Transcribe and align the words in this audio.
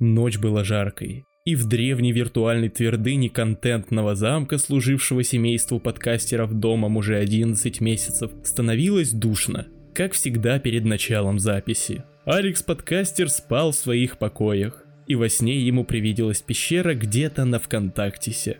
Ночь 0.00 0.38
была 0.38 0.64
жаркой, 0.64 1.24
и 1.44 1.54
в 1.54 1.68
древней 1.68 2.10
виртуальной 2.10 2.68
твердыне 2.68 3.30
контентного 3.30 4.16
замка, 4.16 4.58
служившего 4.58 5.22
семейству 5.22 5.78
подкастеров 5.78 6.52
домом 6.52 6.96
уже 6.96 7.16
11 7.16 7.80
месяцев, 7.80 8.32
становилось 8.42 9.12
душно, 9.12 9.68
как 9.94 10.12
всегда 10.12 10.58
перед 10.58 10.84
началом 10.84 11.38
записи. 11.38 12.02
Алекс 12.24 12.62
подкастер 12.62 13.28
спал 13.28 13.70
в 13.70 13.76
своих 13.76 14.18
покоях, 14.18 14.84
и 15.06 15.14
во 15.14 15.28
сне 15.28 15.60
ему 15.60 15.84
привиделась 15.84 16.42
пещера 16.42 16.94
где-то 16.94 17.44
на 17.44 17.60
ВКонтактисе. 17.60 18.58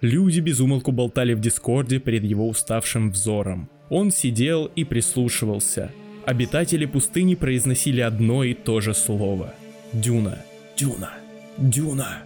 Люди 0.00 0.38
безумолку 0.38 0.92
болтали 0.92 1.34
в 1.34 1.40
Дискорде 1.40 1.98
перед 1.98 2.22
его 2.22 2.46
уставшим 2.48 3.10
взором. 3.10 3.68
Он 3.88 4.12
сидел 4.12 4.66
и 4.66 4.84
прислушивался. 4.84 5.90
Обитатели 6.26 6.86
пустыни 6.86 7.34
произносили 7.34 8.02
одно 8.02 8.44
и 8.44 8.54
то 8.54 8.80
же 8.80 8.94
слово. 8.94 9.54
Дюна, 9.92 10.38
дюна, 10.76 11.10
дюна. 11.58 12.18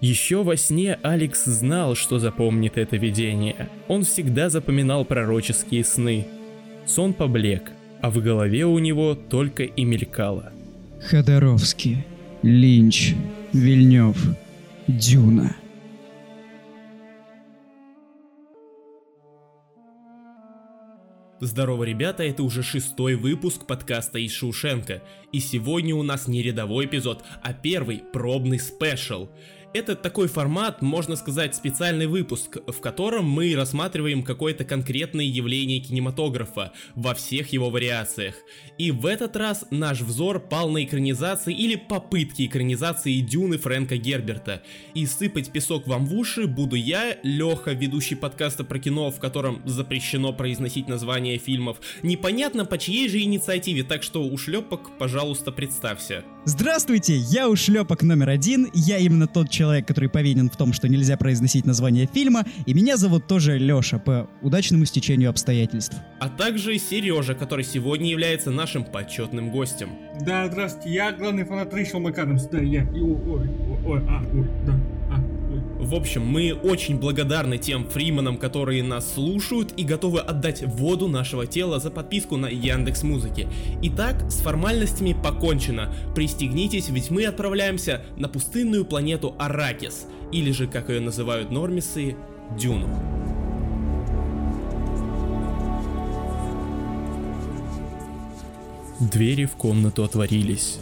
Еще 0.00 0.42
во 0.44 0.56
сне 0.56 0.98
Алекс 1.02 1.44
знал, 1.44 1.94
что 1.94 2.18
запомнит 2.18 2.78
это 2.78 2.96
видение. 2.96 3.68
Он 3.88 4.04
всегда 4.04 4.48
запоминал 4.48 5.04
пророческие 5.04 5.84
сны. 5.84 6.26
Сон 6.86 7.14
поблек, 7.14 7.72
а 8.00 8.10
в 8.10 8.22
голове 8.22 8.64
у 8.64 8.78
него 8.78 9.14
только 9.14 9.64
и 9.64 9.84
мелькало. 9.84 10.52
Ходоровский, 11.02 12.04
Линч, 12.42 13.14
Вильнев, 13.52 14.16
Дюна. 14.86 15.56
Здорово, 21.40 21.84
ребята, 21.84 22.24
это 22.24 22.42
уже 22.42 22.64
шестой 22.64 23.14
выпуск 23.14 23.64
подкаста 23.64 24.18
из 24.18 24.32
Шушенко. 24.32 25.02
И 25.30 25.38
сегодня 25.38 25.94
у 25.94 26.02
нас 26.02 26.26
не 26.26 26.42
рядовой 26.42 26.86
эпизод, 26.86 27.22
а 27.42 27.52
первый 27.52 28.02
пробный 28.12 28.58
спешл. 28.58 29.28
Это 29.74 29.94
такой 29.94 30.28
формат, 30.28 30.80
можно 30.80 31.14
сказать, 31.14 31.54
специальный 31.54 32.06
выпуск, 32.06 32.56
в 32.66 32.80
котором 32.80 33.26
мы 33.26 33.54
рассматриваем 33.54 34.22
какое-то 34.22 34.64
конкретное 34.64 35.26
явление 35.26 35.80
кинематографа 35.80 36.72
во 36.94 37.14
всех 37.14 37.52
его 37.52 37.68
вариациях. 37.68 38.34
И 38.78 38.90
в 38.90 39.04
этот 39.04 39.36
раз 39.36 39.66
наш 39.70 40.00
взор 40.00 40.40
пал 40.40 40.70
на 40.70 40.84
экранизации 40.84 41.54
или 41.54 41.76
попытки 41.76 42.46
экранизации 42.46 43.20
Дюны 43.20 43.58
Фрэнка 43.58 43.98
Герберта. 43.98 44.62
И 44.94 45.04
сыпать 45.04 45.52
песок 45.52 45.86
вам 45.86 46.06
в 46.06 46.14
уши 46.14 46.46
буду 46.46 46.74
я, 46.74 47.18
Леха, 47.22 47.72
ведущий 47.72 48.14
подкаста 48.14 48.64
про 48.64 48.78
кино, 48.78 49.10
в 49.10 49.20
котором 49.20 49.60
запрещено 49.66 50.32
произносить 50.32 50.88
названия 50.88 51.36
фильмов. 51.36 51.78
Непонятно 52.02 52.64
по 52.64 52.78
чьей 52.78 53.06
же 53.10 53.20
инициативе, 53.20 53.82
так 53.82 54.02
что 54.02 54.24
ушлепок, 54.24 54.96
пожалуйста, 54.98 55.52
представься. 55.52 56.24
Здравствуйте, 56.44 57.16
я 57.16 57.50
ушлепок 57.50 58.02
номер 58.02 58.30
один, 58.30 58.70
я 58.72 58.96
именно 58.96 59.26
тот 59.26 59.50
человек, 59.50 59.57
который 59.86 60.08
повинен 60.08 60.50
в 60.50 60.56
том, 60.56 60.72
что 60.72 60.88
нельзя 60.88 61.16
произносить 61.16 61.66
название 61.66 62.08
фильма, 62.12 62.44
и 62.66 62.74
меня 62.74 62.96
зовут 62.96 63.26
тоже 63.26 63.58
Леша, 63.58 63.98
по 63.98 64.28
удачному 64.42 64.84
стечению 64.84 65.30
обстоятельств. 65.30 65.96
А 66.20 66.28
также 66.28 66.78
Сережа, 66.78 67.34
который 67.34 67.64
сегодня 67.64 68.10
является 68.10 68.50
нашим 68.50 68.84
почетным 68.84 69.50
гостем. 69.50 69.90
Да, 70.20 70.46
здравствуйте, 70.48 70.90
я 70.90 71.12
главный 71.12 71.44
фанат 71.44 71.72
Рэйчел 71.72 72.00
МакАдамс, 72.00 72.46
да, 72.46 72.58
я, 72.58 72.82
и, 72.82 73.00
ой, 73.00 73.16
ой, 73.26 73.48
ой, 73.84 74.00
а, 74.08 74.24
ой, 74.32 74.46
да, 74.66 74.74
а, 75.10 75.16
ой. 75.16 75.27
В 75.78 75.94
общем, 75.94 76.26
мы 76.26 76.52
очень 76.52 76.98
благодарны 76.98 77.56
тем 77.56 77.88
фриманам, 77.88 78.36
которые 78.36 78.82
нас 78.82 79.14
слушают 79.14 79.72
и 79.76 79.84
готовы 79.84 80.18
отдать 80.18 80.62
воду 80.64 81.06
нашего 81.06 81.46
тела 81.46 81.78
за 81.78 81.92
подписку 81.92 82.36
на 82.36 82.46
Яндекс 82.46 83.04
Музыки. 83.04 83.48
Итак, 83.82 84.28
с 84.28 84.40
формальностями 84.40 85.12
покончено. 85.12 85.94
Пристегнитесь, 86.16 86.88
ведь 86.88 87.10
мы 87.10 87.26
отправляемся 87.26 88.02
на 88.16 88.28
пустынную 88.28 88.84
планету 88.84 89.36
Аракис, 89.38 90.06
или 90.32 90.50
же, 90.50 90.66
как 90.66 90.90
ее 90.90 90.98
называют 91.00 91.52
нормисы, 91.52 92.16
Дюну. 92.58 92.88
Двери 98.98 99.44
в 99.44 99.52
комнату 99.52 100.02
отворились. 100.02 100.80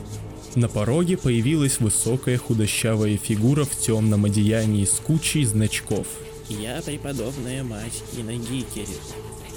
На 0.57 0.69
пороге 0.69 1.19
появилась 1.19 1.81
высокая 1.81 2.39
худощавая 2.39 3.19
фигура 3.19 3.65
в 3.65 3.77
темном 3.77 4.25
одеянии 4.25 4.87
с 4.87 4.93
кучей 4.93 5.45
значков. 5.45 6.07
Я 6.49 6.81
преподобная 6.81 7.63
мать 7.63 8.03
Кина 8.11 8.33
Гикери. 8.33 8.97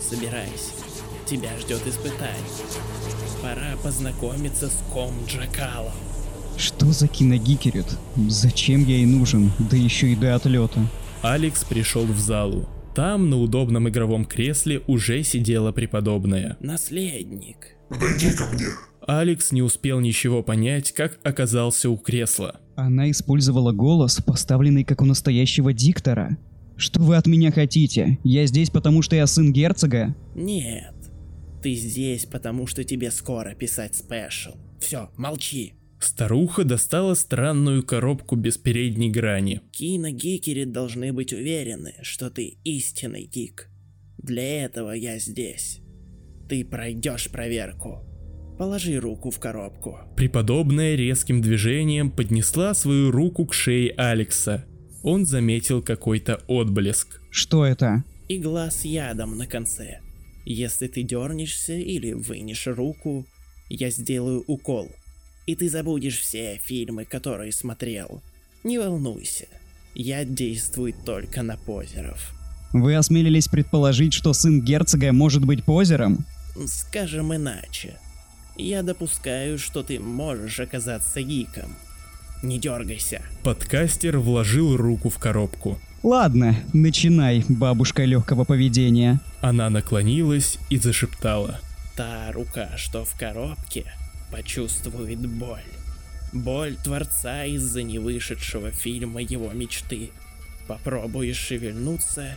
Собирайся, 0.10 0.74
тебя 1.26 1.52
ждет 1.58 1.88
испытание. 1.88 2.36
Пора 3.42 3.78
познакомиться 3.82 4.68
с 4.68 4.84
Ком 4.92 5.14
Джакалом. 5.26 5.94
Что 6.58 6.88
за 6.88 7.08
киногикерит? 7.08 7.88
Зачем 8.28 8.84
я 8.84 8.98
ей 8.98 9.06
нужен? 9.06 9.54
Да 9.72 9.78
еще 9.78 10.08
и 10.08 10.18
до 10.18 10.36
отлета. 10.36 10.82
Алекс 11.22 11.64
пришел 11.64 12.04
в 12.04 12.20
залу. 12.20 12.68
Там 12.94 13.30
на 13.30 13.38
удобном 13.38 13.88
игровом 13.88 14.26
кресле 14.26 14.82
уже 14.86 15.24
сидела 15.24 15.72
преподобная. 15.72 16.58
Наследник. 16.60 17.78
Подойди 17.88 18.34
ко 18.34 18.48
мне. 18.48 18.66
Алекс 19.10 19.52
не 19.52 19.64
успел 19.64 20.00
ничего 20.00 20.44
понять, 20.44 20.92
как 20.92 21.20
оказался 21.24 21.90
у 21.90 21.98
кресла. 21.98 22.62
Она 22.76 23.10
использовала 23.10 23.72
голос, 23.72 24.22
поставленный 24.22 24.84
как 24.84 25.02
у 25.02 25.06
настоящего 25.06 25.74
диктора. 25.74 26.38
Что 26.78 27.02
вы 27.02 27.16
от 27.16 27.26
меня 27.26 27.52
хотите? 27.52 28.20
Я 28.24 28.46
здесь 28.46 28.70
потому, 28.70 29.02
что 29.02 29.16
я 29.16 29.26
сын 29.26 29.52
герцога? 29.52 30.16
Нет. 30.36 30.94
Ты 31.64 31.74
здесь, 31.74 32.28
потому 32.28 32.68
что 32.68 32.84
тебе 32.84 33.10
скоро 33.10 33.56
писать 33.56 33.96
спешл. 33.96 34.52
Все, 34.80 35.10
молчи. 35.18 35.74
Старуха 36.00 36.64
достала 36.64 37.16
странную 37.16 37.82
коробку 37.82 38.36
без 38.36 38.60
передней 38.60 39.10
грани. 39.10 39.62
Кино 39.72 40.10
Гикери 40.10 40.66
должны 40.66 41.14
быть 41.14 41.34
уверены, 41.34 41.96
что 42.04 42.30
ты 42.30 42.60
истинный 42.64 43.26
гик. 43.26 43.72
Для 44.20 44.66
этого 44.66 44.92
я 44.92 45.18
здесь. 45.18 45.82
Ты 46.48 46.64
пройдешь 46.64 47.32
проверку. 47.32 48.06
Положи 48.60 49.00
руку 49.00 49.32
в 49.32 49.40
коробку. 49.40 50.00
Преподобная 50.18 50.96
резким 50.96 51.42
движением 51.42 52.12
поднесла 52.12 52.74
свою 52.74 53.10
руку 53.10 53.46
к 53.46 53.54
шее 53.54 53.92
Алекса. 53.92 54.66
Он 55.02 55.26
заметил 55.26 55.82
какой-то 55.82 56.42
отблеск. 56.46 57.22
Что 57.32 57.66
это? 57.66 58.04
Игла 58.28 58.70
с 58.70 58.84
ядом 58.84 59.38
на 59.38 59.48
конце. 59.48 60.02
Если 60.46 60.88
ты 60.88 61.04
дернешься 61.04 61.72
или 61.72 62.12
вынешь 62.12 62.68
руку, 62.68 63.26
я 63.70 63.90
сделаю 63.92 64.44
укол. 64.46 64.90
И 65.46 65.56
ты 65.56 65.70
забудешь 65.70 66.20
все 66.20 66.60
фильмы, 66.62 67.06
которые 67.06 67.54
смотрел. 67.54 68.22
Не 68.66 68.78
волнуйся. 68.78 69.46
Яд 69.96 70.34
действует 70.34 70.96
только 71.06 71.44
на 71.44 71.56
позеров. 71.56 72.34
Вы 72.74 72.96
осмелились 72.96 73.48
предположить, 73.48 74.12
что 74.12 74.34
сын 74.34 74.62
герцога 74.62 75.14
может 75.14 75.46
быть 75.46 75.64
позером? 75.64 76.26
Скажем 76.66 77.34
иначе. 77.34 77.98
Я 78.60 78.84
допускаю, 78.84 79.58
что 79.58 79.84
ты 79.84 80.02
можешь 80.02 80.60
оказаться 80.60 81.22
гиком. 81.22 81.78
Не 82.44 82.60
дергайся. 82.60 83.22
Подкастер 83.42 84.20
вложил 84.20 84.76
руку 84.76 85.10
в 85.10 85.18
коробку. 85.18 85.80
Ладно, 86.04 86.58
начинай, 86.74 87.46
бабушка 87.48 88.04
легкого 88.04 88.44
поведения. 88.44 89.22
Она 89.40 89.70
наклонилась 89.70 90.60
и 90.70 90.78
зашептала. 90.78 91.62
Та 91.96 92.34
рука, 92.34 92.72
что 92.76 93.06
в 93.06 93.18
коробке, 93.18 93.86
почувствует 94.30 95.20
боль. 95.20 95.64
Боль 96.34 96.76
Творца 96.84 97.46
из-за 97.46 97.84
невышедшего 97.84 98.72
фильма 98.72 99.22
его 99.22 99.54
мечты. 99.54 100.12
Попробуешь 100.68 101.38
шевельнуться, 101.38 102.36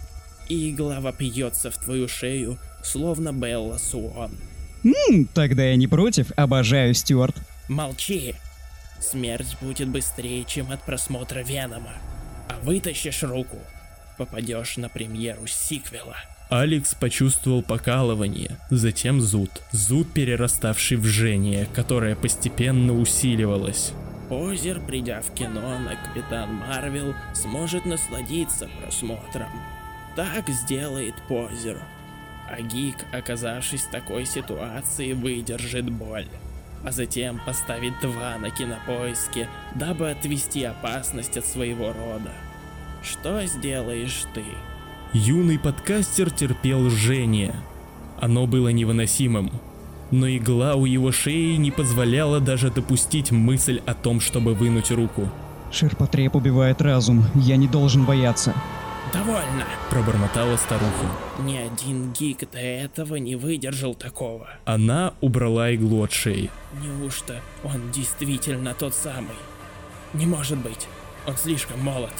и 0.48 0.70
игла 0.70 1.00
вопьется 1.00 1.72
в 1.72 1.78
твою 1.78 2.06
шею, 2.06 2.58
словно 2.84 3.32
Белла 3.32 3.78
Суон. 3.78 4.30
Ммм, 4.82 5.28
тогда 5.32 5.65
я 5.65 5.76
не 5.76 5.87
против, 5.87 6.32
обожаю 6.37 6.94
Стюарт. 6.94 7.37
Молчи! 7.69 8.34
Смерть 9.00 9.56
будет 9.61 9.88
быстрее, 9.88 10.44
чем 10.44 10.70
от 10.70 10.82
просмотра 10.82 11.40
Венома. 11.40 11.93
А 12.49 12.58
вытащишь 12.62 13.23
руку, 13.23 13.58
попадешь 14.17 14.76
на 14.76 14.88
премьеру 14.88 15.46
сиквела. 15.46 16.17
Алекс 16.50 16.94
почувствовал 16.94 17.62
покалывание, 17.62 18.58
затем 18.70 19.20
зуд. 19.20 19.50
Зуд, 19.73 20.12
перераставший 20.12 20.99
в 20.99 21.06
жжение, 21.06 21.67
которое 21.75 22.14
постепенно 22.14 22.93
усиливалось. 22.93 23.93
Позер, 24.28 24.81
придя 24.81 25.20
в 25.20 25.32
кино 25.35 25.78
на 25.78 25.96
Капитан 25.96 26.55
Марвел, 26.55 27.14
сможет 27.35 27.87
насладиться 27.87 28.69
просмотром. 28.81 29.49
Так 30.14 30.49
сделает 30.49 31.14
Позер. 31.28 31.82
А 32.52 32.60
Гик, 32.60 32.96
оказавшись 33.12 33.84
в 33.84 33.90
такой 33.90 34.26
ситуации, 34.26 35.14
выдержит 35.14 35.90
боль. 35.90 36.28
А 36.84 36.93
затем 36.93 37.40
поставит 37.46 37.94
два 38.02 38.37
на 38.37 38.50
кинопоиске, 38.50 39.49
дабы 39.75 40.10
отвести 40.10 40.62
опасность 40.64 41.38
от 41.38 41.46
своего 41.46 41.94
рода. 41.94 42.31
Что 43.02 43.46
сделаешь 43.46 44.25
ты? 44.34 44.44
Юный 45.14 45.58
подкастер 45.58 46.31
терпел 46.31 46.90
жжение. 46.90 47.54
Оно 48.20 48.46
было 48.46 48.69
невыносимым. 48.69 49.50
но 50.10 50.28
игла 50.28 50.75
у 50.75 50.84
его 50.84 51.10
шеи 51.10 51.56
не 51.56 51.70
позволяла 51.70 52.38
даже 52.38 52.70
допустить 52.70 53.31
мысль 53.31 53.81
о 53.87 53.94
том, 53.94 54.20
чтобы 54.20 54.52
вынуть 54.52 54.90
руку. 54.90 55.31
Ширпотреб 55.70 56.37
убивает 56.37 56.82
разум. 56.82 57.25
Я 57.34 57.56
не 57.56 57.66
должен 57.66 58.04
бояться. 58.04 58.52
Довольно. 59.12 59.67
Пробормотала 59.91 60.56
старуха. 60.56 61.06
Ни 61.41 61.56
один 61.56 62.12
гик 62.12 62.50
до 62.50 62.59
этого 62.59 63.17
не 63.17 63.37
выдержал 63.37 63.94
такого. 63.94 64.49
Она 64.64 65.14
убрала 65.20 65.70
иглу 65.70 66.03
от 66.03 66.12
шеи. 66.12 66.50
Неужто 66.82 67.41
он 67.62 67.91
действительно 67.93 68.75
тот 68.75 68.94
самый? 68.94 69.37
Не 70.14 70.26
может 70.26 70.59
быть. 70.59 70.88
Он 71.26 71.37
слишком 71.37 71.81
молод. 71.81 72.12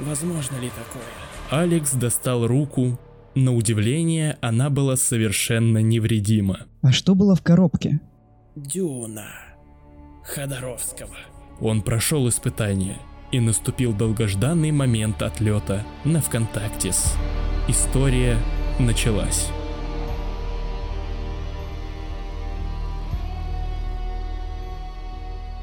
Возможно 0.00 0.56
ли 0.56 0.70
такое? 0.70 1.62
Алекс 1.62 1.92
достал 1.92 2.46
руку. 2.46 2.98
На 3.34 3.54
удивление, 3.54 4.36
она 4.42 4.68
была 4.68 4.96
совершенно 4.96 5.78
невредима. 5.78 6.66
А 6.82 6.92
что 6.92 7.14
было 7.14 7.34
в 7.34 7.42
коробке? 7.42 8.00
Дюна. 8.54 9.28
Ходоровского. 10.24 11.16
Он 11.60 11.80
прошел 11.80 12.28
испытание, 12.28 12.98
и 13.32 13.40
наступил 13.40 13.94
долгожданный 13.94 14.70
момент 14.70 15.22
отлета 15.22 15.84
на 16.04 16.20
ВКонтактис. 16.20 17.14
История 17.66 18.36
началась. 18.78 19.48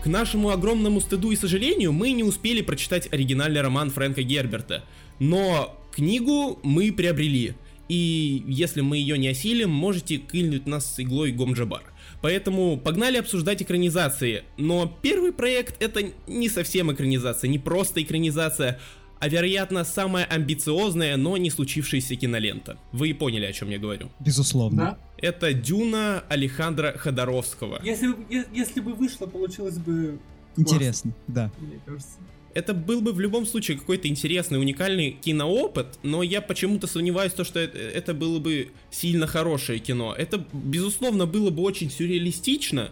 К 0.03 0.07
нашему 0.07 0.49
огромному 0.49 1.01
стыду 1.01 1.31
и 1.31 1.35
сожалению, 1.35 1.91
мы 1.91 2.11
не 2.11 2.23
успели 2.23 2.61
прочитать 2.61 3.11
оригинальный 3.13 3.61
роман 3.61 3.91
Фрэнка 3.91 4.23
Герберта, 4.23 4.83
но 5.19 5.77
книгу 5.91 6.57
мы 6.63 6.91
приобрели, 6.91 7.53
и 7.89 8.43
если 8.47 8.81
мы 8.81 8.97
ее 8.97 9.17
не 9.17 9.27
осилим, 9.27 9.69
можете 9.69 10.17
кильнуть 10.17 10.67
нас 10.67 10.95
с 10.95 10.99
иглой 11.01 11.31
Гомджабар. 11.31 11.83
Поэтому 12.21 12.77
погнали 12.77 13.17
обсуждать 13.17 13.61
экранизации, 13.61 14.43
но 14.57 14.93
первый 15.01 15.31
проект 15.31 15.81
это 15.81 16.11
не 16.27 16.49
совсем 16.49 16.91
экранизация, 16.91 17.47
не 17.47 17.59
просто 17.59 18.03
экранизация, 18.03 18.79
а 19.19 19.27
вероятно 19.27 19.83
самая 19.83 20.25
амбициозная, 20.25 21.17
но 21.17 21.37
не 21.37 21.49
случившаяся 21.49 22.15
кинолента. 22.15 22.77
Вы 22.91 23.13
поняли, 23.13 23.45
о 23.45 23.53
чем 23.53 23.69
я 23.69 23.77
говорю. 23.77 24.09
Безусловно. 24.19 24.77
Да? 24.77 24.97
Это 25.17 25.53
Дюна 25.53 26.23
Алехандра 26.29 26.97
Ходоровского. 26.97 27.81
Если, 27.83 28.15
если 28.53 28.79
бы 28.79 28.93
вышло, 28.93 29.25
получилось 29.25 29.77
бы... 29.77 30.19
Интересно, 30.55 31.13
да. 31.27 31.49
классно, 31.49 31.67
Мне 31.67 31.79
кажется. 31.85 32.17
Это 32.53 32.73
был 32.73 33.01
бы 33.01 33.13
в 33.13 33.19
любом 33.19 33.45
случае 33.45 33.77
какой-то 33.77 34.07
интересный, 34.07 34.59
уникальный 34.59 35.11
киноопыт, 35.11 35.99
но 36.03 36.23
я 36.23 36.41
почему-то 36.41 36.87
сомневаюсь, 36.87 37.33
то, 37.33 37.43
что 37.43 37.59
это, 37.59 38.13
было 38.13 38.39
бы 38.39 38.71
сильно 38.91 39.27
хорошее 39.27 39.79
кино. 39.79 40.15
Это, 40.17 40.43
безусловно, 40.51 41.25
было 41.25 41.51
бы 41.51 41.61
очень 41.61 41.91
сюрреалистично, 41.91 42.91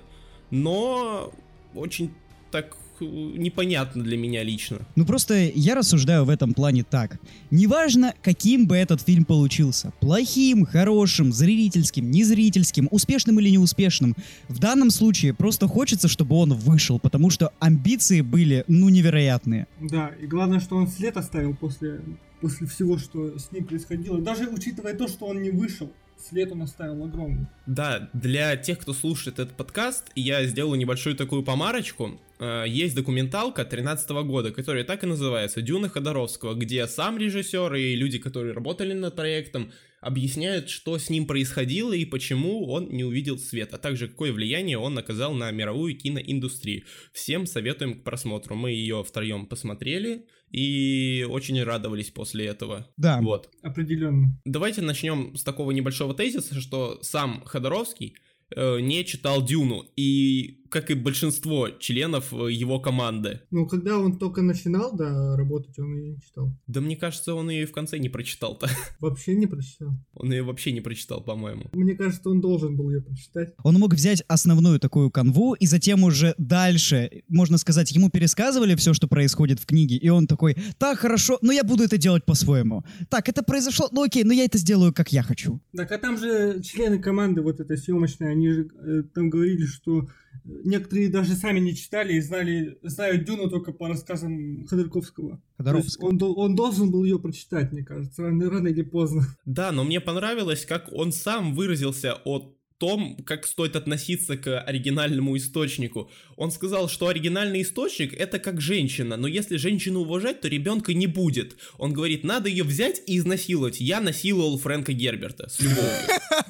но 0.52 1.34
очень 1.74 2.12
так 2.52 2.78
непонятно 3.06 4.04
для 4.04 4.18
меня 4.18 4.44
лично. 4.44 4.80
Ну 4.96 5.06
просто 5.06 5.36
я 5.36 5.76
рассуждаю 5.76 6.26
в 6.26 6.30
этом 6.30 6.54
плане 6.54 6.84
так. 6.84 7.20
Неважно, 7.52 8.14
каким 8.22 8.68
бы 8.68 8.76
этот 8.76 9.02
фильм 9.02 9.26
получился. 9.26 9.92
Плохим, 10.00 10.66
хорошим, 10.66 11.32
зрительским, 11.32 12.10
незрительским, 12.12 12.88
успешным 12.92 13.40
или 13.40 13.50
неуспешным. 13.50 14.16
В 14.48 14.60
данном 14.60 14.92
случае 14.92 15.34
просто 15.34 15.68
хочется, 15.68 16.08
чтобы 16.08 16.36
он 16.36 16.54
вышел, 16.54 17.00
потому 17.00 17.30
что 17.30 17.52
амбиции 17.60 18.22
были, 18.22 18.64
ну, 18.68 18.90
невероятные. 18.90 19.68
Да, 19.80 20.12
и 20.22 20.26
главное, 20.26 20.60
что 20.60 20.76
он 20.76 20.88
след 20.88 21.18
оставил 21.18 21.56
после, 21.56 22.02
после 22.42 22.68
всего, 22.68 22.98
что 22.98 23.38
с 23.38 23.52
ним 23.52 23.66
происходило. 23.66 24.20
Даже 24.22 24.48
учитывая 24.48 24.94
то, 24.94 25.08
что 25.08 25.26
он 25.26 25.42
не 25.42 25.52
вышел, 25.52 25.92
след 26.30 26.52
он 26.52 26.62
оставил 26.64 27.04
огромный. 27.04 27.48
Да, 27.66 28.10
для 28.14 28.56
тех, 28.58 28.80
кто 28.80 28.94
слушает 28.94 29.40
этот 29.40 29.56
подкаст, 29.56 30.06
я 30.16 30.46
сделаю 30.46 30.78
небольшую 30.80 31.16
такую 31.16 31.44
помарочку. 31.44 32.20
Э, 32.40 32.66
Есть 32.68 32.96
документалка 32.96 33.66
13 33.66 34.10
года, 34.24 34.52
которая 34.52 34.84
так 34.84 35.04
и 35.04 35.08
называется 35.08 35.62
«Дюна 35.62 35.90
Ходоровского», 35.90 36.54
где 36.54 36.88
сам 36.88 37.18
режиссер 37.18 37.74
и 37.76 37.96
люди, 37.96 38.20
которые 38.20 38.54
работали 38.54 38.94
над 38.94 39.16
проектом, 39.16 39.72
объясняют, 40.02 40.70
что 40.70 40.98
с 40.98 41.10
ним 41.10 41.26
происходило 41.26 41.94
и 41.94 42.06
почему 42.06 42.68
он 42.68 42.90
не 42.90 43.04
увидел 43.04 43.38
свет, 43.38 43.74
а 43.74 43.78
также 43.78 44.08
какое 44.08 44.32
влияние 44.32 44.78
он 44.78 44.98
оказал 44.98 45.34
на 45.34 45.52
мировую 45.52 45.98
киноиндустрию. 45.98 46.84
Всем 47.14 47.46
советуем 47.46 48.00
к 48.00 48.04
просмотру. 48.04 48.56
Мы 48.56 48.72
ее 48.72 49.04
втроем 49.04 49.48
посмотрели 49.48 50.26
и 50.52 51.26
очень 51.30 51.62
радовались 51.64 52.12
после 52.12 52.46
этого. 52.46 52.88
Да. 52.98 53.20
Вот. 53.22 53.50
Определенно. 53.62 54.40
Давайте 54.46 54.82
начнем 54.82 55.36
с 55.36 55.44
такого 55.44 55.72
небольшого 55.72 56.14
тезиса, 56.14 56.60
что 56.62 57.00
сам 57.02 57.44
Ходоровский 57.46 58.16
э, 58.56 58.80
не 58.80 59.04
читал 59.04 59.44
Дюну, 59.44 59.84
и 59.96 60.64
как 60.70 60.92
и 60.92 60.94
большинство 60.94 61.70
членов 61.70 62.34
э, 62.34 62.52
его 62.52 62.80
команды. 62.80 63.42
Ну, 63.52 63.68
когда 63.68 63.98
он 63.98 64.18
только 64.18 64.42
начинал, 64.42 64.96
да, 64.96 65.36
работать, 65.36 65.78
он 65.80 65.96
ее 65.96 66.10
не 66.14 66.22
читал. 66.22 66.52
Да 66.68 66.82
мне 66.82 66.96
кажется, 66.96 67.34
он 67.34 67.50
ее 67.50 67.64
и 67.64 67.66
в 67.66 67.72
конце 67.72 67.98
не 67.98 68.10
прочитал-то. 68.10 68.68
Вообще 69.00 69.36
не 69.36 69.48
прочитал. 69.48 69.90
Он 70.14 70.32
ее 70.32 70.44
вообще 70.44 70.72
не 70.72 70.82
прочитал, 70.82 71.22
по-моему. 71.24 71.70
Мне 71.74 71.96
кажется, 71.96 72.30
он 72.30 72.42
должен 72.42 72.76
был 72.76 72.90
ее 72.90 73.02
прочитать. 73.02 73.54
Он 73.64 73.76
мог 73.76 73.94
взять 73.94 74.24
основную 74.28 74.80
такую 74.80 75.12
канву, 75.12 75.54
и 75.54 75.66
затем 75.66 76.04
уже 76.04 76.34
дальше, 76.38 77.24
можно 77.28 77.58
сказать, 77.58 77.92
ему 77.92 78.10
пересказывали 78.10 78.76
все, 78.76 78.94
что 78.94 79.08
происходит 79.08 79.60
в 79.60 79.66
книге, 79.66 79.96
и 79.98 80.10
он 80.10 80.28
такой, 80.28 80.58
так, 80.78 81.00
хорошо, 81.00 81.38
но 81.42 81.52
я 81.52 81.64
буду 81.64 81.84
это 81.84 81.98
делать 81.98 82.26
по-своему. 82.26 82.84
Так, 83.10 83.30
это 83.30 83.44
произошло, 83.44 83.90
ну 83.92 84.04
окей, 84.04 84.24
но 84.24 84.34
я 84.34 84.46
это 84.46 84.58
сделаю, 84.58 84.94
как 84.94 85.12
я 85.12 85.24
хочу. 85.24 85.62
Так, 85.76 85.92
а 85.92 85.98
там 85.98 86.18
же 86.18 86.62
члены 86.62 87.00
команды 87.00 87.42
вот 87.42 87.60
этой 87.60 87.78
съемочной, 87.78 88.32
они 88.32 88.50
же 88.50 88.68
э, 88.68 89.04
там 89.14 89.30
говорили, 89.30 89.66
что 89.66 90.08
некоторые 90.44 91.10
даже 91.10 91.34
сами 91.36 91.60
не 91.60 91.76
читали 91.76 92.14
и 92.14 92.22
знали, 92.22 92.78
знают 92.84 93.26
Дюну 93.26 93.50
только 93.50 93.72
по 93.72 93.88
рассказам 93.88 94.66
Ходорковского. 94.68 95.30
То 95.30 95.36
есть 95.36 95.98
Ходоровского. 95.98 96.08
он, 96.08 96.18
он 96.22 96.56
должен 96.56 96.92
был 96.92 97.04
ее 97.04 97.20
прочитать, 97.20 97.72
мне 97.72 97.84
кажется, 97.84 98.24
рано, 98.24 98.50
рано 98.50 98.68
или 98.68 98.84
поздно. 98.84 99.28
Да, 99.46 99.72
но 99.72 99.84
мне 99.84 100.00
понравилось, 100.00 100.66
как 100.66 100.92
он 100.92 101.12
сам 101.12 101.54
выразился 101.54 102.16
о 102.26 102.54
том, 102.78 103.18
как 103.26 103.46
стоит 103.46 103.76
относиться 103.76 104.38
к 104.38 104.60
оригинальному 104.60 105.36
источнику. 105.38 106.10
Он 106.36 106.52
сказал, 106.52 106.90
что 106.90 107.08
оригинальный 107.08 107.62
источник 107.62 108.14
это 108.14 108.40
как 108.40 108.62
женщина, 108.62 109.18
но 109.18 109.28
если 109.28 109.58
женщину 109.58 110.02
уважать, 110.02 110.42
то 110.42 110.48
ребенка 110.48 110.94
не 110.94 111.08
будет. 111.08 111.58
Он 111.78 111.94
говорит, 111.94 112.24
надо 112.24 112.50
ее 112.50 112.64
взять 112.64 113.02
и 113.08 113.18
изнасиловать. 113.18 113.80
Я 113.80 114.00
насиловал 114.00 114.58
Фрэнка 114.58 114.94
Герберта 114.94 115.50
с 115.50 115.60
любовью. 115.60 115.92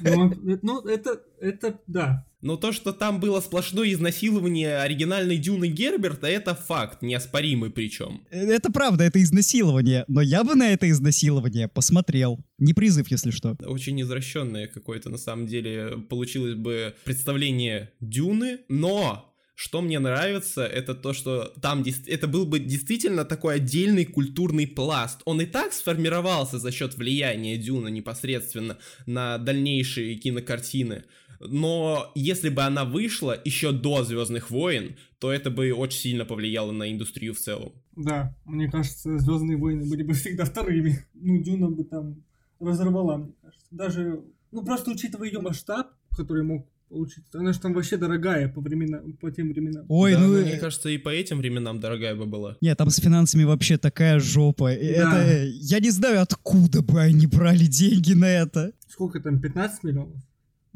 Ну, 0.00 0.58
ну, 0.62 0.80
это, 0.82 1.22
это, 1.40 1.80
да. 1.86 2.26
Но 2.40 2.56
то, 2.56 2.72
что 2.72 2.92
там 2.92 3.18
было 3.18 3.40
сплошное 3.40 3.92
изнасилование 3.92 4.78
оригинальной 4.78 5.38
Дюны 5.38 5.68
Герберта, 5.68 6.28
это 6.28 6.54
факт, 6.54 7.02
неоспоримый 7.02 7.70
причем. 7.70 8.22
Э, 8.30 8.46
Это 8.52 8.70
правда, 8.70 9.04
это 9.04 9.20
изнасилование, 9.20 10.04
но 10.06 10.20
я 10.20 10.44
бы 10.44 10.54
на 10.54 10.72
это 10.72 10.88
изнасилование 10.88 11.68
посмотрел. 11.68 12.38
Не 12.58 12.74
призыв, 12.74 13.10
если 13.10 13.30
что. 13.30 13.56
Очень 13.66 14.00
извращенное 14.00 14.68
какое-то, 14.68 15.10
на 15.10 15.18
самом 15.18 15.46
деле, 15.46 15.98
получилось 16.08 16.54
бы 16.54 16.94
представление 17.04 17.92
Дюны, 18.00 18.60
но... 18.68 19.24
Что 19.60 19.80
мне 19.80 19.98
нравится, 19.98 20.64
это 20.64 20.94
то, 20.94 21.12
что 21.12 21.52
там 21.60 21.84
это 22.06 22.28
был 22.28 22.46
бы 22.46 22.60
действительно 22.60 23.24
такой 23.24 23.56
отдельный 23.56 24.04
культурный 24.04 24.68
пласт. 24.68 25.20
Он 25.24 25.40
и 25.40 25.46
так 25.46 25.72
сформировался 25.72 26.60
за 26.60 26.70
счет 26.70 26.94
влияния 26.94 27.56
Дюна 27.56 27.88
непосредственно 27.88 28.78
на 29.06 29.36
дальнейшие 29.36 30.14
кинокартины. 30.14 31.02
Но 31.40 32.10
если 32.14 32.48
бы 32.48 32.62
она 32.62 32.84
вышла 32.84 33.40
еще 33.44 33.72
до 33.72 34.04
Звездных 34.04 34.50
войн, 34.50 34.96
то 35.18 35.32
это 35.32 35.50
бы 35.50 35.72
очень 35.72 36.00
сильно 36.00 36.24
повлияло 36.24 36.72
на 36.72 36.90
индустрию 36.90 37.34
в 37.34 37.38
целом. 37.38 37.72
Да, 37.96 38.34
мне 38.44 38.70
кажется, 38.70 39.18
Звездные 39.18 39.56
войны 39.56 39.88
были 39.88 40.02
бы 40.02 40.14
всегда 40.14 40.44
вторыми. 40.44 41.04
Ну, 41.14 41.42
Дюна 41.42 41.68
бы 41.68 41.84
там 41.84 42.22
разорвала, 42.60 43.18
мне 43.18 43.32
кажется. 43.42 43.66
Даже, 43.70 44.20
ну, 44.50 44.64
просто 44.64 44.90
учитывая 44.90 45.28
ее 45.28 45.40
масштаб, 45.40 45.88
который 46.16 46.42
мог 46.42 46.66
получиться. 46.88 47.38
Она 47.38 47.52
же 47.52 47.60
там 47.60 47.74
вообще 47.74 47.96
дорогая 47.96 48.48
по, 48.48 48.60
времена, 48.60 49.00
по 49.20 49.30
тем 49.30 49.50
временам. 49.50 49.84
Ой, 49.88 50.12
Да, 50.12 50.20
ну... 50.20 50.36
э, 50.36 50.44
мне 50.44 50.56
кажется, 50.56 50.88
и 50.88 50.98
по 50.98 51.10
этим 51.10 51.38
временам 51.38 51.80
дорогая 51.80 52.14
бы 52.14 52.26
была. 52.26 52.56
Нет, 52.60 52.78
там 52.78 52.90
с 52.90 52.96
финансами 52.96 53.44
вообще 53.44 53.78
такая 53.78 54.18
жопа. 54.20 54.70
Да. 54.70 54.74
Это, 54.76 55.44
я 55.44 55.80
не 55.80 55.90
знаю, 55.90 56.22
откуда 56.22 56.82
бы 56.82 57.00
они 57.00 57.26
брали 57.26 57.66
деньги 57.66 58.14
на 58.14 58.30
это. 58.30 58.72
Сколько 58.88 59.20
там, 59.20 59.40
15 59.40 59.84
миллионов? 59.84 60.16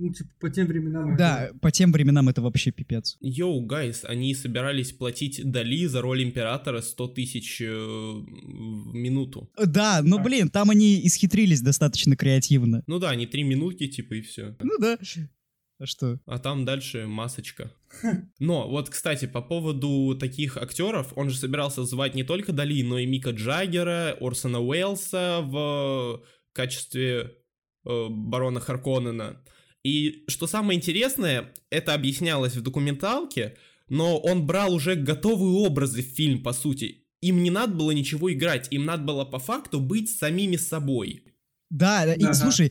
Ну, 0.02 0.12
типа, 0.12 0.30
по 0.40 0.50
тем 0.50 0.66
временам. 0.66 1.16
Да, 1.16 1.50
по 1.61 1.71
тем 1.71 1.92
временам 1.92 2.28
это 2.28 2.42
вообще 2.42 2.73
пипец. 2.73 3.16
Yo, 3.21 3.61
guys, 3.64 4.05
они 4.04 4.35
собирались 4.35 4.90
платить 4.90 5.40
Дали 5.49 5.87
за 5.87 6.00
роль 6.00 6.25
императора 6.25 6.80
100 6.80 7.09
тысяч 7.09 7.61
э, 7.61 7.66
в 7.73 8.92
минуту. 8.92 9.49
Да, 9.64 10.00
но, 10.02 10.16
А. 10.18 10.23
блин, 10.23 10.49
там 10.50 10.71
они 10.71 11.06
исхитрились 11.06 11.61
достаточно 11.62 12.16
креативно. 12.16 12.82
Ну 12.88 12.99
да, 12.99 13.11
они 13.11 13.26
три 13.26 13.44
минутки, 13.44 13.87
типа, 13.87 14.14
и 14.14 14.23
все. 14.23 14.56
Ну 14.61 14.76
да. 14.80 14.99
А 15.78 15.87
что? 15.87 16.18
А 16.26 16.38
там 16.40 16.64
дальше 16.64 17.06
масочка. 17.06 17.73
Но 18.40 18.68
вот, 18.68 18.88
кстати, 18.90 19.26
по 19.26 19.40
поводу 19.40 20.16
таких 20.18 20.56
актеров, 20.56 21.12
он 21.14 21.30
же 21.30 21.37
собирался 21.37 21.85
звать 21.85 22.16
не 22.16 22.25
только 22.25 22.52
Дали, 22.52 22.82
но 22.82 22.99
и 22.99 23.06
Мика 23.06 23.30
Джаггера, 23.30 24.16
Орсона 24.21 24.61
Уэллса 24.61 25.40
в 25.42 26.23
качестве 26.52 27.35
э, 27.85 28.06
барона 28.11 28.59
Харконнена. 28.59 29.44
И 29.85 30.25
что 30.29 30.47
самое 30.47 30.79
интересное, 30.79 31.53
это 31.71 31.95
объяснялось 31.95 32.55
в 32.57 32.62
документалке, 32.62 33.57
но 33.89 34.19
он 34.19 34.47
брал 34.47 34.73
уже 34.75 34.95
готовые 34.95 35.67
образы 35.67 36.03
в 36.03 36.07
фильм, 36.07 36.43
по 36.43 36.53
сути. 36.53 37.05
Им 37.21 37.43
не 37.43 37.51
надо 37.51 37.75
было 37.75 37.91
ничего 37.91 38.33
играть, 38.33 38.69
им 38.71 38.85
надо 38.85 39.05
было 39.05 39.25
по 39.25 39.39
факту 39.39 39.81
быть 39.81 40.11
самими 40.11 40.57
собой. 40.57 41.25
Да, 41.71 42.12
и 42.15 42.23
Ага. 42.23 42.35
слушай, 42.35 42.71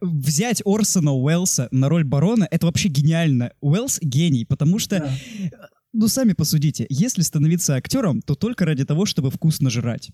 взять 0.00 0.62
Орсона 0.64 1.12
Уэллса 1.14 1.68
на 1.70 1.88
роль 1.88 2.04
барона, 2.04 2.48
это 2.50 2.66
вообще 2.66 2.88
гениально. 2.88 3.52
Уэллс 3.60 3.98
гений, 4.00 4.44
потому 4.46 4.78
что, 4.78 5.00
Да. 5.00 5.68
ну 5.92 6.08
сами 6.08 6.32
посудите, 6.32 6.86
если 6.88 7.22
становиться 7.22 7.74
актером, 7.74 8.22
то 8.22 8.34
только 8.34 8.64
ради 8.64 8.84
того, 8.84 9.04
чтобы 9.04 9.30
вкусно 9.30 9.68
жрать. 9.70 10.10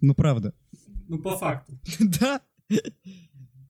Ну 0.00 0.14
правда. 0.14 0.52
Ну, 1.08 1.18
по 1.18 1.36
факту. 1.36 1.78
Да. 2.00 2.40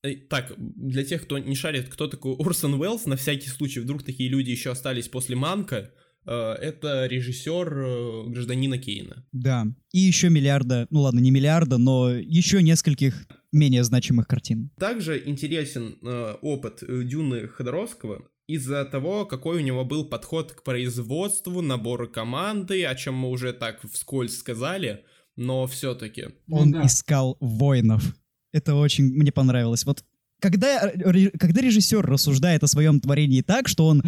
Э, 0.03 0.15
Так, 0.15 0.53
для 0.57 1.05
тех, 1.05 1.23
кто 1.23 1.39
не 1.39 1.55
шарит, 1.55 1.89
кто 1.89 2.09
такой 2.09 2.35
Орсон 2.39 2.75
Уэллс, 2.75 3.07
на 3.07 3.17
всякий 3.17 3.49
случай, 3.49 3.81
вдруг 3.81 4.03
такие 4.03 4.29
люди 4.29 4.51
еще 4.51 4.71
остались 4.71 5.09
после 5.09 5.37
Манка, 5.37 5.91
э, 6.27 6.33
это 6.33 7.07
режиссер 7.07 7.79
э, 7.79 8.29
гражданина 8.29 8.79
Кейна. 8.79 9.27
Да. 9.33 9.67
И 9.93 9.99
еще 9.99 10.31
миллиарда, 10.31 10.87
ну 10.91 11.01
ладно, 11.01 11.21
не 11.21 11.31
миллиарда, 11.31 11.79
но 11.79 12.11
еще 12.11 12.63
нескольких 12.63 13.27
менее 13.53 13.85
значимых 13.85 14.27
картин. 14.27 14.71
Также 14.79 15.23
интересен 15.27 15.97
опыт 16.43 16.83
Дюны 16.87 17.49
Ходоровского 17.49 18.29
из-за 18.47 18.85
того, 18.85 19.27
какой 19.27 19.59
у 19.59 19.61
него 19.61 19.85
был 19.85 20.05
подход 20.05 20.53
к 20.53 20.63
производству, 20.63 21.63
набору 21.63 22.09
команды, 22.09 22.85
о 22.85 22.95
чем 22.95 23.15
мы 23.15 23.31
уже 23.31 23.53
так 23.53 23.81
вскользь 23.91 24.39
сказали, 24.39 25.05
но 25.37 25.67
все-таки. 25.67 26.29
Ну 26.47 26.57
Он 26.57 26.71
да. 26.73 26.87
искал 26.87 27.37
воинов. 27.41 28.05
Это 28.57 28.75
очень 28.75 29.05
мне 29.05 29.33
понравилось. 29.33 29.85
Вот 29.85 30.03
когда, 30.41 30.91
когда 31.39 31.61
режиссер 31.61 32.05
рассуждает 32.05 32.63
о 32.63 32.69
своем 32.69 33.01
творении 33.01 33.43
так, 33.43 33.69
что 33.69 33.87
он 33.87 34.03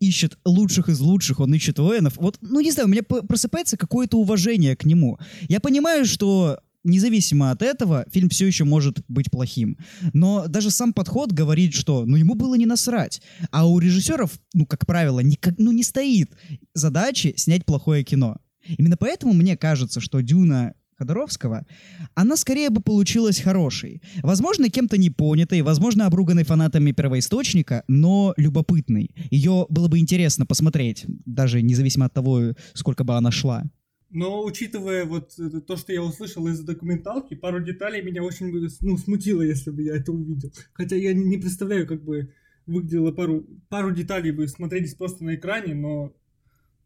ищет 0.00 0.38
лучших 0.44 0.88
из 0.88 1.00
лучших, 1.00 1.40
он 1.40 1.54
ищет 1.54 1.78
воинов, 1.78 2.14
вот, 2.16 2.38
ну 2.40 2.60
не 2.60 2.72
знаю, 2.72 2.88
у 2.88 2.90
меня 2.90 3.02
просыпается 3.02 3.76
какое-то 3.76 4.18
уважение 4.18 4.76
к 4.76 4.84
нему. 4.84 5.18
Я 5.48 5.60
понимаю, 5.60 6.04
что 6.04 6.58
независимо 6.84 7.52
от 7.52 7.62
этого, 7.62 8.04
фильм 8.10 8.28
все 8.28 8.46
еще 8.46 8.64
может 8.64 9.04
быть 9.06 9.30
плохим. 9.30 9.78
Но 10.12 10.46
даже 10.48 10.72
сам 10.72 10.92
подход 10.92 11.30
говорит, 11.32 11.74
что 11.74 12.04
ну 12.04 12.16
ему 12.16 12.34
было 12.34 12.56
не 12.56 12.66
насрать. 12.66 13.22
А 13.50 13.68
у 13.68 13.78
режиссеров, 13.78 14.32
ну, 14.54 14.66
как 14.66 14.84
правило, 14.84 15.20
никак, 15.20 15.54
ну, 15.58 15.70
не 15.70 15.84
стоит 15.84 16.32
задачи 16.74 17.34
снять 17.36 17.64
плохое 17.64 18.02
кино. 18.02 18.38
Именно 18.78 18.96
поэтому 18.96 19.32
мне 19.32 19.56
кажется, 19.56 20.00
что 20.00 20.20
Дюна 20.20 20.74
Ходоровского, 21.02 21.66
она 22.14 22.36
скорее 22.36 22.70
бы 22.70 22.80
получилась 22.80 23.40
хорошей. 23.40 24.02
Возможно, 24.22 24.68
кем-то 24.68 24.96
не 24.96 25.10
понятой, 25.10 25.62
возможно, 25.62 26.06
обруганной 26.06 26.44
фанатами 26.44 26.92
первоисточника, 26.92 27.84
но 27.88 28.34
любопытной. 28.36 29.10
Ее 29.30 29.66
было 29.68 29.88
бы 29.88 29.98
интересно 29.98 30.46
посмотреть, 30.46 31.04
даже 31.26 31.62
независимо 31.62 32.06
от 32.06 32.14
того, 32.14 32.54
сколько 32.74 33.04
бы 33.04 33.16
она 33.16 33.30
шла. 33.30 33.64
Но 34.10 34.44
учитывая 34.44 35.06
вот 35.06 35.32
это, 35.38 35.60
то, 35.60 35.76
что 35.76 35.92
я 35.92 36.02
услышал 36.02 36.46
из 36.46 36.60
документалки, 36.60 37.34
пару 37.34 37.64
деталей 37.64 38.02
меня 38.02 38.22
очень 38.22 38.52
ну, 38.82 38.98
смутило, 38.98 39.40
если 39.40 39.70
бы 39.70 39.82
я 39.82 39.96
это 39.96 40.12
увидел. 40.12 40.52
Хотя 40.74 40.96
я 40.96 41.14
не 41.14 41.38
представляю, 41.38 41.86
как 41.86 42.04
бы 42.04 42.30
выглядело 42.66 43.10
пару, 43.10 43.46
пару 43.70 43.90
деталей 43.90 44.30
бы 44.30 44.46
смотрелись 44.48 44.94
просто 44.94 45.24
на 45.24 45.34
экране, 45.34 45.74
но 45.74 46.12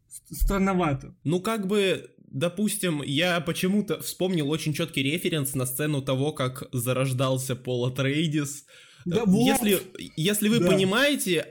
ст- 0.09 0.37
странновато. 0.37 1.17
Ну, 1.25 1.41
как 1.41 1.67
бы, 1.67 2.09
допустим, 2.39 3.03
я 3.03 3.41
почему-то 3.41 4.01
вспомнил 4.03 4.51
очень 4.51 4.75
четкий 4.75 5.03
референс 5.03 5.55
на 5.55 5.67
сцену 5.67 6.03
того, 6.03 6.33
как 6.33 6.69
зарождался 6.73 7.57
Пол 7.57 7.87
Атрейдис. 7.87 8.67
Да, 9.05 9.19
Э, 9.19 9.23
вот. 9.27 9.47
если, 9.47 9.81
если 10.17 10.49
вы 10.49 10.59
Да. 10.61 10.67
понимаете, 10.69 11.47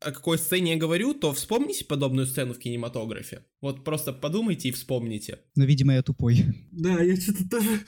о 0.00 0.12
какой 0.12 0.38
сцене 0.38 0.72
я 0.72 0.76
говорю, 0.76 1.14
то 1.14 1.32
вспомните 1.32 1.84
подобную 1.84 2.26
сцену 2.26 2.52
в 2.52 2.58
кинематографе. 2.58 3.44
Вот 3.62 3.82
просто 3.84 4.12
подумайте 4.12 4.68
и 4.68 4.72
вспомните. 4.72 5.38
Но, 5.54 5.64
видимо, 5.64 5.94
я 5.94 6.02
тупой. 6.02 6.44
Да, 6.70 7.00
я 7.00 7.16
что-то 7.16 7.48
тоже... 7.48 7.80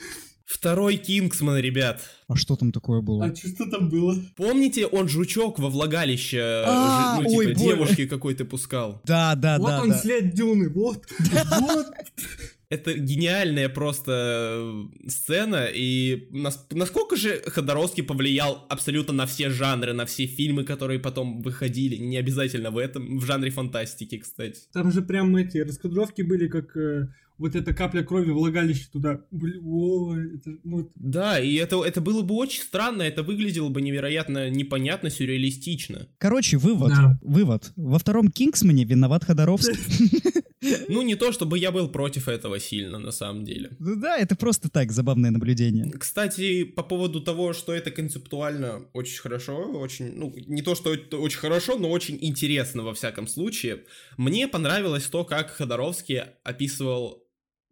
Второй 0.49 0.97
Кингсман, 0.97 1.59
ребят. 1.59 2.01
А 2.27 2.35
что 2.35 2.55
там 2.55 2.71
такое 2.71 3.01
было? 3.01 3.23
А 3.25 3.35
что 3.35 3.69
там 3.69 3.87
было? 3.87 4.15
Помните, 4.35 4.87
он 4.87 5.07
жучок 5.07 5.59
во 5.59 5.69
влагалище 5.69 6.37
э, 6.37 6.63
А, 6.65 7.21
ну, 7.21 7.29
ой, 7.35 7.45
типа, 7.45 7.59
боже. 7.59 7.69
девушки 7.69 8.07
какой-то 8.07 8.45
пускал? 8.45 8.99
Да, 9.05 9.35
да, 9.35 9.59
вот 9.59 9.67
да, 9.67 9.81
он 9.83 9.89
да. 9.89 9.97
след 9.99 10.33
Дюны, 10.33 10.69
вот. 10.69 11.05
Вот. 11.59 11.85
Это 12.69 12.93
гениальная 12.93 13.69
просто 13.69 14.11
э, 15.03 15.09
сцена, 15.09 15.67
и 15.71 16.27
нас- 16.31 16.65
насколько 16.71 17.15
же 17.15 17.41
Ходоровский 17.45 18.03
повлиял 18.03 18.65
абсолютно 18.69 19.13
на 19.13 19.27
все 19.27 19.51
жанры, 19.51 19.93
на 19.93 20.05
все 20.07 20.25
фильмы, 20.25 20.63
которые 20.63 20.99
потом 20.99 21.41
выходили, 21.41 21.95
не 21.95 22.17
обязательно 22.17 22.71
в 22.71 22.77
этом, 22.77 23.19
в 23.19 23.25
жанре 23.25 23.51
фантастики, 23.51 24.17
кстати. 24.17 24.61
Там 24.73 24.91
же 24.91 25.03
прям 25.03 25.35
эти 25.35 25.59
раскадровки 25.59 26.23
были, 26.23 26.47
как 26.47 26.75
э, 26.75 27.07
вот 27.39 27.55
эта 27.55 27.73
капля 27.73 28.03
крови 28.03 28.31
влагалище 28.31 28.87
туда. 28.91 29.21
Блин, 29.31 29.61
о, 29.65 30.15
это, 30.15 30.51
ну, 30.63 30.91
Да, 30.95 31.39
и 31.39 31.55
это, 31.55 31.83
это 31.83 32.01
было 32.01 32.21
бы 32.21 32.35
очень 32.35 32.61
странно, 32.61 33.01
это 33.01 33.23
выглядело 33.23 33.69
бы 33.69 33.81
невероятно 33.81 34.49
непонятно, 34.49 35.09
сюрреалистично. 35.09 36.07
Короче, 36.17 36.57
вывод. 36.57 36.89
Да. 36.89 37.17
Вывод. 37.21 37.71
Во 37.75 37.97
втором 37.97 38.29
Кингсмане 38.29 38.83
виноват 38.83 39.23
Ходоровский. 39.23 39.77
Ну, 40.89 41.01
не 41.03 41.15
то, 41.15 41.31
чтобы 41.31 41.57
я 41.57 41.71
был 41.71 41.87
против 41.87 42.27
этого 42.27 42.59
сильно, 42.59 42.99
на 42.99 43.11
самом 43.11 43.45
деле. 43.45 43.71
Ну 43.79 43.95
да, 43.95 44.17
это 44.17 44.35
просто 44.35 44.69
так, 44.69 44.91
забавное 44.91 45.31
наблюдение. 45.31 45.89
Кстати, 45.91 46.63
по 46.63 46.83
поводу 46.83 47.21
того, 47.21 47.53
что 47.53 47.73
это 47.73 47.91
концептуально 47.91 48.85
очень 48.93 49.19
хорошо, 49.21 49.55
очень, 49.55 50.11
ну, 50.15 50.33
не 50.35 50.61
то, 50.61 50.75
что 50.75 50.93
это 50.93 51.17
очень 51.17 51.39
хорошо, 51.39 51.77
но 51.77 51.89
очень 51.89 52.17
интересно 52.21 52.83
во 52.83 52.93
всяком 52.93 53.27
случае. 53.27 53.85
Мне 54.17 54.47
понравилось 54.47 55.05
то, 55.05 55.23
как 55.23 55.51
Ходоровский 55.51 56.23
описывал 56.43 57.23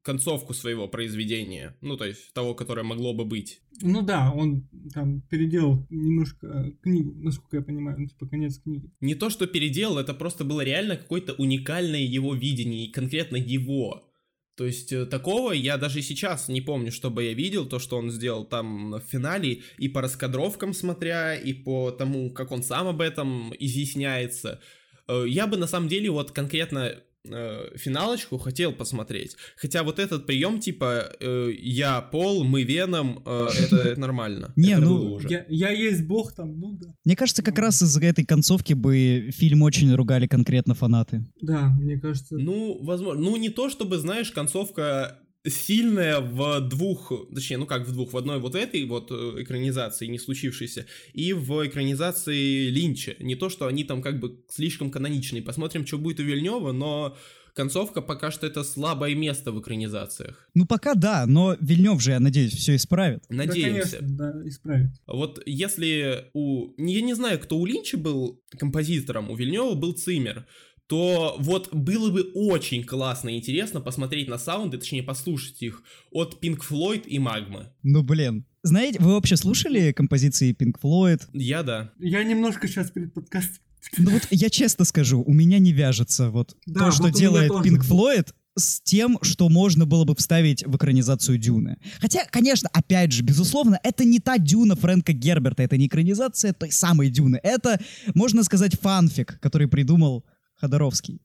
концовку 0.08 0.54
своего 0.54 0.88
произведения, 0.88 1.76
ну, 1.82 1.98
то 1.98 2.06
есть 2.06 2.34
того, 2.34 2.56
которое 2.56 2.84
могло 2.84 3.14
бы 3.14 3.26
быть. 3.26 3.60
ну 3.82 4.02
да, 4.02 4.32
он 4.32 4.66
там 4.94 5.22
переделал 5.30 5.86
немножко 5.90 6.48
э, 6.48 6.72
книгу, 6.82 7.14
насколько 7.18 7.58
я 7.58 7.62
понимаю, 7.62 8.00
ну, 8.00 8.08
типа 8.08 8.26
конец 8.26 8.58
книги. 8.58 8.90
Не 9.02 9.16
то, 9.16 9.30
что 9.30 9.48
переделал, 9.48 9.98
это 9.98 10.14
просто 10.14 10.46
было 10.46 10.62
реально 10.62 10.96
какое-то 10.96 11.34
уникальное 11.34 12.06
его 12.18 12.34
видение, 12.34 12.86
и 12.86 12.92
конкретно 12.92 13.36
его. 13.36 14.10
То 14.56 14.66
есть 14.66 14.94
э, 14.94 15.06
такого 15.06 15.52
я 15.52 15.78
даже 15.78 16.02
сейчас 16.02 16.48
не 16.48 16.62
помню, 16.62 16.92
чтобы 16.94 17.26
я 17.26 17.34
видел, 17.34 17.66
то, 17.66 17.78
что 17.80 17.98
он 17.98 18.10
сделал 18.10 18.46
там 18.46 18.92
в 18.92 19.02
финале, 19.02 19.62
и 19.78 19.90
по 19.90 20.02
раскадровкам 20.02 20.74
смотря, 20.74 21.36
и 21.36 21.52
по 21.52 21.92
тому, 21.92 22.32
как 22.32 22.52
он 22.52 22.64
сам 22.64 22.88
об 22.88 23.02
этом 23.02 23.54
изъясняется. 23.60 24.62
Э, 25.10 25.26
Я 25.28 25.48
бы 25.48 25.58
на 25.58 25.68
самом 25.68 25.90
деле 25.90 26.10
вот 26.10 26.32
конкретно 26.32 26.96
э, 27.30 27.78
финалочку 27.78 28.38
хотел 28.38 28.74
посмотреть. 28.74 29.36
Хотя 29.56 29.84
вот 29.84 30.00
этот 30.00 30.26
прием 30.26 30.60
типа 30.60 31.12
э, 31.20 31.52
я 31.60 32.02
Пол, 32.02 32.44
мы 32.44 32.64
Веном, 32.64 33.24
э, 33.26 33.48
это 33.60 34.00
нормально. 34.00 34.54
Не, 34.56 34.74
Это 34.74 34.82
ну. 34.82 35.20
Я, 35.20 35.46
я 35.50 35.70
есть 35.70 36.04
бог 36.06 36.34
там, 36.34 36.60
ну 36.60 36.78
да. 36.78 36.94
Мне 37.06 37.16
кажется, 37.16 37.44
как 37.44 37.58
раз 37.60 37.82
из-за 37.82 38.04
этой 38.04 38.26
концовки 38.26 38.74
бы 38.74 39.30
фильм 39.32 39.62
очень 39.64 39.94
ругали 39.94 40.28
конкретно 40.28 40.74
фанаты. 40.74 41.26
Да, 41.42 41.70
мне 41.80 42.00
кажется. 42.00 42.38
Ну, 42.38 42.84
возможно. 42.84 43.22
Ну, 43.22 43.38
не 43.38 43.50
то, 43.50 43.70
чтобы, 43.70 43.98
знаешь, 43.98 44.32
концовка 44.32 45.20
сильная 45.50 46.20
в 46.20 46.62
двух, 46.62 47.12
точнее, 47.34 47.58
ну 47.58 47.66
как 47.66 47.88
в 47.88 47.92
двух, 47.92 48.14
в 48.14 48.18
одной 48.18 48.40
вот 48.40 48.56
этой 48.56 48.84
вот 48.86 49.12
э, 49.12 49.44
экранизации, 49.44 50.08
не 50.08 50.20
случившейся, 50.20 50.86
и 51.14 51.34
в 51.34 51.68
экранизации 51.68 52.70
Линча. 52.70 53.16
Не 53.20 53.36
то, 53.36 53.50
что 53.50 53.68
они 53.68 53.84
там 53.84 54.02
как 54.02 54.20
бы 54.20 54.40
слишком 54.50 54.92
каноничные. 54.92 55.42
Посмотрим, 55.42 55.86
что 55.86 55.98
будет 55.98 56.20
у 56.20 56.24
Вильнева, 56.24 56.72
но 56.72 57.18
концовка 57.58 58.02
пока 58.02 58.30
что 58.32 58.46
это 58.46 58.64
слабое 58.64 59.16
место 59.16 59.52
в 59.52 59.60
экранизациях. 59.60 60.48
Ну 60.54 60.66
пока 60.66 60.94
да, 60.94 61.26
но 61.26 61.58
Вильнев 61.60 62.02
же, 62.02 62.12
я 62.12 62.20
надеюсь, 62.20 62.54
все 62.54 62.76
исправит. 62.76 63.24
Да, 63.30 63.36
Надеемся. 63.38 63.98
конечно, 63.98 64.00
да, 64.02 64.48
исправит. 64.48 64.92
Вот 65.08 65.42
если 65.46 66.26
у... 66.34 66.74
Я 66.78 67.02
не 67.02 67.16
знаю, 67.16 67.40
кто 67.40 67.58
у 67.58 67.66
Линча 67.66 67.98
был 67.98 68.40
композитором, 68.58 69.32
у 69.32 69.36
Вильнева 69.36 69.74
был 69.74 69.94
Циммер, 69.94 70.46
то 70.88 71.36
вот 71.40 71.74
было 71.74 72.10
бы 72.10 72.32
очень 72.34 72.84
классно 72.84 73.30
и 73.30 73.38
интересно 73.38 73.82
посмотреть 73.82 74.28
на 74.30 74.38
саунды, 74.38 74.78
точнее 74.78 75.04
послушать 75.04 75.62
их 75.62 75.84
от 76.12 76.42
Pink 76.42 76.62
Floyd 76.68 77.06
и 77.06 77.20
Магмы. 77.20 77.68
Ну 77.84 78.04
блин. 78.04 78.46
Знаете, 78.64 79.00
вы 79.00 79.14
вообще 79.14 79.38
слушали 79.38 79.92
композиции 79.92 80.54
Pink 80.54 80.76
Floyd? 80.82 81.22
Я 81.34 81.64
да. 81.64 81.92
Я 82.00 82.24
немножко 82.24 82.68
сейчас 82.68 82.92
перед 82.92 83.14
подкастом. 83.14 83.58
Ну 83.98 84.12
вот 84.12 84.28
я 84.32 84.50
честно 84.50 84.86
скажу, 84.86 85.22
у 85.22 85.34
меня 85.34 85.60
не 85.60 85.72
вяжется 85.72 86.30
вот 86.30 86.56
Да, 86.66 86.86
то, 86.86 86.92
что 86.92 87.04
вот 87.04 87.12
меня 87.12 87.20
делает. 87.20 87.52
Pink 87.52 87.82
Floyd 87.82 88.34
с 88.58 88.82
тем, 88.82 89.20
что 89.22 89.50
можно 89.50 89.86
было 89.86 90.04
бы 90.04 90.16
вставить 90.16 90.66
в 90.66 90.76
экранизацию 90.76 91.38
Дюны. 91.38 91.78
Хотя, 92.00 92.26
конечно, 92.26 92.70
опять 92.74 93.12
же, 93.12 93.24
безусловно, 93.24 93.80
это 93.84 94.04
не 94.04 94.20
та 94.20 94.38
Дюна 94.38 94.76
Фрэнка 94.76 95.14
Герберта, 95.14 95.64
это 95.64 95.78
не 95.78 95.88
экранизация 95.88 96.54
той 96.54 96.72
самой 96.72 97.10
Дюны. 97.10 97.40
Это, 97.44 97.80
можно 98.16 98.44
сказать, 98.44 98.80
фанфик, 98.80 99.40
который 99.40 99.68
придумал 99.68 100.26
Ходоровский. 100.58 101.22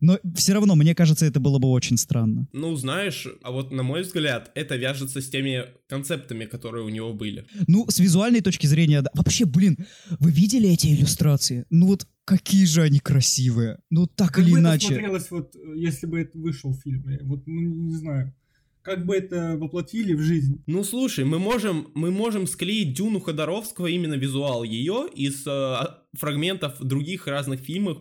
Но 0.00 0.18
все 0.34 0.52
равно, 0.52 0.74
мне 0.74 0.94
кажется, 0.94 1.26
это 1.26 1.38
было 1.38 1.58
бы 1.58 1.68
очень 1.68 1.96
странно. 1.96 2.48
Ну, 2.52 2.74
знаешь, 2.74 3.26
а 3.42 3.52
вот 3.52 3.70
на 3.70 3.82
мой 3.84 4.02
взгляд, 4.02 4.50
это 4.54 4.76
вяжется 4.76 5.20
с 5.20 5.28
теми 5.28 5.64
концептами, 5.88 6.44
которые 6.44 6.84
у 6.84 6.88
него 6.88 7.12
были. 7.14 7.46
Ну, 7.68 7.86
с 7.88 8.00
визуальной 8.00 8.40
точки 8.40 8.66
зрения, 8.66 9.02
да. 9.02 9.10
Вообще, 9.14 9.44
блин, 9.44 9.78
вы 10.18 10.32
видели 10.32 10.68
эти 10.68 10.88
иллюстрации? 10.88 11.66
Ну 11.70 11.86
вот 11.86 12.06
какие 12.24 12.64
же 12.64 12.82
они 12.82 12.98
красивые. 12.98 13.78
Ну 13.90 14.06
так 14.06 14.32
Как 14.32 14.38
или 14.44 14.52
бы 14.52 14.58
это 14.58 14.68
иначе. 14.68 14.86
смотрелось, 14.88 15.30
вот, 15.30 15.54
э, 15.54 15.58
если 15.76 16.06
бы 16.06 16.20
это 16.20 16.36
вышел 16.36 16.74
фильм? 16.74 17.04
Вот, 17.22 17.46
ну, 17.46 17.60
не 17.60 17.94
знаю. 17.94 18.34
Как 18.82 19.04
бы 19.06 19.16
это 19.16 19.56
воплотили 19.56 20.14
в 20.14 20.20
жизнь? 20.20 20.62
Ну, 20.66 20.84
слушай, 20.84 21.24
мы 21.24 21.38
можем, 21.38 21.88
мы 21.94 22.10
можем 22.10 22.46
склеить 22.46 22.94
Дюну 22.96 23.20
Ходоровского, 23.20 23.86
именно 23.86 24.14
визуал 24.14 24.62
ее, 24.64 25.08
из 25.14 25.44
э, 25.46 25.76
фрагментов 26.12 26.80
других 26.80 27.26
разных 27.28 27.60
фильмов 27.60 27.98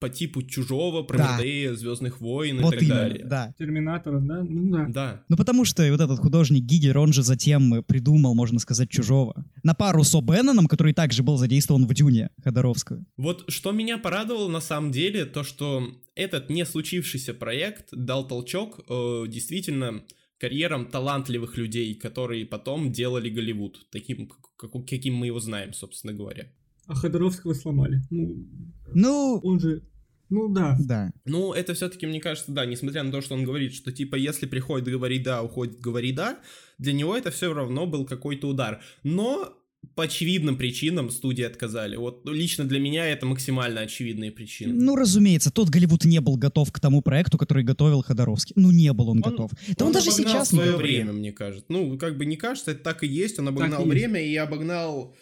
по 0.00 0.08
типу 0.08 0.42
Чужого, 0.42 1.02
Прометея, 1.02 1.74
Звездных 1.74 2.20
войн 2.20 2.58
и 2.58 2.62
Вот 2.62 2.70
так 2.72 2.82
именно, 2.82 2.94
далее. 2.94 3.24
да. 3.26 3.54
Терминатора, 3.58 4.18
да? 4.20 4.42
Ну 4.42 4.70
да. 4.72 4.86
Да. 4.88 5.24
Ну 5.28 5.36
потому 5.36 5.64
что 5.64 5.82
вот 5.90 6.00
этот 6.00 6.18
художник 6.18 6.64
Гигер, 6.64 6.98
он 6.98 7.12
же 7.12 7.22
затем 7.22 7.84
придумал, 7.84 8.34
можно 8.34 8.58
сказать, 8.58 8.88
Чужого. 8.88 9.44
На 9.62 9.74
пару 9.74 10.02
с 10.02 10.14
О'Бенноном, 10.14 10.66
который 10.68 10.94
также 10.94 11.22
был 11.22 11.36
задействован 11.36 11.86
в 11.86 11.94
Дюне 11.94 12.30
Ходоровского. 12.42 13.04
Вот 13.18 13.44
что 13.48 13.72
меня 13.72 13.98
порадовало 13.98 14.48
на 14.48 14.60
самом 14.60 14.90
деле, 14.90 15.26
то 15.26 15.44
что 15.44 15.86
этот 16.14 16.48
не 16.50 16.64
случившийся 16.64 17.34
проект 17.34 17.88
дал 17.92 18.26
толчок 18.26 18.80
э, 18.88 19.24
действительно 19.28 20.02
карьерам 20.38 20.86
талантливых 20.86 21.58
людей, 21.58 21.94
которые 21.94 22.46
потом 22.46 22.90
делали 22.90 23.28
Голливуд, 23.28 23.86
таким, 23.92 24.26
как- 24.56 24.70
каким 24.86 25.14
мы 25.14 25.26
его 25.26 25.40
знаем, 25.40 25.74
собственно 25.74 26.14
говоря. 26.14 26.46
А 26.90 26.94
Ходоровского 26.94 27.54
сломали. 27.54 28.02
Ну, 28.10 28.46
Ну, 28.94 29.40
он 29.44 29.60
же... 29.60 29.82
Ну 30.28 30.52
да. 30.52 30.76
да. 30.80 31.12
Ну, 31.24 31.52
это 31.52 31.74
все-таки, 31.74 32.06
мне 32.06 32.20
кажется, 32.20 32.50
да, 32.52 32.66
несмотря 32.66 33.04
на 33.04 33.12
то, 33.12 33.20
что 33.20 33.34
он 33.34 33.44
говорит, 33.44 33.74
что 33.74 33.92
типа, 33.92 34.16
если 34.16 34.46
приходит 34.46 34.88
говори 34.88 35.18
да, 35.20 35.42
уходит 35.42 35.78
говори 35.80 36.12
да, 36.12 36.40
для 36.78 36.92
него 36.92 37.16
это 37.16 37.30
все 37.30 37.52
равно 37.54 37.86
был 37.86 38.04
какой-то 38.04 38.48
удар. 38.48 38.80
Но 39.04 39.54
по 39.94 40.04
очевидным 40.04 40.56
причинам 40.56 41.10
студии 41.10 41.44
отказали. 41.44 41.96
Вот 41.96 42.28
лично 42.28 42.64
для 42.64 42.80
меня 42.80 43.06
это 43.06 43.24
максимально 43.26 43.80
очевидные 43.82 44.30
причины. 44.32 44.74
Ну, 44.74 44.96
разумеется, 44.96 45.50
тот 45.52 45.68
Голливуд 45.68 46.04
не 46.04 46.20
был 46.20 46.36
готов 46.36 46.72
к 46.72 46.80
тому 46.80 47.02
проекту, 47.02 47.38
который 47.38 47.62
готовил 47.62 48.02
Ходоровский. 48.02 48.54
Ну, 48.56 48.72
не 48.72 48.92
был 48.92 49.08
он, 49.08 49.18
Он- 49.18 49.30
готов. 49.30 49.52
Да 49.78 49.86
он, 49.86 49.92
даже 49.92 50.10
обогнал 50.10 50.32
сейчас 50.32 50.52
не 50.52 50.56
свое 50.56 50.70
готов. 50.72 50.82
время, 50.82 51.12
мне 51.12 51.32
кажется. 51.32 51.66
Ну, 51.68 51.96
как 51.98 52.18
бы 52.18 52.26
не 52.26 52.36
кажется, 52.36 52.72
это 52.72 52.82
так 52.82 53.04
и 53.04 53.06
есть. 53.06 53.38
Он 53.38 53.48
обогнал 53.48 53.82
и 53.82 53.84
есть. 53.84 53.94
время 53.94 54.20
и 54.24 54.34
обогнал... 54.36 55.14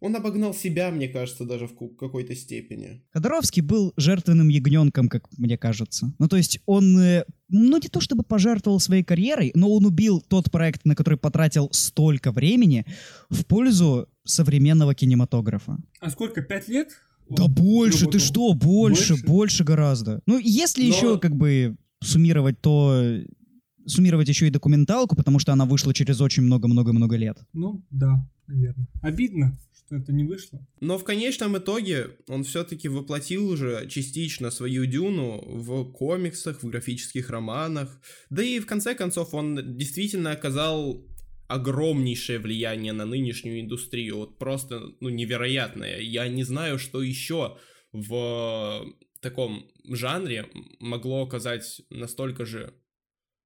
Он 0.00 0.16
обогнал 0.16 0.54
себя, 0.54 0.90
мне 0.90 1.08
кажется, 1.08 1.44
даже 1.44 1.66
в 1.66 1.74
какой-то 1.96 2.34
степени. 2.34 3.02
Ходоровский 3.12 3.60
был 3.60 3.92
жертвенным 3.98 4.48
ягненком, 4.48 5.08
как 5.08 5.28
мне 5.36 5.58
кажется. 5.58 6.14
Ну, 6.18 6.26
то 6.26 6.36
есть 6.36 6.60
он, 6.64 6.98
э, 6.98 7.24
ну, 7.50 7.76
не 7.76 7.88
то 7.88 8.00
чтобы 8.00 8.22
пожертвовал 8.22 8.80
своей 8.80 9.02
карьерой, 9.04 9.52
но 9.54 9.70
он 9.70 9.84
убил 9.84 10.22
тот 10.26 10.50
проект, 10.50 10.86
на 10.86 10.94
который 10.94 11.18
потратил 11.18 11.68
столько 11.72 12.32
времени, 12.32 12.86
в 13.28 13.44
пользу 13.44 14.08
современного 14.24 14.94
кинематографа. 14.94 15.76
А 16.00 16.10
сколько, 16.10 16.40
пять 16.40 16.68
лет? 16.68 16.88
Да 17.28 17.44
Он 17.44 17.52
больше, 17.52 18.06
ты 18.06 18.18
что, 18.18 18.54
больше, 18.54 19.12
Больше? 19.12 19.26
больше, 19.26 19.64
гораздо. 19.64 20.20
Ну, 20.26 20.38
если 20.38 20.82
Но- 20.82 20.88
еще, 20.88 21.18
как 21.18 21.36
бы, 21.36 21.76
суммировать, 22.02 22.58
то 22.60 23.04
суммировать 23.90 24.28
еще 24.28 24.46
и 24.46 24.50
документалку, 24.50 25.16
потому 25.16 25.38
что 25.38 25.52
она 25.52 25.64
вышла 25.64 25.92
через 25.92 26.20
очень 26.20 26.42
много-много-много 26.42 27.16
лет. 27.16 27.38
Ну, 27.52 27.84
да, 27.90 28.28
наверное. 28.46 28.86
Обидно, 29.02 29.58
что 29.74 29.96
это 29.96 30.12
не 30.12 30.24
вышло. 30.24 30.66
Но 30.80 30.98
в 30.98 31.04
конечном 31.04 31.58
итоге 31.58 32.10
он 32.28 32.44
все-таки 32.44 32.88
воплотил 32.88 33.48
уже 33.48 33.86
частично 33.88 34.50
свою 34.50 34.86
Дюну 34.86 35.42
в 35.44 35.92
комиксах, 35.92 36.62
в 36.62 36.68
графических 36.68 37.30
романах. 37.30 38.00
Да 38.30 38.42
и 38.42 38.60
в 38.60 38.66
конце 38.66 38.94
концов 38.94 39.34
он 39.34 39.76
действительно 39.76 40.32
оказал 40.32 41.04
огромнейшее 41.48 42.38
влияние 42.38 42.92
на 42.92 43.04
нынешнюю 43.04 43.60
индустрию. 43.60 44.18
Вот 44.18 44.38
просто, 44.38 44.80
ну, 45.00 45.08
невероятное. 45.08 45.98
Я 45.98 46.28
не 46.28 46.44
знаю, 46.44 46.78
что 46.78 47.02
еще 47.02 47.56
в 47.92 48.86
таком 49.20 49.66
жанре 49.84 50.46
могло 50.78 51.24
оказать 51.24 51.82
настолько 51.90 52.46
же 52.46 52.72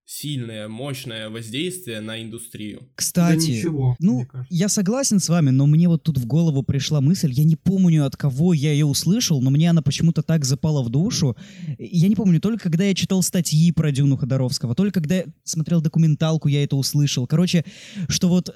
сильное, 0.06 0.68
мощное 0.68 1.30
воздействие 1.30 2.00
на 2.00 2.22
индустрию. 2.22 2.90
Кстати, 2.94 3.46
Да 3.46 3.52
ничего, 3.52 3.96
ну, 3.98 4.26
я 4.50 4.68
согласен 4.68 5.18
с 5.18 5.28
вами, 5.28 5.50
но 5.50 5.66
мне 5.66 5.88
вот 5.88 6.02
тут 6.02 6.18
в 6.18 6.26
голову 6.26 6.62
пришла 6.62 7.00
мысль, 7.00 7.32
я 7.32 7.44
не 7.44 7.56
помню, 7.56 8.04
от 8.04 8.16
кого 8.16 8.52
я 8.52 8.72
ее 8.72 8.86
услышал, 8.86 9.40
но 9.40 9.50
мне 9.50 9.70
она 9.70 9.82
почему-то 9.82 10.22
так 10.22 10.44
запала 10.44 10.82
в 10.82 10.90
душу. 10.90 11.36
Я 11.78 12.08
не 12.08 12.16
помню, 12.16 12.40
только 12.40 12.64
когда 12.64 12.84
я 12.84 12.94
читал 12.94 13.22
статьи 13.22 13.72
про 13.72 13.92
Дюну 13.92 14.16
Ходоровского, 14.16 14.74
только 14.74 15.00
когда 15.00 15.16
я 15.16 15.24
смотрел 15.44 15.80
документалку, 15.80 16.48
я 16.48 16.62
это 16.62 16.76
услышал. 16.76 17.26
Короче, 17.26 17.64
что 18.08 18.28
вот 18.28 18.54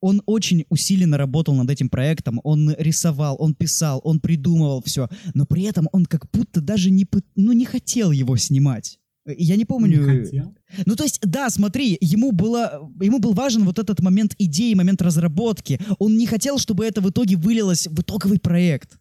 он 0.00 0.20
очень 0.26 0.66
усиленно 0.68 1.16
работал 1.16 1.54
над 1.54 1.70
этим 1.70 1.88
проектом, 1.88 2.40
он 2.42 2.74
рисовал, 2.76 3.36
он 3.38 3.54
писал, 3.54 4.00
он 4.02 4.18
придумывал 4.18 4.82
все, 4.82 5.08
но 5.32 5.46
при 5.46 5.62
этом 5.62 5.88
он 5.92 6.06
как 6.06 6.28
будто 6.32 6.60
даже 6.60 6.90
не, 6.90 7.06
ну, 7.36 7.52
не 7.52 7.64
хотел 7.64 8.10
его 8.10 8.36
снимать. 8.36 8.98
Я 9.24 9.56
не 9.56 9.64
помню. 9.64 10.00
Не 10.00 10.22
хотел. 10.24 10.54
Ну, 10.84 10.96
то 10.96 11.04
есть, 11.04 11.20
да, 11.22 11.48
смотри, 11.50 11.96
ему, 12.00 12.32
было, 12.32 12.90
ему 13.00 13.18
был 13.18 13.34
важен 13.34 13.64
вот 13.64 13.78
этот 13.78 14.00
момент 14.00 14.34
идеи, 14.38 14.74
момент 14.74 15.00
разработки. 15.02 15.78
Он 15.98 16.16
не 16.16 16.26
хотел, 16.26 16.58
чтобы 16.58 16.84
это 16.84 17.00
в 17.00 17.10
итоге 17.10 17.36
вылилось 17.36 17.86
в 17.86 18.00
итоговый 18.00 18.40
проект. 18.40 18.98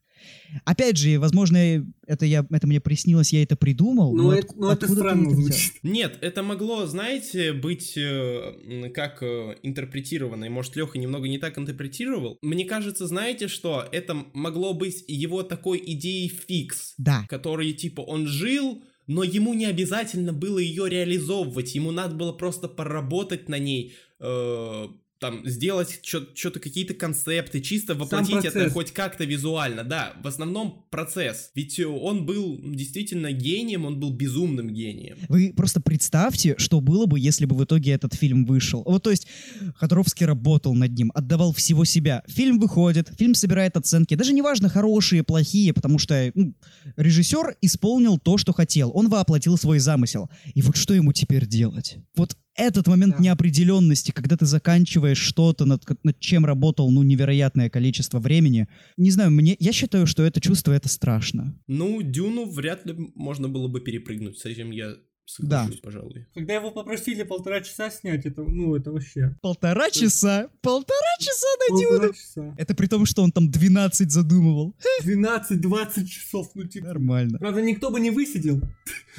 Опять 0.66 0.98
же, 0.98 1.18
возможно, 1.20 1.58
это, 2.06 2.26
я, 2.26 2.46
это 2.52 2.68
мне 2.68 2.80
приснилось, 2.80 3.34
я 3.34 3.42
это 3.42 3.56
придумал. 3.56 4.16
Ну, 4.16 4.24
но 4.24 4.34
это, 4.34 4.48
ну, 4.56 4.66
это 4.70 4.86
откуда 4.86 4.88
ты 4.88 5.00
странно 5.00 5.32
звучит. 5.32 5.74
Нет, 5.82 6.18
это 6.22 6.44
могло, 6.44 6.86
знаете, 6.86 7.54
быть 7.54 7.94
э, 7.98 8.92
как 8.94 9.24
э, 9.24 9.56
интерпретировано. 9.64 10.46
И, 10.46 10.50
может, 10.50 10.76
Леха 10.76 11.00
немного 11.00 11.28
не 11.28 11.38
так 11.40 11.58
интерпретировал. 11.58 12.38
Мне 12.42 12.66
кажется, 12.66 13.08
знаете 13.08 13.48
что? 13.48 13.88
Это 13.92 14.26
могло 14.34 14.74
быть 14.74 15.04
его 15.08 15.42
такой 15.44 15.82
идеей 15.84 16.28
фикс, 16.30 16.94
Да. 16.98 17.26
который, 17.30 17.72
типа, 17.74 18.02
он 18.02 18.28
жил, 18.28 18.84
но 19.08 19.24
ему 19.24 19.54
не 19.54 19.66
обязательно 19.66 20.34
было 20.34 20.60
ее 20.60 20.90
реализовывать. 20.90 21.76
Ему 21.76 21.92
надо 21.92 22.16
было 22.16 22.32
просто 22.32 22.68
поработать 22.68 23.50
на 23.50 23.60
ней, 23.60 23.94
э, 24.20 24.88
там, 25.22 25.48
сделать 25.48 26.00
что-то, 26.02 26.60
какие-то 26.60 26.96
концепты, 26.96 27.62
чисто 27.62 27.94
воплотить 27.94 28.44
это 28.44 28.72
хоть 28.72 28.92
как-то 28.92 29.24
визуально. 29.24 29.84
Да, 29.84 30.14
в 30.24 30.28
основном 30.28 30.84
процесс. 30.90 31.52
Ведь 31.54 31.80
э, 31.80 31.86
он 31.86 32.26
был 32.26 32.60
действительно 32.64 33.32
гением, 33.32 33.86
он 33.86 34.00
был 34.00 34.12
безумным 34.12 34.72
гением. 34.72 35.18
Вы 35.30 35.54
просто 35.56 35.80
представьте, 35.80 36.56
что 36.58 36.82
было 36.82 37.06
бы, 37.06 37.20
если 37.20 37.46
бы 37.46 37.56
в 37.56 37.64
итоге 37.64 37.92
этот 37.92 38.16
фильм 38.16 38.46
вышел. 38.46 38.82
Вот, 38.84 39.04
то 39.04 39.12
есть, 39.12 39.28
Ходоровский 39.76 40.26
работал 40.26 40.74
над 40.74 40.92
ним, 40.92 41.12
отдавал 41.14 41.54
всего 41.54 41.86
себя. 41.86 42.24
Фильм 42.28 42.60
выходит, 42.60 43.12
фильм 43.20 43.36
собирает 43.36 43.78
оценки. 43.78 44.16
Даже 44.16 44.34
неважно, 44.34 44.70
хорошие, 44.70 45.22
плохие, 45.22 45.72
потому 45.72 46.00
что 46.00 46.32
ну, 46.34 46.56
режиссер 46.98 47.58
исполнил 47.62 48.18
то, 48.18 48.40
что 48.40 48.54
хотел. 48.54 48.92
Он 48.96 49.08
воплотил 49.08 49.56
свой 49.56 49.78
замысел. 49.78 50.32
И 50.56 50.64
вот 50.64 50.78
что 50.78 50.96
ему 50.96 51.14
теперь 51.14 51.46
делать? 51.46 51.98
Вот 52.16 52.36
этот 52.56 52.88
момент 52.88 53.16
Да. 53.18 53.24
неопределенности, 53.24 54.12
когда 54.12 54.38
ты 54.38 54.46
заканчиваешь 54.46 55.18
что-то, 55.18 55.66
над, 55.66 55.84
над 56.04 56.20
чем 56.20 56.46
работал, 56.46 56.92
ну, 56.92 57.04
невероятное 57.04 57.70
количество 57.70 58.20
времени. 58.20 58.68
Не 58.98 59.12
знаю, 59.12 59.32
мне, 59.32 59.56
я 59.60 59.72
считаю, 59.72 60.06
что 60.08 60.24
это 60.24 60.42
чувство, 60.42 60.72
это 60.74 60.90
страшно. 60.90 61.58
Ну, 61.68 62.02
Дюну 62.02 62.50
вряд 62.50 62.86
ли 62.86 62.96
можно 63.16 63.48
было 63.50 63.68
бы 63.68 63.82
перепрыгнуть. 63.82 64.38
С 64.40 64.46
этим 64.46 64.72
я 64.72 64.96
соглашусь, 65.26 65.80
пожалуй. 65.80 66.28
Когда 66.34 66.56
его 66.56 66.72
попросили 66.72 67.24
полтора 67.24 67.62
часа 67.62 67.90
снять, 67.90 68.26
это, 68.26 68.42
ну, 68.44 68.76
это 68.76 68.92
вообще... 68.92 69.36
Полтора 69.42 69.90
часа? 69.90 70.50
Полтора 70.62 71.16
часа 71.20 71.48
на 71.60 71.76
Полтора 71.76 72.00
Дюну? 72.00 72.14
часа. 72.14 72.56
Это 72.58 72.76
при 72.76 72.88
том, 72.88 73.06
что 73.06 73.24
он 73.24 73.32
там 73.32 73.50
12 73.50 74.12
задумывал. 74.12 74.76
12-20 75.04 76.06
часов, 76.06 76.52
ну, 76.56 76.66
типа... 76.68 76.88
Нормально. 76.88 77.40
Правда, 77.40 77.62
никто 77.62 77.90
бы 77.90 78.00
не 78.00 78.12
высидел, 78.12 78.62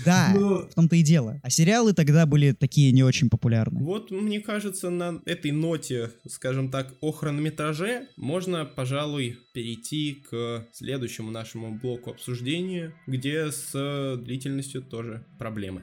Да, 0.04 0.32
но... 0.34 0.68
в 0.68 0.74
том-то 0.74 0.96
и 0.96 1.02
дело. 1.02 1.40
А 1.42 1.50
сериалы 1.50 1.92
тогда 1.92 2.26
были 2.26 2.52
такие 2.52 2.92
не 2.92 3.02
очень 3.02 3.30
популярны. 3.30 3.82
Вот, 3.82 4.10
мне 4.10 4.40
кажется, 4.40 4.90
на 4.90 5.20
этой 5.24 5.50
ноте, 5.52 6.10
скажем 6.28 6.70
так, 6.70 6.94
о 7.00 7.12
хронометраже 7.12 8.08
можно, 8.16 8.64
пожалуй, 8.64 9.38
перейти 9.54 10.22
к 10.30 10.66
следующему 10.72 11.30
нашему 11.30 11.78
блоку 11.78 12.10
обсуждения, 12.10 12.94
где 13.06 13.50
с 13.50 14.16
длительностью 14.22 14.82
тоже 14.82 15.24
проблемы. 15.38 15.82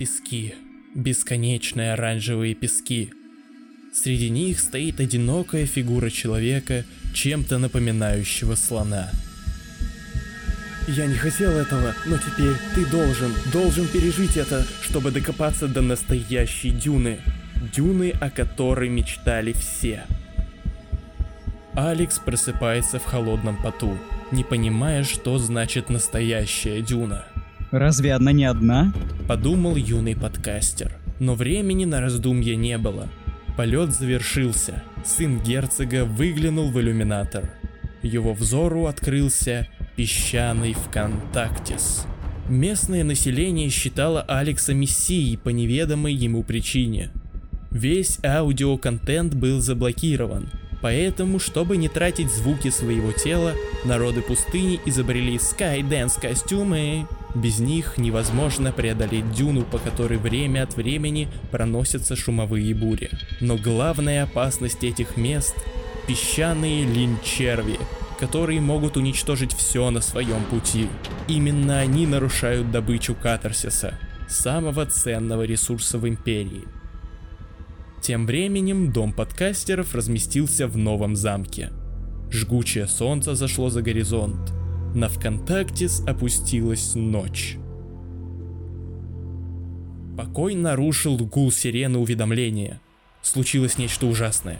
Пески. 0.00 0.54
Бесконечные 0.94 1.92
оранжевые 1.92 2.54
пески. 2.54 3.12
Среди 3.92 4.30
них 4.30 4.58
стоит 4.58 4.98
одинокая 4.98 5.66
фигура 5.66 6.08
человека, 6.08 6.86
чем-то 7.12 7.58
напоминающего 7.58 8.54
слона. 8.54 9.10
Я 10.88 11.04
не 11.04 11.16
хотел 11.16 11.50
этого, 11.50 11.94
но 12.06 12.16
теперь 12.16 12.54
ты 12.74 12.86
должен, 12.86 13.30
должен 13.52 13.86
пережить 13.88 14.38
это, 14.38 14.66
чтобы 14.80 15.10
докопаться 15.10 15.68
до 15.68 15.82
настоящей 15.82 16.70
дюны. 16.70 17.20
Дюны, 17.70 18.14
о 18.22 18.30
которой 18.30 18.88
мечтали 18.88 19.52
все. 19.52 20.06
Алекс 21.74 22.18
просыпается 22.18 22.98
в 22.98 23.04
холодном 23.04 23.62
поту, 23.62 23.98
не 24.32 24.44
понимая, 24.44 25.04
что 25.04 25.36
значит 25.36 25.90
настоящая 25.90 26.80
дюна. 26.80 27.26
Разве 27.70 28.14
она 28.14 28.32
не 28.32 28.44
одна? 28.44 28.92
Подумал 29.28 29.76
юный 29.76 30.16
подкастер. 30.16 30.92
Но 31.20 31.34
времени 31.34 31.84
на 31.84 32.00
раздумья 32.00 32.56
не 32.56 32.78
было. 32.78 33.08
Полет 33.56 33.94
завершился. 33.94 34.82
Сын 35.04 35.40
герцога 35.40 36.04
выглянул 36.04 36.70
в 36.70 36.80
иллюминатор. 36.80 37.50
Его 38.02 38.32
взору 38.34 38.86
открылся 38.86 39.68
песчаный 39.96 40.72
ВКонтактис. 40.72 42.06
Местное 42.48 43.04
население 43.04 43.68
считало 43.68 44.22
Алекса 44.22 44.74
мессией 44.74 45.38
по 45.38 45.50
неведомой 45.50 46.14
ему 46.14 46.42
причине. 46.42 47.10
Весь 47.70 48.18
аудиоконтент 48.24 49.34
был 49.34 49.60
заблокирован, 49.60 50.50
поэтому, 50.82 51.38
чтобы 51.38 51.76
не 51.76 51.88
тратить 51.88 52.32
звуки 52.32 52.70
своего 52.70 53.12
тела, 53.12 53.52
народы 53.84 54.22
пустыни 54.22 54.80
изобрели 54.86 55.36
Skydance 55.36 56.20
костюмы. 56.20 57.06
Без 57.34 57.60
них 57.60 57.96
невозможно 57.96 58.72
преодолеть 58.72 59.30
дюну, 59.32 59.62
по 59.62 59.78
которой 59.78 60.18
время 60.18 60.64
от 60.64 60.76
времени 60.76 61.28
проносятся 61.50 62.16
шумовые 62.16 62.74
бури. 62.74 63.10
Но 63.40 63.56
главная 63.56 64.24
опасность 64.24 64.82
этих 64.82 65.16
мест– 65.16 65.54
песчаные 66.08 66.84
линчерви, 66.84 67.78
которые 68.18 68.60
могут 68.60 68.96
уничтожить 68.96 69.52
все 69.52 69.90
на 69.90 70.00
своем 70.00 70.42
пути. 70.44 70.88
Именно 71.28 71.78
они 71.78 72.06
нарушают 72.06 72.72
добычу 72.72 73.14
катарсиса, 73.14 73.94
самого 74.28 74.86
ценного 74.86 75.44
ресурса 75.44 75.98
в 75.98 76.08
империи. 76.08 76.64
Тем 78.02 78.26
временем 78.26 78.92
дом 78.92 79.12
подкастеров 79.12 79.94
разместился 79.94 80.66
в 80.66 80.76
новом 80.76 81.14
замке. 81.14 81.70
Жгучее 82.30 82.88
солнце 82.88 83.34
зашло 83.34 83.70
за 83.70 83.82
горизонт. 83.82 84.59
На 84.94 85.08
ВКонтактис 85.08 86.02
опустилась 86.04 86.96
ночь. 86.96 87.56
Покой 90.16 90.56
нарушил 90.56 91.16
гул 91.16 91.52
сирены 91.52 91.98
уведомления. 91.98 92.80
Случилось 93.22 93.78
нечто 93.78 94.06
ужасное. 94.06 94.58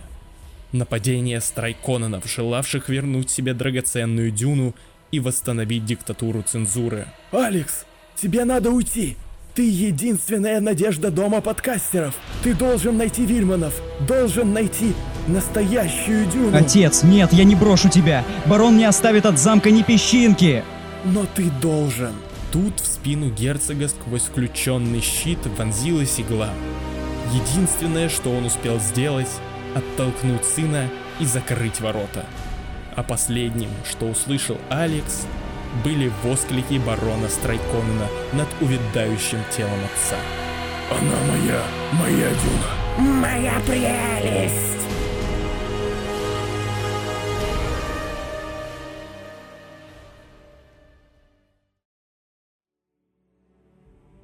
Нападение 0.70 1.40
страйкононов, 1.40 2.26
желавших 2.26 2.88
вернуть 2.88 3.28
себе 3.28 3.54
драгоценную 3.54 4.30
дюну 4.30 4.76
и 5.10 5.18
восстановить 5.18 5.84
диктатуру 5.84 6.42
цензуры. 6.42 7.08
Алекс, 7.32 7.84
тебе 8.14 8.44
надо 8.44 8.70
уйти. 8.70 9.16
Ты 9.54 9.68
единственная 9.68 10.60
надежда 10.60 11.10
дома 11.10 11.40
подкастеров. 11.40 12.14
Ты 12.44 12.54
должен 12.54 12.96
найти 12.96 13.26
Вильманов. 13.26 13.74
Должен 14.06 14.52
найти 14.52 14.94
настоящую 15.26 16.26
дюну. 16.26 16.56
Отец, 16.56 17.02
нет, 17.02 17.32
я 17.32 17.44
не 17.44 17.56
брошу 17.56 17.88
тебя. 17.88 18.24
Барон 18.46 18.76
не 18.76 18.84
оставит 18.84 19.26
от 19.26 19.38
замка 19.38 19.70
ни 19.70 19.82
песчинки. 19.82 20.62
Но 21.04 21.26
ты 21.34 21.50
должен. 21.60 22.12
Тут 22.52 22.78
в 22.78 22.86
спину 22.86 23.30
герцога 23.30 23.88
сквозь 23.88 24.22
включенный 24.22 25.00
щит 25.00 25.38
вонзилась 25.58 26.20
игла. 26.20 26.50
Единственное, 27.32 28.08
что 28.08 28.30
он 28.30 28.44
успел 28.44 28.78
сделать, 28.78 29.30
оттолкнуть 29.74 30.44
сына 30.44 30.88
и 31.18 31.24
закрыть 31.24 31.80
ворота. 31.80 32.24
А 32.96 33.02
последним, 33.02 33.70
что 33.88 34.06
услышал 34.06 34.58
Алекс, 34.68 35.26
были 35.84 36.12
восклики 36.22 36.78
барона 36.78 37.28
Страйконена 37.28 38.08
над 38.32 38.48
увядающим 38.60 39.38
телом 39.50 39.78
отца. 39.84 40.18
Она 40.90 41.16
моя, 41.28 41.62
моя 41.92 42.30
дюна. 42.30 43.20
Моя 43.20 43.60
прелесть! 43.66 44.70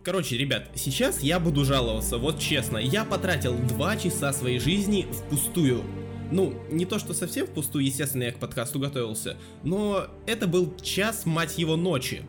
Короче, 0.07 0.39
ребят, 0.39 0.69
сейчас 0.77 1.21
я 1.21 1.41
буду 1.41 1.65
жаловаться, 1.65 2.19
вот 2.19 2.39
честно, 2.39 2.79
я 2.79 3.05
потратил 3.05 3.59
2 3.59 3.97
часа 3.97 4.33
своей 4.33 4.61
жизни 4.61 5.09
впустую. 5.11 5.83
Ну, 6.31 6.55
не 6.71 6.85
то 6.87 6.99
что 6.99 7.15
совсем 7.15 7.47
впустую, 7.47 7.85
естественно, 7.85 8.25
я 8.25 8.33
к 8.33 8.39
подкасту 8.39 8.79
готовился, 8.79 9.37
но 9.63 10.07
это 10.27 10.47
был 10.47 10.75
час, 10.83 11.25
мать 11.27 11.59
его, 11.59 11.77
ночи. 11.77 12.23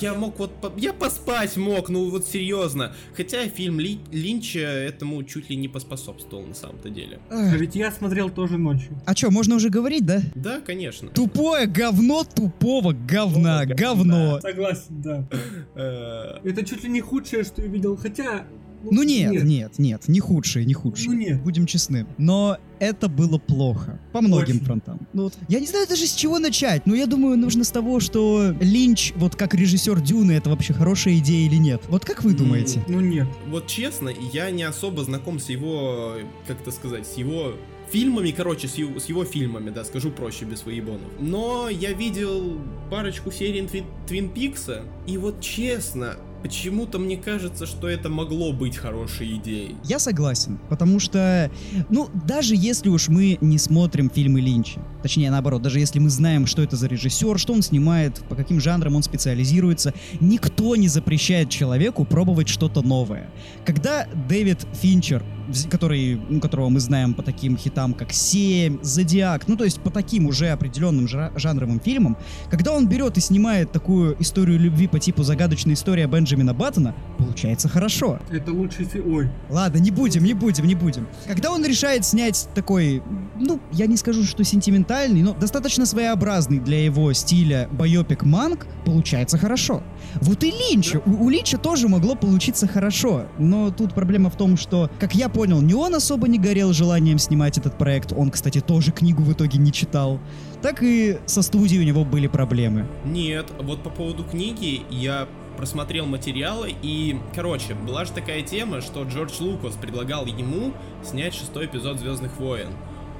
Я 0.00 0.14
мог 0.14 0.38
вот, 0.38 0.58
по- 0.60 0.72
я 0.78 0.94
поспать 0.94 1.56
мог, 1.58 1.90
ну 1.90 2.08
вот 2.10 2.26
серьезно. 2.26 2.94
Хотя 3.14 3.46
фильм 3.46 3.78
Ли- 3.78 4.00
Линча 4.10 4.60
этому 4.60 5.22
чуть 5.22 5.50
ли 5.50 5.54
не 5.56 5.68
поспособствовал 5.68 6.44
на 6.46 6.54
самом-то 6.54 6.88
деле. 6.88 7.20
А 7.30 7.54
ведь 7.54 7.76
я 7.76 7.92
смотрел 7.92 8.30
тоже 8.30 8.56
ночью. 8.56 8.98
А 9.04 9.14
чё, 9.14 9.30
можно 9.30 9.54
уже 9.56 9.68
говорить, 9.68 10.06
да? 10.06 10.22
Да, 10.34 10.60
конечно. 10.60 11.10
Тупое 11.10 11.66
говно 11.66 12.24
тупого 12.24 12.94
говна, 12.94 13.66
говно. 13.66 14.40
Согласен, 14.40 15.02
да. 15.02 15.28
Э, 15.74 16.38
Это 16.42 16.64
чуть 16.64 16.82
ли 16.82 16.88
не 16.88 17.02
худшее, 17.02 17.44
что 17.44 17.60
я 17.62 17.68
видел. 17.68 17.96
Хотя... 17.98 18.46
Ну 18.82 19.02
нет, 19.02 19.44
нет, 19.44 19.78
нет, 19.78 20.08
не 20.08 20.20
худшие, 20.20 20.64
не 20.64 20.74
худшие. 20.74 21.10
Ну 21.10 21.16
нет. 21.16 21.42
Будем 21.42 21.66
честны. 21.66 22.06
Но 22.18 22.58
это 22.78 23.08
было 23.08 23.38
плохо. 23.38 23.98
По 24.12 24.20
многим 24.20 24.56
Очень. 24.56 24.64
фронтам. 24.64 25.06
Ну, 25.12 25.24
вот, 25.24 25.34
я 25.48 25.60
не 25.60 25.66
знаю 25.66 25.86
даже 25.88 26.06
с 26.06 26.14
чего 26.14 26.38
начать, 26.38 26.86
но 26.86 26.94
я 26.94 27.06
думаю, 27.06 27.36
нужно 27.38 27.64
с 27.64 27.70
того, 27.70 28.00
что 28.00 28.54
Линч, 28.60 29.12
вот 29.16 29.34
как 29.34 29.54
режиссер 29.54 30.00
Дюны, 30.00 30.32
это 30.32 30.50
вообще 30.50 30.72
хорошая 30.72 31.16
идея 31.18 31.46
или 31.46 31.56
нет? 31.56 31.82
Вот 31.88 32.04
как 32.04 32.22
вы 32.22 32.34
думаете? 32.34 32.84
Ну 32.88 33.00
нет. 33.00 33.26
Вот 33.48 33.66
честно, 33.66 34.10
я 34.32 34.50
не 34.50 34.64
особо 34.64 35.04
знаком 35.04 35.38
с 35.38 35.48
его, 35.48 36.14
как 36.46 36.60
это 36.60 36.70
сказать, 36.70 37.06
с 37.06 37.16
его 37.16 37.54
фильмами, 37.90 38.30
короче, 38.30 38.68
с 38.68 38.74
его, 38.74 38.98
с 38.98 39.06
его 39.06 39.24
фильмами, 39.24 39.70
да, 39.70 39.84
скажу 39.84 40.10
проще, 40.10 40.44
без 40.44 40.64
выебонов. 40.64 41.10
Но 41.20 41.68
я 41.68 41.92
видел 41.92 42.58
парочку 42.90 43.30
серий 43.30 43.66
Твин, 43.66 43.84
Твин 44.06 44.28
Пикса, 44.28 44.82
и 45.06 45.16
вот 45.18 45.40
честно, 45.40 46.16
почему-то 46.46 47.00
мне 47.00 47.16
кажется, 47.16 47.66
что 47.66 47.88
это 47.88 48.08
могло 48.08 48.52
быть 48.52 48.76
хорошей 48.76 49.34
идеей. 49.36 49.74
Я 49.82 49.98
согласен, 49.98 50.60
потому 50.68 51.00
что, 51.00 51.50
ну, 51.88 52.08
даже 52.24 52.54
если 52.54 52.88
уж 52.88 53.08
мы 53.08 53.36
не 53.40 53.58
смотрим 53.58 54.08
фильмы 54.08 54.40
Линча, 54.40 54.80
точнее, 55.02 55.32
наоборот, 55.32 55.62
даже 55.62 55.80
если 55.80 55.98
мы 55.98 56.08
знаем, 56.08 56.46
что 56.46 56.62
это 56.62 56.76
за 56.76 56.86
режиссер, 56.86 57.36
что 57.36 57.52
он 57.52 57.62
снимает, 57.62 58.22
по 58.28 58.36
каким 58.36 58.60
жанрам 58.60 58.94
он 58.94 59.02
специализируется, 59.02 59.92
никто 60.20 60.76
не 60.76 60.86
запрещает 60.86 61.50
человеку 61.50 62.04
пробовать 62.04 62.48
что-то 62.48 62.80
новое. 62.80 63.28
Когда 63.64 64.06
Дэвид 64.28 64.64
Финчер, 64.80 65.24
который, 65.70 66.20
ну, 66.28 66.40
которого 66.40 66.68
мы 66.68 66.80
знаем 66.80 67.14
по 67.14 67.22
таким 67.22 67.56
хитам, 67.56 67.92
как 67.94 68.12
«Семь», 68.12 68.78
«Зодиак», 68.82 69.48
ну, 69.48 69.56
то 69.56 69.64
есть 69.64 69.80
по 69.80 69.90
таким 69.90 70.26
уже 70.26 70.48
определенным 70.50 71.08
жанровым 71.08 71.80
фильмам, 71.80 72.16
когда 72.50 72.72
он 72.72 72.88
берет 72.88 73.16
и 73.16 73.20
снимает 73.20 73.72
такую 73.72 74.20
историю 74.20 74.58
любви 74.58 74.86
по 74.86 74.98
типу 75.00 75.24
«Загадочная 75.24 75.74
история 75.74 76.08
Бенджамина 76.36 76.54
Баттона», 76.54 76.94
получается 77.18 77.68
хорошо. 77.68 78.18
Это 78.30 78.52
лучший 78.52 78.84
фильм. 78.84 79.14
Ой. 79.14 79.30
Ладно, 79.50 79.78
не 79.78 79.90
будем, 79.90 80.24
не 80.24 80.34
будем, 80.34 80.66
не 80.66 80.74
будем. 80.74 81.06
Когда 81.26 81.50
он 81.50 81.64
решает 81.64 82.04
снять 82.04 82.48
такой, 82.54 83.02
ну, 83.38 83.60
я 83.72 83.86
не 83.86 83.96
скажу, 83.96 84.24
что 84.24 84.44
сентиментальный, 84.44 85.22
но 85.22 85.34
достаточно 85.34 85.86
своеобразный 85.86 86.58
для 86.58 86.84
его 86.84 87.12
стиля 87.12 87.68
байопик 87.72 88.24
манг, 88.24 88.66
получается 88.84 89.38
хорошо. 89.38 89.82
Вот 90.20 90.44
и 90.44 90.50
Линча, 90.50 91.00
у, 91.04 91.24
у 91.24 91.30
Линча 91.30 91.58
тоже 91.58 91.88
могло 91.88 92.14
получиться 92.14 92.66
хорошо, 92.66 93.26
но 93.38 93.70
тут 93.70 93.94
проблема 93.94 94.30
в 94.30 94.36
том, 94.36 94.56
что, 94.56 94.90
как 94.98 95.14
я 95.14 95.28
понял, 95.28 95.60
не 95.60 95.74
он 95.74 95.94
особо 95.94 96.28
не 96.28 96.38
горел 96.38 96.72
желанием 96.72 97.18
снимать 97.18 97.58
этот 97.58 97.78
проект, 97.78 98.12
он, 98.12 98.30
кстати, 98.30 98.60
тоже 98.60 98.92
книгу 98.92 99.22
в 99.22 99.32
итоге 99.32 99.58
не 99.58 99.72
читал, 99.72 100.20
так 100.62 100.82
и 100.82 101.18
со 101.26 101.42
студией 101.42 101.80
у 101.82 101.84
него 101.84 102.04
были 102.04 102.26
проблемы. 102.26 102.86
Нет, 103.04 103.46
вот 103.60 103.82
по 103.82 103.90
поводу 103.90 104.24
книги 104.24 104.82
я 104.90 105.28
просмотрел 105.56 106.06
материалы 106.06 106.74
и, 106.82 107.16
короче, 107.34 107.74
была 107.74 108.04
же 108.04 108.12
такая 108.12 108.42
тема, 108.42 108.80
что 108.80 109.02
Джордж 109.04 109.34
Лукас 109.40 109.74
предлагал 109.76 110.26
ему 110.26 110.72
снять 111.04 111.34
шестой 111.34 111.66
эпизод 111.66 111.98
Звездных 111.98 112.36
войн. 112.38 112.68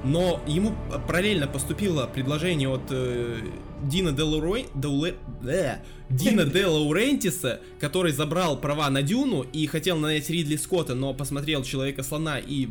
Но 0.04 0.40
ему 0.46 0.72
параллельно 1.08 1.48
поступило 1.48 2.06
предложение 2.06 2.68
от 2.68 2.82
э, 2.90 3.38
Дина 3.82 4.12
Де 4.12 4.22
Лауре- 4.22 4.68
Деуле- 4.74 5.16
Бля. 5.40 5.82
Дина 6.08 6.44
Де 6.52 6.66
Лаурентиса, 6.66 7.60
который 7.80 8.12
забрал 8.12 8.56
права 8.60 8.88
на 8.90 9.02
Дюну 9.02 9.42
и 9.42 9.66
хотел 9.66 9.96
нанять 9.96 10.30
Ридли 10.30 10.56
Скотта, 10.56 10.94
но 10.94 11.12
посмотрел 11.12 11.64
Человека-слона 11.64 12.38
и 12.38 12.68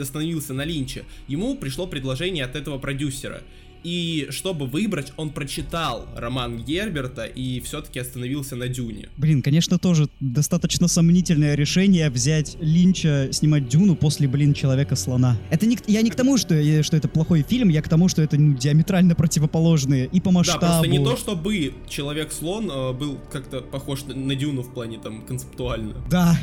остановился 0.00 0.54
на 0.54 0.64
Линче. 0.64 1.04
Ему 1.28 1.56
пришло 1.56 1.86
предложение 1.86 2.44
от 2.44 2.56
этого 2.56 2.78
продюсера. 2.78 3.42
И 3.84 4.28
чтобы 4.30 4.66
выбрать, 4.66 5.12
он 5.16 5.30
прочитал 5.30 6.06
роман 6.16 6.58
Герберта 6.62 7.24
и 7.24 7.60
все-таки 7.60 7.98
остановился 7.98 8.56
на 8.56 8.68
Дюне. 8.68 9.08
Блин, 9.16 9.42
конечно, 9.42 9.78
тоже 9.78 10.08
достаточно 10.20 10.88
сомнительное 10.88 11.54
решение 11.54 12.10
взять 12.10 12.56
Линча 12.60 13.28
снимать 13.32 13.68
Дюну 13.68 13.96
после, 13.96 14.28
блин, 14.28 14.54
Человека-слона. 14.54 15.38
Это 15.50 15.66
не, 15.66 15.78
я 15.86 16.02
не 16.02 16.10
к 16.10 16.14
тому, 16.14 16.36
что, 16.36 16.54
э, 16.54 16.82
что 16.82 16.96
это 16.96 17.08
плохой 17.08 17.42
фильм, 17.42 17.68
я 17.68 17.82
к 17.82 17.88
тому, 17.88 18.08
что 18.08 18.22
это 18.22 18.36
ну, 18.38 18.56
диаметрально 18.56 19.14
противоположные 19.14 20.06
и 20.06 20.20
по 20.20 20.30
Да, 20.30 20.38
масштабу. 20.38 20.60
просто 20.60 20.86
не 20.88 21.04
то, 21.04 21.16
чтобы 21.16 21.74
Человек-слон 21.88 22.70
э, 22.70 22.92
был 22.92 23.18
как-то 23.30 23.60
похож 23.60 24.04
на, 24.04 24.14
на 24.14 24.34
Дюну 24.34 24.62
в 24.62 24.72
плане 24.72 24.98
там 24.98 25.22
концептуально. 25.22 25.94
Да. 26.10 26.36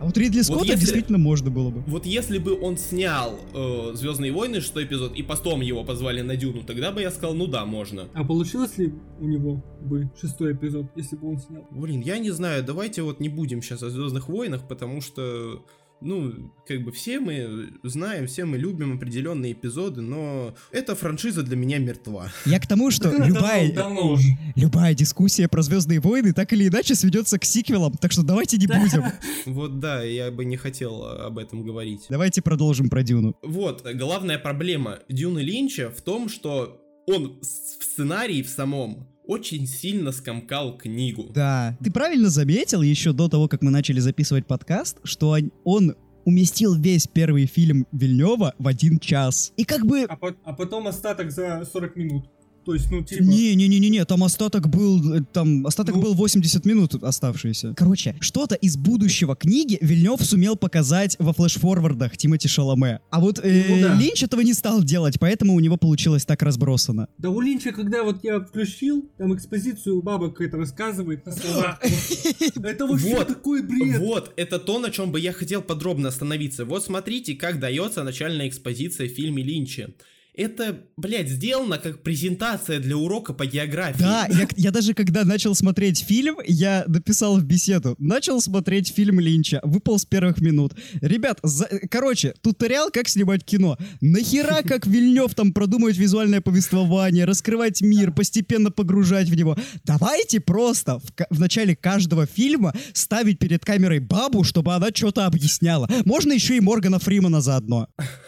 А 0.00 0.04
вот 0.04 0.16
Ридли 0.16 0.42
Скотта 0.42 0.64
если- 0.66 0.80
действительно 0.80 1.18
можно 1.18 1.50
было 1.50 1.70
бы. 1.70 1.82
Вот 1.86 2.06
если 2.06 2.38
бы 2.38 2.58
он 2.60 2.78
снял 2.78 3.38
э, 3.54 3.92
Звездные 3.94 4.32
войны, 4.32 4.60
шестой 4.60 4.84
эпизод, 4.84 5.14
и 5.16 5.22
потом 5.22 5.60
его 5.60 5.84
позвали 5.84 6.22
на 6.22 6.36
Дюну, 6.36 6.62
тогда 6.62 6.77
бы 6.92 7.00
я 7.00 7.10
сказал, 7.10 7.34
ну 7.34 7.46
да, 7.46 7.64
можно. 7.64 8.08
А 8.14 8.24
получилось 8.24 8.78
ли 8.78 8.94
у 9.20 9.26
него 9.26 9.62
бы 9.80 10.10
шестой 10.20 10.52
эпизод, 10.52 10.86
если 10.96 11.16
бы 11.16 11.30
он 11.30 11.38
снял? 11.38 11.66
Блин, 11.70 12.00
я 12.00 12.18
не 12.18 12.30
знаю, 12.30 12.64
давайте 12.64 13.02
вот 13.02 13.20
не 13.20 13.28
будем 13.28 13.62
сейчас 13.62 13.82
о 13.82 13.90
Звездных 13.90 14.28
войнах, 14.28 14.66
потому 14.66 15.00
что, 15.00 15.64
ну, 16.00 16.52
как 16.66 16.82
бы 16.84 16.92
все 16.92 17.20
мы 17.20 17.70
знаем, 17.82 18.26
все 18.26 18.44
мы 18.44 18.58
любим 18.58 18.96
определенные 18.96 19.52
эпизоды, 19.52 20.00
но 20.00 20.54
эта 20.70 20.94
франшиза 20.94 21.42
для 21.42 21.56
меня 21.56 21.78
мертва. 21.78 22.30
Я 22.44 22.60
к 22.60 22.66
тому, 22.66 22.90
что 22.90 23.10
любая, 23.24 23.72
давно 23.72 24.12
уже. 24.12 24.28
любая 24.54 24.94
дискуссия 24.94 25.48
про 25.48 25.62
Звездные 25.62 26.00
войны 26.00 26.32
так 26.32 26.52
или 26.52 26.68
иначе 26.68 26.94
сведется 26.94 27.38
к 27.38 27.44
сиквелам, 27.44 27.94
так 27.94 28.12
что 28.12 28.22
давайте 28.22 28.56
не 28.56 28.66
будем. 28.66 29.04
Вот 29.46 29.80
да, 29.80 30.02
я 30.02 30.30
бы 30.30 30.44
не 30.44 30.56
хотел 30.56 31.04
об 31.04 31.38
этом 31.38 31.62
говорить. 31.64 32.06
Давайте 32.08 32.42
продолжим 32.42 32.88
про 32.88 33.02
Дюну. 33.02 33.36
Вот, 33.42 33.86
главная 33.94 34.38
проблема 34.38 35.00
Дюны 35.08 35.40
Линча 35.40 35.90
в 35.90 36.02
том, 36.02 36.28
что 36.28 36.80
он 37.06 37.40
в 37.40 37.44
сценарии 37.44 38.42
в 38.42 38.48
самом 38.48 39.08
очень 39.28 39.66
сильно 39.66 40.10
скомкал 40.10 40.76
книгу. 40.76 41.30
Да. 41.34 41.76
Ты 41.84 41.92
правильно 41.92 42.30
заметил 42.30 42.82
еще 42.82 43.12
до 43.12 43.28
того, 43.28 43.46
как 43.46 43.62
мы 43.62 43.70
начали 43.70 44.00
записывать 44.00 44.46
подкаст, 44.46 44.96
что 45.04 45.36
он- 45.64 45.94
уместил 46.24 46.74
весь 46.74 47.06
первый 47.06 47.46
фильм 47.46 47.86
Вильнева 47.92 48.54
в 48.58 48.66
один 48.66 48.98
час. 48.98 49.52
И 49.56 49.64
как 49.64 49.86
бы... 49.86 50.02
А, 50.02 50.16
по- 50.16 50.36
а 50.44 50.52
потом 50.52 50.86
остаток 50.86 51.30
за 51.30 51.64
40 51.72 51.96
минут. 51.96 52.28
То 52.68 52.74
есть, 52.74 52.90
ну, 52.90 53.02
типа... 53.02 53.22
Не-не-не-не, 53.22 54.04
там 54.04 54.22
остаток 54.24 54.68
был, 54.68 55.14
э, 55.14 55.22
там 55.32 55.66
остаток 55.66 55.94
Ну. 55.94 56.02
был 56.02 56.12
80 56.12 56.66
минут 56.66 57.02
оставшиеся. 57.02 57.72
Короче, 57.74 58.14
что-то 58.20 58.56
из 58.56 58.76
будущего 58.76 59.34
книги 59.34 59.78
Вильнев 59.80 60.22
сумел 60.22 60.54
показать 60.54 61.16
во 61.18 61.32
флеш-форвардах 61.32 62.18
Тимати 62.18 62.46
Шаломе. 62.46 63.00
А 63.08 63.20
вот 63.20 63.38
э, 63.42 63.64
Ну 63.70 63.80
да. 63.80 63.94
Линч 63.94 64.22
этого 64.22 64.42
не 64.42 64.52
стал 64.52 64.82
делать, 64.82 65.18
поэтому 65.18 65.54
у 65.54 65.60
него 65.60 65.78
получилось 65.78 66.26
так 66.26 66.42
разбросано. 66.42 67.08
Да 67.16 67.30
у 67.30 67.40
Линча, 67.40 67.72
когда 67.72 68.02
вот 68.02 68.22
я 68.22 68.38
включил, 68.40 69.08
там 69.16 69.34
экспозицию 69.34 70.02
баба 70.02 70.28
какая-то 70.28 70.58
рассказывает 70.58 71.24
на 71.24 71.32
словах. 71.32 71.80
Это 72.62 72.86
вообще 72.86 73.14
Вот, 73.16 73.28
такой 73.28 73.62
бред. 73.62 73.98
Вот, 73.98 74.34
это 74.36 74.58
то, 74.58 74.78
на 74.78 74.90
чем 74.90 75.10
бы 75.10 75.18
я 75.20 75.32
хотел 75.32 75.62
подробно 75.62 76.08
остановиться. 76.08 76.66
Вот 76.66 76.84
смотрите, 76.84 77.34
как 77.34 77.60
дается 77.60 78.02
начальная 78.04 78.46
экспозиция 78.46 79.08
в 79.08 79.12
фильме 79.12 79.42
Линча. 79.42 79.94
Это, 80.38 80.78
блядь, 80.96 81.28
сделано 81.28 81.78
как 81.78 82.04
презентация 82.04 82.78
для 82.78 82.96
урока 82.96 83.32
по 83.32 83.44
географии. 83.44 83.98
Да, 83.98 84.28
я, 84.30 84.46
я 84.56 84.70
даже 84.70 84.94
когда 84.94 85.24
начал 85.24 85.52
смотреть 85.56 85.98
фильм, 85.98 86.36
я 86.46 86.84
написал 86.86 87.36
в 87.40 87.44
беседу, 87.44 87.96
начал 87.98 88.40
смотреть 88.40 88.94
фильм 88.94 89.18
Линча, 89.18 89.58
выпал 89.64 89.98
с 89.98 90.04
первых 90.04 90.40
минут. 90.40 90.74
Ребят, 91.00 91.40
за- 91.42 91.68
короче, 91.90 92.34
туториал, 92.40 92.92
как 92.92 93.08
снимать 93.08 93.44
кино. 93.44 93.76
Нахера, 94.00 94.62
как 94.64 94.86
Вильнев 94.86 95.34
там 95.34 95.52
продумывать 95.52 95.96
визуальное 95.96 96.40
повествование, 96.40 97.24
раскрывать 97.24 97.82
мир, 97.82 98.12
постепенно 98.12 98.70
погружать 98.70 99.28
в 99.28 99.34
него. 99.34 99.56
Давайте 99.82 100.38
просто 100.38 101.00
в, 101.00 101.36
в 101.36 101.40
начале 101.40 101.74
каждого 101.74 102.26
фильма 102.26 102.72
ставить 102.92 103.40
перед 103.40 103.64
камерой 103.64 103.98
бабу, 103.98 104.44
чтобы 104.44 104.72
она 104.72 104.90
что-то 104.94 105.26
объясняла. 105.26 105.90
Можно 106.04 106.32
еще 106.32 106.56
и 106.56 106.60
Моргана 106.60 107.00
Фримана 107.00 107.40
заодно. 107.40 107.88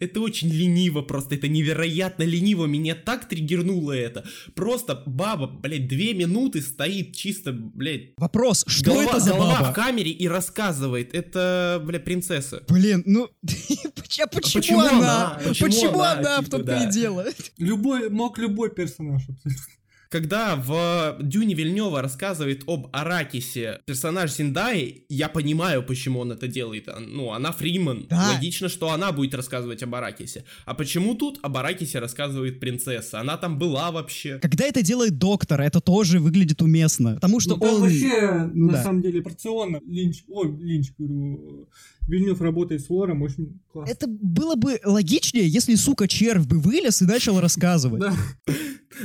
Это 0.00 0.20
очень 0.20 0.48
лениво, 0.48 1.02
просто 1.02 1.34
это 1.34 1.46
невероятно 1.48 2.22
лениво. 2.22 2.66
Меня 2.66 2.94
так 2.94 3.28
триггернуло 3.28 3.92
это. 3.92 4.24
Просто 4.54 5.02
баба, 5.04 5.46
блядь, 5.46 5.88
две 5.88 6.14
минуты 6.14 6.62
стоит 6.62 7.14
чисто, 7.14 7.52
блядь, 7.52 8.12
Вопрос, 8.16 8.64
что 8.66 8.92
голова, 8.92 9.10
это 9.10 9.20
за 9.20 9.30
голова 9.32 9.60
баба? 9.60 9.72
в 9.72 9.74
камере 9.74 10.10
и 10.10 10.26
рассказывает. 10.26 11.14
Это, 11.14 11.82
блядь, 11.84 12.04
принцесса. 12.04 12.62
Блин, 12.68 13.02
ну 13.04 13.28
поч- 13.42 14.20
а 14.20 14.26
почему, 14.26 14.60
почему 14.62 14.80
она? 14.80 14.98
она? 15.36 15.38
Почему 15.60 16.00
она? 16.00 16.12
она? 16.12 16.40
В 16.40 16.44
Типа, 16.44 16.50
том-то 16.56 16.66
да. 16.72 16.84
и 16.88 16.90
дело. 16.92 17.26
Любой, 17.58 18.08
мог 18.08 18.38
любой 18.38 18.70
персонаж 18.70 19.22
абсолютно. 19.28 19.62
Когда 20.10 20.56
в 20.56 21.18
Дюне 21.20 21.54
Вильнева 21.54 22.00
рассказывает 22.00 22.62
об 22.66 22.88
Аракисе 22.92 23.80
персонаж 23.84 24.32
Зиндаи, 24.32 25.04
я 25.10 25.28
понимаю, 25.28 25.82
почему 25.82 26.20
он 26.20 26.32
это 26.32 26.48
делает. 26.48 26.88
А, 26.88 26.98
Ну, 26.98 27.32
она 27.32 27.52
Фриман. 27.52 28.06
Да. 28.08 28.32
Логично, 28.34 28.68
что 28.70 28.90
она 28.90 29.12
будет 29.12 29.34
рассказывать 29.34 29.82
об 29.82 29.94
Аракисе. 29.94 30.44
А 30.64 30.72
почему 30.74 31.14
тут 31.14 31.38
об 31.42 31.56
Аракисе 31.58 31.98
рассказывает 31.98 32.58
принцесса? 32.58 33.20
Она 33.20 33.36
там 33.36 33.58
была 33.58 33.90
вообще. 33.90 34.38
Когда 34.38 34.64
это 34.64 34.82
делает 34.82 35.18
доктор, 35.18 35.60
это 35.60 35.80
тоже 35.80 36.20
выглядит 36.20 36.62
уместно. 36.62 37.14
Потому 37.16 37.40
что 37.40 37.56
Ну, 37.56 37.66
он... 37.66 37.80
вообще, 37.82 38.50
ну 38.54 38.66
на 38.68 38.72
да. 38.72 38.82
самом 38.82 39.02
деле, 39.02 39.20
порционно 39.20 39.80
Линч, 39.86 40.24
ой, 40.28 40.56
Линч, 40.58 40.92
говорю, 40.96 41.68
Вильнюв 42.08 42.40
работает 42.40 42.82
с 42.82 42.90
лором 42.90 43.22
очень 43.22 43.60
классно. 43.70 43.92
Это 43.92 44.06
было 44.08 44.56
бы 44.56 44.80
логичнее, 44.84 45.46
если, 45.46 45.74
сука, 45.74 46.08
червь 46.08 46.46
бы 46.46 46.58
вылез 46.58 47.02
и 47.02 47.04
начал 47.04 47.40
рассказывать. 47.40 48.00
Да. 48.00 48.14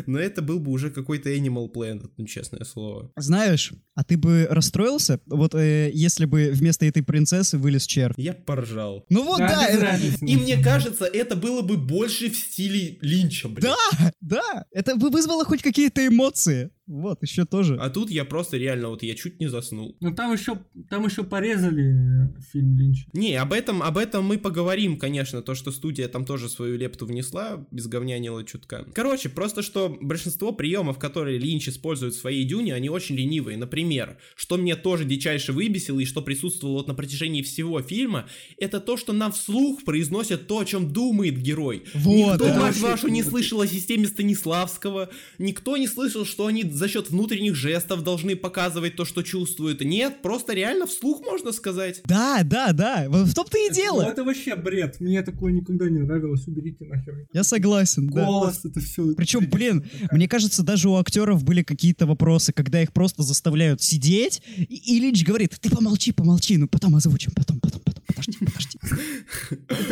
Но 0.08 0.18
это 0.18 0.42
был 0.42 0.60
бы 0.60 0.72
уже 0.72 0.90
какой-то 0.90 1.30
Animal 1.30 1.72
Planet, 1.72 2.10
ну, 2.18 2.26
честное 2.26 2.64
слово. 2.64 3.12
Знаешь, 3.16 3.74
а 3.96 4.04
ты 4.04 4.18
бы 4.18 4.48
расстроился, 4.50 5.20
вот 5.26 5.54
э, 5.56 5.92
если 5.94 6.26
бы 6.26 6.52
вместо 6.54 6.86
этой 6.86 7.04
принцессы 7.04 7.58
вылез 7.58 7.86
червь? 7.86 8.16
Я 8.18 8.34
поржал. 8.34 9.06
Ну 9.10 9.24
вот 9.24 9.40
да, 9.40 9.68
без 9.70 10.16
это-. 10.16 10.26
И 10.26 10.36
мне 10.36 10.62
кажется, 10.64 11.06
это 11.06 11.36
было 11.36 11.62
бы 11.62 11.78
больше 11.78 12.30
в 12.30 12.36
стиле 12.36 12.98
Линча, 13.02 13.50
блядь. 13.50 13.76
да, 14.02 14.12
да, 14.22 14.66
это 14.72 14.96
бы 14.96 15.10
вызвало 15.10 15.46
хоть 15.46 15.62
какие-то 15.62 16.08
эмоции. 16.08 16.72
Вот, 16.86 17.22
еще 17.22 17.46
тоже. 17.46 17.78
А 17.80 17.90
тут 17.90 18.10
я 18.10 18.26
просто 18.26 18.58
реально, 18.58 18.90
вот 18.90 19.04
я 19.04 19.16
чуть 19.16 19.40
не 19.40 19.48
заснул. 19.48 19.96
Но 20.02 20.14
там 20.14 20.34
еще, 20.34 20.60
там 20.90 21.06
еще 21.06 21.24
порезали 21.24 22.28
э, 22.28 22.42
фильм 22.52 22.78
Линча. 22.78 23.08
Не, 23.14 23.36
об 23.36 23.54
этом, 23.54 23.82
об 23.82 23.98
этом 23.98 24.26
мы 24.26 24.38
поговорим, 24.38 24.98
конечно, 24.98 25.42
то, 25.42 25.56
что 25.56 25.72
студия 25.72 26.10
там 26.10 26.26
тоже 26.26 26.50
свою 26.50 26.78
лепту 26.78 27.06
внесла, 27.06 27.66
без 27.72 27.88
говнянила 27.88 28.44
чутка. 28.44 28.86
Короче, 28.94 29.30
просто 29.30 29.62
что 29.62 29.98
большинство 30.02 30.52
приемов, 30.52 31.00
которые 31.00 31.40
Линч 31.40 31.70
использует 31.70 32.16
в 32.16 32.20
своей 32.20 32.44
дюне, 32.44 32.76
они 32.76 32.90
очень 32.90 33.16
ленивые. 33.16 33.56
Например, 33.56 34.18
что 34.36 34.58
мне 34.58 34.76
тоже 34.76 35.06
дичайше 35.06 35.54
выбесило 35.54 36.02
и 36.02 36.06
что 36.06 36.22
присутствовало 36.22 36.80
вот 36.80 36.88
на 36.88 36.96
протяжении 36.96 37.44
всего 37.44 37.82
фильма, 37.82 38.28
это 38.58 38.82
то, 38.82 38.98
что 38.98 39.14
нам 39.14 39.32
вслух 39.32 39.86
произносят 39.86 40.48
то, 40.48 40.60
о 40.60 40.66
чем 40.66 40.92
думает 40.92 41.38
герой. 41.38 41.86
Вот, 41.94 42.42
Никто, 42.42 42.54
мать 42.60 42.78
вашу, 42.80 43.08
не 43.08 43.24
слышал 43.24 43.62
о 43.62 43.68
системе 43.68 44.08
Станиславского, 44.08 45.10
никто 45.38 45.78
не 45.78 45.88
слышал, 45.88 46.26
что 46.26 46.48
они 46.48 46.74
за 46.84 46.90
счет 46.90 47.10
внутренних 47.10 47.56
жестов 47.56 48.04
должны 48.04 48.36
показывать 48.36 48.98
то, 48.98 49.06
что 49.06 49.22
чувствуют. 49.22 49.80
Нет, 49.82 50.22
просто 50.22 50.54
реально 50.54 50.86
вслух 50.86 51.22
можно 51.26 51.54
сказать. 51.54 52.02
Да, 52.04 52.42
да, 52.44 52.74
да, 52.74 53.06
вот 53.08 53.28
в 53.30 53.34
том-то 53.34 53.58
и 53.58 53.70
Ну, 53.70 53.74
дело. 53.74 54.02
это 54.02 54.26
вообще 54.26 54.58
бред. 54.58 55.00
Мне 55.00 55.22
такое 55.22 55.54
никогда 55.54 55.90
не 55.90 56.00
нравилось. 56.00 56.46
Уберите 56.46 56.84
нахер. 56.84 57.26
Я 57.32 57.46
согласен, 57.46 58.08
да. 58.10 58.26
Голос, 58.26 58.66
это 58.66 58.82
все. 58.82 59.14
Причем, 59.16 59.50
блин, 59.50 59.86
мне 60.12 60.28
кажется, 60.28 60.62
даже 60.62 60.90
у 60.90 60.96
актеров 60.98 61.46
были 61.46 61.64
какие-то 61.64 62.06
вопросы, 62.06 62.52
когда 62.52 62.82
их 62.82 62.92
просто 62.92 63.24
заставляют 63.24 63.82
сидеть, 63.82 64.42
и, 64.58 64.64
и 64.98 65.00
Линч 65.00 65.24
говорит, 65.24 65.52
ты 65.62 65.70
помолчи, 65.70 66.12
помолчи, 66.12 66.58
ну 66.58 66.68
потом 66.68 66.96
озвучим, 66.98 67.32
потом, 67.34 67.62
потом, 67.62 67.80
потом, 67.86 67.93
подожди, 68.16 68.38
подожди. 68.40 68.80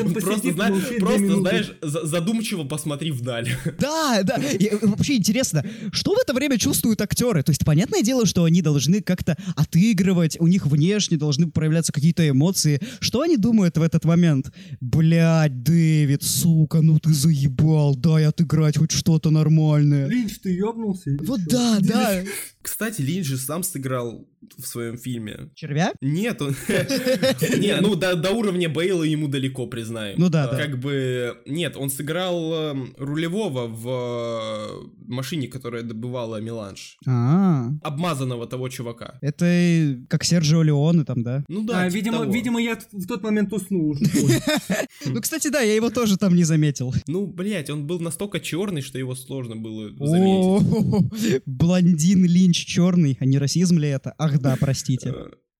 Ну, 0.04 0.14
Просто, 0.22 0.52
зна- 0.52 0.72
просто, 1.00 1.36
знаешь, 1.40 1.74
за- 1.82 2.06
задумчиво 2.06 2.64
посмотри 2.64 3.12
вдаль. 3.12 3.50
Да, 3.80 4.22
да. 4.24 4.40
Вообще 4.82 5.16
интересно, 5.18 5.66
что 5.92 6.14
в 6.14 6.20
это 6.20 6.34
время 6.34 6.58
чувствуют 6.58 7.02
актеры? 7.02 7.44
То 7.44 7.52
есть, 7.52 7.66
понятное 7.66 8.02
дело, 8.02 8.26
что 8.26 8.44
они 8.44 8.62
должны 8.62 9.02
как-то 9.02 9.38
отыгрывать, 9.56 10.38
у 10.40 10.48
них 10.48 10.66
внешне 10.68 11.18
должны 11.18 11.50
проявляться 11.50 11.92
какие-то 11.92 12.28
эмоции. 12.28 12.80
Что 13.00 13.22
они 13.22 13.38
думают 13.38 13.78
в 13.78 13.82
этот 13.82 14.06
момент? 14.06 14.52
Блядь, 14.80 15.64
Дэвид, 15.64 16.24
сука, 16.24 16.82
ну 16.82 17.00
ты 17.00 17.14
заебал, 17.14 17.96
дай 17.96 18.26
отыграть 18.26 18.78
хоть 18.78 18.92
что-то 18.92 19.30
нормальное. 19.32 20.08
Линч, 20.08 20.40
ты 20.40 20.54
ёбнулся? 20.54 21.10
или 21.10 21.18
Вот 21.26 21.42
да, 21.46 21.78
да. 21.80 22.24
Кстати, 22.62 23.02
Линч 23.02 23.26
же 23.26 23.38
сам 23.38 23.64
сыграл 23.64 24.28
в 24.58 24.66
своем 24.68 24.98
фильме. 24.98 25.50
Червя? 25.56 25.94
Нет, 26.02 26.42
он... 26.42 26.56
Не, 27.60 27.78
ну 27.82 27.96
до, 28.16 28.22
до 28.22 28.32
уровня 28.32 28.70
Бейла 28.70 29.04
ему 29.04 29.28
далеко, 29.28 29.68
признаем. 29.68 30.20
Ну 30.20 30.30
да, 30.30 30.48
да. 30.48 30.58
Как 30.58 30.80
бы... 30.80 31.38
Нет, 31.46 31.76
он 31.78 31.90
сыграл 31.90 32.54
эм, 32.54 32.94
рулевого 32.98 33.68
в 33.68 33.88
э, 33.88 34.90
машине, 35.08 35.48
которая 35.48 35.84
добывала 35.84 36.40
меланж. 36.42 36.98
А, 37.08 37.70
Обмазанного 37.84 38.48
того 38.48 38.70
чувака. 38.70 39.18
это 39.22 39.46
э, 39.46 39.96
как 40.08 40.24
Серджио 40.24 40.64
Леоне 40.64 41.04
там, 41.04 41.24
да? 41.24 41.44
Ну 41.48 41.64
да, 41.64 41.82
А, 41.82 41.86
типа 41.90 41.96
видимо, 41.96 42.20
того. 42.20 42.32
видимо, 42.32 42.62
я 42.62 42.78
в 42.92 43.08
тот 43.08 43.24
момент 43.24 43.54
уснул 43.54 43.92
уже. 43.92 44.02
Ну, 45.06 45.20
кстати, 45.20 45.50
да, 45.50 45.62
я 45.62 45.76
его 45.76 45.90
тоже 45.90 46.18
там 46.18 46.36
не 46.36 46.44
заметил. 46.44 46.94
Ну, 47.08 47.26
блядь, 47.26 47.70
он 47.70 47.88
был 47.88 48.00
настолько 48.00 48.40
черный, 48.40 48.82
что 48.82 48.98
его 49.00 49.16
сложно 49.16 49.56
было 49.56 49.90
заметить. 50.06 50.46
О, 50.46 51.04
блондин 51.46 52.26
Линч 52.26 52.66
черный, 52.66 53.18
а 53.20 53.26
не 53.26 53.38
расизм 53.38 53.78
ли 53.80 53.90
это? 53.90 54.14
Ах 54.18 54.40
да, 54.40 54.56
простите. 54.60 55.14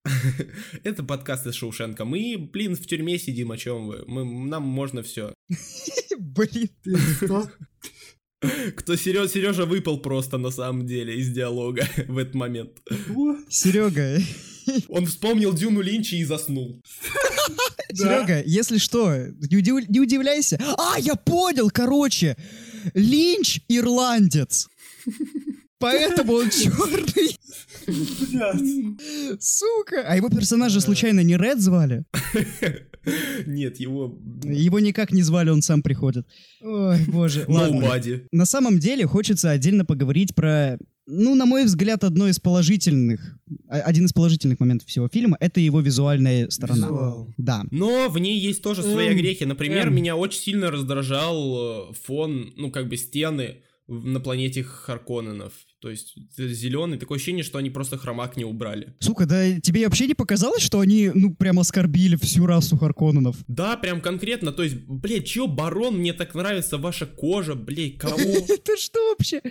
Это 0.84 1.04
подкаст 1.04 1.46
из 1.48 1.56
Шоушенка. 1.56 2.06
Мы, 2.06 2.38
блин, 2.38 2.76
в 2.76 2.86
тюрьме 2.86 3.20
сидим, 3.20 3.52
о 3.52 3.58
чем 3.58 3.88
вы? 3.88 4.04
Мы, 4.08 4.26
нам 4.26 4.64
можно 4.64 5.04
все. 5.04 5.34
Блин. 6.18 6.70
Ты 6.84 6.98
что? 6.98 7.52
Кто 8.76 8.96
Сережа, 8.96 9.28
Сережа 9.30 9.66
выпал 9.66 10.00
просто 10.00 10.38
на 10.38 10.50
самом 10.50 10.88
деле 10.88 11.16
из 11.16 11.30
диалога 11.30 11.88
в 12.08 12.18
этот 12.18 12.34
момент. 12.34 12.72
Серега, 13.50 14.20
Он 14.88 15.06
вспомнил 15.06 15.54
Дюну 15.54 15.82
Линча 15.82 16.16
и 16.16 16.24
заснул. 16.24 16.82
Серега, 17.94 18.42
если 18.44 18.80
что, 18.80 19.28
не 19.28 20.00
удивляйся. 20.00 20.60
А, 20.78 20.98
я 21.00 21.16
понял, 21.16 21.70
короче. 21.70 22.36
Линч 22.96 23.62
ирландец. 23.68 24.68
Поэтому 25.82 26.34
он 26.34 26.50
черный. 26.50 27.38
Блядь. 27.88 29.42
Сука. 29.42 30.04
А 30.08 30.16
его 30.16 30.30
персонажа 30.30 30.80
случайно 30.82 31.22
не 31.22 31.36
Ред 31.36 31.60
звали? 31.60 32.06
Нет, 33.48 33.80
его... 33.80 34.20
Его 34.44 34.80
никак 34.80 35.12
не 35.12 35.24
звали, 35.24 35.50
он 35.50 35.62
сам 35.64 35.82
приходит. 35.82 36.28
Ой, 36.62 36.98
боже. 37.08 37.46
Ладно. 37.48 37.82
Nobody. 37.84 38.28
На 38.32 38.46
самом 38.46 38.78
деле 38.78 39.08
хочется 39.08 39.50
отдельно 39.50 39.86
поговорить 39.86 40.36
про, 40.36 40.78
ну, 41.08 41.34
на 41.34 41.48
мой 41.48 41.66
взгляд, 41.66 42.04
одно 42.04 42.28
из 42.28 42.40
положительных, 42.40 43.40
а- 43.68 43.80
один 43.80 44.06
из 44.06 44.14
положительных 44.14 44.60
моментов 44.60 44.88
всего 44.88 45.08
фильма, 45.08 45.36
это 45.40 45.60
его 45.60 45.82
визуальная 45.82 46.50
сторона. 46.52 46.86
Визуал. 46.88 47.34
Да. 47.38 47.64
Но 47.72 48.08
в 48.10 48.20
ней 48.20 48.40
есть 48.40 48.62
тоже 48.62 48.84
свои 48.84 49.08
Эм, 49.08 49.18
грехи. 49.18 49.46
Например, 49.46 49.88
эм. 49.88 49.96
меня 49.96 50.16
очень 50.16 50.40
сильно 50.40 50.70
раздражал 50.70 51.90
э, 51.90 51.94
фон, 52.06 52.54
ну, 52.56 52.70
как 52.70 52.88
бы 52.88 52.98
стены 52.98 53.64
на 53.88 54.20
планете 54.20 54.64
Харконненов. 54.64 55.54
То 55.82 55.90
есть 55.90 56.14
зеленый, 56.38 57.00
такое 57.00 57.18
ощущение, 57.18 57.44
что 57.44 57.58
они 57.58 57.72
просто 57.72 57.98
хромак 57.98 58.38
не 58.38 58.46
убрали. 58.46 58.94
Сука, 59.00 59.26
да 59.26 59.60
тебе 59.60 59.86
вообще 59.86 60.06
не 60.06 60.14
показалось, 60.14 60.62
что 60.62 60.80
они, 60.80 61.12
ну, 61.14 61.34
прям 61.34 61.60
оскорбили 61.60 62.16
всю 62.18 62.46
расу 62.46 62.78
Харконненов? 62.78 63.38
Да, 63.48 63.78
прям 63.78 64.00
конкретно, 64.00 64.52
то 64.52 64.62
есть, 64.62 64.76
блядь, 64.88 65.26
чё, 65.26 65.48
барон, 65.48 65.98
мне 65.98 66.14
так 66.14 66.36
нравится 66.36 66.78
ваша 66.78 67.08
кожа, 67.08 67.56
блядь, 67.56 67.98
кого? 67.98 68.16
Это 68.20 68.78
что 68.78 69.00
вообще? 69.10 69.42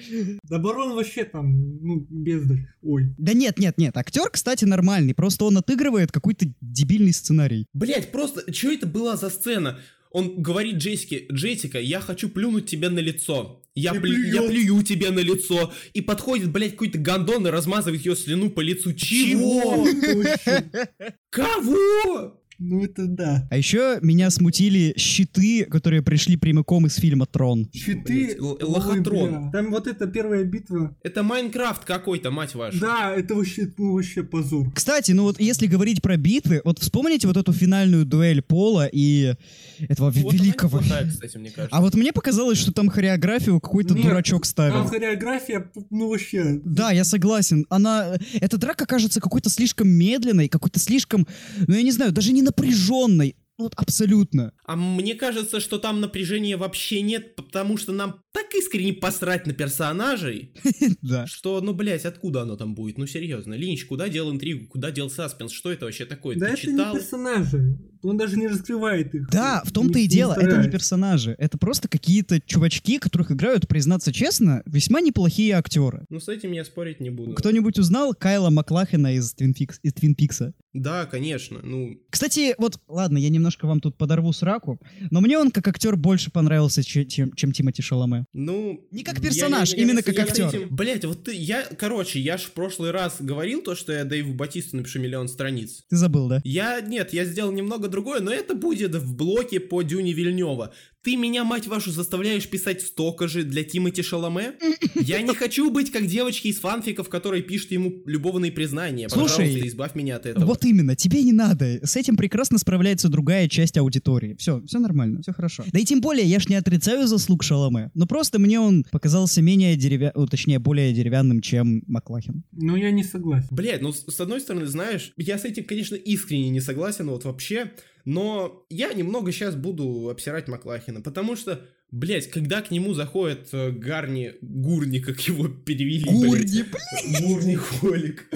Да 0.44 0.58
барон 0.58 0.94
вообще 0.94 1.24
там, 1.24 1.78
ну, 1.84 2.06
бездарь. 2.08 2.68
Ой. 2.82 3.12
Да 3.18 3.32
нет, 3.32 3.58
нет, 3.58 3.76
нет, 3.76 3.96
актер, 3.96 4.30
кстати, 4.30 4.64
нормальный, 4.64 5.14
просто 5.14 5.44
он 5.44 5.58
отыгрывает 5.58 6.12
какой-то 6.12 6.46
дебильный 6.60 7.12
сценарий. 7.12 7.66
Блять, 7.74 8.12
просто, 8.12 8.52
что 8.52 8.70
это 8.70 8.86
была 8.86 9.16
за 9.16 9.30
сцена? 9.30 9.80
Он 10.10 10.42
говорит 10.42 10.76
Джессике, 10.76 11.26
Джессика, 11.30 11.80
я 11.80 12.00
хочу 12.00 12.28
плюнуть 12.28 12.66
тебе 12.66 12.88
на 12.88 12.98
лицо. 12.98 13.62
Я, 13.74 13.92
плю- 13.92 14.32
я 14.34 14.42
плюю 14.42 14.82
тебе 14.82 15.10
на 15.10 15.20
лицо. 15.20 15.72
И 15.92 16.00
подходит, 16.00 16.50
блядь, 16.50 16.72
какой-то 16.72 16.98
гондон 16.98 17.46
и 17.46 17.50
размазывает 17.50 18.04
ее 18.04 18.16
слюну 18.16 18.50
по 18.50 18.60
лицу. 18.60 18.92
Чего? 18.92 19.86
Точно. 19.86 20.88
Кого? 21.30 22.39
Ну 22.62 22.84
это 22.84 23.06
да. 23.06 23.48
А 23.50 23.56
еще 23.56 23.98
меня 24.02 24.28
смутили 24.28 24.92
щиты, 24.98 25.64
которые 25.64 26.02
пришли 26.02 26.36
прямиком 26.36 26.86
из 26.86 26.96
фильма 26.96 27.24
«Трон». 27.24 27.70
Щиты. 27.72 28.36
Лохотрон. 28.38 29.50
Там 29.50 29.70
вот 29.70 29.86
эта 29.86 30.06
первая 30.06 30.44
битва. 30.44 30.94
Это 31.02 31.22
Майнкрафт 31.22 31.86
какой-то, 31.86 32.30
мать 32.30 32.54
вашу. 32.54 32.78
Да, 32.78 33.14
это 33.16 33.34
вообще, 33.34 33.72
ну, 33.78 33.94
вообще 33.94 34.22
позор. 34.24 34.70
Кстати, 34.74 35.12
ну 35.12 35.22
вот 35.22 35.40
если 35.40 35.66
говорить 35.66 36.02
про 36.02 36.18
битвы, 36.18 36.60
вот 36.62 36.80
вспомните 36.80 37.26
вот 37.28 37.38
эту 37.38 37.54
финальную 37.54 38.04
дуэль 38.04 38.42
Пола 38.42 38.86
и 38.92 39.36
этого 39.78 40.10
Вот 40.10 40.34
она 40.34 40.44
великого. 40.44 40.80
неплохая, 40.80 41.08
кстати, 41.08 41.38
мне 41.38 41.50
кажется. 41.50 41.74
А 41.74 41.80
вот 41.80 41.94
мне 41.94 42.12
показалось, 42.12 42.58
что 42.58 42.72
там 42.72 42.90
хореографию 42.90 43.58
какой-то 43.58 43.94
Нет, 43.94 44.04
дурачок 44.04 44.44
ставил. 44.44 44.74
Там 44.74 44.88
хореография, 44.88 45.70
ну 45.88 46.10
вообще. 46.10 46.60
Да, 46.62 46.90
я 46.90 47.04
согласен. 47.04 47.64
Она... 47.70 48.18
Эта 48.34 48.58
драка 48.58 48.84
кажется 48.84 49.18
какой-то 49.18 49.48
слишком 49.48 49.88
медленной, 49.88 50.48
какой-то 50.48 50.78
слишком, 50.78 51.26
ну 51.66 51.74
я 51.74 51.82
не 51.82 51.90
знаю, 51.92 52.12
даже 52.12 52.32
не 52.32 52.42
напряженной. 52.50 53.36
Вот 53.58 53.74
абсолютно. 53.76 54.52
А 54.64 54.74
мне 54.74 55.14
кажется, 55.14 55.60
что 55.60 55.78
там 55.78 56.00
напряжения 56.00 56.56
вообще 56.56 57.02
нет, 57.02 57.36
потому 57.36 57.76
что 57.76 57.92
нам 57.92 58.22
так 58.32 58.54
искренне 58.54 58.92
посрать 58.92 59.46
на 59.46 59.52
персонажей, 59.52 60.52
Да. 61.02 61.26
что, 61.26 61.60
ну, 61.60 61.72
блядь, 61.74 62.04
откуда 62.04 62.42
оно 62.42 62.56
там 62.56 62.74
будет? 62.74 62.98
Ну, 62.98 63.06
серьезно. 63.06 63.54
Линч, 63.54 63.84
куда 63.86 64.08
дел 64.08 64.30
интригу, 64.30 64.66
куда 64.68 64.90
дел 64.90 65.10
саспенс? 65.10 65.52
Что 65.52 65.72
это 65.72 65.86
вообще 65.86 66.04
такое? 66.04 66.36
Да 66.36 66.46
Ты 66.46 66.52
это 66.52 66.60
читал? 66.62 66.92
не 66.94 67.00
персонажи. 67.00 67.78
Он 68.02 68.16
даже 68.16 68.36
не 68.38 68.46
раскрывает 68.46 69.14
их. 69.14 69.28
Да, 69.30 69.62
в 69.64 69.72
том-то 69.72 69.98
и 69.98 70.02
Не- 70.02 70.08
дело, 70.08 70.32
это 70.32 70.56
не 70.62 70.70
персонажи. 70.70 71.34
Это 71.38 71.58
просто 71.58 71.86
какие-то 71.88 72.40
чувачки, 72.40 72.98
которых 72.98 73.30
играют, 73.30 73.68
признаться 73.68 74.10
честно, 74.12 74.62
весьма 74.64 75.00
неплохие 75.02 75.54
актеры. 75.54 76.04
Ну, 76.08 76.18
с 76.18 76.28
этим 76.28 76.52
я 76.52 76.64
спорить 76.64 77.00
не 77.00 77.10
буду. 77.10 77.34
Кто-нибудь 77.34 77.78
узнал 77.78 78.14
Кайла 78.14 78.48
Маклахена 78.50 79.14
из 79.14 79.34
Твин, 79.34 79.54
из 79.82 79.92
Твин 79.92 80.14
Пикса? 80.14 80.54
Да, 80.72 81.04
конечно. 81.04 81.60
Ну, 81.62 81.98
Кстати, 82.10 82.54
вот, 82.56 82.80
ладно, 82.88 83.18
я 83.18 83.28
немножко 83.28 83.66
вам 83.66 83.80
тут 83.80 83.98
подорву 83.98 84.32
сраку, 84.32 84.80
но 85.10 85.20
мне 85.20 85.36
он 85.36 85.50
как 85.50 85.66
актер 85.68 85.96
больше 85.96 86.30
понравился, 86.30 86.82
че- 86.82 87.04
чем, 87.04 87.32
чем 87.34 87.52
Тимоти 87.52 87.82
Шаломе. 87.82 88.19
Ну... 88.32 88.86
Не 88.90 89.02
как 89.04 89.20
персонаж, 89.20 89.70
я- 89.70 89.76
я- 89.76 89.82
именно 89.82 89.98
я- 89.98 90.02
как 90.02 90.14
я 90.16 90.22
актер. 90.24 90.48
этим- 90.48 90.68
Блядь, 90.74 91.04
вот 91.04 91.24
ты, 91.24 91.34
я, 91.34 91.62
короче, 91.78 92.20
я 92.20 92.36
ж 92.38 92.42
в 92.42 92.52
прошлый 92.52 92.90
раз 92.90 93.16
говорил 93.20 93.62
то, 93.62 93.74
что 93.74 93.92
я 93.92 94.04
Дэйву 94.04 94.34
Батисту 94.34 94.76
напишу 94.76 95.00
миллион 95.00 95.28
страниц. 95.28 95.84
Ты 95.88 95.96
забыл, 95.96 96.28
да? 96.28 96.40
Я, 96.44 96.80
нет, 96.80 97.12
я 97.12 97.24
сделал 97.24 97.52
немного 97.52 97.88
другое, 97.88 98.20
но 98.20 98.32
это 98.32 98.54
будет 98.54 98.94
в 98.94 99.14
блоке 99.16 99.60
по 99.60 99.82
Дюне 99.82 100.12
Вильнева. 100.12 100.72
Ты 101.02 101.16
меня, 101.16 101.44
мать 101.44 101.66
вашу, 101.66 101.92
заставляешь 101.92 102.46
писать 102.48 102.82
столько 102.82 103.26
же 103.26 103.42
для 103.42 103.64
Тимати 103.64 104.02
Шаломе? 104.02 104.52
Я 104.94 105.22
не 105.22 105.34
хочу 105.34 105.70
быть 105.70 105.90
как 105.90 106.06
девочки 106.06 106.48
из 106.48 106.58
фанфиков, 106.58 107.08
которые 107.08 107.42
пишут 107.42 107.70
ему 107.70 108.02
любовные 108.04 108.52
признания. 108.52 109.08
Слушай, 109.08 109.46
Пожалуйста, 109.46 109.68
избавь 109.68 109.94
меня 109.94 110.16
от 110.16 110.26
этого. 110.26 110.44
Вот 110.44 110.62
именно, 110.66 110.94
тебе 110.94 111.22
не 111.22 111.32
надо. 111.32 111.80
С 111.86 111.96
этим 111.96 112.18
прекрасно 112.18 112.58
справляется 112.58 113.08
другая 113.08 113.48
часть 113.48 113.78
аудитории. 113.78 114.36
Все, 114.38 114.62
все 114.66 114.78
нормально, 114.78 115.22
все 115.22 115.32
хорошо. 115.32 115.64
Да 115.72 115.78
и 115.78 115.86
тем 115.86 116.02
более, 116.02 116.26
я 116.26 116.38
ж 116.38 116.48
не 116.48 116.56
отрицаю 116.56 117.06
заслуг 117.06 117.42
Шаломе, 117.42 117.90
но 117.94 118.06
просто 118.06 118.38
мне 118.38 118.60
он 118.60 118.84
показался 118.90 119.40
менее 119.40 119.76
деревянным, 119.76 120.28
точнее, 120.28 120.58
более 120.58 120.92
деревянным, 120.92 121.40
чем 121.40 121.82
Маклахин. 121.86 122.44
Но 122.52 122.76
я 122.76 122.90
не 122.90 123.04
согласен. 123.04 123.48
Блядь, 123.50 123.80
ну 123.80 123.92
с 123.94 124.04
с 124.06 124.20
одной 124.20 124.42
стороны, 124.42 124.66
знаешь, 124.66 125.14
я 125.16 125.38
с 125.38 125.46
этим, 125.46 125.64
конечно, 125.64 125.94
искренне 125.94 126.50
не 126.50 126.60
согласен, 126.60 127.08
вот 127.08 127.24
вообще, 127.24 127.72
но 128.04 128.66
я 128.70 128.92
немного 128.92 129.32
сейчас 129.32 129.54
буду 129.54 130.08
обсирать 130.10 130.48
Маклахина, 130.48 131.00
потому 131.00 131.36
что, 131.36 131.60
блядь, 131.90 132.30
когда 132.30 132.62
к 132.62 132.70
нему 132.70 132.94
заходит 132.94 133.48
э, 133.52 133.70
Гарни, 133.70 134.34
Гурни, 134.40 134.98
как 134.98 135.20
его 135.20 135.48
перевели, 135.48 136.04
Гурни, 136.10 136.62
блядь, 136.62 137.22
Гурни 137.22 137.54
Холик, 137.56 138.26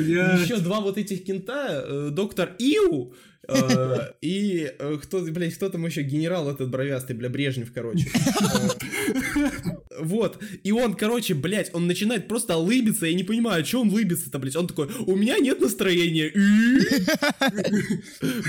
еще 0.00 0.58
два 0.58 0.80
вот 0.80 0.98
этих 0.98 1.24
кента, 1.24 1.84
э, 1.86 2.08
доктор 2.10 2.54
Иу, 2.58 3.14
и 4.20 4.70
э, 4.78 4.98
кто, 5.02 5.20
блядь, 5.20 5.54
кто 5.54 5.68
там 5.68 5.86
еще 5.86 6.02
генерал 6.02 6.50
этот 6.50 6.70
бровястый, 6.70 7.16
бля, 7.16 7.28
Брежнев, 7.28 7.72
короче. 7.72 8.08
Э, 8.14 9.74
Вот, 10.00 10.42
и 10.64 10.72
он, 10.72 10.94
короче, 10.94 11.34
блядь, 11.34 11.70
он 11.72 11.86
начинает 11.86 12.26
просто 12.26 12.56
улыбиться, 12.56 13.06
я 13.06 13.14
не 13.14 13.22
понимаю, 13.22 13.64
что 13.64 13.80
он 13.82 13.90
улыбится-то, 13.90 14.40
блядь, 14.40 14.56
он 14.56 14.66
такой, 14.66 14.88
у 15.06 15.14
меня 15.14 15.38
нет 15.38 15.60
настроения. 15.60 16.32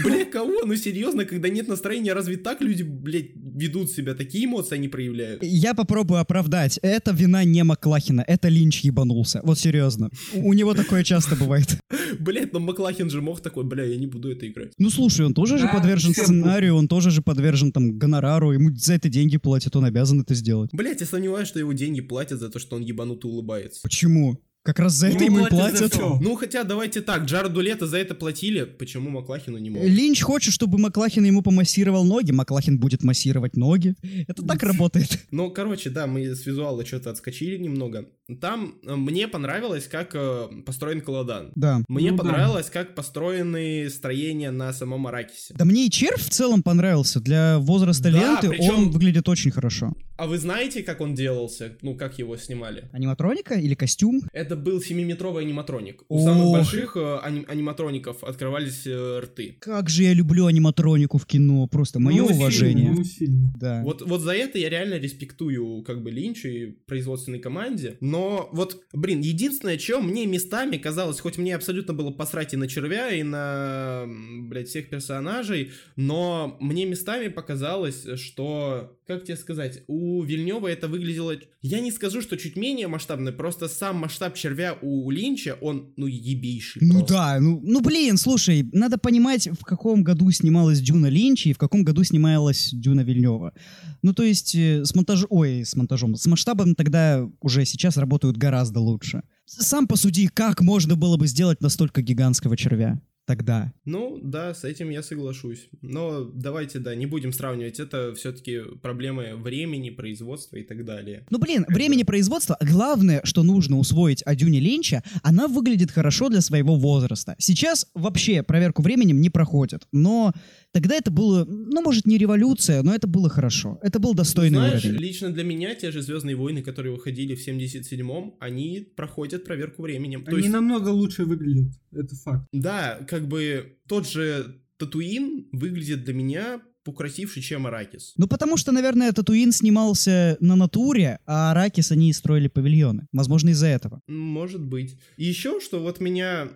Бля, 0.04 0.26
кого? 0.26 0.64
Ну 0.66 0.76
серьезно, 0.76 1.26
когда 1.26 1.50
нет 1.50 1.68
настроения, 1.68 2.14
разве 2.14 2.38
так 2.38 2.62
люди, 2.62 2.82
блядь, 2.82 3.30
ведут 3.36 3.92
себя, 3.92 4.16
такие 4.16 4.46
эмоции 4.46 4.76
они 4.76 4.88
проявляют? 4.88 5.44
Я 5.44 5.76
попробую 5.76 6.20
оправдать. 6.20 6.80
Это 6.82 7.12
вина 7.12 7.44
не 7.44 7.64
Маклахина, 7.64 8.24
это 8.28 8.48
Линч 8.50 8.82
ебанулся. 8.82 9.42
Вот 9.44 9.60
серьезно. 9.60 10.10
У 10.34 10.56
у 10.56 10.58
него 10.58 10.74
такое 10.74 11.04
часто 11.04 11.36
бывает. 11.36 11.78
Блядь, 12.20 12.54
но 12.54 12.60
Маклахин 12.60 13.10
же 13.10 13.22
мог 13.22 13.42
такой, 13.42 13.66
бля, 13.66 13.84
я 13.84 13.98
не 13.98 14.08
буду 14.08 14.32
это 14.32 14.48
играть. 14.48 14.72
Ну 14.86 14.92
слушай, 14.92 15.26
он 15.26 15.34
тоже 15.34 15.58
же 15.58 15.66
Да, 15.66 15.74
подвержен 15.74 16.14
всем 16.14 16.26
сценарию, 16.26 16.76
он 16.76 16.88
тоже 16.88 17.10
же 17.10 17.24
подвержен 17.24 17.72
там 17.72 17.98
гонорару, 17.98 18.52
ему 18.52 18.70
за 18.76 18.94
это 18.94 19.10
деньги 19.10 19.38
платят, 19.38 19.76
он 19.76 19.84
обязан 19.84 20.22
это 20.22 20.36
сделать. 20.36 20.70
Блядь, 20.74 21.02
я 21.02 21.08
сомневаюсь, 21.08 21.48
что 21.48 21.58
его 21.58 21.74
деньги 21.74 22.02
платят 22.02 22.40
за 22.40 22.50
то, 22.50 22.60
что 22.60 22.76
он 22.76 22.84
ебануто 22.84 23.28
улыбается. 23.28 23.82
Почему? 23.82 24.40
Как 24.62 24.80
раз 24.80 24.94
за 24.94 25.08
это 25.08 25.24
Ему 25.24 25.38
ему 25.38 25.48
платят 25.48 25.92
платят. 25.92 26.22
Ну, 26.22 26.36
хотя, 26.36 26.64
давайте 26.64 27.02
так, 27.02 27.26
Джареду 27.26 27.62
Лето 27.62 27.86
за 27.86 27.98
это 27.98 28.16
платили, 28.16 28.64
почему 28.64 29.12
Маклахину 29.12 29.60
не 29.60 29.70
могут? 29.70 29.88
Линч 29.88 30.22
хочет, 30.22 30.54
чтобы 30.54 30.80
Маклахин 30.80 31.24
ему 31.24 31.44
помассировал 31.44 32.04
ноги, 32.04 32.32
Маклахин 32.32 32.80
будет 32.80 33.04
массировать 33.04 33.56
ноги. 33.56 33.96
Это 34.28 34.44
так 34.44 34.62
работает. 34.64 35.20
Ну, 35.32 35.52
короче, 35.52 35.90
да, 35.92 36.08
мы 36.08 36.34
с 36.34 36.46
визуала 36.46 36.84
что-то 36.84 37.12
отскочили 37.12 37.58
немного. 37.58 38.08
Там 38.42 38.76
э, 38.86 38.96
мне 38.96 39.28
понравилось, 39.28 39.88
как 39.88 40.12
э, 40.16 40.48
построен 40.66 41.02
Каладан. 41.02 41.52
Да. 41.56 41.82
Мне 41.88 42.12
Ну 42.12 42.18
да. 42.18 42.24
понравилось, 42.24 42.70
как 42.72 42.96
построены 42.96 43.90
строения 43.90 44.52
на 44.52 44.74
самом 44.74 45.06
Аракисе. 45.08 45.54
Да 45.58 45.66
мне 45.66 45.86
и 45.88 45.90
червь 45.90 46.22
в 46.22 46.30
целом 46.30 46.64
понравился. 46.64 47.20
Для 47.20 47.60
возраста 47.60 48.12
Да, 48.12 48.20
ленты 48.42 48.50
причем- 48.50 48.76
он 48.76 48.90
выглядит 48.92 49.30
очень 49.30 49.52
хорошо. 49.52 49.94
А 50.18 50.28
вы 50.28 50.38
знаете, 50.38 50.82
как 50.82 51.02
он 51.02 51.14
делался? 51.14 51.78
Ну, 51.82 51.96
как 51.96 52.18
его 52.20 52.38
снимали? 52.38 52.90
Аниматроника 52.94 53.56
или 53.56 53.76
костюм? 53.76 54.22
Это 54.32 54.56
был 54.56 54.80
7-метровый 54.80 55.44
аниматроник. 55.44 56.04
У 56.08 56.18
Ох. 56.18 56.24
самых 56.24 56.52
больших 56.52 56.96
э, 56.96 57.18
ани- 57.22 57.46
аниматроников 57.48 58.24
открывались 58.24 58.84
э, 58.88 59.20
рты. 59.24 59.58
Как 59.60 59.90
же 59.90 60.04
я 60.04 60.14
люблю 60.14 60.46
аниматронику 60.46 61.18
в 61.18 61.26
кино. 61.26 61.68
Просто 61.68 62.00
мое 62.00 62.22
Ну, 62.22 62.28
сильно, 62.30 62.42
уважение. 62.42 62.92
ну, 62.92 63.04
сильно. 63.04 63.54
Да. 63.60 63.82
Вот, 63.84 64.02
вот 64.02 64.22
за 64.22 64.32
это 64.34 64.58
я 64.58 64.70
реально 64.70 64.96
респектую 64.96 65.84
как 65.84 66.02
бы 66.02 66.12
Линчу 66.12 66.48
и 66.48 66.66
производственной 66.88 67.40
команде. 67.40 67.98
Но 68.00 68.15
вот, 68.52 68.84
блин, 68.94 69.22
единственное, 69.22 69.78
что 69.78 70.02
мне 70.02 70.26
местами 70.26 70.78
казалось, 70.78 71.20
хоть 71.20 71.38
мне 71.38 71.56
абсолютно 71.56 71.94
было 71.94 72.12
посрать 72.12 72.54
и 72.54 72.58
на 72.58 72.68
червя, 72.68 73.10
и 73.10 73.24
на, 73.24 74.06
блядь, 74.08 74.68
всех 74.68 74.90
персонажей, 74.90 75.72
но 75.96 76.58
мне 76.60 76.86
местами 76.86 77.30
показалось, 77.30 78.06
что, 78.20 78.98
как 79.08 79.24
тебе 79.24 79.38
сказать, 79.38 79.84
у 79.88 80.24
Вильнева 80.24 80.68
это 80.68 80.88
выглядело... 80.88 81.36
Я 81.62 81.80
не 81.80 81.92
скажу, 81.92 82.22
что 82.22 82.38
чуть 82.38 82.56
менее 82.56 82.88
масштабно, 82.88 83.32
просто 83.32 83.68
сам 83.68 83.98
масштаб 83.98 84.36
червя 84.36 84.78
у 84.82 85.12
Линча, 85.12 85.58
он, 85.62 85.94
ну, 85.96 86.08
ебейший 86.08 86.82
Ну 86.84 87.00
просто. 87.00 87.14
да, 87.14 87.40
ну, 87.40 87.62
ну 87.64 87.82
блин, 87.82 88.18
слушай, 88.18 88.68
надо 88.72 88.98
понимать, 88.98 89.48
в 89.48 89.64
каком 89.64 90.04
году 90.04 90.32
снималась 90.32 90.82
Дюна 90.82 91.08
Линча 91.08 91.50
и 91.50 91.54
в 91.54 91.58
каком 91.60 91.84
году 91.84 92.04
снималась 92.04 92.72
Дюна 92.74 93.02
Вильнева. 93.02 93.54
Ну 94.02 94.14
то 94.14 94.24
есть 94.24 94.56
э, 94.56 94.84
с 94.84 94.96
монтажом, 94.96 95.28
ой, 95.30 95.64
с 95.64 95.76
монтажом, 95.76 96.16
с 96.16 96.26
масштабом 96.26 96.74
тогда 96.74 97.30
уже 97.42 97.66
сейчас 97.66 97.98
работают 97.98 98.38
гораздо 98.38 98.80
лучше. 98.80 99.22
Сам 99.46 99.88
посуди, 99.88 100.28
как 100.28 100.62
можно 100.62 100.96
было 100.96 101.18
бы 101.18 101.28
сделать 101.28 101.62
настолько 101.62 102.02
гигантского 102.02 102.58
червя 102.58 103.00
тогда. 103.26 103.74
Ну, 103.86 104.20
да, 104.22 104.54
с 104.54 104.64
этим 104.64 104.90
я 104.90 105.02
соглашусь. 105.04 105.68
Но 105.82 106.24
давайте, 106.24 106.80
да, 106.80 106.96
не 106.96 107.06
будем 107.06 107.34
сравнивать. 107.34 107.80
Это 107.80 108.14
все-таки 108.16 108.62
проблемы 108.82 109.36
времени, 109.36 109.90
производства 109.90 110.58
и 110.58 110.64
так 110.64 110.86
далее. 110.86 111.26
Ну 111.30 111.40
блин, 111.40 111.66
времени 111.68 112.04
производства, 112.04 112.58
главное, 112.62 113.22
что 113.24 113.44
нужно 113.44 113.78
усвоить 113.78 114.22
о 114.26 114.36
Дюне 114.36 114.60
Линча, 114.60 115.04
она 115.24 115.48
выглядит 115.48 115.92
хорошо 115.92 116.30
для 116.30 116.42
своего 116.42 116.76
возраста. 116.76 117.36
Сейчас 117.40 117.88
вообще 117.94 118.44
проверку 118.44 118.82
временем 118.82 119.20
не 119.22 119.30
проходит, 119.30 119.88
но 119.92 120.34
тогда 120.72 120.96
это 120.96 121.12
было, 121.12 121.46
ну 121.46 121.82
может 121.82 122.06
не 122.06 122.18
революция, 122.18 122.84
но 122.84 122.94
это 122.94 123.08
было 123.08 123.30
хорошо. 123.30 123.80
Это 123.82 124.00
был 124.00 124.14
достойный 124.14 124.58
Знаешь, 124.60 124.86
уровень. 124.86 125.00
лично 125.00 125.32
для 125.32 125.44
меня 125.44 125.74
те 125.76 125.92
же 125.92 126.02
Звездные 126.02 126.36
войны, 126.36 126.62
которые 126.62 126.94
выходили 126.94 127.34
в 127.36 127.48
77-м, 127.48 128.36
они 128.40 128.88
проходят 128.96 129.44
проверку 129.46 129.82
временем. 129.82 130.24
То 130.24 130.32
Они 130.32 130.42
есть, 130.42 130.54
намного 130.54 130.90
лучше 130.90 131.26
выглядят, 131.26 131.74
это 131.92 132.16
факт. 132.16 132.48
да, 132.52 133.00
как 133.16 133.28
бы 133.28 133.78
тот 133.88 134.08
же 134.10 134.62
Татуин 134.78 135.48
выглядит 135.54 136.04
для 136.04 136.14
меня 136.14 136.62
покрасивше, 136.84 137.42
чем 137.42 137.66
Аракис. 137.66 138.14
Ну, 138.18 138.28
потому 138.28 138.58
что, 138.58 138.72
наверное, 138.72 139.12
Татуин 139.14 139.52
снимался 139.52 140.38
на 140.40 140.56
натуре, 140.56 141.20
а 141.26 141.52
Аракис 141.52 141.92
они 141.92 142.14
строили 142.14 142.48
павильоны. 142.48 143.08
Возможно, 143.14 143.50
из-за 143.52 143.68
этого. 143.68 144.02
Может 144.08 144.64
быть. 144.64 144.98
И 145.18 145.26
еще, 145.26 145.60
что 145.62 145.80
вот 145.80 146.00
меня 146.02 146.50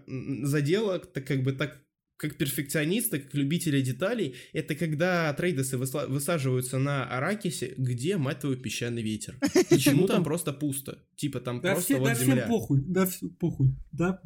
задело, 0.43 0.99
так 0.99 1.26
как 1.26 1.43
бы 1.43 1.53
так 1.53 1.82
как 2.18 2.36
перфекциониста, 2.38 3.18
как 3.20 3.34
любителя 3.34 3.80
деталей, 3.82 4.36
это 4.51 4.76
когда 4.76 5.34
трейдесы 5.34 5.78
высла- 5.78 6.05
высаживаются 6.07 6.78
на 6.78 7.05
Аракисе, 7.05 7.74
где, 7.78 8.18
мать 8.18 8.41
твою, 8.41 8.57
песчаный 8.57 9.01
ветер. 9.01 9.38
Почему 9.70 10.05
там 10.05 10.26
просто 10.26 10.51
пусто? 10.51 10.99
Типа 11.16 11.39
там 11.39 11.62
Да, 11.62 11.72
просто 11.72 11.86
все, 11.86 11.93
да 11.95 11.99
вот 12.10 12.18
всем 12.18 12.28
земля. 12.32 12.45
похуй, 12.47 12.82
да 12.86 13.05
все 13.05 13.30
похуй, 13.30 13.70
да? 13.93 14.22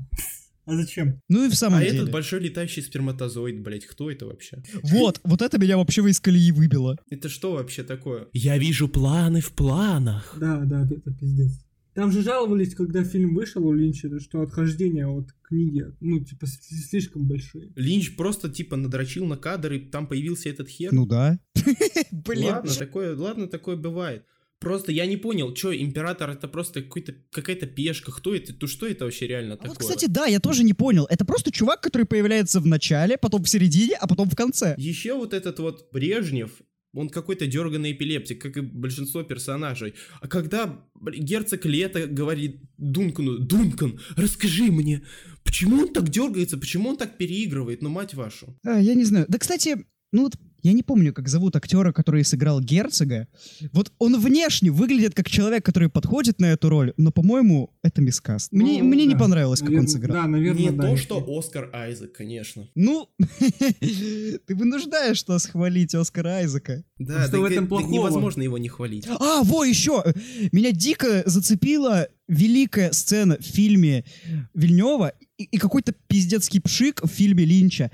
А 0.66 0.76
зачем? 0.76 1.20
Ну 1.30 1.46
и 1.46 1.50
в 1.50 1.56
самом 1.56 1.80
А 1.80 1.84
деле. 1.84 1.98
этот 1.98 2.12
большой 2.12 2.40
летающий 2.40 2.82
сперматозоид, 2.82 3.62
блять, 3.62 3.86
кто 3.86 4.10
это 4.10 4.26
вообще? 4.26 4.64
Вот, 4.84 5.20
вот 5.24 5.42
это 5.42 5.58
меня 5.60 5.78
вообще 5.78 6.02
из 6.10 6.20
колеи 6.20 6.52
выбило. 6.52 6.98
Это 7.10 7.28
что 7.30 7.54
вообще 7.54 7.84
такое? 7.84 8.28
Я 8.34 8.58
вижу 8.58 8.88
планы 8.88 9.42
в 9.42 9.52
планах. 9.52 10.36
Да, 10.40 10.60
да, 10.66 10.88
это 10.90 11.12
пиздец. 11.14 11.52
Там 11.94 12.12
же 12.12 12.24
жаловались, 12.24 12.74
когда 12.74 13.04
фильм 13.04 13.36
вышел 13.36 13.64
у 13.68 13.72
Линча, 13.72 14.20
что 14.20 14.42
отхождения 14.42 15.06
от 15.08 15.28
книги, 15.44 15.86
ну, 16.00 16.20
типа, 16.24 16.48
слишком 16.48 17.28
большие. 17.28 17.72
Линч 17.76 18.16
просто 18.16 18.50
типа 18.50 18.78
надрочил 18.78 19.26
на 19.26 19.38
кадр, 19.38 19.74
и 19.74 19.80
там 19.80 20.08
появился 20.08 20.50
этот 20.50 20.70
хер. 20.70 20.92
Ну 20.92 21.06
да. 21.06 21.38
Блин. 22.12 22.46
ладно, 22.46 22.74
такое, 22.74 23.16
ладно, 23.16 23.48
такое 23.48 23.76
бывает. 23.76 24.26
Просто 24.64 24.92
я 24.92 25.06
не 25.06 25.18
понял, 25.18 25.54
что 25.56 25.76
император 25.76 26.30
это 26.30 26.48
просто 26.48 26.82
какой-то 26.82 27.14
какая-то 27.32 27.68
пешка, 27.68 28.12
кто 28.12 28.34
это, 28.34 28.54
то 28.54 28.66
что 28.68 28.88
это 28.88 29.04
вообще 29.06 29.28
реально 29.28 29.56
А 29.56 29.58
такое? 29.58 29.70
вот, 29.72 29.78
кстати, 29.80 30.06
да, 30.06 30.26
я 30.26 30.40
тоже 30.40 30.64
не 30.64 30.74
понял. 30.74 31.06
Это 31.10 31.26
просто 31.26 31.52
чувак, 31.52 31.82
который 31.82 32.06
появляется 32.06 32.60
в 32.62 32.66
начале, 32.66 33.18
потом 33.18 33.44
в 33.44 33.50
середине, 33.50 33.96
а 34.00 34.08
потом 34.08 34.30
в 34.30 34.36
конце. 34.36 34.76
Еще 34.78 35.16
вот 35.16 35.34
этот 35.34 35.60
вот 35.60 35.90
Брежнев, 35.92 36.52
он 36.94 37.10
какой-то 37.10 37.46
дерганный 37.46 37.92
эпилептик, 37.92 38.42
как 38.42 38.56
и 38.58 38.62
большинство 38.62 39.24
персонажей. 39.24 39.96
А 40.22 40.28
когда 40.28 40.80
герцог 41.14 41.66
Лето 41.66 42.08
говорит 42.08 42.62
Дункану, 42.78 43.40
Дункан, 43.40 44.00
расскажи 44.16 44.72
мне, 44.72 45.02
почему 45.44 45.82
он 45.82 45.94
так 45.94 46.08
дергается, 46.10 46.58
почему 46.58 46.90
он 46.90 46.98
так 46.98 47.18
переигрывает, 47.18 47.82
ну 47.82 47.90
мать 47.90 48.14
вашу. 48.14 48.58
А, 48.64 48.80
я 48.80 48.94
не 48.94 49.04
знаю. 49.04 49.26
Да, 49.28 49.40
кстати, 49.40 49.86
ну 50.12 50.24
вот 50.24 50.36
я 50.64 50.74
не 50.74 50.82
помню, 50.84 51.14
как 51.14 51.28
зовут 51.28 51.56
актера, 51.56 51.92
который 51.92 52.24
сыграл 52.26 52.60
герцога. 52.62 53.28
Вот 53.72 53.92
он 54.00 54.20
внешне 54.20 54.72
выглядит 54.72 55.14
как 55.14 55.30
человек, 55.30 55.64
который 55.66 55.90
подходит 55.90 56.40
на 56.40 56.48
эту 56.48 56.70
роль, 56.70 56.94
но, 56.98 57.12
по-моему, 57.12 57.72
это 57.84 58.02
мискаст. 58.02 58.52
Мне, 58.52 58.82
Ну, 58.82 58.90
мне 58.90 59.06
не 59.06 59.14
да. 59.14 59.20
понравилось, 59.20 59.60
как 59.60 59.70
он 59.72 59.88
сыграл. 59.88 60.16
Да, 60.24 60.28
наверное, 60.28 60.62
Не 60.64 60.72
да, 60.72 60.84
то, 60.84 60.88
если- 60.90 61.04
что 61.04 61.26
Оскар 61.38 61.70
Айзек, 61.74 62.14
конечно. 62.14 62.68
Ну, 62.76 63.10
ты 63.80 64.56
вынуждаешь 64.56 65.26
нас 65.28 65.46
хвалить 65.46 65.94
Оскара 65.96 66.30
Айзека. 66.38 66.84
Да, 66.98 67.28
что 67.28 67.40
в 67.42 67.44
этом 67.46 67.66
это 67.66 67.68
плохого? 67.70 67.92
невозможно 67.92 68.42
его 68.42 68.58
не 68.58 68.70
хвалить. 68.70 69.06
А, 69.08 69.44
во, 69.44 69.64
еще! 69.66 70.04
Меня 70.52 70.72
дико 70.72 71.24
зацепила 71.26 72.08
великая 72.28 72.92
сцена 72.94 73.38
в 73.38 73.44
фильме 73.44 74.06
Вильнева 74.54 75.14
и, 75.38 75.44
и 75.44 75.58
какой-то 75.58 75.94
пиздецкий 76.08 76.62
пшик 76.62 77.04
в 77.04 77.08
фильме 77.08 77.44
Линча. 77.46 77.92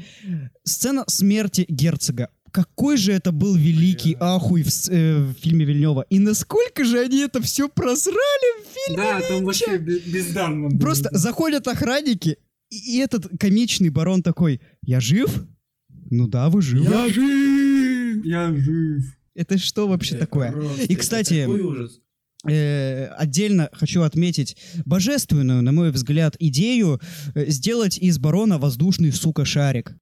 Сцена 0.64 1.04
смерти 1.08 1.66
герцога. 1.68 2.30
Какой 2.52 2.98
же 2.98 3.12
это 3.12 3.32
был 3.32 3.56
великий 3.56 4.16
ахуй 4.20 4.64
в, 4.64 4.70
э, 4.90 5.20
в 5.20 5.34
фильме 5.34 5.66
Вильнева. 5.66 6.06
И 6.10 6.20
насколько 6.20 6.84
же 6.84 7.00
они 7.00 7.20
это 7.20 7.42
все 7.42 7.70
просрали 7.70 8.64
в 8.64 8.68
фильме 8.88 9.04
Да, 9.04 9.22
там 9.22 9.46
вообще 9.46 9.78
бе- 9.78 10.00
бездарно. 10.00 10.70
Просто 10.80 11.10
заходят 11.12 11.68
охранники, 11.68 12.38
и, 12.70 12.96
и 12.96 12.98
этот 13.00 13.28
комичный 13.40 13.90
барон 13.90 14.22
такой, 14.24 14.62
я 14.84 15.00
жив? 15.00 15.44
Ну 16.12 16.28
да, 16.28 16.50
вы 16.50 16.62
живы. 16.62 16.86
Я 16.92 17.10
жив! 17.10 18.26
Я 18.26 18.54
жив. 18.54 19.04
Это 19.36 19.58
что 19.58 19.88
вообще 19.88 20.16
такое? 20.18 20.52
Просто 20.52 20.82
И, 20.82 20.94
это 20.94 20.96
кстати, 20.96 21.42
такой 21.42 21.62
ужас. 21.62 22.00
Отдельно 22.44 23.70
хочу 23.74 24.02
отметить 24.04 24.56
божественную, 24.86 25.62
на 25.62 25.72
мой 25.72 25.92
взгляд, 25.92 26.36
идею 26.40 27.02
э, 27.36 27.46
сделать 27.48 27.98
из 27.98 28.18
барона 28.18 28.58
воздушный, 28.58 29.12
сука, 29.12 29.44
шарик. 29.46 29.94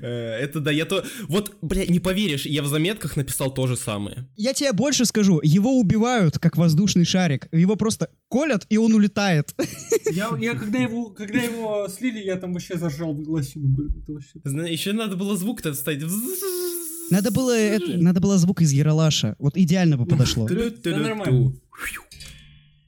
Э, 0.00 0.38
Это 0.40 0.60
да, 0.60 0.70
я 0.70 0.84
то... 0.86 1.04
Вот, 1.28 1.56
бля, 1.62 1.86
не 1.86 2.00
поверишь, 2.00 2.46
я 2.46 2.62
в 2.62 2.66
заметках 2.66 3.16
написал 3.16 3.52
то 3.52 3.66
же 3.66 3.76
самое. 3.76 4.26
Я 4.36 4.54
тебе 4.54 4.72
больше 4.72 5.04
скажу, 5.04 5.40
его 5.42 5.78
убивают, 5.78 6.38
как 6.38 6.56
воздушный 6.56 7.04
шарик. 7.04 7.48
Его 7.52 7.76
просто 7.76 8.08
колят, 8.28 8.66
и 8.68 8.78
он 8.78 8.94
улетает. 8.94 9.54
Я, 10.10 10.30
я 10.40 10.54
когда 10.54 10.78
его, 10.78 11.10
когда 11.10 11.40
его 11.40 11.88
слили, 11.88 12.20
я 12.20 12.36
там 12.36 12.52
вообще 12.52 12.78
заржал 12.78 13.12
в 13.14 13.22
голосину. 13.22 13.68
блин, 13.68 14.02
Это 14.02 14.12
вообще... 14.12 14.72
Еще 14.72 14.92
надо 14.92 15.16
было 15.16 15.36
звук-то 15.36 15.72
вставить. 15.72 16.02
Надо 17.10 17.30
было, 17.30 17.56
это, 17.56 17.96
надо 17.98 18.20
было 18.20 18.38
звук 18.38 18.62
из 18.62 18.72
Ералаша. 18.72 19.36
Вот 19.38 19.56
идеально 19.56 19.96
бы 19.96 20.06
подошло. 20.06 20.46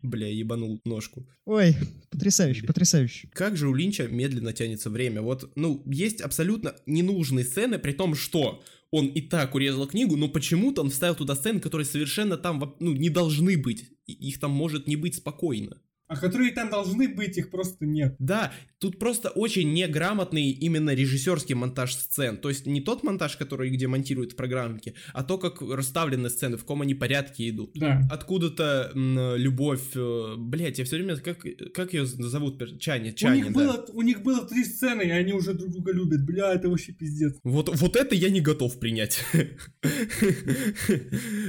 Бля, 0.03 0.29
ебанул 0.29 0.81
ножку. 0.85 1.27
Ой, 1.47 1.77
потрясающе, 2.11 2.65
потрясающе. 2.65 3.29
Как 3.33 3.57
же 3.57 3.69
у 3.69 3.75
Линча 3.75 4.07
медленно 4.07 4.53
тянется 4.53 4.89
время. 4.89 5.21
Вот, 5.21 5.51
ну, 5.57 5.83
есть 5.87 6.21
абсолютно 6.21 6.77
ненужные 6.87 7.45
сцены, 7.45 7.79
при 7.79 7.93
том, 7.93 8.15
что 8.15 8.63
он 8.91 9.07
и 9.07 9.21
так 9.21 9.55
урезал 9.55 9.87
книгу, 9.87 10.17
но 10.17 10.29
почему-то 10.29 10.83
он 10.83 10.91
вставил 10.91 11.17
туда 11.17 11.35
сцены, 11.35 11.61
которые 11.61 11.85
совершенно 11.85 12.37
там, 12.37 12.77
ну, 12.79 12.93
не 12.93 13.11
должны 13.11 13.59
быть. 13.59 13.91
И 14.07 14.13
Их 14.13 14.39
там 14.39 14.53
может 14.53 14.87
не 14.87 14.97
быть 14.97 15.17
спокойно. 15.17 15.81
А 16.09 16.17
которые 16.17 16.53
там 16.53 16.71
должны 16.71 17.09
быть, 17.09 17.37
их 17.37 17.51
просто 17.51 17.85
нет. 17.85 18.15
Да, 18.19 18.53
тут 18.79 18.99
просто 18.99 19.31
очень 19.31 19.73
неграмотный 19.73 20.51
именно 20.51 20.95
режиссерский 20.95 21.55
монтаж 21.55 21.95
сцен. 21.95 22.37
То 22.37 22.49
есть 22.49 22.67
не 22.67 22.81
тот 22.81 23.03
монтаж, 23.03 23.37
который 23.37 23.71
где 23.71 23.89
монтируют 23.89 24.33
в 24.33 24.37
программке, 24.37 24.95
а 25.13 25.25
то, 25.25 25.39
как 25.39 25.63
расставлены 25.63 26.31
сцены, 26.31 26.57
в 26.57 26.61
каком 26.61 26.83
они 26.83 26.95
порядке 26.95 27.49
идут. 27.49 27.73
Да. 27.75 28.07
Откуда-то 28.11 28.93
м, 28.95 29.37
любовь, 29.37 29.95
блять, 30.37 30.79
я 30.79 30.85
все 30.85 30.97
время, 30.97 31.17
как, 31.17 31.45
как 31.75 31.93
ее 31.93 32.07
зовут, 32.07 32.61
пер- 32.61 32.79
Чани, 32.79 33.15
у, 33.23 33.35
них 33.35 33.47
да. 33.47 33.53
было, 33.53 33.87
у 33.93 34.03
них 34.03 34.23
было 34.23 34.47
три 34.47 34.65
сцены, 34.65 35.03
и 35.03 35.11
они 35.11 35.33
уже 35.33 35.55
друг 35.55 35.73
друга 35.73 35.93
любят. 35.93 36.25
Бля, 36.25 36.55
это 36.55 36.69
вообще 36.69 36.93
пиздец. 36.93 37.35
Вот, 37.43 37.69
вот 37.75 37.97
это 37.97 38.15
я 38.15 38.31
не 38.31 38.41
готов 38.41 38.79
принять. 38.79 39.25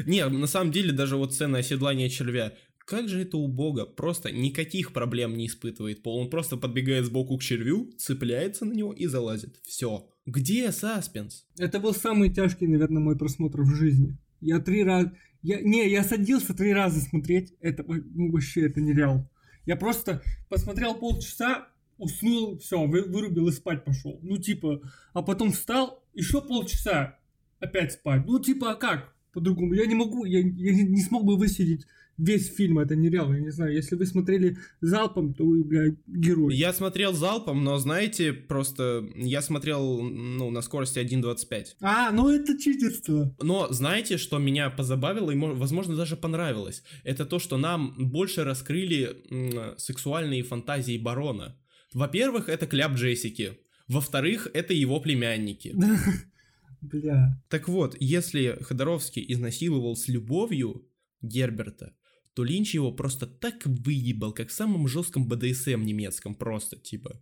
Не, 0.06 0.28
на 0.28 0.48
самом 0.48 0.72
деле, 0.72 0.92
даже 0.92 1.18
вот 1.18 1.34
сцена 1.34 1.60
оседлания 1.60 2.10
червя. 2.10 2.54
Как 2.88 3.10
же 3.10 3.24
это 3.24 3.36
убого, 3.36 3.84
просто 3.84 4.32
никаких 4.32 4.94
проблем 4.94 5.36
не 5.36 5.48
испытывает 5.48 6.02
Пол, 6.04 6.20
он 6.20 6.30
просто 6.30 6.56
подбегает 6.56 7.04
сбоку 7.04 7.38
к 7.38 7.44
червю, 7.44 7.92
цепляется 7.98 8.64
на 8.64 8.72
него 8.72 8.94
и 8.94 9.08
залазит. 9.08 9.60
Все. 9.66 10.10
Где 10.26 10.72
саспенс? 10.72 11.46
Это 11.58 11.82
был 11.82 11.94
самый 11.94 12.34
тяжкий, 12.34 12.66
наверное, 12.66 13.02
мой 13.02 13.18
просмотр 13.18 13.64
в 13.64 13.76
жизни. 13.76 14.18
Я 14.40 14.60
три 14.60 14.86
раза... 14.86 15.12
Я, 15.42 15.60
не, 15.60 15.90
я 15.90 16.02
садился 16.02 16.54
три 16.54 16.72
раза 16.72 17.02
смотреть. 17.02 17.54
Это 17.60 17.84
ну, 17.86 18.32
вообще 18.32 18.68
это 18.68 18.80
нереал. 18.80 19.30
Я 19.66 19.76
просто 19.76 20.22
посмотрел 20.48 20.96
полчаса, 20.96 21.68
уснул, 21.98 22.58
все, 22.60 22.88
вы, 22.88 23.04
вырубил 23.04 23.50
и 23.50 23.52
спать 23.52 23.84
пошел. 23.84 24.18
Ну, 24.24 24.38
типа, 24.38 24.82
а 25.12 25.22
потом 25.24 25.52
встал, 25.52 26.06
еще 26.14 26.42
полчаса 26.42 27.20
опять 27.60 27.92
спать. 27.92 28.26
Ну, 28.26 28.40
типа, 28.40 28.72
а 28.72 28.76
как? 28.76 29.14
По-другому. 29.34 29.74
Я 29.74 29.86
не 29.88 29.96
могу, 29.96 30.24
я, 30.24 30.40
я 30.40 30.72
не 30.86 31.02
смог 31.02 31.26
бы 31.26 31.36
высидеть 31.36 31.86
весь 32.18 32.54
фильм, 32.54 32.80
это 32.80 32.96
нереально, 32.96 33.36
я 33.36 33.42
не 33.42 33.50
знаю. 33.50 33.74
Если 33.74 33.96
вы 33.96 34.06
смотрели 34.06 34.58
залпом, 34.82 35.34
то 35.34 35.46
вы, 35.46 35.64
блядь, 35.64 35.96
герой. 36.08 36.56
Я 36.56 36.74
смотрел 36.74 37.14
залпом, 37.14 37.64
но, 37.64 37.78
знаете, 37.78 38.34
просто 38.34 39.08
я 39.16 39.42
смотрел, 39.42 40.02
ну, 40.02 40.50
на 40.50 40.62
скорости 40.62 41.00
1.25. 41.00 41.66
А, 41.82 42.12
ну 42.12 42.30
это 42.30 42.58
читерство. 42.58 43.36
Но 43.42 43.72
знаете, 43.72 44.18
что 44.18 44.38
меня 44.38 44.70
позабавило 44.70 45.32
и, 45.32 45.38
возможно, 45.38 45.96
даже 45.96 46.18
понравилось? 46.18 46.84
Это 47.04 47.26
то, 47.26 47.40
что 47.40 47.58
нам 47.58 47.96
больше 47.98 48.44
раскрыли 48.44 49.76
сексуальные 49.78 50.44
фантазии 50.44 50.98
барона. 50.98 51.58
Во-первых, 51.94 52.50
это 52.50 52.68
кляп 52.68 52.94
Джессики. 52.94 53.60
Во-вторых, 53.88 54.48
это 54.54 54.74
его 54.74 55.00
племянники. 55.00 55.74
Бля. 56.82 57.42
Так 57.50 57.68
вот, 57.68 57.96
если 58.00 58.58
Ходоровский 58.62 59.26
изнасиловал 59.28 59.96
с 59.96 60.08
любовью 60.08 60.88
Герберта, 61.22 61.96
то 62.38 62.44
Линч 62.44 62.76
его 62.76 62.92
просто 62.92 63.26
так 63.26 63.66
выебал, 63.66 64.32
как 64.32 64.50
в 64.50 64.54
самом 64.54 64.88
жестком 64.88 65.28
БДСМ 65.28 65.82
немецком, 65.82 66.36
просто, 66.36 66.78
типа. 66.78 67.20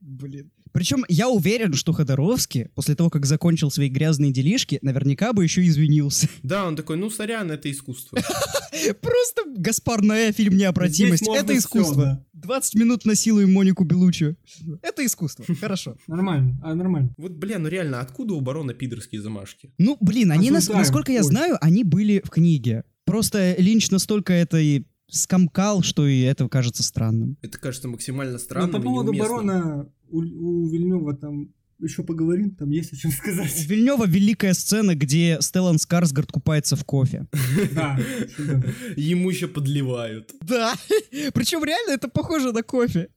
Блин. 0.00 0.50
Причем 0.72 1.04
я 1.10 1.28
уверен, 1.28 1.74
что 1.74 1.92
Ходоровский, 1.92 2.70
после 2.74 2.94
того, 2.94 3.10
как 3.10 3.26
закончил 3.26 3.70
свои 3.70 3.90
грязные 3.90 4.32
делишки, 4.32 4.78
наверняка 4.80 5.34
бы 5.34 5.44
еще 5.44 5.66
извинился. 5.66 6.30
Да, 6.42 6.66
он 6.66 6.76
такой, 6.76 6.96
ну, 6.96 7.10
сорян, 7.10 7.50
это 7.50 7.70
искусство. 7.70 8.18
Просто 9.02 9.42
Гаспар 9.54 10.00
Ноэ, 10.00 10.32
фильм 10.32 10.56
«Необратимость». 10.56 11.28
Это 11.28 11.54
искусство. 11.54 12.24
20 12.32 12.74
минут 12.76 13.04
насилуем 13.04 13.52
Монику 13.52 13.84
Белучи. 13.84 14.36
Это 14.80 15.04
искусство. 15.04 15.44
Хорошо. 15.60 15.98
Нормально, 16.06 16.58
а 16.62 16.74
нормально. 16.74 17.12
Вот, 17.18 17.32
бля, 17.32 17.58
ну 17.58 17.68
реально, 17.68 18.00
откуда 18.00 18.32
у 18.32 18.40
барона 18.40 18.72
пидорские 18.72 19.20
замашки? 19.20 19.74
Ну, 19.76 19.98
блин, 20.00 20.30
они, 20.30 20.50
насколько 20.50 21.12
я 21.12 21.22
знаю, 21.22 21.58
они 21.60 21.84
были 21.84 22.22
в 22.24 22.30
книге. 22.30 22.84
Просто 23.08 23.54
Линч 23.58 23.90
настолько 23.90 24.32
это 24.32 24.58
и 24.58 24.84
скомкал, 25.10 25.82
что 25.82 26.06
и 26.06 26.20
это 26.20 26.48
кажется 26.48 26.82
странным. 26.82 27.38
Это 27.40 27.58
кажется 27.58 27.88
максимально 27.88 28.38
странным 28.38 28.70
Но 28.70 28.78
по 28.78 28.84
поводу 28.84 29.12
барона 29.14 29.90
у, 30.10 30.18
у 30.18 30.68
Вильнева 30.68 31.16
там 31.16 31.54
еще 31.80 32.02
поговорим, 32.02 32.54
там 32.54 32.70
есть 32.70 32.92
о 32.92 32.96
чем 32.96 33.10
сказать. 33.10 33.54
У 33.64 33.68
Вильнева 33.70 34.06
великая 34.06 34.52
сцена, 34.52 34.94
где 34.94 35.38
Стеллан 35.40 35.78
Скарсгард 35.78 36.30
купается 36.30 36.76
в 36.76 36.84
кофе. 36.84 37.26
Да. 37.72 37.98
Ему 38.96 39.30
еще 39.30 39.48
подливают. 39.48 40.34
Да. 40.42 40.74
Причем 41.34 41.64
реально 41.64 41.92
это 41.92 42.08
похоже 42.08 42.52
на 42.52 42.62
кофе. 42.62 43.08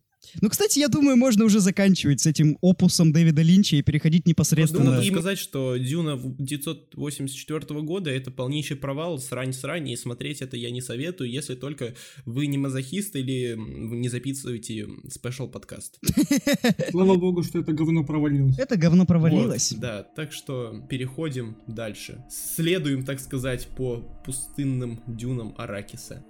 Ну, 0.42 0.50
кстати, 0.50 0.80
я 0.80 0.88
думаю, 0.88 1.18
можно 1.18 1.46
уже 1.46 1.60
заканчивать 1.60 2.22
с 2.22 2.26
этим 2.26 2.58
опусом 2.62 3.12
Дэвида 3.12 3.42
Линча 3.42 3.76
и 3.76 3.82
переходить 3.82 4.28
непосредственно... 4.28 4.92
Надо 4.92 5.06
сказать, 5.06 5.38
что 5.38 5.76
Дюна 5.78 6.14
1984 6.14 7.82
года— 7.82 8.10
это 8.12 8.32
полнейший 8.32 8.78
провал, 8.78 9.20
срань-срань, 9.20 9.90
и 9.90 9.98
смотреть 9.98 10.42
это 10.42 10.58
я 10.58 10.72
не 10.72 10.82
советую, 10.82 11.30
если 11.30 11.56
только 11.56 11.96
вы 12.26 12.48
не 12.48 12.58
мазохист 12.58 13.16
или 13.16 13.56
не 13.58 14.10
записываете 14.10 14.88
спешл 15.10 15.48
подкаст. 15.48 16.00
Слава 16.92 17.16
богу, 17.16 17.44
что 17.44 17.60
это 17.60 17.74
говно 17.74 18.04
провалилось. 18.04 18.58
Это 18.58 18.78
говно 18.78 19.06
провалилось. 19.06 19.72
Вот, 19.72 19.82
да, 19.82 20.04
так 20.04 20.32
что 20.32 20.86
переходим 20.90 21.58
дальше. 21.68 22.24
Следуем, 22.30 23.04
так 23.04 23.20
сказать, 23.20 23.68
по 23.76 23.98
пустынным 24.26 25.02
дюнам 25.08 25.54
Аракиса. 25.58 26.24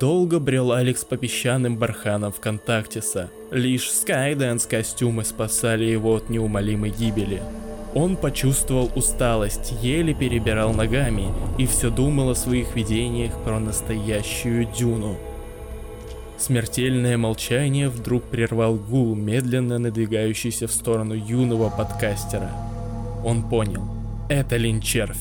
Долго 0.00 0.40
брел 0.40 0.72
Алекс 0.72 1.04
по 1.04 1.18
песчаным 1.18 1.76
барханам 1.76 2.32
ВКонтактиса. 2.32 3.28
Лишь 3.50 3.90
Skydance 3.90 4.66
костюмы 4.66 5.22
спасали 5.22 5.84
его 5.84 6.14
от 6.14 6.30
неумолимой 6.30 6.88
гибели. 6.88 7.42
Он 7.94 8.16
почувствовал 8.16 8.90
усталость, 8.94 9.74
еле 9.82 10.14
перебирал 10.14 10.72
ногами 10.72 11.26
и 11.58 11.66
все 11.66 11.90
думал 11.90 12.30
о 12.30 12.34
своих 12.34 12.74
видениях 12.74 13.34
про 13.44 13.60
настоящую 13.60 14.64
дюну. 14.64 15.18
Смертельное 16.38 17.18
молчание 17.18 17.90
вдруг 17.90 18.22
прервал 18.22 18.76
гул, 18.76 19.14
медленно 19.14 19.78
надвигающийся 19.78 20.68
в 20.68 20.72
сторону 20.72 21.12
юного 21.12 21.68
подкастера. 21.68 22.50
Он 23.26 23.46
понял. 23.46 23.84
Это 24.30 24.56
линчервь. 24.56 25.20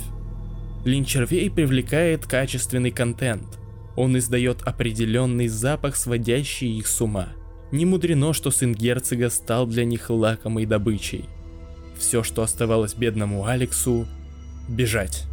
Линчервей 0.85 1.51
привлекает 1.51 2.25
качественный 2.25 2.91
контент. 2.91 3.60
Он 3.95 4.17
издает 4.17 4.61
определенный 4.63 5.47
запах, 5.47 5.95
сводящий 5.95 6.77
их 6.77 6.87
с 6.87 7.01
ума. 7.01 7.29
Не 7.71 7.85
мудрено, 7.85 8.33
что 8.33 8.51
сын 8.51 8.73
герцога 8.73 9.29
стал 9.29 9.65
для 9.65 9.85
них 9.85 10.09
лакомой 10.09 10.65
добычей. 10.65 11.25
Все, 11.97 12.23
что 12.23 12.41
оставалось 12.41 12.95
бедному 12.95 13.45
Алексу— 13.45 14.07
бежать. 14.67 15.25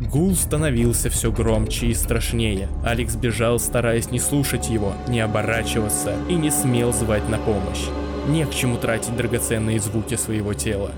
Гул 0.00 0.34
становился 0.34 1.08
все 1.08 1.30
громче 1.30 1.86
и 1.88 1.94
страшнее. 1.94 2.68
Алекс 2.84 3.14
бежал, 3.14 3.58
стараясь 3.58 4.10
не 4.10 4.18
слушать 4.18 4.68
его, 4.68 4.94
не 5.08 5.20
оборачиваться 5.20 6.16
и 6.28 6.34
не 6.34 6.50
смел 6.50 6.92
звать 6.92 7.28
на 7.28 7.38
помощь. 7.38 7.86
Не 8.28 8.44
к 8.46 8.50
чему 8.50 8.76
тратить 8.76 9.16
драгоценные 9.16 9.78
звуки 9.78 10.16
своего 10.16 10.54
тела. 10.54 10.90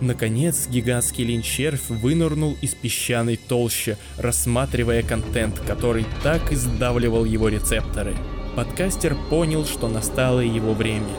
Наконец, 0.00 0.68
гигантский 0.68 1.24
линчервь 1.24 1.88
вынырнул 1.88 2.56
из 2.60 2.74
песчаной 2.74 3.36
толщи, 3.36 3.96
рассматривая 4.18 5.02
контент, 5.02 5.58
который 5.60 6.04
так 6.22 6.52
издавливал 6.52 7.24
его 7.24 7.48
рецепторы. 7.48 8.14
Подкастер 8.56 9.16
понял, 9.30 9.64
что 9.64 9.88
настало 9.88 10.40
его 10.40 10.74
время. 10.74 11.14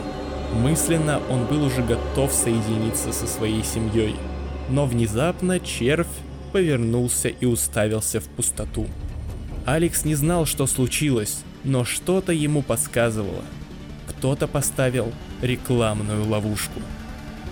Мысленно 0.54 1.20
он 1.28 1.46
был 1.46 1.64
уже 1.64 1.82
готов 1.82 2.32
соединиться 2.32 3.12
со 3.12 3.26
своей 3.26 3.64
семьей. 3.64 4.14
Но 4.70 4.86
внезапно 4.86 5.58
червь 5.58 6.06
повернулся 6.52 7.28
и 7.28 7.46
уставился 7.46 8.20
в 8.20 8.24
пустоту. 8.24 8.86
Алекс 9.66 10.04
не 10.04 10.14
знал, 10.14 10.46
что 10.46 10.66
случилось, 10.66 11.42
но 11.64 11.84
что-то 11.84 12.32
ему 12.32 12.62
подсказывало. 12.62 13.44
Кто-то 14.08 14.46
поставил 14.46 15.12
рекламную 15.42 16.26
ловушку. 16.26 16.80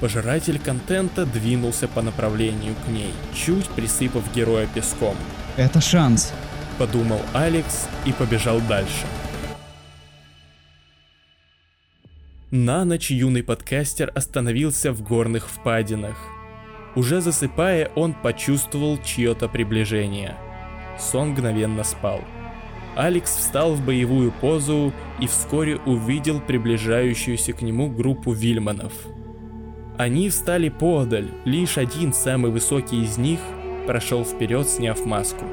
Пожиратель 0.00 0.58
контента 0.58 1.24
двинулся 1.24 1.88
по 1.88 2.02
направлению 2.02 2.74
к 2.84 2.88
ней, 2.88 3.12
чуть 3.34 3.68
присыпав 3.70 4.22
героя 4.34 4.66
песком. 4.66 5.16
Это 5.56 5.80
шанс. 5.80 6.34
Подумал 6.78 7.20
Алекс 7.32 7.88
и 8.04 8.12
побежал 8.12 8.60
дальше. 8.68 9.06
На 12.50 12.84
ночь 12.84 13.10
юный 13.10 13.42
подкастер 13.42 14.12
остановился 14.14 14.92
в 14.92 15.02
горных 15.02 15.48
впадинах. 15.48 16.16
Уже 16.94 17.22
засыпая, 17.22 17.90
он 17.96 18.12
почувствовал 18.12 18.98
чье-то 19.02 19.48
приближение. 19.48 20.36
Сон 20.98 21.30
мгновенно 21.30 21.84
спал. 21.84 22.20
Алекс 22.96 23.34
встал 23.34 23.74
в 23.74 23.84
боевую 23.84 24.30
позу 24.30 24.92
и 25.20 25.26
вскоре 25.26 25.76
увидел 25.76 26.40
приближающуюся 26.40 27.54
к 27.54 27.62
нему 27.62 27.90
группу 27.90 28.32
вильманов– 28.32 28.92
они 29.98 30.28
встали 30.28 30.68
подаль, 30.68 31.30
лишь 31.44 31.78
один, 31.78 32.12
самый 32.12 32.50
высокий 32.50 33.02
из 33.02 33.18
них, 33.18 33.40
прошел 33.86 34.24
вперед, 34.24 34.68
сняв 34.68 35.04
маску. 35.04 35.44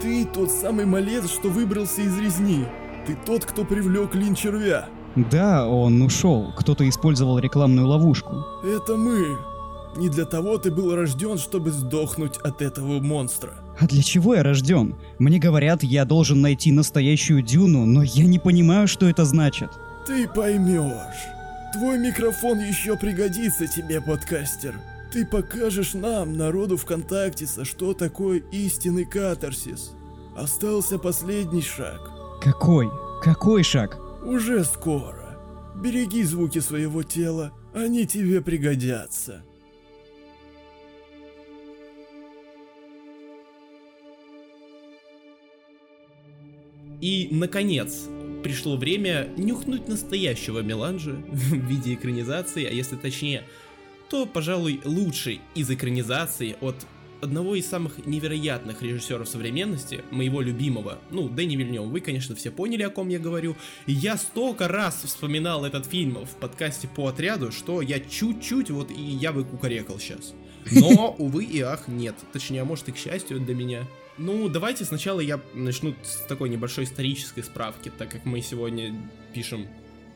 Ты 0.00 0.24
тот 0.24 0.50
самый 0.50 0.86
малец, 0.86 1.30
что 1.30 1.48
выбрался 1.48 2.02
из 2.02 2.18
резни. 2.18 2.64
Ты 3.06 3.16
тот, 3.26 3.44
кто 3.44 3.64
привлек 3.64 4.14
лин 4.14 4.34
червя. 4.34 4.86
Да, 5.14 5.68
он 5.68 6.00
ушел. 6.02 6.52
Кто-то 6.56 6.88
использовал 6.88 7.38
рекламную 7.38 7.86
ловушку. 7.86 8.44
Это 8.64 8.96
мы. 8.96 9.36
Не 9.96 10.08
для 10.08 10.24
того 10.24 10.56
ты 10.56 10.70
был 10.70 10.94
рожден, 10.94 11.36
чтобы 11.36 11.70
сдохнуть 11.70 12.38
от 12.38 12.62
этого 12.62 12.98
монстра. 12.98 13.52
А 13.78 13.86
для 13.86 14.02
чего 14.02 14.34
я 14.34 14.42
рожден? 14.42 14.96
Мне 15.18 15.38
говорят, 15.38 15.82
я 15.82 16.04
должен 16.04 16.40
найти 16.40 16.72
настоящую 16.72 17.42
дюну, 17.42 17.84
но 17.84 18.02
я 18.02 18.24
не 18.24 18.38
понимаю, 18.38 18.88
что 18.88 19.06
это 19.06 19.24
значит. 19.24 19.70
Ты 20.06 20.26
поймешь. 20.28 21.41
Твой 21.72 21.98
микрофон 21.98 22.60
еще 22.60 22.98
пригодится 22.98 23.66
тебе, 23.66 24.02
подкастер. 24.02 24.78
Ты 25.10 25.24
покажешь 25.24 25.94
нам, 25.94 26.36
народу 26.36 26.76
ВКонтактиса, 26.76 27.64
что 27.64 27.94
такое 27.94 28.42
истинный 28.52 29.06
катарсис. 29.06 29.92
Остался 30.36 30.98
последний 30.98 31.62
шаг. 31.62 32.10
Какой? 32.42 32.90
Какой 33.22 33.62
шаг? 33.62 33.98
Уже 34.22 34.64
скоро. 34.64 35.38
Береги 35.74 36.22
звуки 36.24 36.58
своего 36.58 37.02
тела, 37.02 37.52
они 37.74 38.06
тебе 38.06 38.42
пригодятся. 38.42 39.42
И, 47.00 47.28
наконец, 47.32 48.06
пришло 48.42 48.76
время 48.76 49.28
нюхнуть 49.36 49.88
настоящего 49.88 50.60
меланжа 50.60 51.12
в 51.28 51.54
виде 51.54 51.94
экранизации, 51.94 52.64
а 52.64 52.72
если 52.72 52.96
точнее, 52.96 53.44
то, 54.10 54.26
пожалуй, 54.26 54.80
лучший 54.84 55.40
из 55.54 55.70
экранизаций 55.70 56.56
от 56.60 56.76
одного 57.22 57.54
из 57.54 57.66
самых 57.66 58.04
невероятных 58.04 58.82
режиссеров 58.82 59.28
современности, 59.28 60.02
моего 60.10 60.40
любимого, 60.40 60.98
ну, 61.10 61.28
Дэнни 61.28 61.56
Вильнев, 61.56 61.84
вы, 61.84 62.00
конечно, 62.00 62.34
все 62.34 62.50
поняли, 62.50 62.82
о 62.82 62.90
ком 62.90 63.08
я 63.08 63.18
говорю. 63.18 63.56
Я 63.86 64.16
столько 64.16 64.66
раз 64.68 65.02
вспоминал 65.04 65.64
этот 65.64 65.86
фильм 65.86 66.26
в 66.26 66.36
подкасте 66.40 66.88
по 66.88 67.06
отряду, 67.06 67.52
что 67.52 67.80
я 67.80 68.00
чуть-чуть 68.00 68.70
вот 68.70 68.90
и 68.90 69.00
я 69.00 69.32
бы 69.32 69.44
кукарекал 69.44 69.98
сейчас. 69.98 70.34
Но, 70.72 71.14
увы 71.18 71.44
и 71.44 71.60
ах, 71.60 71.88
нет. 71.88 72.16
Точнее, 72.32 72.62
а 72.62 72.64
может 72.64 72.88
и 72.88 72.92
к 72.92 72.96
счастью 72.96 73.40
для 73.40 73.54
меня. 73.54 73.86
Ну, 74.18 74.48
давайте 74.48 74.84
сначала 74.84 75.20
я 75.20 75.40
начну 75.54 75.94
с 76.02 76.16
такой 76.28 76.50
небольшой 76.50 76.84
исторической 76.84 77.42
справки, 77.42 77.90
так 77.96 78.10
как 78.10 78.24
мы 78.26 78.42
сегодня 78.42 78.94
пишем 79.32 79.66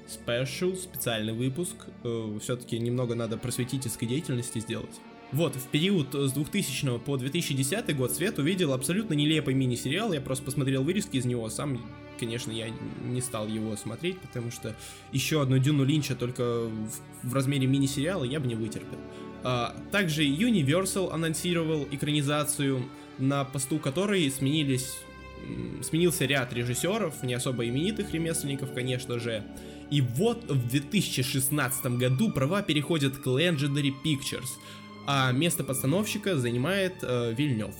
special, 0.06 0.76
специальный 0.76 1.32
выпуск. 1.32 1.74
Э, 2.04 2.38
Все-таки 2.42 2.78
немного 2.78 3.14
надо 3.14 3.38
просветительской 3.38 4.06
деятельности 4.06 4.58
сделать. 4.58 4.94
Вот, 5.32 5.56
в 5.56 5.66
период 5.68 6.14
с 6.14 6.32
2000 6.32 6.98
по 7.00 7.16
2010 7.16 7.96
год 7.96 8.12
Свет 8.12 8.38
увидел 8.38 8.72
абсолютно 8.72 9.14
нелепый 9.14 9.54
мини-сериал, 9.54 10.12
я 10.12 10.20
просто 10.20 10.44
посмотрел 10.44 10.84
вырезки 10.84 11.16
из 11.16 11.24
него, 11.24 11.48
сам, 11.48 11.84
конечно, 12.20 12.52
я 12.52 12.68
не 13.02 13.20
стал 13.20 13.48
его 13.48 13.74
смотреть, 13.76 14.20
потому 14.20 14.52
что 14.52 14.76
еще 15.10 15.42
одну 15.42 15.58
Дюну 15.58 15.84
Линча 15.84 16.14
только 16.14 16.68
в, 16.68 16.90
в 17.24 17.34
размере 17.34 17.66
мини-сериала 17.66 18.22
я 18.22 18.38
бы 18.38 18.46
не 18.46 18.54
вытерпел. 18.54 18.98
А, 19.42 19.74
также 19.90 20.22
Universal 20.22 21.10
анонсировал 21.10 21.88
экранизацию, 21.90 22.84
на 23.18 23.44
посту 23.44 23.78
которой 23.78 24.30
сменились 24.30 24.98
сменился 25.82 26.24
ряд 26.24 26.52
режиссеров, 26.52 27.22
не 27.22 27.34
особо 27.34 27.66
именитых 27.66 28.12
ремесленников, 28.12 28.72
конечно 28.72 29.18
же. 29.18 29.44
И 29.90 30.00
вот 30.00 30.50
в 30.50 30.68
2016 30.68 31.86
году 31.98 32.32
права 32.32 32.62
переходят 32.62 33.16
к 33.16 33.26
Legendary 33.26 33.94
Pictures, 34.04 34.48
а 35.06 35.30
место 35.32 35.62
постановщика 35.62 36.36
занимает 36.36 36.94
э, 37.02 37.32
Вильнев. 37.36 37.74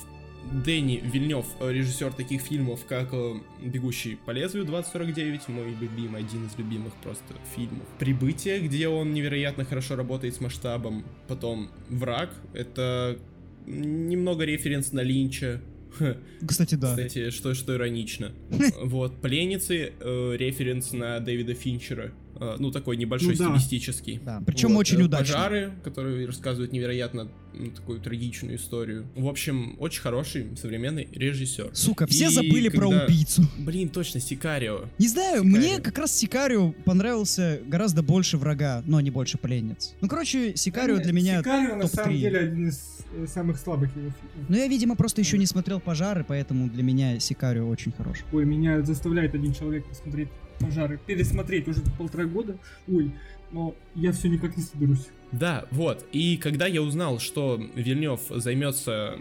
Дэнни 0.53 1.03
Вильнев, 1.03 1.47
э, 1.59 1.73
режиссер 1.73 2.13
таких 2.13 2.43
фильмов, 2.43 2.85
как 2.87 3.09
э, 3.13 3.35
«Бегущий 3.61 4.17
по 4.25 4.31
лезвию 4.31 4.65
2049», 4.65 5.51
мой 5.51 5.75
любимый, 5.81 6.21
один 6.21 6.47
из 6.47 6.57
любимых 6.57 6.95
просто 7.03 7.35
фильмов. 7.57 7.85
«Прибытие», 7.99 8.61
где 8.61 8.87
он 8.87 9.13
невероятно 9.13 9.65
хорошо 9.65 9.97
работает 9.97 10.37
с 10.37 10.41
масштабом. 10.41 11.05
Потом 11.27 11.69
«Враг», 11.89 12.31
это 12.53 13.19
немного 13.67 14.45
референс 14.45 14.93
на 14.93 15.01
Линча. 15.01 15.61
Кстати, 16.47 16.75
да. 16.75 16.91
Кстати, 16.91 17.31
что, 17.31 17.55
что 17.55 17.75
иронично. 17.75 18.33
Вот, 18.83 19.21
«Пленницы», 19.21 19.93
э, 19.99 20.37
референс 20.37 20.93
на 20.93 21.21
Дэвида 21.21 21.55
Финчера. 21.55 22.13
Э, 22.39 22.57
Ну, 22.59 22.71
такой 22.71 22.97
небольшой 22.97 23.35
Ну 23.39 23.39
да. 23.39 23.45
стилистический. 23.59 24.21
Да, 24.25 24.43
причем 24.47 24.71
Вот, 24.75 24.81
очень 24.81 25.01
э, 25.01 25.05
удачно. 25.05 25.35
Пожары, 25.35 25.73
которые 25.85 26.27
рассказывают 26.27 26.73
невероятно 26.73 27.29
м, 27.55 27.71
такую 27.71 28.01
трагичную 28.01 28.57
историю. 28.57 29.07
В 29.17 29.27
общем, 29.29 29.77
очень 29.79 30.03
хороший 30.03 30.57
современный 30.57 31.09
режиссер. 31.13 31.71
Сука, 31.73 32.07
все 32.07 32.27
И 32.27 32.29
забыли 32.29 32.69
про 32.69 32.91
когда- 32.91 33.05
убийцу. 33.07 33.43
Блин, 33.59 33.89
точно, 33.89 34.21
Сикарио. 34.21 34.85
Не 34.99 35.09
знаю, 35.09 35.43
Сикарио. 35.43 35.57
мне 35.59 35.81
как 35.81 35.97
раз 35.99 36.13
Сикарио 36.17 36.73
понравился 36.85 37.61
гораздо 37.67 38.03
больше 38.03 38.37
врага, 38.37 38.83
но 38.87 39.01
не 39.01 39.11
больше 39.11 39.39
пленниц. 39.39 39.95
Ну, 40.01 40.09
короче, 40.09 40.55
Сикарио 40.57 40.99
для 40.99 41.13
меня 41.13 41.39
Сикарио, 41.39 41.77
на 41.77 41.87
самом 41.89 42.11
топ-3. 42.13 42.19
деле, 42.19 42.39
один 42.41 42.69
из 42.69 42.99
э, 43.15 43.27
самых 43.27 43.59
слабых 43.59 43.91
его 43.97 44.11
фильмов. 44.11 44.49
Ну, 44.49 44.57
я, 44.57 44.67
видимо, 44.67 44.95
просто 44.97 45.21
еще 45.23 45.39
не 45.39 45.47
смотрел 45.47 45.81
пожары, 45.81 46.25
поэтому 46.29 46.69
для 46.69 46.83
меня 46.83 47.19
Сикарио 47.21 47.67
очень 47.69 47.93
хорош. 47.93 48.19
Ой, 48.33 48.45
меня 48.45 48.83
заставляет 48.83 49.35
один 49.35 49.55
человек 49.55 49.87
посмотреть 49.89 50.29
пожары. 50.59 50.99
Пересмотреть 51.07 51.69
уже 51.69 51.83
полтора 51.99 52.25
года. 52.25 52.59
Ой, 52.89 53.13
но 53.53 53.75
я 53.95 54.13
все 54.13 54.29
никак 54.29 54.57
не 54.57 54.63
соберусь. 54.63 55.09
Да, 55.33 55.67
вот. 55.71 56.07
И 56.13 56.37
когда 56.37 56.67
я 56.67 56.83
узнал, 56.83 57.19
что 57.19 57.61
Вильнев 57.75 58.21
займется 58.31 59.19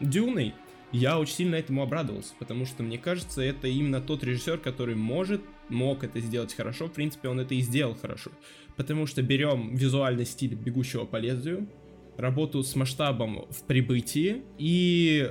Дюной, 0.00 0.54
я 0.92 1.18
очень 1.18 1.34
сильно 1.34 1.56
этому 1.56 1.82
обрадовался, 1.82 2.32
потому 2.38 2.64
что 2.64 2.82
мне 2.82 2.96
кажется, 2.96 3.42
это 3.42 3.68
именно 3.68 4.00
тот 4.00 4.24
режиссер, 4.24 4.58
который 4.58 4.94
может, 4.94 5.42
мог 5.68 6.02
это 6.02 6.20
сделать 6.20 6.54
хорошо. 6.54 6.86
В 6.86 6.92
принципе, 6.92 7.28
он 7.28 7.40
это 7.40 7.54
и 7.54 7.60
сделал 7.60 7.94
хорошо. 7.94 8.30
Потому 8.76 9.06
что 9.06 9.22
берем 9.22 9.74
визуальный 9.74 10.24
стиль 10.24 10.54
бегущего 10.54 11.04
по 11.04 11.16
лезвию, 11.16 11.68
работу 12.16 12.62
с 12.62 12.74
масштабом 12.74 13.46
в 13.50 13.62
прибытии 13.64 14.42
и 14.56 15.30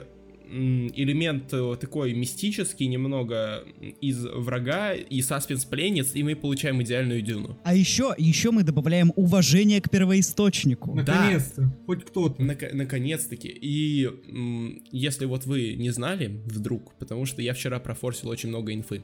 элемент 0.96 1.54
э, 1.54 1.76
такой 1.80 2.14
мистический 2.14 2.88
немного 2.88 3.64
из 4.02 4.26
врага 4.26 4.94
и 4.94 5.22
саспенс 5.22 5.66
пленниц, 5.66 6.12
и 6.16 6.24
мы 6.24 6.36
получаем 6.36 6.82
идеальную 6.82 7.22
дюну. 7.22 7.58
А 7.64 7.74
еще, 7.76 8.14
еще 8.18 8.52
мы 8.52 8.64
добавляем 8.64 9.12
уважение 9.16 9.82
к 9.82 9.90
первоисточнику. 9.90 10.94
Наконец-то. 10.96 11.72
Хоть 11.86 12.06
кто-то. 12.06 12.42
Нак- 12.42 12.74
наконец-таки. 12.74 13.48
И 13.50 14.06
м, 14.06 14.82
если 14.92 15.26
вот 15.26 15.46
вы 15.46 15.74
не 15.76 15.90
знали, 15.92 16.42
вдруг, 16.46 16.94
потому 16.96 17.26
что 17.26 17.42
я 17.42 17.54
вчера 17.54 17.80
профорсил 17.80 18.30
очень 18.30 18.50
много 18.50 18.74
инфы, 18.74 19.04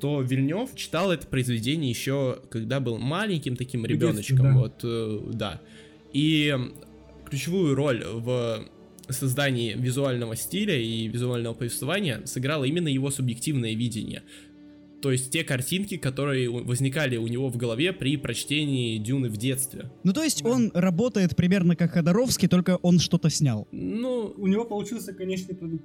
то 0.00 0.20
Вильнев 0.20 0.74
читал 0.74 1.12
это 1.12 1.26
произведение 1.26 1.88
еще, 1.90 2.40
когда 2.50 2.80
был 2.80 2.98
маленьким 2.98 3.56
таким 3.56 3.86
ребеночком. 3.86 4.38
да. 4.38 4.52
Вот, 4.52 4.80
э, 4.82 5.20
да. 5.32 5.60
И 6.12 6.54
ключевую 7.28 7.74
роль 7.74 8.04
в 8.04 8.64
создании 9.12 9.74
визуального 9.74 10.36
стиля 10.36 10.78
и 10.78 11.08
визуального 11.08 11.54
повествования 11.54 12.22
сыграло 12.24 12.64
именно 12.64 12.88
его 12.88 13.10
субъективное 13.10 13.74
видение. 13.74 14.22
То 15.04 15.12
есть 15.12 15.30
те 15.30 15.44
картинки, 15.44 15.98
которые 15.98 16.48
возникали 16.48 17.18
у 17.18 17.26
него 17.26 17.50
в 17.50 17.58
голове 17.58 17.92
при 17.92 18.16
прочтении 18.16 18.96
Дюны 18.96 19.28
в 19.28 19.36
детстве. 19.36 19.90
Ну, 20.02 20.14
то 20.14 20.22
есть 20.22 20.42
он 20.42 20.70
работает 20.72 21.36
примерно 21.36 21.76
как 21.76 21.92
Ходоровский, 21.92 22.48
только 22.48 22.78
он 22.80 22.98
что-то 22.98 23.28
снял. 23.28 23.68
Ну, 23.70 24.32
У 24.38 24.46
него 24.46 24.64
получился 24.64 25.12
конечный 25.12 25.54
продукт. 25.54 25.84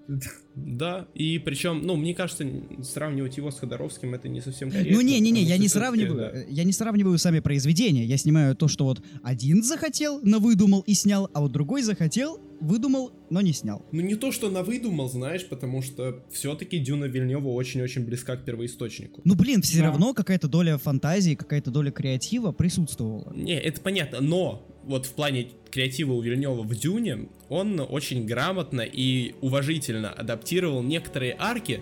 Да, 0.55 1.09
и 1.15 1.37
причем, 1.37 1.81
ну, 1.85 1.97
мне 1.97 2.15
кажется, 2.15 2.45
сравнивать 2.81 3.35
его 3.35 3.51
с 3.51 3.59
Ходоровским 3.59 4.13
это 4.13 4.29
не 4.29 4.39
совсем 4.39 4.71
корректно. 4.71 4.95
Ну, 4.95 5.01
не-не-не, 5.01 5.41
потому 5.41 5.49
я 5.49 5.55
что 5.55 5.61
не 5.63 5.67
сравниваю, 5.67 6.31
да. 6.31 6.43
я 6.47 6.63
не 6.63 6.71
сравниваю 6.71 7.17
сами 7.17 7.41
произведения, 7.41 8.05
я 8.05 8.15
снимаю 8.15 8.55
то, 8.55 8.69
что 8.69 8.85
вот 8.85 9.01
один 9.21 9.63
захотел, 9.63 10.21
но 10.23 10.39
выдумал 10.39 10.79
и 10.87 10.93
снял, 10.93 11.29
а 11.33 11.41
вот 11.41 11.51
другой 11.51 11.81
захотел, 11.81 12.39
выдумал, 12.59 13.11
но 13.29 13.41
не 13.41 13.53
снял. 13.53 13.85
Ну, 13.91 14.01
не 14.01 14.15
то, 14.15 14.31
что 14.31 14.49
навыдумал, 14.49 15.09
знаешь, 15.09 15.47
потому 15.47 15.81
что 15.81 16.23
все-таки 16.31 16.77
Дюна 16.79 17.05
Вильнева 17.05 17.47
очень-очень 17.49 18.05
близка 18.05 18.35
к 18.37 18.45
первоисточнику. 18.45 19.21
Ну, 19.25 19.35
блин, 19.35 19.61
все 19.61 19.79
Да. 19.79 19.85
равно 19.85 20.13
какая-то 20.13 20.47
доля 20.47 20.77
фантазии, 20.77 21.35
какая-то 21.35 21.71
доля 21.71 21.91
креатива 21.91 22.51
присутствовала. 22.51 23.31
Не, 23.35 23.59
это 23.59 23.79
понятно, 23.81 24.21
но 24.21 24.65
вот 24.83 25.05
в 25.05 25.13
плане 25.13 25.49
креатива 25.71 26.13
у 26.13 26.21
Вильнева 26.21 26.61
в 26.63 26.75
Дюне 26.75 27.29
он 27.49 27.79
очень 27.79 28.25
грамотно 28.25 28.81
и 28.81 29.35
уважительно 29.41 30.09
адаптировал 30.11 30.81
некоторые 30.83 31.35
арки 31.37 31.81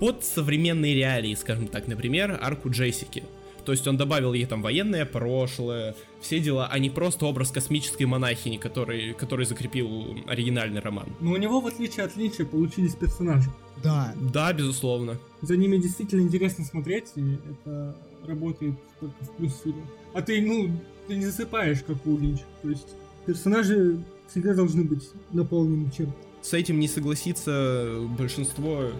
под 0.00 0.24
современные 0.24 0.94
реалии, 0.94 1.34
скажем 1.34 1.68
так, 1.68 1.86
например, 1.86 2.38
арку 2.42 2.70
Джессики. 2.70 3.22
То 3.64 3.72
есть 3.72 3.86
он 3.86 3.96
добавил 3.96 4.32
ей 4.32 4.46
там 4.46 4.62
военное 4.62 5.04
прошлое, 5.06 5.94
все 6.20 6.40
дела, 6.40 6.68
а 6.70 6.78
не 6.78 6.90
просто 6.90 7.26
образ 7.26 7.50
космической 7.50 8.04
монахини, 8.04 8.56
который, 8.56 9.12
который 9.14 9.46
закрепил 9.46 10.16
оригинальный 10.26 10.80
роман. 10.80 11.08
Но 11.20 11.32
у 11.32 11.36
него, 11.36 11.60
в 11.60 11.66
отличие 11.66 12.04
от 12.04 12.16
Линча, 12.16 12.44
получились 12.44 12.94
персонажи. 12.94 13.50
Да. 13.82 14.14
Да, 14.32 14.52
безусловно. 14.52 15.18
За 15.40 15.56
ними 15.56 15.76
действительно 15.76 16.22
интересно 16.22 16.64
смотреть, 16.64 17.12
и 17.16 17.38
это 17.50 17.96
работает 18.26 18.74
только 19.00 19.24
в 19.24 19.36
плюс 19.36 19.60
фильма. 19.62 19.86
А 20.14 20.22
ты, 20.22 20.40
ну, 20.40 20.70
ты 21.08 21.16
не 21.16 21.24
засыпаешь, 21.24 21.82
как 21.86 22.06
у 22.06 22.18
Линча. 22.18 22.44
То 22.62 22.70
есть 22.70 22.88
персонажи 23.26 24.02
всегда 24.28 24.54
должны 24.54 24.84
быть 24.84 25.08
наполнены 25.32 25.90
чем-то. 25.96 26.14
С 26.42 26.54
этим 26.54 26.80
не 26.80 26.88
согласится 26.88 28.00
большинство 28.18 28.90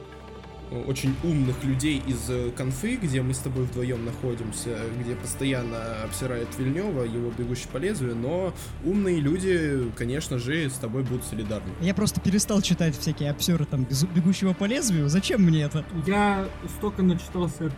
очень 0.87 1.14
умных 1.23 1.62
людей 1.64 2.03
из 2.07 2.29
э, 2.29 2.51
конфы, 2.57 2.97
где 2.97 3.23
мы 3.23 3.35
с 3.35 3.39
тобой 3.39 3.64
вдвоем 3.64 4.05
находимся, 4.05 4.79
где 5.01 5.14
постоянно 5.14 6.03
обсирает 6.05 6.49
Вильнева, 6.59 7.03
его 7.03 7.31
бегущий 7.37 7.68
по 7.73 7.77
лезвию, 7.79 8.16
но 8.16 8.55
умные 8.85 9.20
люди, 9.20 9.91
конечно 9.97 10.39
же, 10.39 10.68
с 10.70 10.75
тобой 10.75 11.03
будут 11.03 11.25
солидарны. 11.25 11.70
Я 11.81 11.95
просто 11.95 12.20
перестал 12.20 12.62
читать 12.62 12.97
всякие 12.99 13.31
обсеры 13.31 13.64
там 13.64 13.87
бегущего 14.14 14.53
по 14.55 14.64
лезвию. 14.64 15.09
Зачем 15.09 15.43
мне 15.43 15.62
это? 15.62 15.85
Я 16.07 16.49
столько 16.79 17.03
начитался 17.03 17.66
от 17.66 17.73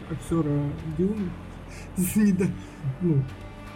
не 2.17 2.33
до- 2.33 2.51
ну, 3.01 3.23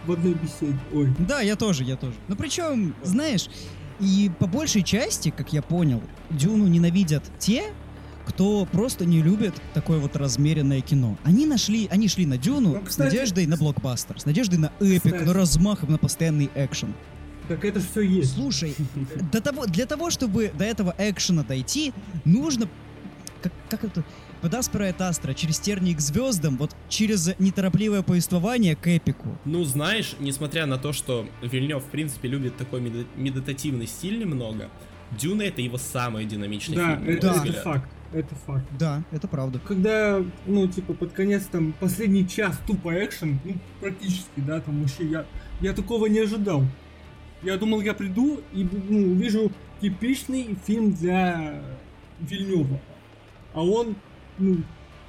в 0.05 0.11
одной 0.11 0.33
беседе. 0.33 0.77
Ой, 0.93 1.13
Да, 1.19 1.41
я 1.41 1.55
тоже, 1.55 1.83
я 1.83 1.95
тоже. 1.95 2.13
Ну 2.27 2.35
причем, 2.35 2.95
знаешь, 3.03 3.49
и 3.99 4.31
по 4.39 4.47
большей 4.47 4.83
части, 4.83 5.29
как 5.35 5.51
я 5.53 5.61
понял, 5.61 6.01
Дюну 6.29 6.67
ненавидят 6.67 7.23
те, 7.37 7.73
кто 8.29 8.65
просто 8.71 9.05
не 9.05 9.21
любит 9.21 9.53
такое 9.73 9.99
вот 9.99 10.15
размеренное 10.15 10.81
кино. 10.81 11.17
Они 11.23 11.45
нашли, 11.45 11.87
они 11.91 12.07
шли 12.07 12.25
на 12.25 12.37
Дюну 12.37 12.75
Ну, 12.75 12.81
с 12.85 12.89
кстати- 12.89 13.07
надеждой 13.15 13.47
на 13.47 13.57
блокбастер, 13.57 14.19
с 14.19 14.25
надеждой 14.25 14.59
на 14.59 14.71
эпик, 14.79 15.03
Кстати. 15.13 15.23
на 15.23 15.33
размах 15.33 15.83
и 15.83 15.87
на 15.87 15.97
постоянный 15.97 16.49
экшен. 16.55 16.93
так 17.47 17.65
это 17.65 17.79
все 17.79 18.01
есть. 18.01 18.35
Слушай, 18.35 18.75
до 19.31 19.41
того, 19.41 19.65
для 19.65 19.85
того, 19.87 20.11
чтобы 20.11 20.51
до 20.57 20.63
этого 20.63 20.93
экшена 20.99 21.43
дойти, 21.43 21.91
нужно 22.23 22.69
как, 23.41 23.51
как 23.69 23.83
это 23.83 24.03
Под 24.41 24.53
Аспера 24.53 24.83
et 24.83 25.01
Астра, 25.01 25.33
через 25.33 25.59
тернии 25.59 25.93
к 25.93 25.99
звездам, 25.99 26.55
вот 26.57 26.73
через 26.87 27.31
неторопливое 27.39 28.03
повествование 28.03 28.75
к 28.75 28.87
эпику. 28.87 29.37
Ну, 29.45 29.63
знаешь, 29.65 30.15
несмотря 30.19 30.65
на 30.65 30.77
то, 30.77 30.93
что 30.93 31.27
Вильнев, 31.41 31.83
в 31.83 31.87
принципе, 31.87 32.27
любит 32.29 32.55
такой 32.57 32.79
меди- 32.79 33.07
медитативный 33.17 33.87
стиль 33.87 34.17
немного, 34.19 34.69
Дюна 35.19 35.41
это 35.41 35.61
его 35.61 35.77
самый 35.77 36.23
динамичный 36.25 36.75
Да, 36.77 36.95
фильм. 36.97 37.09
это, 37.09 37.33
мой 37.33 37.49
это 37.49 37.61
факт. 37.63 37.89
Это 38.11 38.33
факт. 38.35 38.65
Да, 38.79 39.03
это 39.11 39.27
правда. 39.27 39.59
Когда, 39.59 40.23
ну, 40.47 40.67
типа, 40.67 40.93
под 40.93 41.13
конец, 41.13 41.45
там, 41.51 41.73
последний 41.79 42.27
час 42.27 42.59
тупо 42.65 42.91
экшен, 43.03 43.39
ну, 43.43 43.55
практически, 43.79 44.37
да, 44.37 44.59
там 44.61 44.81
вообще 44.81 45.05
я, 45.05 45.25
я 45.61 45.73
такого 45.73 46.07
не 46.07 46.19
ожидал. 46.19 46.63
Я 47.43 47.57
думал, 47.57 47.81
я 47.81 47.93
приду 47.93 48.41
и, 48.51 48.67
ну, 48.89 49.11
увижу 49.11 49.51
типичный 49.79 50.57
фильм 50.65 50.93
для 50.93 51.61
Вильнева. 52.19 52.81
А 53.53 53.63
он, 53.63 53.95
ну, 54.37 54.57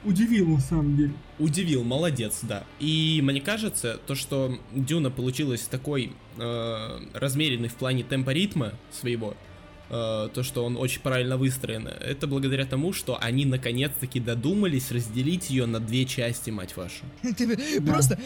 удивил 0.05 0.48
на 0.48 0.61
самом 0.61 0.96
деле. 0.96 1.12
Удивил, 1.38 1.82
молодец, 1.84 2.40
да. 2.42 2.64
И 2.78 3.20
мне 3.22 3.40
кажется, 3.40 3.98
то, 4.07 4.14
что 4.14 4.59
Дюна 4.72 5.11
получилась 5.11 5.62
такой 5.62 6.12
э, 6.36 7.01
размеренный 7.14 7.68
в 7.68 7.74
плане 7.74 8.05
темпа 8.05 8.30
ритма 8.30 8.72
своего, 8.90 9.34
э, 9.91 10.28
то, 10.32 10.43
что 10.43 10.64
он 10.64 10.76
очень 10.76 11.01
правильно 11.01 11.36
выстроен, 11.36 11.86
это 11.88 12.26
благодаря 12.26 12.64
тому, 12.64 12.93
что 12.93 13.18
они 13.20 13.45
наконец-таки 13.45 14.20
додумались 14.20 14.91
разделить 14.91 15.51
ее 15.51 15.66
на 15.66 15.80
две 15.80 16.05
части, 16.05 16.51
мать 16.51 16.76
вашу. 16.76 17.05
Это 17.22 17.82
Просто 17.82 18.18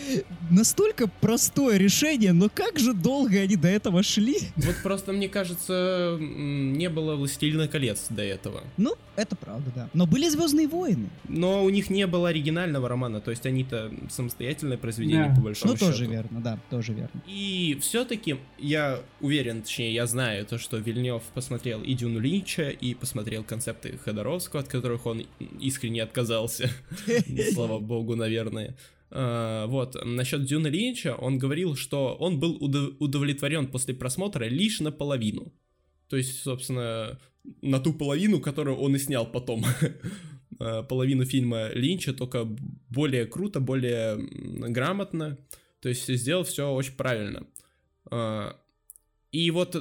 настолько 0.50 1.08
простое 1.08 1.76
решение, 1.78 2.32
но 2.32 2.48
как 2.52 2.78
же 2.78 2.92
долго 2.94 3.38
они 3.40 3.56
до 3.56 3.68
этого 3.68 4.02
шли? 4.02 4.36
Вот 4.56 4.76
просто, 4.82 5.12
мне 5.12 5.28
кажется, 5.28 6.16
не 6.20 6.88
было 6.88 7.16
«Властелина 7.16 7.68
колец» 7.68 8.06
до 8.10 8.22
этого. 8.22 8.62
Ну, 8.76 8.94
это 9.16 9.36
правда, 9.36 9.70
да. 9.74 9.88
Но 9.94 10.06
были 10.06 10.28
Звездные 10.28 10.66
войны. 10.68 11.08
Но 11.28 11.64
у 11.64 11.70
них 11.70 11.90
не 11.90 12.06
было 12.06 12.28
оригинального 12.30 12.88
романа, 12.88 13.20
то 13.20 13.30
есть 13.30 13.46
они-то 13.46 13.92
самостоятельное 14.10 14.76
произведение, 14.78 15.28
Да. 15.28 15.34
по 15.36 15.40
большому 15.42 15.72
Ну, 15.72 15.78
тоже 15.78 15.98
счету. 15.98 16.10
верно, 16.10 16.40
да, 16.40 16.58
тоже 16.70 16.92
верно. 16.92 17.22
И 17.26 17.78
все-таки 17.80 18.36
я 18.58 19.00
уверен, 19.20 19.62
точнее, 19.62 19.92
я 19.94 20.06
знаю 20.06 20.44
то, 20.46 20.58
что 20.58 20.78
Вильнев 20.78 21.22
посмотрел 21.34 21.53
и 21.82 21.94
Дюну 21.94 22.20
Линча, 22.20 22.68
и 22.70 22.94
посмотрел 22.94 23.44
концепты 23.44 23.98
Ходоровского, 23.98 24.62
от 24.62 24.68
которых 24.68 25.06
он 25.06 25.24
искренне 25.60 26.02
отказался. 26.02 26.70
Слава 27.52 27.78
богу, 27.78 28.16
наверное. 28.16 28.76
А, 29.10 29.66
Вот, 29.66 29.96
насчет 30.04 30.44
Дюны 30.44 30.68
Линча, 30.68 31.14
он 31.14 31.38
говорил, 31.38 31.76
что 31.76 32.14
он 32.18 32.40
был 32.40 32.56
удов- 32.56 32.96
удовлетворен 32.98 33.66
после 33.68 33.94
просмотра 33.94 34.44
лишь 34.44 34.80
наполовину. 34.80 35.52
То 36.08 36.16
есть, 36.16 36.42
собственно, 36.42 37.18
на 37.62 37.80
ту 37.80 37.92
половину, 37.92 38.40
которую 38.40 38.76
он 38.78 38.96
и 38.96 38.98
снял 38.98 39.26
потом. 39.26 39.64
А, 40.60 40.84
Половину 40.84 41.24
фильма 41.24 41.70
Линча, 41.74 42.12
только 42.12 42.44
более 42.44 43.26
круто, 43.26 43.58
более 43.58 44.16
грамотно. 44.70 45.36
То 45.80 45.88
есть 45.88 46.06
сделал 46.06 46.44
все 46.44 46.70
очень 46.70 46.94
правильно. 46.94 47.46
А, 48.08 48.56
И 49.34 49.50
вот 49.50 49.72
т- 49.72 49.80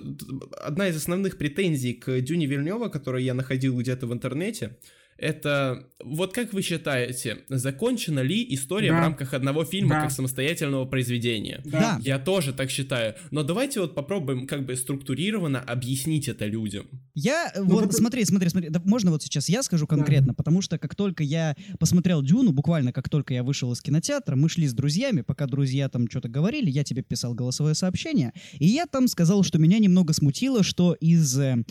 одна 0.66 0.88
из 0.88 0.95
основных 0.95 1.38
претензий 1.38 1.93
к 1.93 2.22
Дюне 2.22 2.47
Вильнева, 2.47 2.89
которую 2.89 3.24
я 3.24 3.36
находил 3.36 3.78
где-то 3.78 4.08
в 4.08 4.12
интернете, 4.14 4.78
это 5.24 5.88
вот 6.03 6.34
как 6.34 6.51
вы 6.53 6.61
считаете, 6.61 7.39
закончена 7.49 8.19
ли 8.19 8.45
история 8.53 8.89
Да. 8.91 8.97
в 8.97 8.99
рамках 8.99 9.34
одного 9.34 9.63
фильма 9.63 9.89
Да. 9.95 10.01
как 10.01 10.11
самостоятельного 10.11 10.86
произведения? 10.86 11.61
Да. 11.65 11.97
Я 12.03 12.19
тоже 12.19 12.51
так 12.53 12.69
считаю. 12.69 13.15
Но 13.32 13.43
давайте 13.43 13.80
вот 13.80 13.95
попробуем 13.95 14.45
как 14.47 14.65
бы 14.65 14.76
структурированно 14.76 15.59
объяснить 15.61 16.28
это 16.28 16.45
людям. 16.45 16.88
Я, 17.15 17.51
э, 17.55 17.59
Ну, 17.61 17.69
вот, 17.76 17.86
вот- 17.86 17.93
смотри, 17.93 18.26
смотри, 18.26 18.49
смотри, 18.49 18.69
да, 18.69 18.82
можно 18.84 19.11
вот 19.11 19.24
сейчас 19.24 19.47
я 19.49 19.63
скажу 19.63 19.88
конкретно, 19.88 20.34
потому 20.34 20.61
что 20.61 20.78
как 20.78 20.93
только 20.95 21.24
я 21.24 21.55
посмотрел 21.80 22.21
Дюну, 22.21 22.51
буквально 22.51 22.91
как 22.91 23.07
только 23.09 23.34
я 23.34 23.43
вышел 23.43 23.71
из 23.71 23.82
кинотеатра, 23.82 24.36
мы 24.36 24.49
шли 24.49 24.67
с 24.67 24.74
друзьями, 24.74 25.21
пока 25.21 25.45
друзья 25.45 25.88
там 25.89 26.09
что-то 26.09 26.28
говорили, 26.28 26.69
я 26.69 26.84
тебе 26.84 27.01
писал 27.01 27.34
голосовое 27.34 27.76
сообщение, 27.76 28.34
и 28.59 28.65
я 28.67 28.86
там 28.88 29.07
сказал, 29.07 29.43
что 29.43 29.57
меня 29.57 29.80
немного 29.80 30.11
смутило, 30.13 30.63
что 30.63 30.93
из 30.93 31.38
э, 31.39 31.63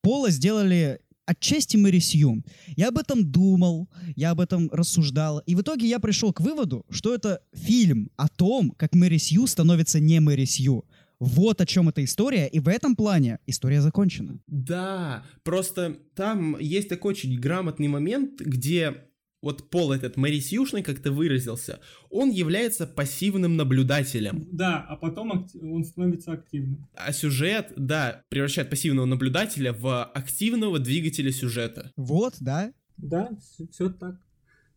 Пола 0.00 0.30
сделали 0.30 1.00
отчасти 1.28 1.76
Мэри 1.76 1.98
Сью. 1.98 2.42
Я 2.76 2.88
об 2.88 2.98
этом 2.98 3.30
думал, 3.30 3.88
я 4.16 4.30
об 4.30 4.40
этом 4.40 4.70
рассуждал, 4.72 5.40
и 5.40 5.54
в 5.54 5.60
итоге 5.60 5.86
я 5.86 5.98
пришел 5.98 6.32
к 6.32 6.40
выводу, 6.40 6.86
что 6.88 7.14
это 7.14 7.40
фильм 7.52 8.10
о 8.16 8.28
том, 8.28 8.70
как 8.70 8.94
Мэри 8.94 9.18
Сью 9.18 9.46
становится 9.46 10.00
не 10.00 10.20
Мэри 10.20 10.46
Сью. 10.46 10.84
Вот 11.20 11.60
о 11.60 11.66
чем 11.66 11.88
эта 11.88 12.02
история, 12.04 12.46
и 12.46 12.60
в 12.60 12.68
этом 12.68 12.94
плане 12.94 13.40
история 13.46 13.82
закончена. 13.82 14.38
Да, 14.46 15.24
просто 15.42 15.98
там 16.14 16.56
есть 16.60 16.88
такой 16.88 17.12
очень 17.12 17.38
грамотный 17.38 17.88
момент, 17.88 18.40
где 18.40 19.07
вот 19.42 19.70
Пол 19.70 19.92
этот 19.92 20.16
Мэри 20.16 20.40
Сьюшный, 20.40 20.82
как 20.82 21.00
ты 21.00 21.10
выразился, 21.10 21.80
он 22.10 22.30
является 22.30 22.86
пассивным 22.86 23.56
наблюдателем. 23.56 24.48
Да, 24.50 24.84
а 24.88 24.96
потом 24.96 25.48
он 25.62 25.84
становится 25.84 26.32
активным. 26.32 26.88
А 26.94 27.12
сюжет, 27.12 27.72
да, 27.76 28.22
превращает 28.28 28.70
пассивного 28.70 29.06
наблюдателя 29.06 29.72
в 29.72 30.04
активного 30.04 30.78
двигателя 30.78 31.32
сюжета. 31.32 31.92
Вот, 31.96 32.34
да. 32.40 32.72
Да, 32.96 33.30
все 33.70 33.90
так. 33.90 34.20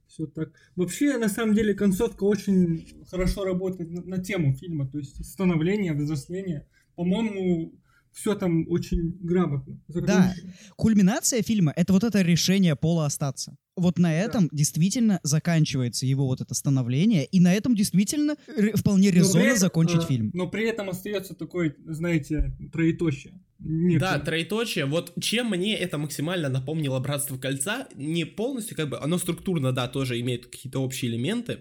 Все 0.08 0.26
так. 0.26 0.52
Вообще, 0.76 1.18
на 1.18 1.30
самом 1.30 1.56
деле, 1.56 1.74
концовка 1.74 2.26
очень 2.26 3.06
хорошо 3.10 3.46
работает 3.46 3.90
на, 3.90 4.02
на 4.04 4.18
тему 4.22 4.54
фильма. 4.54 4.88
То 4.88 4.98
есть 4.98 5.26
становление, 5.26 5.94
взросление. 5.94 6.68
По-моему, 6.96 7.74
все 8.14 8.36
там 8.36 8.66
очень 8.70 9.18
грамотно. 9.22 9.80
Да. 9.88 10.34
Кульминация 10.76 11.42
фильма— 11.42 11.74
это 11.76 11.94
вот 11.94 12.04
это 12.04 12.22
решение 12.22 12.76
Пола 12.76 13.06
остаться. 13.06 13.56
Вот 13.78 13.98
на 13.98 14.14
этом 14.14 14.50
действительно 14.52 15.20
заканчивается 15.24 16.06
его 16.06 16.28
вот 16.28 16.42
это 16.42 16.54
становление, 16.54 17.26
и 17.26 17.40
на 17.40 17.54
этом 17.54 17.74
действительно 17.74 18.36
вполне 18.76 19.12
резонно 19.12 19.44
этом, 19.44 19.58
закончить 19.58 20.04
э, 20.04 20.08
фильм. 20.08 20.32
Но 20.34 20.48
при 20.48 20.68
этом 20.68 20.90
остается 20.90 21.36
такой, 21.36 21.76
знаете, 21.86 22.54
троеточие. 22.72 23.40
Некое. 23.60 24.00
Да, 24.00 24.20
троеточие. 24.20 24.86
Вот 24.86 25.14
чем 25.22 25.52
мне 25.52 25.78
это 25.78 25.98
максимально 25.98 26.50
напомнило 26.50 27.00
Братство 27.00 27.38
Кольца, 27.38 27.88
не 27.96 28.26
полностью, 28.26 28.76
как 28.76 28.90
бы, 28.90 29.00
оно 29.00 29.18
структурно, 29.18 29.72
да, 29.72 29.88
тоже 29.88 30.20
имеет 30.20 30.48
какие-то 30.48 30.80
общие 30.80 31.12
элементы, 31.12 31.60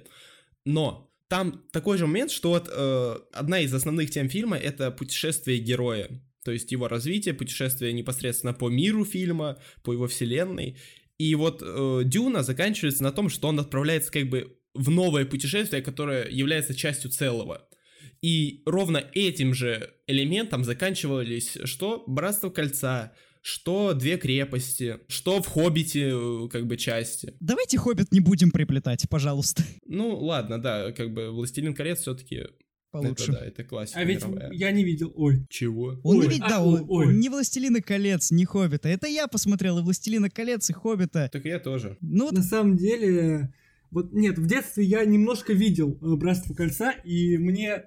но 0.64 1.10
там 1.28 1.62
такой 1.70 1.96
же 1.96 2.08
момент, 2.08 2.32
что 2.32 2.50
вот 2.50 2.68
э, 2.72 3.16
одна 3.32 3.60
из 3.60 3.72
основных 3.72 4.10
тем 4.10 4.28
фильма 4.28 4.56
это 4.56 4.90
путешествие 4.90 5.58
героя. 5.58 6.08
То 6.44 6.52
есть 6.52 6.72
его 6.72 6.88
развитие, 6.88 7.34
путешествие 7.34 7.92
непосредственно 7.92 8.54
по 8.54 8.68
миру 8.68 9.04
фильма, 9.04 9.58
по 9.82 9.92
его 9.92 10.06
вселенной. 10.06 10.76
И 11.18 11.34
вот 11.34 11.62
э, 11.62 12.02
Дюна 12.04 12.42
заканчивается 12.42 13.02
на 13.02 13.12
том, 13.12 13.28
что 13.28 13.48
он 13.48 13.60
отправляется 13.60 14.10
как 14.10 14.28
бы 14.28 14.56
в 14.74 14.88
новое 14.90 15.26
путешествие, 15.26 15.82
которое 15.82 16.28
является 16.28 16.74
частью 16.74 17.10
целого. 17.10 17.68
И 18.22 18.62
ровно 18.66 19.04
этим 19.14 19.54
же 19.54 19.94
элементом 20.06 20.64
заканчивались 20.64 21.58
что 21.64 22.04
Братство 22.06 22.50
Кольца, 22.50 23.12
что 23.42 23.94
Две 23.94 24.18
крепости, 24.18 24.98
что 25.08 25.42
в 25.42 25.46
Хоббите 25.46 26.10
э, 26.12 26.48
как 26.50 26.66
бы 26.66 26.76
части. 26.76 27.34
Давайте 27.40 27.78
«Хоббит» 27.78 28.12
не 28.12 28.20
будем 28.20 28.50
приплетать, 28.50 29.08
пожалуйста. 29.08 29.62
Ну 29.86 30.16
ладно, 30.18 30.60
да, 30.60 30.92
как 30.92 31.12
бы 31.12 31.30
Властелин 31.30 31.74
колец 31.74 32.00
все-таки 32.00 32.46
Получше. 32.90 33.30
это, 33.30 33.32
да, 33.32 33.46
это 33.46 33.64
классика 33.64 34.00
А 34.00 34.04
ведь 34.04 34.24
мировая. 34.26 34.52
я 34.52 34.70
не 34.72 34.84
видел. 34.84 35.12
Ой. 35.14 35.46
Чего? 35.48 35.98
Он 36.02 36.16
не 36.16 36.26
Ой, 36.26 36.28
ведь, 36.28 36.40
а, 36.42 36.48
да, 36.48 36.62
ой, 36.64 36.80
он- 36.80 36.86
ой. 36.88 37.14
ни 37.16 37.28
«Властелина 37.28 37.80
колец», 37.80 38.30
ни 38.30 38.44
«Хоббита». 38.44 38.88
Это 38.88 39.06
я 39.06 39.28
посмотрел 39.28 39.78
и 39.78 39.82
«Властелина 39.82 40.28
колец», 40.30 40.68
и 40.70 40.72
«Хоббита». 40.72 41.28
Так 41.32 41.44
я 41.44 41.58
тоже. 41.60 41.96
Ну, 42.00 42.24
вот 42.26 42.34
На 42.34 42.42
самом 42.42 42.76
деле, 42.76 43.52
вот 43.90 44.12
нет, 44.12 44.38
в 44.38 44.46
детстве 44.46 44.84
я 44.84 45.04
немножко 45.04 45.52
видел 45.52 45.98
э, 46.02 46.16
Братство 46.16 46.54
кольца, 46.54 46.90
и 47.04 47.36
мне 47.38 47.84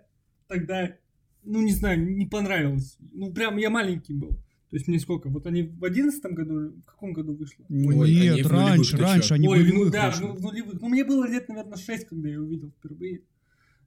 тогда, 0.47 0.95
ну 1.43 1.61
не 1.61 1.73
знаю, 1.73 2.01
не 2.15 2.25
понравилось. 2.25 2.97
Ну 3.11 3.33
прям 3.33 3.57
я 3.57 3.69
маленький 3.69 4.13
был. 4.13 4.29
То 4.69 4.77
есть 4.77 4.87
мне 4.87 4.99
сколько? 4.99 5.29
Вот 5.29 5.45
они 5.45 5.63
в 5.63 5.83
одиннадцатом 5.85 6.33
году, 6.33 6.71
в 6.81 6.85
каком 6.85 7.13
году 7.13 7.35
вышло? 7.35 7.63
Ой, 7.69 8.11
нет, 8.11 8.45
в 8.45 8.49
раньше, 8.51 8.97
раньше, 8.97 9.33
они 9.35 9.47
в 9.47 9.51
Ой, 9.51 9.59
ну 9.59 9.65
нулевых 9.65 9.91
да, 9.91 10.09
вышли. 10.09 10.23
ну, 10.23 10.33
в 10.33 10.41
нулевых. 10.41 10.81
Ну 10.81 10.89
мне 10.89 11.03
было 11.03 11.27
лет, 11.27 11.47
наверное, 11.49 11.77
6, 11.77 12.07
когда 12.07 12.29
я 12.29 12.39
увидел 12.41 12.71
впервые. 12.71 13.21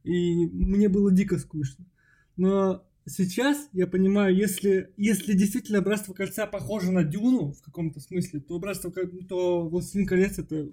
И 0.07 0.46
мне 0.46 0.88
было 0.88 1.11
дико 1.11 1.36
скучно. 1.36 1.84
Но 2.36 2.86
сейчас 3.07 3.68
я 3.72 3.86
понимаю, 3.86 4.34
если, 4.36 4.90
если 4.96 5.32
действительно 5.34 5.80
Братство 5.80 6.12
Кольца 6.12 6.46
похоже 6.46 6.90
на 6.92 7.04
Дюну 7.04 7.52
в 7.52 7.62
каком-то 7.62 8.00
смысле, 8.00 8.40
то 8.40 8.59
Братство 8.59 8.92
то 9.28 9.68
Властелин 9.68 10.07
колец 10.07 10.38
это, 10.38 10.66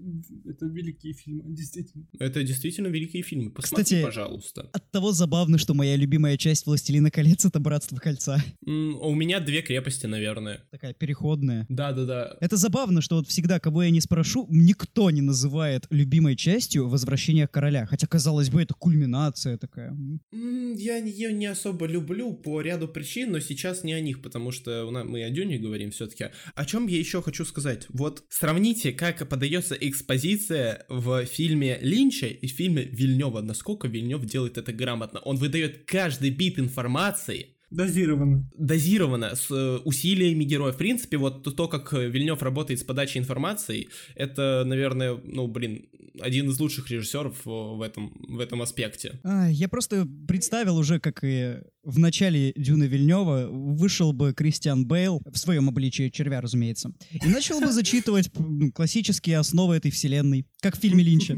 это 0.45 0.65
великие 0.65 1.13
фильмы, 1.13 1.43
действительно. 1.47 2.05
Это 2.19 2.43
действительно 2.43 2.87
великие 2.87 3.23
фильмы. 3.23 3.51
Посмотри, 3.51 3.83
Кстати, 3.83 4.03
пожалуйста. 4.03 4.69
от 4.73 4.91
того 4.91 5.11
забавно, 5.11 5.57
что 5.57 5.73
моя 5.73 5.95
любимая 5.95 6.37
часть 6.37 6.65
«Властелина 6.65 7.11
колец»— 7.11 7.45
это 7.45 7.59
«Братство 7.59 7.97
кольца». 7.97 8.41
М, 8.65 8.95
У 9.01 9.13
меня 9.15 9.39
две 9.39 9.61
крепости, 9.61 10.05
наверное. 10.05 10.61
Такая 10.71 10.93
переходная. 10.93 11.65
Да-да-да. 11.69 12.37
Это 12.41 12.57
забавно, 12.57 13.01
что 13.01 13.17
вот 13.17 13.27
всегда, 13.27 13.59
кого 13.59 13.83
я 13.83 13.89
не 13.89 14.01
спрошу, 14.01 14.47
никто 14.49 15.11
не 15.11 15.21
называет 15.21 15.85
любимой 15.89 16.35
частью 16.35 16.87
«Возвращение 16.87 17.47
короля». 17.47 17.85
Хотя, 17.85 18.07
казалось 18.07 18.49
бы, 18.49 18.61
это 18.61 18.73
кульминация 18.73 19.57
такая. 19.57 19.89
М, 19.91 20.73
Я 20.75 20.97
ее 20.97 21.31
не 21.33 21.45
особо 21.45 21.85
люблю, 21.85 22.22
люблю 22.23 22.33
по 22.33 22.61
ряду 22.61 22.87
причин, 22.87 23.31
но 23.31 23.39
сейчас 23.39 23.83
не 23.83 23.93
о 23.93 23.99
них, 23.99 24.21
потому 24.21 24.51
что 24.51 24.85
у 24.85 24.91
нас, 24.91 25.05
мы 25.05 25.23
о 25.23 25.29
Дюне 25.29 25.57
говорим 25.57 25.91
все-таки. 25.91 26.27
О 26.55 26.65
чем 26.65 26.87
я 26.87 26.97
еще 26.97 27.21
хочу 27.21 27.45
сказать? 27.45 27.85
Вот 27.89 28.23
сравните, 28.29 28.91
как 28.91 29.27
подается 29.27 29.75
экспозиция 29.75 30.85
в 30.89 31.25
фильме 31.25 31.79
Линча 31.81 32.27
и 32.27 32.47
в 32.47 32.51
фильме 32.51 32.83
Вильнева. 32.83 33.41
Насколько 33.41 33.87
Вильнев 33.87 34.25
делает 34.25 34.57
это 34.57 34.71
грамотно. 34.73 35.19
Он 35.19 35.37
выдает 35.37 35.85
каждый 35.85 36.29
бит 36.29 36.59
информации, 36.59 37.47
Дозировано. 37.69 38.47
дозировано 38.55 39.35
с 39.35 39.49
э, 39.49 39.77
усилиями 39.83 40.43
героя. 40.43 40.71
В 40.73 40.77
принципе, 40.77 41.17
вот 41.17 41.43
то, 41.55 41.67
как 41.67 41.91
Вильнев 41.93 42.43
работает 42.43 42.79
с 42.79 42.83
подачей 42.83 43.19
информации, 43.19 43.89
это, 44.15 44.63
наверное, 44.63 45.19
ну, 45.23 45.47
блин, 45.47 45.87
один 46.19 46.49
из 46.49 46.59
лучших 46.59 46.89
режиссеров 46.89 47.35
э, 47.45 47.49
в 47.49 47.81
этом, 47.81 48.13
в 48.27 48.39
этом 48.39 48.61
аспекте. 48.61 49.19
А, 49.23 49.49
я 49.49 49.67
просто 49.67 50.07
представил 50.27 50.77
уже, 50.77 50.99
как 50.99 51.23
и 51.23 51.57
в 51.83 51.99
начале 51.99 52.53
Дюны 52.55 52.85
Вильнева 52.85 53.47
вышел 53.49 54.13
бы 54.13 54.33
Кристиан 54.33 54.85
Бейл, 54.85 55.21
в 55.25 55.37
своем 55.37 55.69
обличии 55.69 56.09
червя, 56.09 56.41
разумеется, 56.41 56.91
и 57.11 57.27
начал 57.27 57.59
бы 57.59 57.71
зачитывать 57.71 58.29
м, 58.37 58.71
классические 58.71 59.37
основы 59.39 59.75
этой 59.75 59.91
вселенной, 59.91 60.45
как 60.61 60.77
в 60.77 60.79
фильме 60.79 61.03
Линча. 61.03 61.37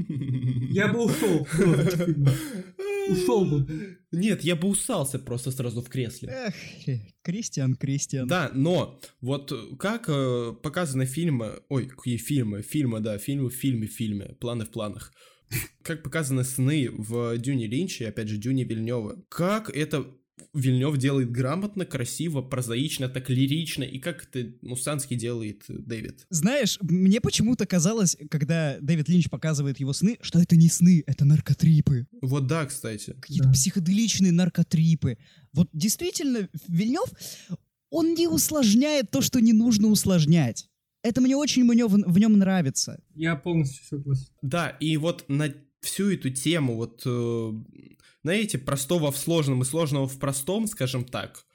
Я 0.69 0.87
бы 0.89 1.05
ушел. 1.05 1.47
Ушел 3.09 3.45
бы. 3.45 3.97
Нет, 4.15 4.43
я 4.43 4.55
бы 4.55 4.67
усался 4.67 5.19
просто 5.19 5.51
сразу 5.51 5.81
в 5.81 5.89
кресле. 5.89 6.29
Эх, 6.29 6.55
Кристиан, 7.21 7.75
Кристиан. 7.75 8.27
Да, 8.27 8.51
но 8.53 8.99
вот 9.21 9.53
как 9.77 10.05
э, 10.07 10.53
показаны 10.61 11.05
фильмы, 11.05 11.61
ой, 11.69 11.87
какие 11.87 12.17
фильмы, 12.17 12.61
фильмы, 12.61 12.99
да, 12.99 13.17
фильмы 13.17 13.49
в 13.49 13.53
фильме, 13.55 13.87
фильме, 13.87 14.35
планы 14.39 14.65
в 14.65 14.71
планах. 14.71 15.11
Как 15.83 16.01
показаны 16.03 16.43
сны 16.43 16.89
в 16.89 17.37
Дюне 17.37 17.67
Линча 17.67 18.05
и, 18.05 18.07
опять 18.07 18.27
же, 18.27 18.37
Дюне 18.37 18.63
Вильнева. 18.63 19.23
Как 19.29 19.69
это 19.69 20.07
Вильнев 20.53 20.97
делает 20.97 21.31
грамотно, 21.31 21.85
красиво, 21.85 22.41
прозаично, 22.41 23.07
так 23.09 23.29
лирично, 23.29 23.83
и 23.83 23.99
как 23.99 24.23
это 24.27 24.51
Мусанский 24.61 25.15
делает 25.15 25.63
э, 25.69 25.73
Дэвид. 25.77 26.25
Знаешь, 26.29 26.77
мне 26.81 27.21
почему-то 27.21 27.65
казалось, 27.65 28.17
когда 28.29 28.77
Дэвид 28.81 29.07
Линч 29.09 29.29
показывает 29.29 29.79
его 29.79 29.93
сны, 29.93 30.17
что 30.21 30.39
это 30.39 30.55
не 30.55 30.67
сны, 30.69 31.03
это 31.07 31.25
наркотрипы. 31.25 32.07
Вот 32.21 32.47
да, 32.47 32.65
кстати. 32.65 33.13
Какие-то 33.19 33.45
Да. 33.47 33.53
психоделичные 33.53 34.31
наркотрипы. 34.31 35.17
Вот 35.53 35.69
действительно, 35.73 36.49
Вильнев, 36.67 37.09
он 37.89 38.13
не 38.13 38.27
усложняет 38.27 39.11
то, 39.11 39.21
что 39.21 39.39
не 39.39 39.53
нужно 39.53 39.87
усложнять. 39.87 40.67
Это 41.01 41.21
мне 41.21 41.35
очень 41.37 41.69
в 41.69 41.73
нем, 41.73 41.87
в 41.87 42.17
нем 42.19 42.37
нравится. 42.37 42.99
Я 43.13 43.35
полностью 43.35 43.85
согласен. 43.85 44.27
Да, 44.41 44.69
и 44.69 44.97
вот 44.97 45.25
на 45.29 45.53
всю 45.81 46.11
эту 46.11 46.29
тему, 46.31 46.75
вот, 46.77 47.03
э, 47.05 47.53
знаете, 48.25 48.57
простого 48.57 49.11
в 49.11 49.17
сложном 49.17 49.61
и 49.61 49.65
сложного 49.65 50.07
в 50.07 50.17
простом, 50.17 50.65
скажем 50.65 51.05
так, 51.05 51.45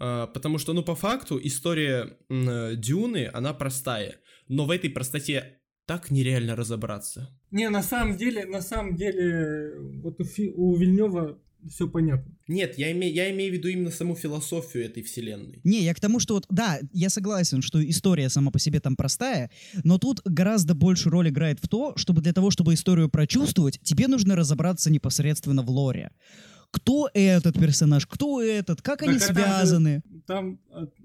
э, 0.00 0.28
потому 0.32 0.58
что, 0.58 0.72
ну, 0.72 0.84
по 0.84 0.94
факту, 0.94 1.40
история 1.42 2.18
э, 2.28 2.76
Дюны, 2.76 3.28
она 3.34 3.52
простая, 3.52 4.14
но 4.46 4.64
в 4.64 4.70
этой 4.70 4.90
простоте 4.90 5.58
так 5.86 6.12
нереально 6.12 6.54
разобраться. 6.54 7.36
Не, 7.50 7.68
на 7.68 7.82
самом 7.82 8.16
деле, 8.16 8.46
на 8.46 8.62
самом 8.62 8.94
деле, 8.94 9.72
вот 10.04 10.20
у, 10.20 10.24
Фи- 10.24 10.52
у 10.54 10.76
Вильнева 10.76 11.42
все 11.68 11.88
понятно. 11.88 12.32
Нет, 12.48 12.78
я 12.78 12.90
имею, 12.92 13.12
я 13.14 13.30
имею 13.30 13.52
в 13.52 13.54
виду 13.54 13.68
именно 13.68 13.90
саму 13.90 14.14
философию 14.14 14.84
этой 14.84 15.02
вселенной. 15.02 15.60
Не, 15.64 15.82
я 15.82 15.94
к 15.94 16.00
тому, 16.00 16.18
что 16.20 16.34
вот, 16.34 16.46
да, 16.48 16.78
я 16.92 17.10
согласен, 17.10 17.62
что 17.62 17.86
история 17.88 18.28
сама 18.28 18.50
по 18.50 18.58
себе 18.58 18.80
там 18.80 18.96
простая, 18.96 19.50
но 19.84 19.98
тут 19.98 20.20
гораздо 20.24 20.74
больше 20.74 21.10
роль 21.10 21.28
играет 21.28 21.58
в 21.62 21.68
то, 21.68 21.92
чтобы 21.96 22.22
для 22.22 22.32
того, 22.32 22.50
чтобы 22.50 22.74
историю 22.74 23.08
прочувствовать, 23.08 23.78
тебе 23.82 24.08
нужно 24.08 24.36
разобраться 24.36 24.90
непосредственно 24.90 25.62
в 25.62 25.70
лоре. 25.70 26.10
Кто 26.72 27.10
этот 27.14 27.58
персонаж, 27.58 28.06
кто 28.06 28.40
этот, 28.40 28.80
как 28.80 29.02
они 29.02 29.18
Так, 29.18 29.28
же- 29.28 29.34
связаны. 29.34 30.02
Там 30.26 30.60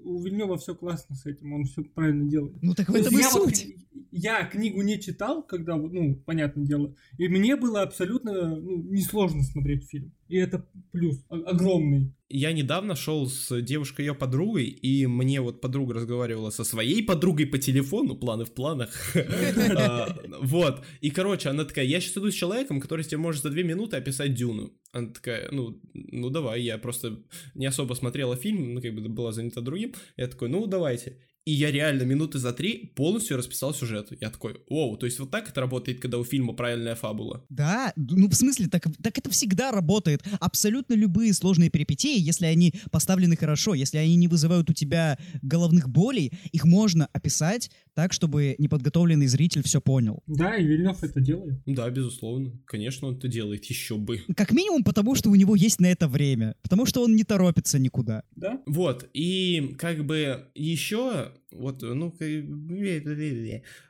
у 0.05 0.23
Вильнева 0.23 0.57
все 0.57 0.75
классно 0.75 1.15
с 1.15 1.25
этим, 1.25 1.53
он 1.53 1.65
все 1.65 1.83
правильно 1.83 2.29
делает. 2.29 2.55
Ну 2.61 2.73
так 2.73 2.89
в 2.89 2.95
этом 2.95 3.13
и 3.13 3.21
я, 3.21 3.29
вот 3.31 3.43
суть. 3.43 3.63
к- 3.63 3.97
я 4.11 4.45
книгу 4.45 4.81
не 4.81 4.99
читал, 4.99 5.43
когда, 5.43 5.75
вот, 5.75 5.91
ну, 5.91 6.15
понятное 6.25 6.65
дело, 6.65 6.95
и 7.17 7.27
мне 7.27 7.55
было 7.55 7.81
абсолютно 7.81 8.55
ну, 8.55 8.83
несложно 8.83 9.43
смотреть 9.43 9.89
фильм. 9.89 10.13
И 10.27 10.37
это 10.37 10.65
плюс 10.91 11.23
огромный. 11.29 12.11
Я 12.29 12.51
недавно 12.51 12.95
шел 12.95 13.29
с 13.29 13.61
девушкой 13.61 14.05
ее 14.07 14.15
подругой, 14.15 14.65
и 14.65 15.05
мне 15.05 15.39
вот 15.41 15.61
подруга 15.61 15.93
разговаривала 15.93 16.49
со 16.49 16.63
своей 16.63 17.03
подругой 17.03 17.45
по 17.45 17.59
телефону, 17.59 18.15
планы 18.15 18.45
в 18.45 18.53
планах. 18.53 18.89
А, 19.77 20.17
Вот. 20.41 20.83
И, 21.01 21.11
короче, 21.11 21.49
она 21.49 21.65
такая, 21.65 21.85
я 21.85 21.99
сейчас 21.99 22.17
иду 22.17 22.31
с 22.31 22.33
человеком, 22.33 22.79
который 22.79 23.05
тебе 23.05 23.17
может 23.17 23.43
за 23.43 23.49
две 23.51 23.63
минуты 23.63 23.97
описать 23.97 24.33
Дюну. 24.33 24.73
Она 24.91 25.09
такая, 25.09 25.49
ну, 25.51 25.79
ну 25.93 26.29
давай, 26.31 26.61
я 26.63 26.77
просто 26.79 27.19
не 27.53 27.67
особо 27.67 27.93
смотрела 27.93 28.35
фильм, 28.35 28.73
ну, 28.73 28.81
как 28.81 28.95
бы 28.95 29.07
была 29.09 29.31
занята 29.31 29.61
другим. 29.61 29.93
Я 30.17 30.27
такой, 30.27 30.49
ну, 30.49 30.65
давайте. 30.67 31.17
И 31.45 31.51
я 31.51 31.69
реально 31.69 32.03
минуты 32.03 32.39
за 32.39 32.53
три 32.53 32.91
полностью 32.95 33.37
расписал 33.37 33.71
сюжет. 33.71 34.07
Я 34.19 34.31
такой, 34.31 34.61
оу, 34.67 34.97
то 34.97 35.05
есть 35.05 35.19
вот 35.19 35.29
так 35.29 35.47
это 35.47 35.61
работает, 35.61 36.01
когда 36.01 36.17
у 36.17 36.23
фильма 36.23 36.53
правильная 36.53 36.95
фабула. 36.95 37.45
Да, 37.49 37.93
ну 37.95 38.27
в 38.27 38.33
смысле, 38.33 38.67
так, 38.67 38.87
так 39.03 39.15
это 39.15 39.29
всегда 39.29 39.71
работает. 39.71 40.23
Абсолютно 40.39 40.95
любые 40.95 41.33
сложные 41.35 41.69
перипетии, 41.69 42.19
если 42.19 42.47
они 42.47 42.73
поставлены 42.91 43.37
хорошо, 43.37 43.75
если 43.75 43.99
они 43.99 44.15
не 44.15 44.27
вызывают 44.27 44.71
у 44.71 44.73
тебя 44.73 45.19
головных 45.43 45.87
болей, 45.87 46.31
их 46.51 46.65
можно 46.65 47.09
описать 47.13 47.69
так, 47.95 48.13
чтобы 48.13 48.55
неподготовленный 48.57 49.27
зритель 49.27 49.63
все 49.63 49.81
понял. 49.81 50.21
Да, 50.27 50.55
и 50.57 50.63
Вильнев 50.65 51.01
это 51.03 51.21
делает. 51.21 51.59
Да, 51.65 51.89
безусловно. 51.89 52.51
Конечно, 52.65 53.07
он 53.07 53.15
это 53.17 53.27
делает, 53.27 53.65
еще 53.65 53.95
бы. 53.95 54.21
Как 54.35 54.51
минимум 54.51 54.83
потому, 54.83 55.15
что 55.15 55.29
у 55.29 55.35
него 55.35 55.55
есть 55.55 55.79
на 55.79 55.87
это 55.87 56.07
время. 56.07 56.55
Потому 56.61 56.85
что 56.85 57.01
он 57.03 57.15
не 57.15 57.23
торопится 57.23 57.79
никуда. 57.79 58.23
Да? 58.35 58.61
Вот, 58.65 59.09
и 59.13 59.75
как 59.79 60.05
бы 60.05 60.47
еще, 60.55 61.31
вот, 61.51 61.81
ну, 61.81 62.11
как- 62.11 62.29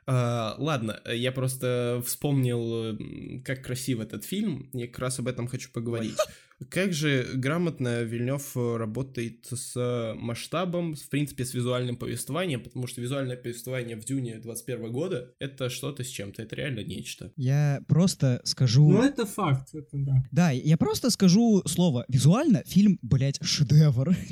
А, 0.06 0.54
ладно, 0.58 1.00
я 1.12 1.32
просто 1.32 2.00
вспомнил, 2.06 2.96
как 3.44 3.64
красив 3.64 4.00
этот 4.00 4.24
фильм, 4.24 4.70
я 4.72 4.86
как 4.86 5.00
раз 5.00 5.18
об 5.18 5.26
этом 5.28 5.48
хочу 5.48 5.70
поговорить. 5.72 6.16
Как 6.70 6.92
же 6.92 7.26
грамотно 7.34 8.02
Вильнев 8.02 8.56
э, 8.56 8.76
работает 8.76 9.46
с 9.50 10.14
масштабом, 10.16 10.94
в 10.94 11.08
принципе, 11.10 11.44
с 11.44 11.52
визуальным 11.52 11.96
повествованием, 11.96 12.62
потому 12.62 12.86
что 12.86 13.00
визуальное 13.00 13.36
повествование 13.36 13.96
в 13.96 14.04
Дюне 14.04 14.38
21 14.38 14.90
года— 14.90 15.34
это 15.38 15.68
что-то 15.68 16.02
с 16.02 16.08
чем-то, 16.08 16.42
это 16.42 16.56
реально 16.56 16.80
нечто. 16.80 17.32
Я 17.36 17.82
просто 17.88 18.40
скажу... 18.44 18.88
Ну, 18.88 19.02
это 19.02 19.26
факт, 19.26 19.74
это 19.74 19.88
да. 19.92 20.24
Да, 20.32 20.50
я 20.50 20.78
просто 20.78 21.10
скажу 21.10 21.62
слово. 21.66 22.06
Визуально 22.08 22.62
фильм, 22.66 22.98
блядь, 23.02 23.38
шедевр. 23.42 24.16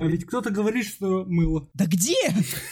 А 0.00 0.06
ведь 0.06 0.24
кто-то 0.24 0.50
говорит, 0.50 0.86
что 0.86 1.24
мыло. 1.26 1.68
Да 1.74 1.86
где? 1.86 2.16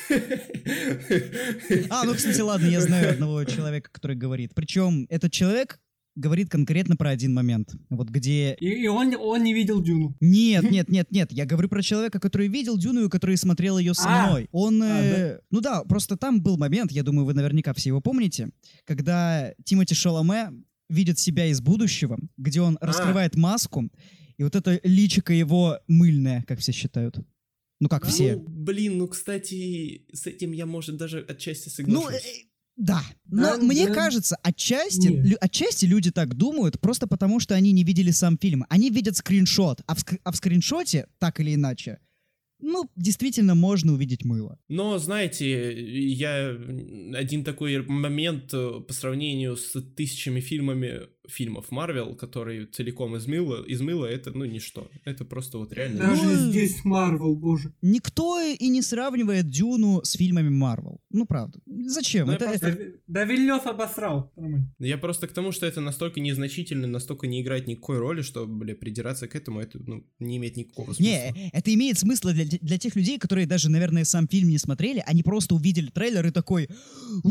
А, 1.91 2.05
ну, 2.05 2.15
кстати, 2.15 2.41
ладно, 2.41 2.67
я 2.67 2.81
знаю 2.81 3.11
одного 3.11 3.45
человека, 3.45 3.91
который 3.91 4.17
говорит. 4.17 4.53
Причем 4.55 5.07
этот 5.09 5.33
человек 5.33 5.81
говорит 6.19 6.51
конкретно 6.51 6.97
про 6.97 7.11
один 7.11 7.33
момент. 7.33 7.75
Вот 7.91 8.09
где... 8.09 8.55
И, 8.55 8.67
и 8.85 8.87
он, 8.89 9.15
он 9.15 9.43
не 9.43 9.55
видел 9.55 9.81
Дюну. 9.81 10.17
Нет, 10.21 10.63
нет, 10.71 10.89
нет, 10.89 11.11
нет. 11.11 11.33
Я 11.33 11.47
говорю 11.47 11.69
про 11.69 11.83
человека, 11.83 12.21
который 12.21 12.49
видел 12.49 12.77
Дюну 12.77 13.07
и 13.07 13.09
который 13.09 13.37
смотрел 13.37 13.79
ее 13.79 13.95
со 13.95 14.09
А. 14.09 14.27
мной. 14.29 14.49
Он... 14.53 14.83
А, 14.83 15.01
э, 15.01 15.41
Ну 15.51 15.61
да, 15.61 15.85
просто 15.85 16.17
там 16.17 16.43
был 16.43 16.57
момент, 16.57 16.93
я 16.93 17.03
думаю, 17.03 17.25
вы 17.25 17.35
наверняка 17.35 17.73
все 17.75 17.91
его 17.91 18.01
помните, 18.01 18.51
когда 18.85 19.53
Тимоти 19.65 19.95
Шаломе 19.95 20.53
видит 20.89 21.19
себя 21.19 21.47
из 21.47 21.61
будущего, 21.61 22.19
где 22.37 22.61
он 22.61 22.79
раскрывает 22.81 23.37
маску, 23.37 23.91
и 24.37 24.43
вот 24.43 24.57
это 24.57 24.81
личико 24.85 25.33
его 25.33 25.79
мыльное, 25.87 26.45
как 26.47 26.59
все 26.61 26.73
считают. 26.73 27.19
Ну 27.81 27.89
как 27.89 28.07
все. 28.07 28.35
Ну, 28.37 28.45
блин, 28.49 28.99
ну, 28.99 29.07
кстати, 29.07 30.03
с 30.13 30.27
этим 30.27 30.51
я, 30.53 30.67
может, 30.67 30.97
даже 30.97 31.21
отчасти 31.21 31.69
Ну, 31.87 32.01
соглашусь. 32.03 32.25
э, 32.25 32.48
да. 32.79 33.03
Но 33.27 33.57
Да, 33.57 33.63
мне 33.63 33.87
да. 33.89 33.95
кажется, 33.95 34.37
отчасти, 34.43 35.09
лю- 35.09 35.37
отчасти 35.41 35.85
люди 35.85 36.11
так 36.11 36.35
думают, 36.35 36.81
просто 36.81 37.07
потому 37.07 37.41
что 37.41 37.55
они 37.55 37.73
не 37.73 37.85
видели 37.85 38.11
сам 38.13 38.39
фильм. 38.39 38.65
Они 38.71 38.89
видят 38.91 39.17
скриншот, 39.17 39.83
а 39.87 39.95
в, 39.95 39.99
ск- 39.99 40.21
а 40.25 40.31
в 40.33 40.37
скриншоте, 40.37 41.07
так 41.19 41.41
или 41.41 41.55
иначе, 41.55 41.99
ну, 42.61 42.89
действительно 42.97 43.55
можно 43.55 43.93
увидеть 43.93 44.25
мыло. 44.25 44.59
Но, 44.69 44.99
знаете, 44.99 45.73
я 46.11 46.57
один 47.15 47.45
такой 47.45 47.83
момент 47.87 48.53
э, 48.55 48.81
по 48.87 48.93
сравнению 48.93 49.57
с 49.57 49.81
тысячами 49.97 50.41
фильмами, 50.41 51.03
фильмов 51.29 51.71
Марвел, 51.71 52.15
которые 52.17 52.67
целиком 52.67 53.17
из 53.17 53.27
мыла, 53.27 53.63
из 53.65 53.81
мыла, 53.81 54.07
это, 54.07 54.31
ну, 54.33 54.45
ничто. 54.45 54.91
Это 55.05 55.25
просто 55.25 55.59
вот 55.59 55.73
реально... 55.73 55.99
Даже 55.99 56.23
Ну, 56.25 56.51
здесь 56.51 56.85
Марвел, 56.85 57.35
боже. 57.37 57.73
Никто 57.83 58.41
и 58.41 58.69
не 58.69 58.83
сравнивает 58.83 59.49
Дюну 59.49 60.01
с 60.05 60.13
фильмами 60.13 60.49
Марвел. 60.49 61.01
Ну, 61.11 61.27
правда. 61.27 61.61
Зачем? 61.67 62.27
Ну, 62.27 62.33
я 62.33 62.37
это, 62.37 62.47
просто- 62.49 62.67
это- 62.69 62.93
Да, 63.07 63.25
Вильнев 63.25 63.67
обосрал. 63.67 64.33
Я 64.79 64.99
просто 64.99 65.27
к 65.29 65.33
тому, 65.33 65.53
что 65.53 65.67
это 65.67 65.81
настолько 65.81 66.21
незначительно, 66.21 66.87
настолько 66.87 67.27
не 67.27 67.43
играет 67.43 67.67
никакой 67.67 67.99
роли, 67.99 68.23
что, 68.23 68.47
бля, 68.47 68.75
придираться 68.75 69.29
к 69.29 69.35
этому, 69.37 69.61
это, 69.61 69.79
ну, 69.87 70.05
не 70.19 70.37
имеет 70.39 70.57
никакого 70.57 70.93
смысла. 70.93 71.03
Не, 71.03 71.51
это 71.53 71.73
имеет 71.75 71.99
смысл 71.99 72.29
для, 72.29 72.45
для 72.45 72.79
тех 72.79 72.97
людей, 72.97 73.19
которые 73.19 73.47
даже, 73.47 73.71
наверное, 73.71 74.05
сам 74.05 74.27
фильм 74.29 74.49
не 74.49 74.59
смотрели, 74.59 75.03
они 75.07 75.23
просто 75.23 75.55
увидели 75.55 75.89
трейлер 75.89 76.27
и 76.27 76.31
такой, 76.31 76.69
«У, 77.25 77.31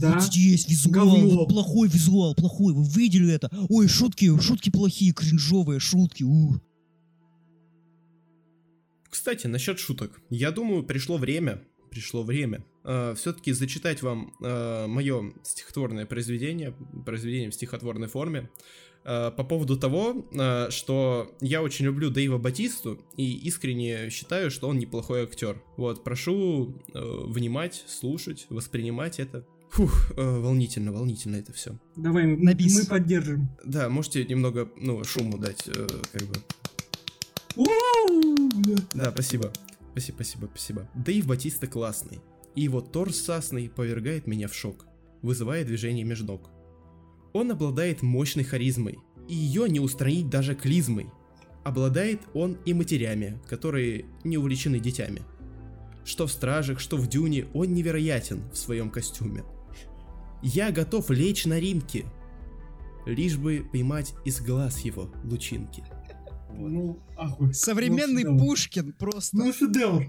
Да. 0.00 0.14
вот 0.14 0.22
здесь 0.24 0.68
визуал, 0.68 1.16
вот 1.30 1.48
плохой 1.48 1.88
визуал, 1.88 2.34
плохой, 2.34 2.72
вы 2.74 3.03
видели 3.04 3.32
это? 3.32 3.50
Ой, 3.68 3.88
шутки, 3.88 4.40
шутки 4.40 4.70
плохие, 4.70 5.12
кринжовые 5.12 5.80
шутки. 5.80 6.24
у». 6.24 6.54
Кстати, 9.10 9.46
насчет 9.46 9.78
шуток. 9.78 10.20
Я 10.30 10.50
думаю, 10.50 10.82
пришло 10.82 11.18
время, 11.18 11.62
пришло 11.90 12.24
время 12.24 12.64
э, 12.84 13.14
все-таки 13.16 13.52
зачитать 13.52 14.02
вам 14.02 14.34
э, 14.42 14.86
мое 14.88 15.32
стихотворное 15.44 16.06
произведение, 16.06 16.74
произведение 17.06 17.50
в 17.50 17.54
стихотворной 17.54 18.08
форме, 18.08 18.50
э, 19.04 19.30
по 19.30 19.44
поводу 19.44 19.78
того, 19.78 20.26
э, 20.32 20.70
что 20.70 21.36
я 21.40 21.62
очень 21.62 21.84
люблю 21.84 22.10
Дэйва 22.10 22.38
Батисту 22.38 23.04
и 23.16 23.46
искренне 23.46 24.10
считаю, 24.10 24.50
что 24.50 24.68
он 24.68 24.78
неплохой 24.78 25.22
актер. 25.22 25.62
Вот, 25.76 26.02
прошу 26.02 26.82
э, 26.92 27.00
внимать, 27.26 27.84
слушать, 27.86 28.46
воспринимать 28.50 29.20
это. 29.20 29.46
Фух, 29.74 30.12
э, 30.16 30.38
волнительно, 30.38 30.92
волнительно 30.92 31.34
это 31.34 31.52
все. 31.52 31.76
Давай, 31.96 32.26
мы, 32.26 32.36
На 32.36 32.54
бис. 32.54 32.78
мы 32.78 32.86
поддержим. 32.86 33.48
Да, 33.64 33.88
можете 33.88 34.24
немного, 34.24 34.70
ну, 34.76 35.02
шуму 35.02 35.36
дать, 35.36 35.66
э, 35.66 35.88
как 36.12 36.22
бы. 36.28 36.34
Да, 38.94 39.10
спасибо. 39.10 39.52
Спасибо, 39.90 40.14
спасибо, 40.14 40.46
спасибо. 40.46 40.88
Дэйв 40.94 41.26
Батиста 41.26 41.66
классный. 41.66 42.20
И 42.54 42.62
его 42.62 42.80
торс 42.80 43.16
сасный 43.16 43.68
повергает 43.68 44.28
меня 44.28 44.46
в 44.46 44.54
шок, 44.54 44.86
вызывая 45.22 45.64
движение 45.64 46.04
между 46.04 46.26
ног. 46.26 46.50
Он 47.32 47.50
обладает 47.50 48.00
мощной 48.00 48.44
харизмой, 48.44 49.00
и 49.28 49.34
ее 49.34 49.68
не 49.68 49.80
устранить 49.80 50.30
даже 50.30 50.54
клизмой. 50.54 51.08
Обладает 51.64 52.20
он 52.32 52.58
и 52.64 52.74
матерями, 52.74 53.40
которые 53.48 54.04
не 54.22 54.38
увлечены 54.38 54.78
детьми. 54.78 55.22
Что 56.04 56.28
в 56.28 56.32
Стражах, 56.32 56.78
что 56.78 56.96
в 56.96 57.08
Дюне, 57.08 57.46
он 57.54 57.74
невероятен 57.74 58.44
в 58.52 58.56
своем 58.56 58.88
костюме. 58.88 59.42
Я 60.42 60.70
готов 60.72 61.10
лечь 61.10 61.46
на 61.46 61.58
ринке, 61.58 62.04
лишь 63.06 63.36
бы 63.36 63.66
поймать 63.70 64.14
из 64.24 64.40
глаз 64.40 64.80
его 64.80 65.10
лучинки. 65.24 65.84
Ну, 66.56 67.02
ахуй. 67.16 67.52
Современный 67.54 68.24
Ну. 68.24 68.38
Пушкин 68.38 68.92
просто. 68.92 69.36
Ну, 69.36 69.52
шедевр. 69.52 70.04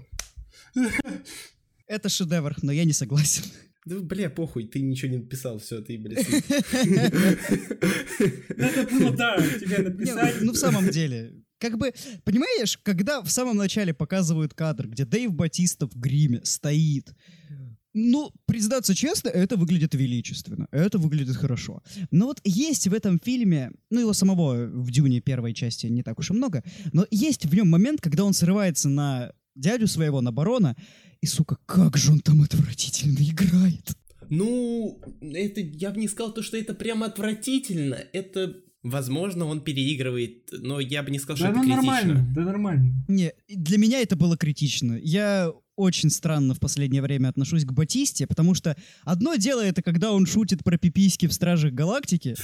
Это 1.86 2.08
шедевр, 2.08 2.54
но 2.62 2.72
я 2.72 2.84
не 2.84 2.92
согласен. 2.92 3.44
Да, 3.84 4.00
бля, 4.00 4.28
похуй, 4.30 4.66
ты 4.66 4.80
ничего 4.80 5.12
не 5.12 5.18
написал, 5.18 5.58
все, 5.60 5.80
ты, 5.80 5.96
блядь, 5.96 6.26
Надо 8.56 8.82
было, 8.90 9.10
да, 9.16 9.36
тебе 9.38 9.76
Не, 9.78 9.82
написать. 9.84 10.36
ну 10.40 10.52
в 10.52 10.56
самом 10.56 10.88
деле, 10.90 11.34
как 11.58 11.78
бы, 11.78 11.92
понимаешь, 12.24 12.78
когда 12.82 13.22
в 13.22 13.30
самом 13.30 13.56
начале 13.56 13.94
показывают 13.94 14.54
кадр, 14.54 14.88
где 14.88 15.04
Дэйв 15.04 15.32
Батиста 15.32 15.86
в 15.86 15.94
гриме 15.96 16.44
стоит, 16.44 17.14
ну, 17.98 18.30
признаться 18.44 18.94
честно, 18.94 19.30
это 19.30 19.56
выглядит 19.56 19.94
величественно, 19.94 20.68
это 20.70 20.98
выглядит 20.98 21.36
хорошо. 21.36 21.82
Но 22.10 22.26
вот 22.26 22.40
есть 22.44 22.86
в 22.86 22.92
этом 22.92 23.18
фильме, 23.18 23.72
ну 23.90 24.00
его 24.00 24.12
самого 24.12 24.66
в 24.66 24.90
Дюне 24.90 25.20
первой 25.20 25.54
части 25.54 25.86
не 25.86 26.02
так 26.02 26.18
уж 26.18 26.30
и 26.30 26.34
много, 26.34 26.62
но 26.92 27.06
есть 27.10 27.46
в 27.46 27.54
нем 27.54 27.68
момент, 27.68 28.02
когда 28.02 28.24
он 28.24 28.34
срывается 28.34 28.90
на 28.90 29.32
дядю 29.54 29.86
своего, 29.86 30.20
на 30.20 30.30
барона, 30.30 30.76
и, 31.22 31.26
сука, 31.26 31.56
как 31.64 31.96
же 31.96 32.12
он 32.12 32.20
там 32.20 32.42
отвратительно 32.42 33.18
играет. 33.20 33.96
Ну, 34.28 35.00
это 35.22 35.60
я 35.62 35.90
бы 35.90 35.98
не 36.00 36.08
сказал 36.08 36.34
то, 36.34 36.42
что 36.42 36.58
это 36.58 36.74
прямо 36.74 37.06
отвратительно. 37.06 37.94
Это, 38.12 38.56
возможно, 38.82 39.46
он 39.46 39.62
переигрывает, 39.62 40.50
но 40.52 40.80
я 40.80 41.02
бы 41.02 41.10
не 41.10 41.18
сказал, 41.18 41.38
Да 41.38 41.52
что 41.54 41.60
это 41.60 41.60
критично. 41.60 41.92
нормально, 41.92 42.34
да 42.34 42.42
нормально. 42.42 42.94
Не, 43.08 43.32
для 43.48 43.78
меня 43.78 44.00
это 44.00 44.16
было 44.16 44.36
критично. 44.36 44.98
Я 45.02 45.50
очень 45.76 46.10
странно 46.10 46.54
в 46.54 46.60
последнее 46.60 47.02
время 47.02 47.28
отношусь 47.28 47.64
к 47.64 47.72
Батисте, 47.72 48.26
потому 48.26 48.54
что 48.54 48.76
одно 49.04 49.36
дело 49.36 49.60
это, 49.60 49.82
когда 49.82 50.12
он 50.12 50.26
шутит 50.26 50.64
про 50.64 50.78
пиписьки 50.78 51.26
в 51.26 51.32
Стражах 51.32 51.72
Галактики, 51.72 52.34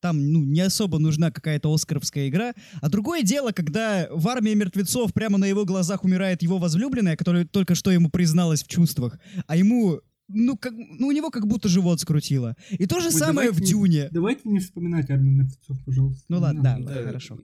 там, 0.00 0.30
ну, 0.32 0.44
не 0.44 0.60
особо 0.60 0.98
нужна 0.98 1.30
какая-то 1.30 1.72
оскаровская 1.72 2.28
игра. 2.28 2.52
А 2.82 2.88
другое 2.90 3.22
дело, 3.22 3.50
когда 3.52 4.06
в 4.10 4.28
армии 4.28 4.52
мертвецов 4.54 5.12
прямо 5.14 5.38
на 5.38 5.46
его 5.46 5.64
глазах 5.64 6.04
умирает 6.04 6.42
его 6.42 6.58
возлюбленная, 6.58 7.16
которая 7.16 7.46
только 7.46 7.74
что 7.74 7.90
ему 7.90 8.10
призналась 8.10 8.62
в 8.62 8.68
чувствах, 8.68 9.18
а 9.46 9.56
ему, 9.56 10.00
ну, 10.28 10.56
как, 10.58 10.74
ну, 10.74 11.06
у 11.08 11.12
него 11.12 11.30
как 11.30 11.46
будто 11.46 11.68
живот 11.68 12.00
скрутило. 12.00 12.54
И 12.70 12.86
то 12.86 13.00
же 13.00 13.06
Ой, 13.06 13.12
самое 13.12 13.50
в 13.50 13.54
давайте- 13.54 13.72
Дюне. 13.72 14.08
Давайте 14.12 14.48
не 14.50 14.60
вспоминать 14.60 15.08
армию 15.10 15.34
мертвецов, 15.34 15.82
пожалуйста. 15.84 16.24
Ну 16.28 16.36
Не 16.36 16.42
ладно, 16.42 16.62
надо. 16.62 16.84
да, 16.84 16.94
да, 16.94 17.02
хорошо. 17.02 17.38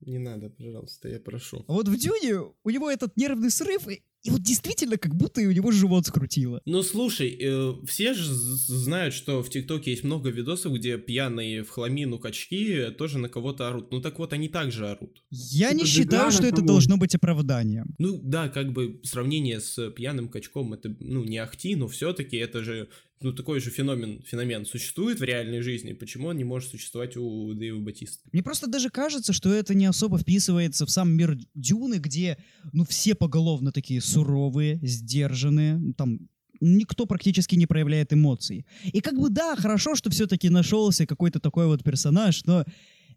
Не 0.00 0.18
надо, 0.18 0.48
пожалуйста, 0.50 1.08
я 1.08 1.18
прошу. 1.18 1.64
А 1.66 1.72
вот 1.72 1.88
в 1.88 1.96
Дюне 1.98 2.40
у 2.62 2.70
него 2.70 2.88
этот 2.88 3.16
нервный 3.16 3.50
срыв, 3.50 3.88
и, 3.88 4.02
и 4.24 4.30
вот 4.30 4.42
действительно 4.42 4.98
как 4.98 5.14
будто 5.14 5.40
и 5.40 5.46
у 5.46 5.52
него 5.52 5.70
живот 5.70 6.06
скрутило. 6.06 6.60
Ну 6.64 6.82
слушай, 6.82 7.36
э, 7.40 7.74
все 7.86 8.14
же 8.14 8.24
знают, 8.34 9.14
что 9.14 9.42
в 9.42 9.50
ТикТоке 9.50 9.92
есть 9.92 10.04
много 10.04 10.30
видосов, 10.30 10.72
где 10.74 10.98
пьяные 10.98 11.62
в 11.62 11.70
хламину 11.70 12.18
качки 12.18 12.86
тоже 12.98 13.18
на 13.18 13.28
кого-то 13.28 13.68
орут. 13.68 13.92
Ну 13.92 14.00
так 14.00 14.18
вот, 14.18 14.32
они 14.32 14.48
также 14.48 14.88
орут. 14.88 15.22
Я 15.30 15.72
не 15.72 15.80
Типа, 15.84 15.88
считаю, 15.90 16.24
да, 16.26 16.30
что 16.30 16.46
это 16.46 16.56
кого? 16.56 16.66
должно 16.68 16.96
быть 16.96 17.14
оправданием. 17.14 17.94
Ну 17.98 18.20
да, 18.22 18.48
как 18.48 18.72
бы 18.72 19.00
сравнение 19.04 19.60
с 19.60 19.90
пьяным 19.90 20.28
качком, 20.28 20.72
это, 20.74 20.94
ну, 21.00 21.24
не 21.24 21.38
ахти, 21.38 21.76
но 21.76 21.86
все-таки 21.88 22.36
это 22.36 22.64
же, 22.64 22.88
ну, 23.20 23.32
такой 23.32 23.60
же 23.60 23.70
феномен, 23.70 24.22
феномен 24.22 24.64
существует 24.64 25.18
в 25.18 25.24
реальной 25.24 25.60
жизни. 25.60 25.92
Почему 25.92 26.28
он 26.28 26.36
не 26.36 26.44
может 26.44 26.70
существовать 26.70 27.16
у 27.16 27.52
Дэйва 27.54 27.80
Батиста? 27.80 28.28
Мне 28.32 28.42
просто 28.42 28.68
даже 28.68 28.90
кажется, 28.90 29.32
что 29.32 29.52
это 29.52 29.74
не 29.74 29.86
особо 29.86 30.18
вписывается 30.18 30.86
в 30.86 30.90
сам 30.90 31.10
мир 31.10 31.36
Дюны, 31.54 31.96
где, 31.96 32.38
ну, 32.72 32.84
все 32.84 33.14
поголовно 33.14 33.72
такие 33.72 34.00
суровые, 34.00 34.78
сдержанные, 34.82 35.78
ну, 35.78 35.94
там 35.94 36.28
никто 36.60 37.06
практически 37.06 37.56
не 37.56 37.66
проявляет 37.66 38.12
эмоций. 38.12 38.66
И 38.84 39.00
как 39.00 39.18
бы 39.18 39.30
да, 39.30 39.56
хорошо, 39.56 39.94
что 39.94 40.10
все-таки 40.10 40.48
нашелся 40.48 41.06
какой-то 41.06 41.40
такой 41.40 41.66
вот 41.66 41.82
персонаж, 41.84 42.44
но 42.44 42.64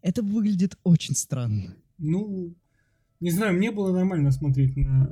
это 0.00 0.22
выглядит 0.22 0.76
очень 0.84 1.14
странно. 1.14 1.76
Ну, 1.98 2.56
не 3.20 3.30
знаю, 3.30 3.54
мне 3.54 3.70
было 3.70 3.92
нормально 3.92 4.32
смотреть 4.32 4.76
на 4.76 5.08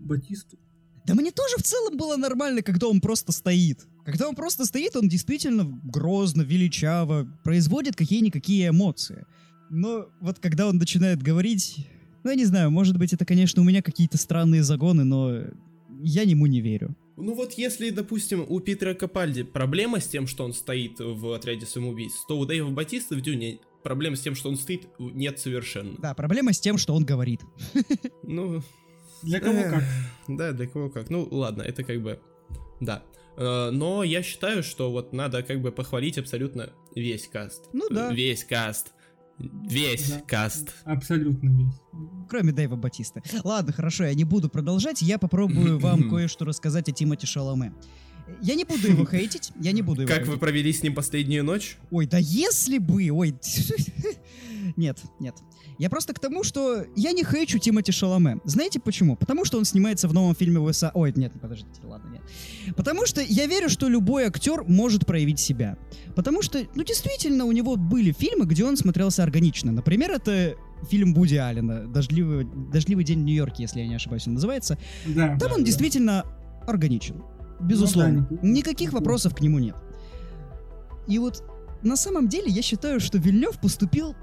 Батисту. 0.00 0.58
Да 1.04 1.14
мне 1.14 1.30
тоже 1.32 1.56
в 1.58 1.62
целом 1.62 1.96
было 1.96 2.16
нормально, 2.16 2.62
когда 2.62 2.88
он 2.88 3.00
просто 3.00 3.32
стоит. 3.32 3.86
Когда 4.04 4.28
он 4.28 4.34
просто 4.34 4.64
стоит, 4.64 4.96
он 4.96 5.08
действительно 5.08 5.64
грозно, 5.64 6.42
величаво, 6.42 7.28
производит 7.44 7.96
какие-никакие 7.96 8.68
эмоции. 8.68 9.26
Но 9.70 10.06
вот 10.20 10.38
когда 10.38 10.68
он 10.68 10.76
начинает 10.76 11.22
говорить, 11.22 11.86
ну 12.24 12.30
я 12.30 12.36
не 12.36 12.44
знаю, 12.44 12.70
может 12.70 12.98
быть 12.98 13.12
это, 13.12 13.24
конечно, 13.24 13.62
у 13.62 13.64
меня 13.64 13.82
какие-то 13.82 14.18
странные 14.18 14.62
загоны, 14.62 15.04
но 15.04 15.44
я 16.02 16.22
ему 16.22 16.46
не 16.46 16.60
верю. 16.60 16.96
Ну 17.16 17.34
вот 17.34 17.52
если, 17.52 17.90
допустим, 17.90 18.44
у 18.48 18.60
Питера 18.60 18.94
Капальди 18.94 19.44
проблема 19.44 20.00
с 20.00 20.08
тем, 20.08 20.26
что 20.26 20.44
он 20.44 20.52
стоит 20.52 20.98
в 20.98 21.32
отряде 21.32 21.66
самоубийц, 21.66 22.12
то 22.26 22.38
у 22.38 22.44
Дэйва 22.44 22.70
Батиста 22.70 23.14
в 23.14 23.20
Дюне 23.20 23.60
проблем 23.82 24.16
с 24.16 24.20
тем, 24.20 24.34
что 24.34 24.48
он 24.48 24.56
стоит, 24.56 24.88
нет 24.98 25.38
совершенно. 25.38 25.96
Да, 25.98 26.14
проблема 26.14 26.52
с 26.52 26.60
тем, 26.60 26.78
что 26.78 26.94
он 26.94 27.04
говорит. 27.04 27.40
Ну, 28.22 28.62
Для 29.22 29.40
кого 29.40 29.58
Эх, 29.58 29.72
как. 29.72 29.84
Да, 30.28 30.52
для 30.52 30.66
кого 30.66 30.90
как. 30.90 31.10
Ну, 31.10 31.26
ладно, 31.30 31.62
это 31.62 31.84
как 31.84 32.02
бы... 32.02 32.20
Да. 32.80 33.02
Э, 33.36 33.70
Но 33.70 34.02
я 34.04 34.22
считаю, 34.22 34.62
что 34.62 34.90
вот 34.90 35.12
надо 35.12 35.42
как 35.42 35.60
бы 35.60 35.72
похвалить 35.72 36.18
абсолютно 36.18 36.70
весь 36.94 37.26
каст. 37.28 37.68
Ну 37.72 37.88
да. 37.90 38.12
Весь 38.12 38.44
каст. 38.44 38.92
Весь 39.38 40.10
Да. 40.10 40.20
каст. 40.26 40.74
Абсолютно 40.84 41.48
весь. 41.48 41.74
Кроме 42.28 42.52
Дэйва 42.52 42.76
Батиста. 42.76 43.22
Ладно, 43.44 43.72
хорошо, 43.72 44.04
я 44.04 44.14
не 44.14 44.24
буду 44.24 44.48
продолжать. 44.48 45.02
Я 45.02 45.18
попробую 45.18 45.78
вам 45.78 46.08
кое-что 46.10 46.44
рассказать 46.44 46.88
о 46.88 46.92
Тимоти 46.92 47.26
Шаломе. 47.26 47.72
Я 48.40 48.54
не 48.54 48.64
буду 48.64 48.86
его 48.88 49.04
хейтить, 49.04 49.50
я 49.60 49.72
не 49.72 49.82
буду 49.82 50.02
его 50.02 50.08
Как 50.08 50.18
хейтить. 50.18 50.32
вы 50.32 50.38
провели 50.38 50.72
с 50.72 50.82
ним 50.82 50.94
последнюю 50.94 51.42
ночь? 51.44 51.76
Ой, 51.90 52.06
да 52.06 52.18
если 52.18 52.78
бы, 52.78 53.10
ой. 53.10 53.34
Нет, 54.76 54.98
нет. 55.18 55.34
Я 55.78 55.90
просто 55.90 56.14
к 56.14 56.18
тому, 56.18 56.44
что 56.44 56.84
я 56.96 57.12
не 57.12 57.24
хейчу 57.24 57.58
Тимоти 57.58 57.92
Шаломе. 57.92 58.40
Знаете 58.44 58.80
почему? 58.80 59.16
Потому 59.16 59.44
что 59.44 59.58
он 59.58 59.64
снимается 59.64 60.08
в 60.08 60.14
новом 60.14 60.34
фильме 60.34 60.60
ВСА. 60.72 60.90
Ой, 60.94 61.12
нет, 61.16 61.32
подождите, 61.40 61.80
ладно, 61.84 62.10
нет. 62.10 62.22
Потому 62.76 63.06
что 63.06 63.20
я 63.20 63.46
верю, 63.46 63.68
что 63.68 63.88
любой 63.88 64.24
актер 64.24 64.64
может 64.64 65.06
проявить 65.06 65.40
себя. 65.40 65.76
Потому 66.14 66.42
что, 66.42 66.60
ну, 66.74 66.84
действительно, 66.84 67.44
у 67.44 67.52
него 67.52 67.76
были 67.76 68.12
фильмы, 68.12 68.46
где 68.46 68.64
он 68.64 68.76
смотрелся 68.76 69.22
органично. 69.22 69.72
Например, 69.72 70.10
это 70.10 70.56
фильм 70.88 71.14
Буди 71.14 71.36
Аллена 71.36 71.86
«Дождливый, 71.86 72.46
«Дождливый 72.72 73.04
день 73.04 73.20
в 73.20 73.24
Нью-Йорке», 73.24 73.62
если 73.62 73.80
я 73.80 73.86
не 73.86 73.94
ошибаюсь, 73.94 74.26
он 74.26 74.34
называется. 74.34 74.78
Да. 75.06 75.28
Там 75.28 75.38
да, 75.38 75.46
он 75.54 75.60
да. 75.60 75.64
действительно 75.64 76.24
органичен. 76.66 77.22
Безусловно. 77.60 78.26
Ну 78.28 78.38
да, 78.40 78.48
Никаких 78.48 78.92
вопросов 78.92 79.34
к 79.34 79.40
нему 79.40 79.58
нет. 79.58 79.76
И 81.06 81.18
вот 81.18 81.44
на 81.82 81.96
самом 81.96 82.28
деле 82.28 82.48
я 82.48 82.62
считаю, 82.62 83.00
что 83.00 83.18
Вильнев 83.18 83.60
поступил 83.60 84.14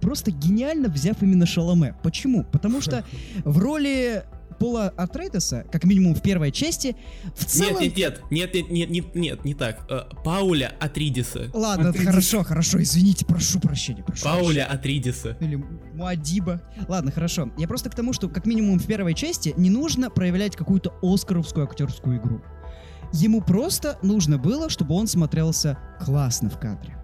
просто 0.00 0.30
гениально, 0.30 0.88
взяв 0.88 1.22
именно 1.22 1.46
Шаломе. 1.46 1.94
Почему? 2.02 2.44
Потому 2.44 2.80
что 2.80 3.04
в 3.44 3.58
роли 3.58 4.24
Пола 4.58 4.92
Артрейдеса, 4.96 5.64
как 5.70 5.84
минимум 5.84 6.14
в 6.14 6.22
первой 6.22 6.50
части, 6.50 6.96
в 7.34 7.44
целом... 7.44 7.82
Нет, 7.82 7.96
нет, 7.96 8.22
нет, 8.30 8.54
нет, 8.54 8.70
нет, 8.70 8.90
нет, 8.90 9.14
нет, 9.14 9.44
не 9.44 9.54
так. 9.54 9.86
Э, 9.90 10.02
Пауля 10.24 10.74
Атридиса. 10.80 11.50
Ладно, 11.52 11.90
Атрейдес. 11.90 12.10
хорошо, 12.10 12.42
хорошо, 12.42 12.82
извините, 12.82 13.26
прошу 13.26 13.60
прощения. 13.60 14.02
Прошу 14.02 14.24
Пауля 14.24 14.66
Атридиса. 14.66 15.34
прощения. 15.34 15.56
Или 15.56 15.64
Муадиба. 15.94 16.62
Ладно, 16.88 17.10
хорошо. 17.10 17.50
Я 17.58 17.68
просто 17.68 17.90
к 17.90 17.94
тому, 17.94 18.12
что 18.12 18.28
как 18.28 18.46
минимум 18.46 18.78
в 18.78 18.86
первой 18.86 19.14
части 19.14 19.52
не 19.56 19.70
нужно 19.70 20.10
проявлять 20.10 20.56
какую-то 20.56 20.94
оскаровскую 21.02 21.66
актерскую 21.66 22.18
игру. 22.18 22.40
Ему 23.12 23.40
просто 23.40 23.98
нужно 24.02 24.38
было, 24.38 24.68
чтобы 24.68 24.94
он 24.94 25.06
смотрелся 25.06 25.78
классно 26.00 26.50
в 26.50 26.58
кадре. 26.58 26.96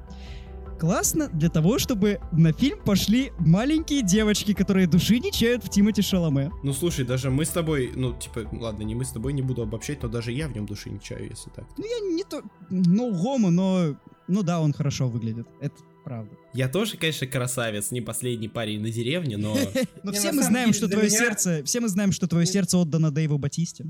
Классно 0.83 1.29
для 1.29 1.49
того, 1.49 1.79
чтобы 1.79 2.19
на 2.33 2.53
фильм 2.53 2.77
пошли 2.85 3.31
маленькие 3.39 4.03
девочки, 4.03 4.53
которые 4.53 4.89
души 4.89 5.21
не 5.21 5.31
чают 5.31 5.63
в 5.63 5.69
Тимати 5.69 6.03
Шаломе. 6.03 6.51
Ну 6.65 6.73
слушай, 6.73 7.05
даже 7.05 7.31
мы 7.31 7.45
с 7.45 7.51
тобой, 7.51 7.93
ну 7.95 8.19
типа, 8.19 8.49
ладно, 8.51 8.83
не 8.83 8.97
мы 8.97 9.05
с 9.05 9.13
тобой 9.13 9.33
не 9.33 9.43
буду 9.43 9.63
обобщать, 9.63 10.03
но 10.03 10.09
даже 10.09 10.33
я 10.33 10.49
в 10.49 10.57
нем 10.57 10.67
души 10.67 10.91
не 10.91 10.99
чаю, 11.01 11.31
если 11.31 11.51
так. 11.51 11.67
Ну, 11.79 11.85
я 11.85 12.17
не 12.17 12.25
то... 12.25 12.43
Ну, 12.69 13.15
гомо, 13.15 13.51
но... 13.51 13.97
Ну 14.27 14.43
да, 14.43 14.61
он 14.61 14.73
хорошо 14.73 15.09
выглядит. 15.09 15.47
Это 15.61 15.77
правда. 16.05 16.35
Я 16.53 16.69
тоже, 16.69 16.97
конечно, 16.97 17.29
красавец, 17.29 17.93
не 17.93 18.01
последний 18.01 18.49
парень 18.49 18.81
на 18.81 18.91
деревне, 18.91 19.37
но... 19.37 19.57
Но 20.03 20.11
все 20.11 20.33
мы 20.33 20.43
знаем, 20.43 20.73
что 20.73 20.89
твое 20.89 21.09
сердце... 21.09 21.63
Все 21.65 21.79
мы 21.79 21.87
знаем, 21.91 22.11
что 22.11 22.27
твое 22.27 22.45
сердце 22.45 22.77
отдано 22.77 23.13
Дэйву 23.13 23.39
Батисте. 23.39 23.85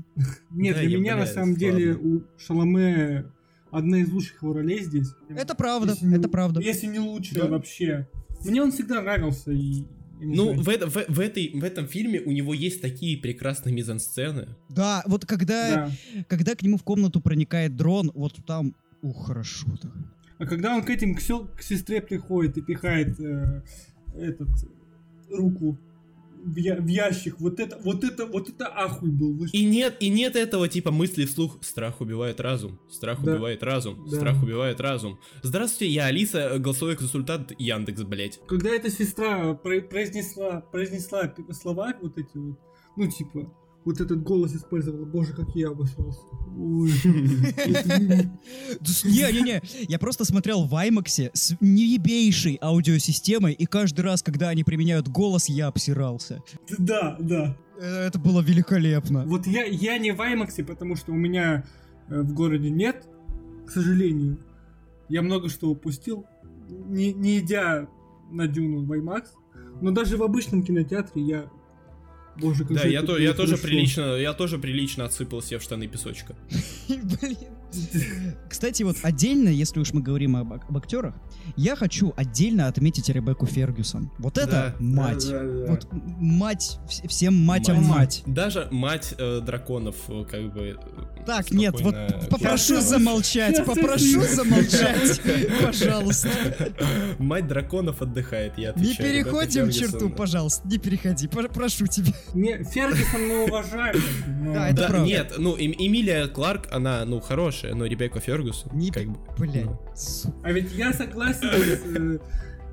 Нет, 0.51 0.77
для 0.77 0.99
меня 0.99 1.15
на 1.15 1.25
самом 1.25 1.55
деле 1.55 1.95
у 1.95 2.21
Шаломе 2.37 3.31
одна 3.73 3.99
из 3.99 4.11
лучших 4.11 4.41
его 4.43 4.53
ролей 4.53 4.83
здесь. 4.83 5.09
Это 5.29 5.55
правда, 5.55 5.91
Если 5.91 6.05
не- 6.05 6.15
это 6.15 6.29
правда. 6.29 6.61
Если 6.61 6.87
не 6.87 6.99
лучшая 6.99 7.43
Да. 7.43 7.49
вообще. 7.49 8.07
Мне 8.45 8.61
он 8.61 8.71
всегда 8.71 9.01
нравился 9.01 9.51
и... 9.51 9.83
не 10.19 10.35
Ну, 10.35 10.53
в, 10.61 10.69
это- 10.69 10.87
в, 10.89 10.95
в 11.07 11.19
этой, 11.19 11.51
в 11.53 11.63
этом 11.63 11.87
фильме 11.87 12.21
у 12.21 12.31
него 12.31 12.53
есть 12.53 12.81
такие 12.81 13.17
прекрасные 13.17 13.73
мизансцены. 13.73 14.47
Да, 14.69 15.03
вот 15.07 15.25
когда, 15.25 15.89
Да. 16.15 16.23
когда 16.27 16.55
к 16.55 16.61
нему 16.61 16.77
в 16.77 16.83
комнату 16.83 17.19
проникает 17.21 17.75
дрон, 17.75 18.11
вот 18.13 18.33
там... 18.45 18.75
Ух, 19.01 19.27
хорошо 19.27 19.67
так. 19.81 19.91
А 20.39 20.45
когда 20.45 20.75
он 20.75 20.83
к 20.83 20.89
этим 20.89 21.15
к, 21.15 21.21
сё- 21.21 21.47
к 21.57 21.61
сестре 21.61 22.01
приходит 22.01 22.57
и 22.57 22.61
пихает 22.61 23.19
э, 23.19 23.61
этот 24.15 24.49
руку 25.29 25.77
в, 26.43 26.55
я- 26.57 26.75
в 26.79 26.87
ящик, 26.87 27.39
вот 27.39 27.59
это, 27.59 27.79
вот 27.83 28.03
это, 28.03 28.25
вот 28.25 28.49
это 28.49 28.67
ахуй 28.67 29.09
был. 29.11 29.45
И 29.51 29.65
нет, 29.65 29.97
и 29.99 30.09
нет 30.09 30.35
этого 30.35 30.67
типа 30.67 30.91
мысли 30.91 31.25
вслух 31.25 31.57
«Страх 31.61 32.01
убивает 32.01 32.39
разум, 32.39 32.79
страх 32.89 33.23
Да. 33.23 33.33
убивает 33.33 33.63
разум, 33.63 34.05
Да. 34.09 34.17
страх 34.17 34.43
убивает 34.43 34.79
разум». 34.81 35.19
Здравствуйте, 35.41 35.93
я 35.93 36.05
Алиса, 36.05 36.57
голосовой 36.59 36.95
консультант 36.95 37.53
Яндекс, 37.57 38.03
блять. 38.03 38.39
Когда 38.47 38.69
эта 38.69 38.89
сестра 38.89 39.53
про- 39.53 39.81
произнесла, 39.81 40.61
произнесла 40.61 41.33
слова 41.51 41.93
вот 42.01 42.17
эти 42.17 42.35
вот, 42.37 42.59
ну 42.97 43.09
типа, 43.09 43.51
вот 43.85 44.01
этот 44.01 44.23
голос 44.23 44.53
использовала, 44.55 45.05
боже, 45.05 45.33
как 45.33 45.55
я 45.55 45.69
обосрался. 45.69 46.21
Не-не-не, 49.03 49.61
я 49.87 49.99
просто 49.99 50.25
смотрел 50.25 50.65
в 50.65 50.73
IMAX 50.73 51.31
с 51.33 51.55
неебейшей 51.59 52.57
аудиосистемой, 52.61 53.53
и 53.53 53.65
каждый 53.65 54.01
раз, 54.01 54.21
когда 54.21 54.49
они 54.49 54.63
применяют 54.63 55.07
голос, 55.07 55.49
я 55.49 55.67
обсирался. 55.67 56.41
Да, 56.77 57.17
да. 57.19 57.57
Э, 57.79 58.07
Это 58.07 58.19
было 58.19 58.41
великолепно. 58.41 59.25
Вот 59.25 59.47
я, 59.47 59.63
я 59.63 59.97
не 59.97 60.11
в 60.11 60.21
IMAX, 60.21 60.63
потому 60.63 60.95
что 60.95 61.11
у 61.11 61.15
меня 61.15 61.65
э, 62.07 62.21
в 62.21 62.33
городе 62.33 62.69
нет, 62.69 63.07
к 63.65 63.71
сожалению. 63.71 64.37
Я 65.09 65.21
много 65.21 65.49
что 65.49 65.69
упустил, 65.69 66.25
не, 66.69 67.13
не 67.13 67.39
идя 67.39 67.87
на 68.31 68.47
Дюну 68.47 68.85
в 68.85 68.91
IMAX. 68.91 69.27
Но 69.81 69.91
даже 69.91 70.17
в 70.17 70.23
обычном 70.23 70.63
кинотеатре 70.63 71.21
я... 71.21 71.49
Боже, 72.35 72.65
как 72.65 72.73
Да, 72.77 72.83
же 72.83 72.89
я, 72.89 72.99
это 72.99 73.07
то, 73.07 73.17
я 73.17 73.33
тоже 73.33 73.57
прилично, 73.57 74.15
я 74.15 74.33
тоже 74.33 74.57
прилично 74.57 75.05
отсыпал 75.05 75.41
себе 75.41 75.59
в 75.59 75.63
штаны 75.63 75.87
песочка. 75.87 76.35
Блин. 76.87 77.37
Кстати, 78.49 78.83
вот 78.83 78.97
отдельно, 79.03 79.49
если 79.49 79.79
уж 79.79 79.93
мы 79.93 80.01
говорим 80.01 80.35
об, 80.35 80.53
об 80.53 80.77
актерах, 80.77 81.15
я 81.55 81.75
хочу 81.75 82.13
отдельно 82.15 82.67
отметить 82.67 83.09
Ребекку 83.09 83.45
Фергюсон. 83.45 84.11
Вот 84.19 84.37
это 84.37 84.75
Да, 84.79 84.83
мать. 84.83 85.27
Да, 85.29 85.39
да, 85.39 85.65
да. 85.65 85.71
Вот 85.71 85.87
мать, 86.19 86.79
вс- 86.87 87.07
всем 87.07 87.35
матям 87.35 87.77
Мать. 87.83 87.87
мать. 87.89 88.23
Даже 88.25 88.67
мать 88.71 89.13
э, 89.17 89.41
драконов, 89.41 89.95
э, 90.07 90.25
как 90.29 90.53
бы... 90.53 90.77
э, 91.17 91.23
Так, 91.25 91.51
нет, 91.51 91.79
вот 91.81 91.95
попрошу 92.29 92.79
замолчать, 92.81 93.63
попрошу 93.65 94.21
замолчать, 94.21 95.21
пожалуйста. 95.63 96.29
Мать 97.19 97.47
драконов 97.47 98.01
отдыхает, 98.01 98.53
я 98.57 98.63
Не 98.63 98.69
отвечаю. 98.69 99.13
Ребекка 99.13 99.29
переходим 99.31 99.71
черту, 99.71 100.09
пожалуйста, 100.09 100.67
не 100.67 100.77
переходи, 100.77 101.27
пр- 101.27 101.49
прошу 101.49 101.87
тебя. 101.87 102.13
Не, 102.33 102.63
Фергюсон 102.63 103.27
мы 103.27 103.43
уважаем. 103.45 104.01
Да, 104.53 104.67
это 104.69 104.81
Да, 104.83 104.87
правда. 104.89 105.07
нет, 105.07 105.33
ну, 105.37 105.55
Эм- 105.57 105.73
Эмилия 105.77 106.27
Кларк, 106.27 106.67
она, 106.71 107.05
ну, 107.05 107.19
хорошая, 107.19 107.62
но 107.71 107.85
Ребекка 107.85 108.19
Фергюсон, 108.19 108.71
Не 108.77 108.91
как 108.91 109.05
бы... 109.07 109.17
Блядь, 109.37 109.65
ну, 109.65 109.79
сука. 109.95 110.35
А 110.43 110.51
ведь 110.51 110.71
я 110.73 110.93
согласен 110.93 111.49
с 111.49 111.97
э, 111.97 112.19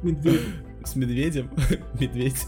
Медведем. 0.03 0.41
С 0.85 0.97
медведем? 0.97 1.51
Медведь. 2.01 2.47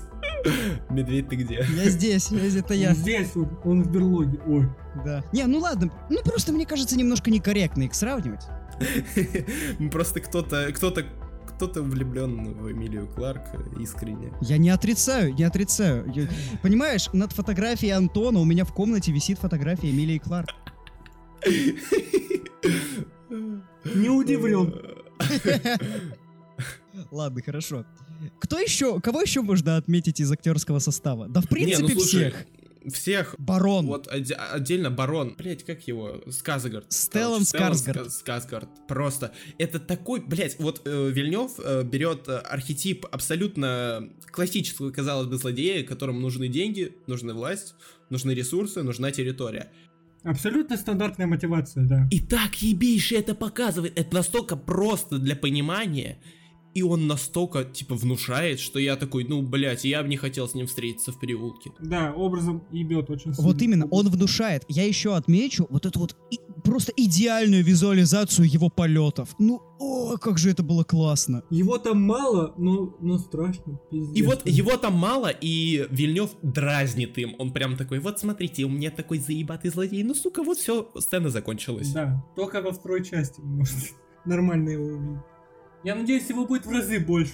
Медведь, 0.90 1.28
ты 1.28 1.36
где? 1.36 1.64
Я 1.76 1.88
здесь, 1.88 2.30
я 2.30 2.38
здесь, 2.38 2.56
это 2.56 2.74
я. 2.74 2.90
Он 2.90 2.94
здесь, 2.96 3.36
он, 3.36 3.58
он 3.64 3.82
в 3.84 3.92
берлоге. 3.92 4.38
Ой. 4.46 4.68
Да. 5.04 5.22
Не, 5.32 5.44
ну 5.46 5.58
ладно, 5.58 5.92
ну 6.10 6.20
просто 6.22 6.52
мне 6.52 6.66
кажется 6.66 6.96
немножко 6.96 7.30
некорректно 7.30 7.82
их 7.84 7.94
сравнивать. 7.94 8.42
Просто 9.92 10.20
кто-то, 10.20 10.72
кто-то, 10.72 11.04
кто-то 11.46 11.82
влюблен 11.82 12.54
в 12.54 12.72
Эмилию 12.72 13.06
Кларк 13.06 13.42
искренне. 13.78 14.32
Я 14.40 14.58
не 14.58 14.70
отрицаю, 14.70 15.34
не 15.34 15.44
отрицаю. 15.44 16.10
Я- 16.12 16.26
Понимаешь, 16.62 17.08
над 17.12 17.32
фотографией 17.32 17.92
Антона 17.92 18.40
у 18.40 18.44
меня 18.44 18.64
в 18.64 18.72
комнате 18.72 19.12
висит 19.12 19.38
фотография 19.38 19.90
Эмилии 19.90 20.18
Кларк. 20.18 20.48
Не 23.84 24.08
удивлен. 24.08 24.74
Ладно, 27.10 27.42
хорошо. 27.42 27.84
Кто 28.38 28.58
еще, 28.58 29.00
кого 29.00 29.22
еще 29.22 29.42
можно 29.42 29.76
отметить 29.76 30.20
из 30.20 30.30
актерского 30.30 30.78
состава? 30.78 31.28
Да 31.28 31.40
в 31.40 31.44
Не, 31.44 31.48
принципе 31.48 31.82
ну, 31.82 31.88
слушай, 32.00 32.30
всех. 32.30 32.46
Всех. 32.92 33.34
Барон. 33.38 33.86
Вот 33.86 34.06
отде- 34.08 34.34
отдельно 34.34 34.90
Барон. 34.90 35.34
Блять, 35.38 35.64
как 35.64 35.86
его? 35.88 36.20
Сказгард. 36.30 36.92
Стеллан 36.92 37.44
Короче, 37.50 37.76
Скарсгард. 37.78 38.06
Ска- 38.08 38.10
Скарсгард. 38.10 38.68
Просто. 38.88 39.32
Это 39.58 39.78
такой, 39.80 40.20
блять, 40.20 40.56
вот 40.58 40.82
э, 40.84 41.10
Вильнев 41.10 41.52
э, 41.58 41.82
берет 41.84 42.28
э, 42.28 42.36
архетип 42.38 43.06
абсолютно 43.10 44.08
классического, 44.30 44.90
казалось 44.90 45.28
бы, 45.28 45.36
злодея, 45.38 45.84
которому 45.84 46.20
нужны 46.20 46.48
деньги, 46.48 46.96
нужна 47.06 47.34
власть, 47.34 47.74
нужны 48.10 48.32
ресурсы, 48.32 48.82
нужна 48.82 49.10
территория. 49.12 49.70
Абсолютно 50.24 50.76
стандартная 50.76 51.26
мотивация, 51.26 51.84
да. 51.84 52.06
И 52.10 52.20
так 52.20 52.54
ебейше 52.62 53.16
это 53.16 53.34
показывает. 53.34 53.98
Это 53.98 54.14
настолько 54.16 54.56
просто 54.56 55.18
для 55.18 55.34
понимания. 55.34 56.18
И 56.74 56.82
он 56.82 57.06
настолько, 57.06 57.64
типа, 57.64 57.94
внушает, 57.94 58.58
что 58.58 58.78
я 58.78 58.96
такой, 58.96 59.24
ну, 59.24 59.42
блядь, 59.42 59.84
я 59.84 60.02
бы 60.02 60.08
не 60.08 60.16
хотел 60.16 60.48
с 60.48 60.54
ним 60.54 60.66
встретиться 60.66 61.12
в 61.12 61.18
переулке. 61.20 61.70
Да, 61.80 62.12
образом 62.14 62.62
ебет 62.70 63.10
очень 63.10 63.34
сильно. 63.34 63.48
Вот 63.48 63.60
именно, 63.60 63.86
он 63.90 64.08
внушает. 64.08 64.64
Я 64.68 64.84
еще 64.84 65.14
отмечу 65.14 65.66
вот 65.68 65.84
эту 65.86 65.98
вот 66.00 66.16
и- 66.30 66.38
просто 66.64 66.92
идеальную 66.96 67.62
визуализацию 67.62 68.48
его 68.50 68.70
полетов. 68.70 69.34
Ну, 69.38 69.60
о, 69.78 70.16
как 70.16 70.38
же 70.38 70.50
это 70.50 70.62
было 70.62 70.82
классно. 70.84 71.42
Его 71.50 71.76
там 71.76 72.00
мало, 72.02 72.54
но, 72.56 72.96
но 73.00 73.18
страшно. 73.18 73.78
Пиздец. 73.90 74.16
И 74.16 74.22
вот 74.22 74.46
его 74.48 74.76
там 74.78 74.94
мало, 74.94 75.28
и 75.28 75.86
Вильнев 75.90 76.30
дразнит 76.42 77.18
им. 77.18 77.34
Он 77.38 77.52
прям 77.52 77.76
такой, 77.76 77.98
вот 77.98 78.18
смотрите, 78.18 78.64
у 78.64 78.68
меня 78.70 78.90
такой 78.90 79.18
заебатый 79.18 79.70
злодей. 79.70 80.02
Ну, 80.04 80.14
сука, 80.14 80.42
вот 80.42 80.56
все, 80.56 80.88
сцена 80.98 81.28
закончилась. 81.28 81.90
Да, 81.92 82.24
только 82.36 82.62
во 82.62 82.72
второй 82.72 83.04
части 83.04 83.40
может 83.40 83.74
нормально 84.24 84.70
его 84.70 84.84
увидеть. 84.86 85.18
Я 85.84 85.94
надеюсь, 85.94 86.28
его 86.28 86.46
будет 86.46 86.66
в 86.66 86.70
разы 86.70 87.00
больше. 87.00 87.32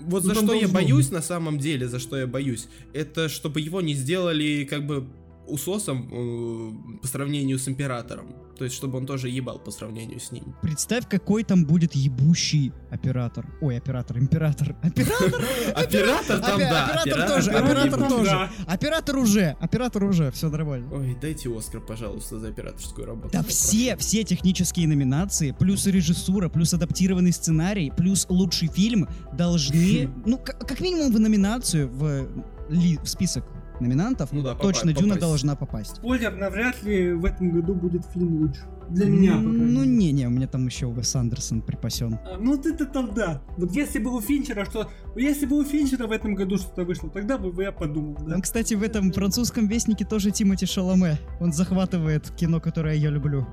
Вот 0.00 0.24
Ну, 0.24 0.34
за 0.34 0.40
что 0.40 0.54
я 0.54 0.68
боюсь, 0.68 1.10
на 1.10 1.22
самом 1.22 1.58
деле, 1.58 1.88
за 1.88 1.98
что 1.98 2.16
я 2.16 2.26
боюсь, 2.26 2.68
это 2.92 3.28
чтобы 3.28 3.60
его 3.60 3.80
не 3.80 3.94
сделали 3.94 4.64
как 4.68 4.86
бы 4.86 5.08
усосом 5.46 6.08
э, 6.10 6.98
по 7.00 7.06
сравнению 7.06 7.58
с 7.58 7.68
императором. 7.68 8.34
То 8.58 8.64
есть, 8.64 8.74
чтобы 8.74 8.98
он 8.98 9.06
тоже 9.06 9.28
ебал 9.28 9.58
по 9.58 9.70
сравнению 9.70 10.18
с 10.18 10.32
ним. 10.32 10.54
Представь, 10.62 11.06
какой 11.08 11.44
там 11.44 11.66
будет 11.66 11.94
ебущий 11.94 12.72
оператор.Ой, 12.90 13.76
оператор, 13.76 14.18
император. 14.18 14.74
Оператор? 14.82 15.44
Оператор 15.74 16.40
там, 16.40 16.58
да. 16.58 16.86
оператор 17.02 17.28
тоже, 17.28 17.50
оператор 17.50 18.08
тоже. 18.08 18.50
Оператор 18.66 19.16
уже, 19.18 19.56
оператор 19.60 20.04
уже, 20.04 20.30
все 20.30 20.48
нормально. 20.48 20.88
Ой, 20.92 21.16
дайте 21.20 21.54
Оскар, 21.54 21.82
пожалуйста, 21.82 22.38
за 22.38 22.48
операторскую 22.48 23.06
работу. 23.06 23.28
Да 23.32 23.42
все, 23.42 23.96
все 23.96 24.24
технические 24.24 24.88
номинации, 24.88 25.54
плюс 25.58 25.86
режиссура, 25.86 26.48
плюс 26.48 26.72
адаптированный 26.72 27.32
сценарий, 27.32 27.92
плюс 27.94 28.26
лучший 28.30 28.68
фильм 28.68 29.06
должны, 29.34 30.08
ну, 30.26 30.38
как 30.38 30.80
минимум 30.80 31.12
в 31.12 31.20
номинацию, 31.20 31.88
в, 31.88 32.26
в 32.70 33.06
список 33.06 33.44
номинантов, 33.80 34.32
Ну 34.32 34.42
да, 34.42 34.54
точно 34.54 34.92
Дюна 34.92 35.14
попасть. 35.14 35.20
должна 35.20 35.56
попасть. 35.56 35.96
Спойлер, 35.96 36.34
навряд 36.36 36.82
ли 36.82 37.12
в 37.12 37.24
этом 37.24 37.50
году 37.50 37.74
будет 37.74 38.04
фильм 38.12 38.42
лучше. 38.42 38.62
Для 38.88 39.06
меня, 39.06 39.32
по 39.32 39.40
Ну, 39.40 39.84
не-не, 39.84 40.26
у 40.26 40.30
меня 40.30 40.46
там 40.46 40.66
еще 40.66 40.86
Уэс 40.86 41.16
Андерсон 41.16 41.60
припасен. 41.62 42.14
А, 42.24 42.36
Ну, 42.38 42.56
вот 42.56 42.66
это 42.66 42.86
там 42.86 43.12
да. 43.14 43.42
Вот 43.56 43.72
если 43.72 43.98
бы 43.98 44.14
у 44.14 44.20
Финчера 44.20 44.64
что... 44.64 44.88
Если 45.16 45.44
бы 45.46 45.58
у 45.58 45.64
Финчера 45.64 46.06
в 46.06 46.12
этом 46.12 46.34
году 46.34 46.56
что-то 46.56 46.84
вышло, 46.84 47.10
тогда 47.10 47.36
бы 47.36 47.62
я 47.62 47.72
подумал, 47.72 48.16
да. 48.20 48.32
Там, 48.32 48.42
кстати, 48.42 48.74
в 48.74 48.82
этом 48.82 49.12
французском 49.12 49.66
вестнике 49.66 50.04
тоже 50.04 50.30
Тимоти 50.30 50.66
Шаломе. 50.66 51.18
Он 51.40 51.52
захватывает 51.52 52.30
кино, 52.30 52.60
которое 52.60 52.94
я 52.94 53.10
люблю. 53.10 53.46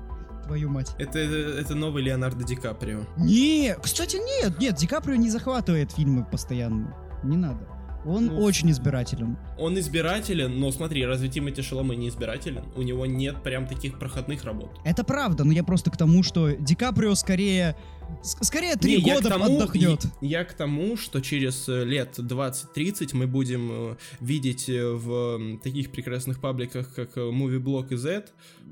Твою 0.44 0.68
мать. 0.68 0.94
Это, 0.98 1.18
это, 1.18 1.58
это 1.58 1.74
новый 1.74 2.02
Леонардо 2.02 2.44
Ди 2.44 2.54
Каприо. 2.54 3.00
Не, 3.16 3.74
кстати, 3.82 4.16
нет, 4.42 4.60
нет, 4.60 4.76
Ди 4.76 4.86
Каприо 4.86 5.16
не 5.16 5.30
захватывает 5.30 5.90
фильмы 5.92 6.24
постоянно. 6.24 6.94
Не 7.24 7.36
надо. 7.38 7.66
Он 8.04 8.26
Ну, 8.26 8.40
очень 8.40 8.70
избирателен. 8.70 9.36
Он 9.58 9.78
избирателен, 9.78 10.58
но 10.60 10.70
смотри, 10.72 11.04
разве 11.06 11.28
Тимати 11.28 11.62
Шаломе 11.62 11.96
не 11.96 12.08
избирателен? 12.08 12.64
У 12.76 12.82
него 12.82 13.06
нет 13.06 13.42
прям 13.42 13.66
таких 13.66 13.98
проходных 13.98 14.44
работ. 14.44 14.70
Это 14.84 15.04
правда, 15.04 15.44
но 15.44 15.52
я 15.52 15.64
просто 15.64 15.90
к 15.90 15.96
тому, 15.96 16.22
что 16.22 16.50
Ди 16.50 16.74
Каприо 16.74 17.14
скорее... 17.14 17.76
Скорее 18.22 18.76
три 18.76 18.96
Не, 18.98 19.02
я 19.02 19.14
года 19.14 19.28
к 19.30 19.32
тому, 19.32 19.56
отдохнет. 19.56 20.04
Я, 20.20 20.40
я 20.40 20.44
к 20.44 20.52
тому, 20.52 20.96
что 20.98 21.20
через 21.20 21.66
э, 21.70 21.84
лет 21.84 22.18
20-30 22.18 23.10
мы 23.14 23.26
будем 23.26 23.70
э, 23.92 23.96
видеть 24.20 24.68
э, 24.68 24.92
в 24.92 25.58
таких 25.62 25.90
прекрасных 25.90 26.38
пабликах, 26.40 26.94
как 26.94 27.16
э, 27.16 27.20
Movieblog 27.20 27.94
и 27.94 27.96
Z, 27.96 28.26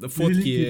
фотки 0.09 0.65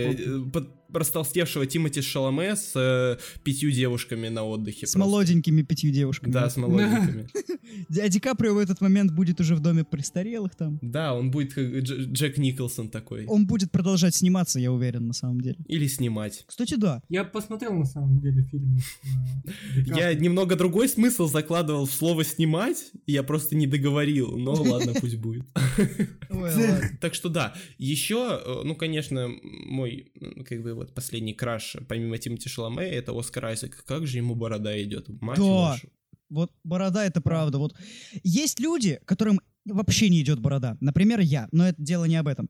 э, 0.46 0.50
под- 0.52 0.70
растолстевшего 0.92 1.66
Тимати 1.66 2.00
Шаломе 2.02 2.56
с 2.56 2.72
э, 2.74 3.16
пятью 3.44 3.70
девушками 3.70 4.28
на 4.28 4.44
отдыхе. 4.44 4.86
С 4.86 4.92
просто. 4.92 4.98
молоденькими 4.98 5.62
пятью 5.62 5.90
девушками. 5.90 6.32
Да, 6.32 6.48
с 6.50 6.56
молоденькими. 6.56 7.26
А 8.02 8.08
Ди 8.08 8.20
Каприо 8.20 8.54
в 8.54 8.58
этот 8.58 8.80
момент 8.80 9.12
будет 9.12 9.40
уже 9.40 9.54
в 9.54 9.60
доме 9.60 9.82
престарелых 9.84 10.54
там. 10.54 10.78
Да, 10.82 11.14
он 11.14 11.30
будет 11.30 11.54
как 11.54 11.64
Дж- 11.64 12.12
Джек 12.12 12.36
Николсон 12.36 12.90
такой. 12.90 13.24
Он 13.26 13.46
будет 13.46 13.70
продолжать 13.70 14.14
сниматься, 14.14 14.60
я 14.60 14.70
уверен, 14.72 15.06
на 15.06 15.12
самом 15.14 15.40
деле. 15.40 15.56
Или 15.68 15.86
снимать. 15.86 16.44
Кстати, 16.46 16.74
да. 16.74 17.02
Я 17.08 17.24
посмотрел 17.24 17.72
на 17.72 17.86
самом 17.86 18.20
деле 18.20 18.42
фильм. 18.42 18.78
э, 19.44 19.82
Я 19.96 20.12
немного 20.14 20.56
другой 20.56 20.88
смысл 20.88 21.28
закладывал 21.28 21.86
в 21.86 21.92
слово 21.92 22.24
«снимать», 22.24 22.90
я 23.06 23.22
просто 23.22 23.56
не 23.56 23.66
договорил, 23.66 24.36
но 24.36 24.52
ладно, 24.62 24.92
пусть 25.00 25.16
будет. 25.16 25.44
Так 27.00 27.14
что 27.14 27.28
да, 27.28 27.54
еще, 27.78 28.40
э, 28.44 28.60
ну, 28.64 28.74
конечно, 28.74 29.28
мой, 29.42 30.12
как 30.48 30.62
бы, 30.62 30.74
вот 30.82 30.94
последний 30.94 31.34
краш, 31.34 31.76
помимо 31.88 32.18
Тимати 32.18 32.48
Шаломе, 32.48 32.84
это 32.84 33.18
Оскар 33.18 33.46
Айзек. 33.46 33.84
Как 33.84 34.06
же 34.06 34.18
ему 34.18 34.34
борода 34.34 34.80
идет, 34.82 35.08
мать 35.20 35.38
Да. 35.38 35.44
вашу. 35.44 35.88
Вот 36.30 36.50
борода 36.64 37.04
это 37.04 37.20
правда. 37.20 37.58
Вот 37.58 37.74
есть 38.22 38.60
люди, 38.60 39.00
которым 39.04 39.40
вообще 39.66 40.08
не 40.08 40.20
идет 40.22 40.40
борода. 40.40 40.76
Например, 40.80 41.20
я. 41.20 41.48
Но 41.52 41.68
это 41.68 41.80
дело 41.82 42.06
не 42.06 42.16
об 42.16 42.26
этом. 42.28 42.48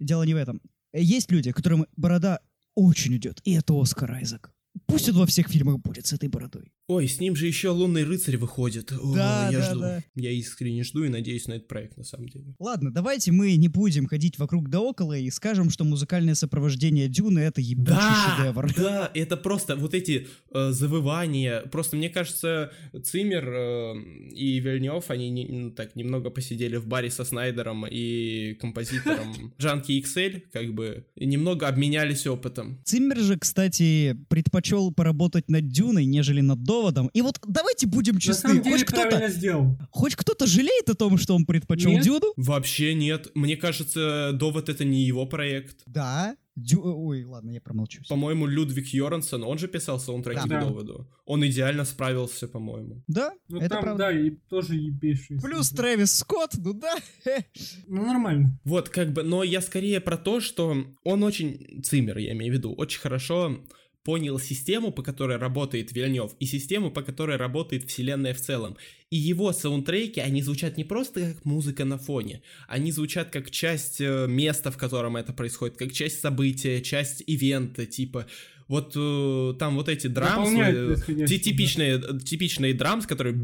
Дело 0.00 0.22
не 0.22 0.34
в 0.34 0.36
этом. 0.36 0.60
Есть 0.92 1.32
люди, 1.32 1.50
которым 1.52 1.86
борода 1.96 2.40
очень 2.76 3.16
идет. 3.16 3.40
И 3.44 3.52
это 3.54 3.74
Оскар 3.80 4.12
Айзек. 4.12 4.50
Пусть 4.86 5.08
он 5.08 5.16
во 5.16 5.26
всех 5.26 5.48
фильмах 5.48 5.78
будет 5.80 6.06
с 6.06 6.12
этой 6.12 6.28
бородой. 6.28 6.72
Ой, 6.86 7.08
с 7.08 7.18
ним 7.18 7.34
же 7.34 7.46
еще 7.46 7.70
«Лунный 7.70 8.04
рыцарь» 8.04 8.36
выходит. 8.36 8.92
О, 8.92 9.14
Да, 9.14 9.48
я 9.50 9.58
да, 9.58 9.70
жду. 9.70 9.80
да. 9.80 10.02
Я 10.14 10.30
искренне 10.32 10.84
жду 10.84 11.04
и 11.04 11.08
надеюсь 11.08 11.46
на 11.48 11.54
этот 11.54 11.66
проект, 11.66 11.96
на 11.96 12.04
самом 12.04 12.28
деле. 12.28 12.54
Ладно, 12.58 12.92
давайте 12.92 13.32
мы 13.32 13.56
не 13.56 13.68
будем 13.68 14.06
ходить 14.06 14.38
вокруг 14.38 14.68
да 14.68 14.80
около 14.80 15.16
и 15.16 15.30
скажем, 15.30 15.70
что 15.70 15.84
музыкальное 15.84 16.34
сопровождение 16.34 17.08
Дюны 17.08 17.38
это 17.38 17.62
ебучий 17.62 17.96
шедевр. 18.36 18.74
Да, 18.76 19.10
это 19.14 19.38
просто 19.38 19.76
вот 19.76 19.94
эти 19.94 20.26
э, 20.52 20.70
завывания. 20.72 21.60
Просто 21.62 21.96
мне 21.96 22.10
кажется, 22.10 22.70
Цимер 23.02 23.48
э, 23.48 23.94
и 24.34 24.60
Вильнев, 24.60 25.08
они 25.10 25.30
не- 25.30 25.46
ну, 25.46 25.70
так 25.70 25.96
немного 25.96 26.28
посидели 26.28 26.76
в 26.76 26.86
баре 26.86 27.10
со 27.10 27.24
Снайдером 27.24 27.86
и 27.90 28.52
композитором 28.60 29.54
Жанки 29.58 29.92
XL, 30.04 30.42
как 30.52 30.74
бы, 30.74 31.06
и 31.16 31.24
немного 31.24 31.66
обменялись 31.66 32.26
опытом. 32.26 32.78
Циммер 32.84 33.20
же, 33.20 33.38
кстати, 33.38 34.14
предпочел 34.28 34.92
поработать 34.92 35.48
над 35.48 35.66
Дюной, 35.68 36.04
нежели 36.04 36.42
над 36.42 36.62
доводом. 36.74 37.08
И 37.14 37.22
вот 37.22 37.38
давайте 37.46 37.86
будем 37.86 38.14
На 38.14 38.20
честны, 38.20 38.48
самом 38.50 38.62
деле 38.62 38.76
хоть 38.78 38.84
кто-то, 38.86 39.28
сделал. 39.28 39.78
хоть 39.90 40.16
кто-то 40.16 40.46
жалеет 40.46 40.88
о 40.88 40.94
том, 40.94 41.18
что 41.18 41.34
он 41.34 41.44
предпочел 41.46 41.90
Нет. 41.92 42.02
Дюну? 42.04 42.32
Вообще 42.36 42.94
нет. 42.94 43.28
Мне 43.34 43.56
кажется, 43.56 44.30
Довод 44.32 44.68
это 44.68 44.84
не 44.84 45.02
его 45.04 45.26
проект. 45.26 45.82
Да. 45.86 46.36
Дю... 46.56 46.80
Ой, 46.84 47.24
ладно, 47.24 47.50
я 47.50 47.60
промолчу. 47.60 48.00
По-моему, 48.08 48.46
Людвиг 48.46 48.86
Йорансон, 48.94 49.42
он 49.42 49.58
же 49.58 49.66
писал 49.66 49.98
саундтреки 49.98 50.48
Да. 50.48 50.60
к 50.60 50.64
Доводу. 50.68 51.08
Он 51.24 51.44
идеально 51.44 51.84
справился, 51.84 52.46
по-моему. 52.46 53.02
Да, 53.08 53.32
Ну 53.48 53.58
это 53.58 53.70
там, 53.70 53.82
правда. 53.82 54.04
да, 54.04 54.12
и 54.12 54.30
тоже 54.48 54.76
ебейший. 54.76 55.40
Плюс 55.40 55.66
саундтрек. 55.68 55.76
Трэвис 55.96 56.16
Скотт, 56.18 56.52
ну 56.58 56.72
да. 56.74 56.94
Ну 57.88 58.06
нормально. 58.06 58.58
Вот, 58.64 58.88
как 58.88 59.12
бы, 59.12 59.22
но 59.24 59.42
я 59.42 59.60
скорее 59.60 60.00
про 60.00 60.16
то, 60.16 60.40
что 60.40 60.76
он 61.02 61.22
очень, 61.24 61.82
Циммер, 61.82 62.18
я 62.18 62.32
имею 62.32 62.52
в 62.52 62.56
виду, 62.56 62.72
очень 62.72 63.00
хорошо 63.00 63.64
понял 64.04 64.38
систему, 64.38 64.92
по 64.92 65.02
которой 65.02 65.38
работает 65.38 65.92
Вильнев, 65.92 66.32
и 66.38 66.46
систему, 66.46 66.90
по 66.90 67.02
которой 67.02 67.36
работает 67.36 67.88
вселенная 67.88 68.34
в 68.34 68.40
целом. 68.40 68.76
И 69.10 69.16
его 69.16 69.52
саундтреки, 69.52 70.20
они 70.20 70.42
звучат 70.42 70.76
не 70.76 70.84
просто 70.84 71.34
как 71.34 71.44
музыка 71.44 71.84
на 71.84 71.98
фоне, 71.98 72.42
они 72.68 72.92
звучат 72.92 73.30
как 73.30 73.50
часть 73.50 74.00
э, 74.00 74.26
места, 74.28 74.70
в 74.70 74.76
котором 74.76 75.16
это 75.16 75.32
происходит, 75.32 75.76
как 75.76 75.92
часть 75.92 76.20
события, 76.20 76.80
часть 76.80 77.22
ивента, 77.26 77.86
типа... 77.86 78.26
Вот 78.68 78.94
э, 78.96 79.54
там 79.58 79.74
вот 79.76 79.88
эти 79.88 80.06
Дополняет 80.06 80.76
э, 80.76 80.86
происходящее, 80.86 81.26
ти- 81.26 81.36
да. 81.36 81.50
типичные, 81.50 82.00
э, 82.00 82.18
типичные 82.18 82.74
драмс, 82.74 83.06
которые 83.06 83.34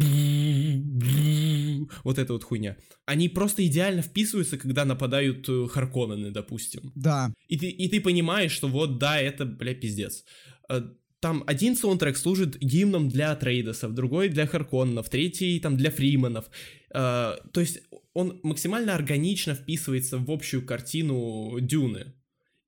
вот 2.04 2.18
эта 2.18 2.32
вот 2.32 2.44
хуйня. 2.44 2.76
Они 3.06 3.28
просто 3.28 3.66
идеально 3.66 4.02
вписываются, 4.02 4.56
когда 4.56 4.84
нападают 4.84 5.46
Харконнены, 5.70 6.30
допустим. 6.30 6.92
Да. 6.94 7.32
И 7.48 7.56
ты, 7.58 7.68
и 7.68 7.88
ты 7.88 8.00
понимаешь, 8.00 8.52
что 8.52 8.68
вот, 8.68 8.98
да, 8.98 9.20
это, 9.20 9.44
бля, 9.44 9.74
пиздец. 9.74 10.24
Там 11.20 11.44
один 11.46 11.76
саундтрек 11.76 12.16
служит 12.16 12.58
гимном 12.58 13.08
для 13.08 13.34
Трейдосов, 13.34 13.92
другой 13.92 14.28
для 14.28 14.46
Харконнов, 14.46 15.10
третий 15.10 15.60
там 15.60 15.76
для 15.76 15.90
Фриманов. 15.90 16.46
То 16.90 17.40
есть 17.56 17.82
он 18.14 18.40
максимально 18.42 18.94
органично 18.94 19.54
вписывается 19.54 20.18
в 20.18 20.30
общую 20.30 20.64
картину 20.64 21.58
Дюны. 21.60 22.14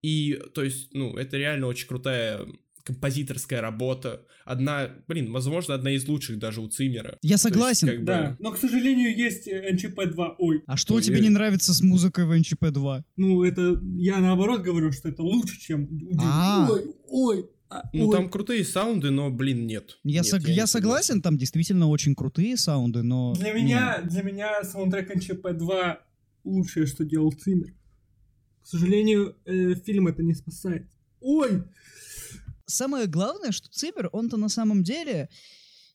И, 0.02 0.40
то 0.54 0.62
есть, 0.62 0.92
ну, 0.94 1.16
это 1.16 1.36
реально 1.36 1.66
очень 1.68 1.86
крутая 1.88 2.40
композиторская 2.84 3.60
работа. 3.60 4.26
Одна, 4.44 4.90
блин, 5.06 5.30
возможно, 5.32 5.74
одна 5.74 5.92
из 5.92 6.06
лучших 6.08 6.38
даже 6.40 6.60
у 6.60 6.68
Циммера. 6.68 7.16
Я 7.22 7.28
То 7.28 7.32
есть, 7.34 7.42
согласен. 7.44 7.86
как 7.88 7.98
бы- 8.00 8.04
Да. 8.06 8.36
Но, 8.40 8.50
к 8.50 8.58
сожалению, 8.58 9.16
есть 9.16 9.46
э, 9.46 9.70
НЧП-2. 9.72 10.34
Ой. 10.38 10.62
А 10.66 10.76
что 10.76 10.94
Ой, 10.94 11.02
тебе 11.02 11.16
я- 11.18 11.22
не 11.22 11.28
нравится 11.28 11.72
с 11.72 11.80
музыкой 11.80 12.24
в 12.24 12.32
НЧП-2? 12.32 13.04
Ну, 13.16 13.44
это 13.44 13.80
я 13.96 14.18
наоборот 14.18 14.62
говорю, 14.62 14.90
что 14.90 15.08
это 15.08 15.22
лучше, 15.22 15.60
чем... 15.60 15.84
у 15.84 15.86
Дюны. 15.86 16.18
А. 16.20 16.68
Ой, 16.68 16.84
ой. 17.08 17.46
а, 17.70 17.82
Ну, 17.92 18.08
ой. 18.08 18.16
там 18.16 18.28
крутые 18.28 18.64
саунды, 18.64 19.10
но, 19.10 19.30
блин, 19.30 19.64
нет. 19.68 20.00
Я, 20.02 20.22
Нет, 20.22 20.32
сог- 20.34 20.44
не 20.48 20.52
я 20.54 20.66
согласен, 20.66 21.22
там 21.22 21.38
действительно 21.38 21.86
очень 21.88 22.16
крутые 22.16 22.56
саунды, 22.56 23.02
но... 23.04 23.34
Для 23.34 23.52
не. 23.52 23.62
меня, 23.62 24.02
для 24.02 24.22
меня 24.24 24.64
саундтрек 24.64 25.14
НЧП-2 25.14 25.98
лучшее, 26.42 26.86
что 26.86 27.04
делал 27.04 27.30
Циммер. 27.30 27.72
К 28.62 28.66
сожалению, 28.66 29.36
э, 29.44 29.74
фильм 29.74 30.08
это 30.08 30.22
не 30.22 30.34
спасает. 30.34 30.86
Ой! 31.20 31.64
Самое 32.66 33.06
главное, 33.06 33.52
что 33.52 33.68
Циммер, 33.70 34.08
он-то 34.12 34.36
на 34.36 34.48
самом 34.48 34.82
деле, 34.82 35.28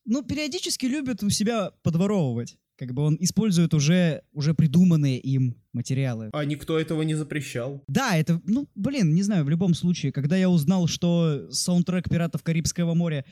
ну, 0.06 0.24
периодически 0.24 0.86
любит 0.86 1.24
у 1.24 1.30
себя 1.30 1.72
подворовывать. 1.82 2.58
Как 2.78 2.94
бы 2.94 3.04
он 3.04 3.18
использует 3.20 3.74
уже, 3.74 4.24
уже 4.34 4.54
придуманные 4.54 5.20
им 5.20 5.56
материалы. 5.78 6.30
А 6.34 6.44
никто 6.46 6.78
этого 6.78 7.04
не 7.04 7.16
запрещал. 7.16 7.82
Да, 7.88 8.16
это, 8.18 8.42
ну, 8.46 8.68
блин, 8.76 9.14
не 9.16 9.24
знаю, 9.24 9.46
в 9.46 9.50
любом 9.50 9.74
случае, 9.74 10.12
когда 10.12 10.36
я 10.36 10.50
узнал, 10.50 10.88
что 10.88 11.48
саундтрек 11.52 12.10
«Пиратов 12.10 12.44
Карибского 12.44 12.94
моря» 12.94 13.24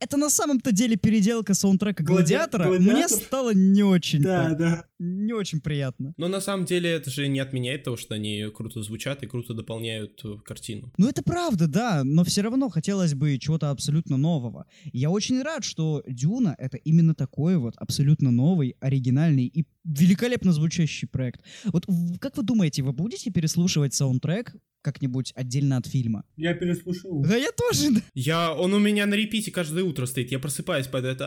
это 0.00 0.16
на 0.16 0.28
самом-то 0.30 0.72
деле 0.72 0.96
переделка 0.96 1.54
саундтрека 1.54 2.02
Глади- 2.02 2.12
«Гладиатора», 2.32 2.68
мне 2.68 2.78
«Гладиатор»? 2.78 3.18
стало 3.18 3.54
не 3.54 3.82
очень 3.82 4.22
Да, 4.22 4.54
да. 4.54 4.84
не 4.98 5.32
очень 5.32 5.60
приятно. 5.60 6.12
Но 6.16 6.28
на 6.28 6.40
самом 6.40 6.66
деле 6.66 6.90
это 6.90 7.10
же 7.10 7.28
не 7.28 7.40
отменяет 7.40 7.84
того, 7.84 7.96
что 7.96 8.14
они 8.14 8.46
круто 8.54 8.82
звучат 8.82 9.22
и 9.22 9.26
круто 9.26 9.54
дополняют 9.54 10.20
э, 10.24 10.36
картину. 10.44 10.92
Ну, 10.98 11.08
это 11.08 11.22
правда, 11.22 11.66
да, 11.68 12.02
но 12.04 12.24
все 12.24 12.42
равно 12.42 12.68
хотелось 12.68 13.14
бы 13.14 13.38
чего-то 13.38 13.70
абсолютно 13.70 14.16
нового. 14.16 14.66
Я 14.92 15.10
очень 15.10 15.40
рад, 15.42 15.64
что 15.64 16.02
«Дюна»— 16.06 16.54
это 16.58 16.76
именно 16.76 17.14
такой 17.14 17.56
вот 17.56 17.74
абсолютно 17.76 18.30
новый, 18.30 18.76
оригинальный 18.80 19.46
и 19.46 19.64
великолепно 19.84 20.52
звучащий 20.52 21.08
проект. 21.08 21.40
Вот 21.64 21.86
как 22.20 22.36
вы 22.36 22.42
думаете, 22.42 22.82
вы 22.82 22.92
будете 22.92 23.30
переслушивать 23.30 23.94
саундтрек 23.94 24.54
как-нибудь 24.82 25.32
отдельно 25.34 25.76
от 25.76 25.86
фильма? 25.86 26.24
Я 26.36 26.54
переслушал. 26.54 27.22
Да 27.22 27.36
я 27.36 27.50
тоже, 27.52 27.92
да. 27.92 28.00
Я, 28.14 28.54
он 28.54 28.74
у 28.74 28.78
меня 28.78 29.06
на 29.06 29.14
репите 29.14 29.50
каждое 29.50 29.84
утро 29.84 30.06
стоит. 30.06 30.30
Я 30.30 30.38
просыпаюсь 30.38 30.86
под 30.86 31.04
это. 31.04 31.26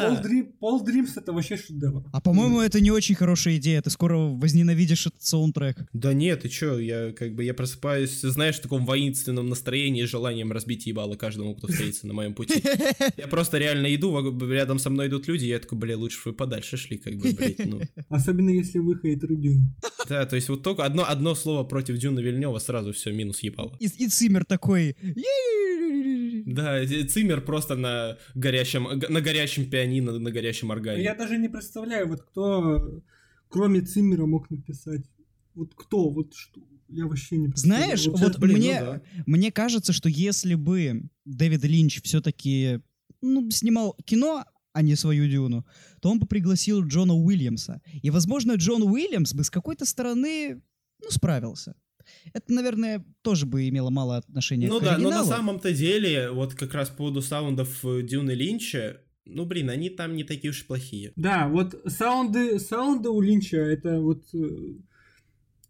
Пол, 0.00 0.22
Дрим, 0.22 0.52
Пол 0.58 0.84
Дримс 0.84 1.16
это 1.16 1.32
вообще 1.32 1.56
шедевр. 1.56 2.04
А 2.12 2.20
по-моему, 2.20 2.60
это 2.60 2.80
не 2.80 2.90
очень 2.90 3.14
хорошая 3.14 3.56
идея. 3.56 3.82
Ты 3.82 3.90
скоро 3.90 4.16
возненавидишь 4.16 5.06
этот 5.06 5.22
саундтрек. 5.22 5.86
Да 5.92 6.12
нет, 6.12 6.42
ты 6.42 6.48
чё, 6.48 6.78
я 6.78 7.12
как 7.12 7.34
бы 7.34 7.44
я 7.44 7.54
просыпаюсь, 7.54 8.20
знаешь, 8.20 8.56
в 8.56 8.62
таком 8.62 8.86
воинственном 8.86 9.48
настроении, 9.48 10.04
желанием 10.04 10.52
разбить 10.52 10.86
ебало 10.86 11.16
каждому, 11.16 11.54
кто 11.54 11.68
встретится 11.68 12.06
на 12.06 12.14
моем 12.14 12.34
пути. 12.34 12.62
Я 13.16 13.28
просто 13.28 13.58
реально 13.58 13.94
иду, 13.94 14.14
рядом 14.50 14.78
со 14.78 14.90
мной 14.90 15.08
идут 15.08 15.28
люди, 15.28 15.46
я 15.46 15.58
такой, 15.58 15.78
бля, 15.78 15.96
лучше 15.96 16.20
вы 16.24 16.32
подальше 16.32 16.76
шли, 16.76 16.98
как 16.98 17.14
бы, 17.16 17.32
блядь, 17.32 17.64
ну. 17.66 17.80
Особенно 18.08 18.50
если 18.50 18.78
вы 18.78 18.98
хейтеры. 19.00 19.36
Да, 20.08 20.26
то 20.26 20.36
есть 20.36 20.48
вот 20.48 20.62
только 20.62 20.84
одно, 20.84 21.04
одно 21.08 21.34
слово 21.34 21.64
против 21.64 21.96
Дюна 22.04 22.20
Вильнева 22.20 22.58
сразу 22.58 22.92
все 22.92 23.12
минус 23.12 23.42
ебало. 23.42 23.76
И, 23.80 23.86
и 23.86 24.08
Циммер 24.08 24.44
такой... 24.44 24.94
Да, 26.46 26.84
Циммер 26.84 27.40
просто 27.40 27.74
на 27.74 28.18
горящем, 28.34 28.84
на 29.08 29.20
горящем 29.22 29.70
пианино, 29.70 30.18
на 30.18 30.30
горящем 30.30 30.70
органе. 30.70 31.02
Я 31.02 31.14
даже 31.14 31.38
не 31.38 31.48
представляю, 31.48 32.08
вот 32.08 32.22
кто, 32.22 33.02
кроме 33.48 33.80
Циммера, 33.80 34.26
мог 34.26 34.50
написать. 34.50 35.06
Вот 35.54 35.74
кто, 35.74 36.10
вот 36.10 36.34
что. 36.34 36.60
Я 36.88 37.06
вообще 37.06 37.38
не 37.38 37.48
представляю. 37.48 37.84
Знаешь, 37.84 38.06
Вот 38.06 38.20
вот 38.20 38.38
блин, 38.38 38.52
ну 38.52 38.58
мне, 38.58 38.80
да. 38.80 39.02
мне 39.26 39.50
кажется, 39.50 39.94
что 39.94 40.10
если 40.10 40.54
бы 40.54 41.08
Дэвид 41.24 41.64
Линч 41.64 42.02
все-таки 42.02 42.80
ну, 43.22 43.50
снимал 43.50 43.96
кино 44.04 44.44
а 44.74 44.82
не 44.82 44.96
свою 44.96 45.28
Дюну, 45.28 45.64
то 46.00 46.10
он 46.10 46.18
бы 46.18 46.26
пригласил 46.26 46.84
Джона 46.84 47.14
Уильямса. 47.14 47.80
И, 48.02 48.10
возможно, 48.10 48.56
Джон 48.56 48.82
Уильямс 48.82 49.32
бы 49.32 49.44
с 49.44 49.50
какой-то 49.50 49.86
стороны, 49.86 50.60
ну, 51.00 51.10
справился. 51.10 51.76
Это, 52.32 52.52
наверное, 52.52 53.04
тоже 53.22 53.46
бы 53.46 53.68
имело 53.68 53.90
мало 53.90 54.16
отношения 54.16 54.68
Ну 54.68 54.80
к 54.80 54.82
да, 54.82 54.92
но 54.98 55.10
на 55.10 55.16
оригиналу. 55.20 55.28
самом-то 55.28 55.72
деле, 55.72 56.30
вот 56.30 56.54
как 56.54 56.74
раз 56.74 56.90
по 56.90 56.96
поводу 56.96 57.22
саундов 57.22 57.84
э, 57.84 58.02
Дюны 58.02 58.32
Линча, 58.32 59.00
ну 59.24 59.44
блин, 59.44 59.70
они 59.70 59.90
там 59.90 60.16
не 60.16 60.24
такие 60.24 60.50
уж 60.50 60.62
и 60.62 60.66
плохие. 60.66 61.12
Да, 61.16 61.48
вот 61.48 61.80
саунды, 61.86 62.58
саунды 62.58 63.08
у 63.08 63.20
Линча 63.20 63.56
это 63.56 64.00
вот 64.00 64.24
э, 64.34 64.74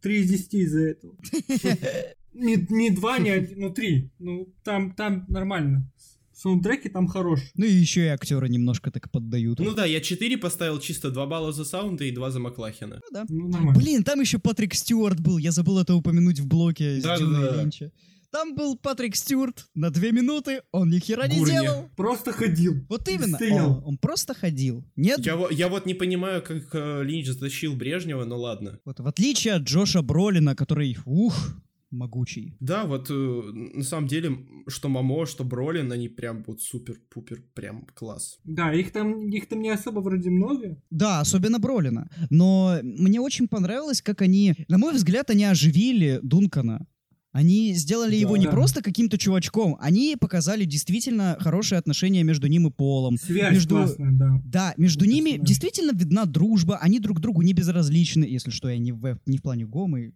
3 0.01 0.21
из 0.21 0.29
10 0.31 0.55
из-за 0.55 0.81
этого. 0.89 1.17
Не, 2.35 2.57
не 2.69 2.91
2, 2.91 3.19
не 3.21 3.31
1, 3.31 3.61
ну 3.61 3.73
3. 3.73 4.11
Ну, 4.19 4.53
там, 4.65 4.93
там 4.97 5.25
нормально. 5.29 5.89
Саундтреки 6.37 6.89
там 6.89 7.07
хорош. 7.07 7.41
Ну 7.55 7.65
и 7.65 7.71
еще 7.73 8.05
и 8.05 8.09
актеры 8.09 8.49
немножко 8.49 8.91
так 8.91 9.11
поддают. 9.11 9.59
Ну 9.61 9.75
да, 9.75 9.85
я 9.85 10.01
4 10.01 10.37
поставил 10.39 10.81
чисто 10.81 11.11
2 11.11 11.27
балла 11.27 11.53
за 11.53 11.65
саунды 11.65 12.09
и 12.09 12.13
2 12.13 12.31
за 12.31 12.41
Маклахина. 12.41 12.97
Ну 12.97 13.09
да. 13.13 13.25
Ну, 13.29 13.49
нормально. 13.49 13.79
Блин, 13.81 14.03
там 14.05 14.21
еще 14.21 14.39
Патрик 14.39 14.75
Стюарт 14.75 15.21
был, 15.21 15.39
я 15.39 15.53
забыл 15.53 15.79
это 15.79 15.95
упомянуть 15.95 16.41
в 16.41 16.47
блоке 16.47 17.01
с 17.01 17.03
Да-да-да. 17.03 17.25
Дюной 17.51 17.63
Линча. 17.63 17.93
Там 18.33 18.57
был 18.57 18.77
Патрик 18.77 19.15
Стюарт 19.15 19.67
на 19.77 19.91
две 19.91 20.11
минуты, 20.11 20.63
он 20.73 20.91
ни 20.91 20.99
хера 20.99 21.29
не 21.29 21.39
Гурни. 21.39 21.53
делал. 21.53 21.89
Просто 21.97 22.33
ходил. 22.33 22.75
Вот 22.89 23.09
именно, 23.09 23.37
Стоял. 23.37 23.71
он, 23.79 23.83
он 23.85 23.97
просто 23.99 24.35
ходил. 24.35 24.85
Нет, 24.97 25.25
Я, 25.25 25.39
я 25.53 25.69
вот 25.69 25.87
не 25.87 25.95
понимаю, 25.95 26.43
как 26.43 26.65
э, 26.73 27.05
Линч 27.05 27.29
затащил 27.29 27.77
Брежнева, 27.77 28.25
но 28.25 28.37
ладно. 28.37 28.81
вот 28.85 28.99
в 28.99 29.07
отличие 29.07 29.55
от 29.55 29.63
Джоша 29.63 30.03
Бролина, 30.03 30.57
который, 30.57 30.97
ух, 31.05 31.55
могучий. 31.95 32.57
Да, 32.61 32.85
вот 32.85 33.11
э, 33.11 33.15
на 33.15 33.83
самом 33.85 34.07
деле, 34.09 34.37
что 34.69 34.89
Мамо, 34.89 35.27
что 35.27 35.45
Бролин, 35.45 35.91
они 35.93 36.09
прям 36.09 36.45
вот 36.47 36.61
супер-пупер, 36.63 37.43
прям 37.55 37.87
класс. 37.95 38.39
Да, 38.45 38.73
их 38.75 38.93
там, 38.93 39.29
их 39.31 39.49
там 39.49 39.61
не 39.61 39.71
особо 39.71 40.01
вроде 40.01 40.31
много. 40.31 40.77
Да, 40.91 41.21
особенно 41.21 41.59
Бролина. 41.59 42.09
Но 42.31 42.79
мне 42.83 43.21
очень 43.21 43.49
понравилось, 43.49 44.03
как 44.03 44.23
они, 44.23 44.55
на 44.69 44.79
мой 44.79 44.95
взгляд, 44.95 45.31
они 45.31 45.45
оживили 45.45 46.21
Дункана. 46.23 46.87
Они 47.33 47.75
сделали 47.75 48.15
его 48.15 48.37
не 48.37 48.45
Да. 48.45 48.53
просто 48.53 48.81
каким-то 48.81 49.19
чувачком, 49.19 49.77
они 49.81 50.17
показали 50.21 50.65
действительно 50.65 51.37
хорошие 51.41 51.81
отношения 51.81 52.23
между 52.23 52.47
ним 52.47 52.69
и 52.69 52.71
Полом. 52.71 53.17
Связь 53.19 53.55
Между- 53.55 53.75
классная, 53.75 54.13
да. 54.13 54.41
Да, 54.45 54.75
между 54.77 55.05
Это 55.05 55.13
ними 55.15 55.39
действительно 55.45 55.91
видна 55.93 56.27
дружба, 56.27 56.77
они 56.77 57.01
друг 57.01 57.19
другу 57.19 57.43
не 57.43 57.53
безразличны, 57.53 58.23
если 58.23 58.51
что, 58.51 58.69
я 58.69 58.79
не 58.79 58.93
в, 58.93 59.19
не 59.27 59.39
в 59.39 59.43
плане 59.43 59.67
гомы, 59.67 60.13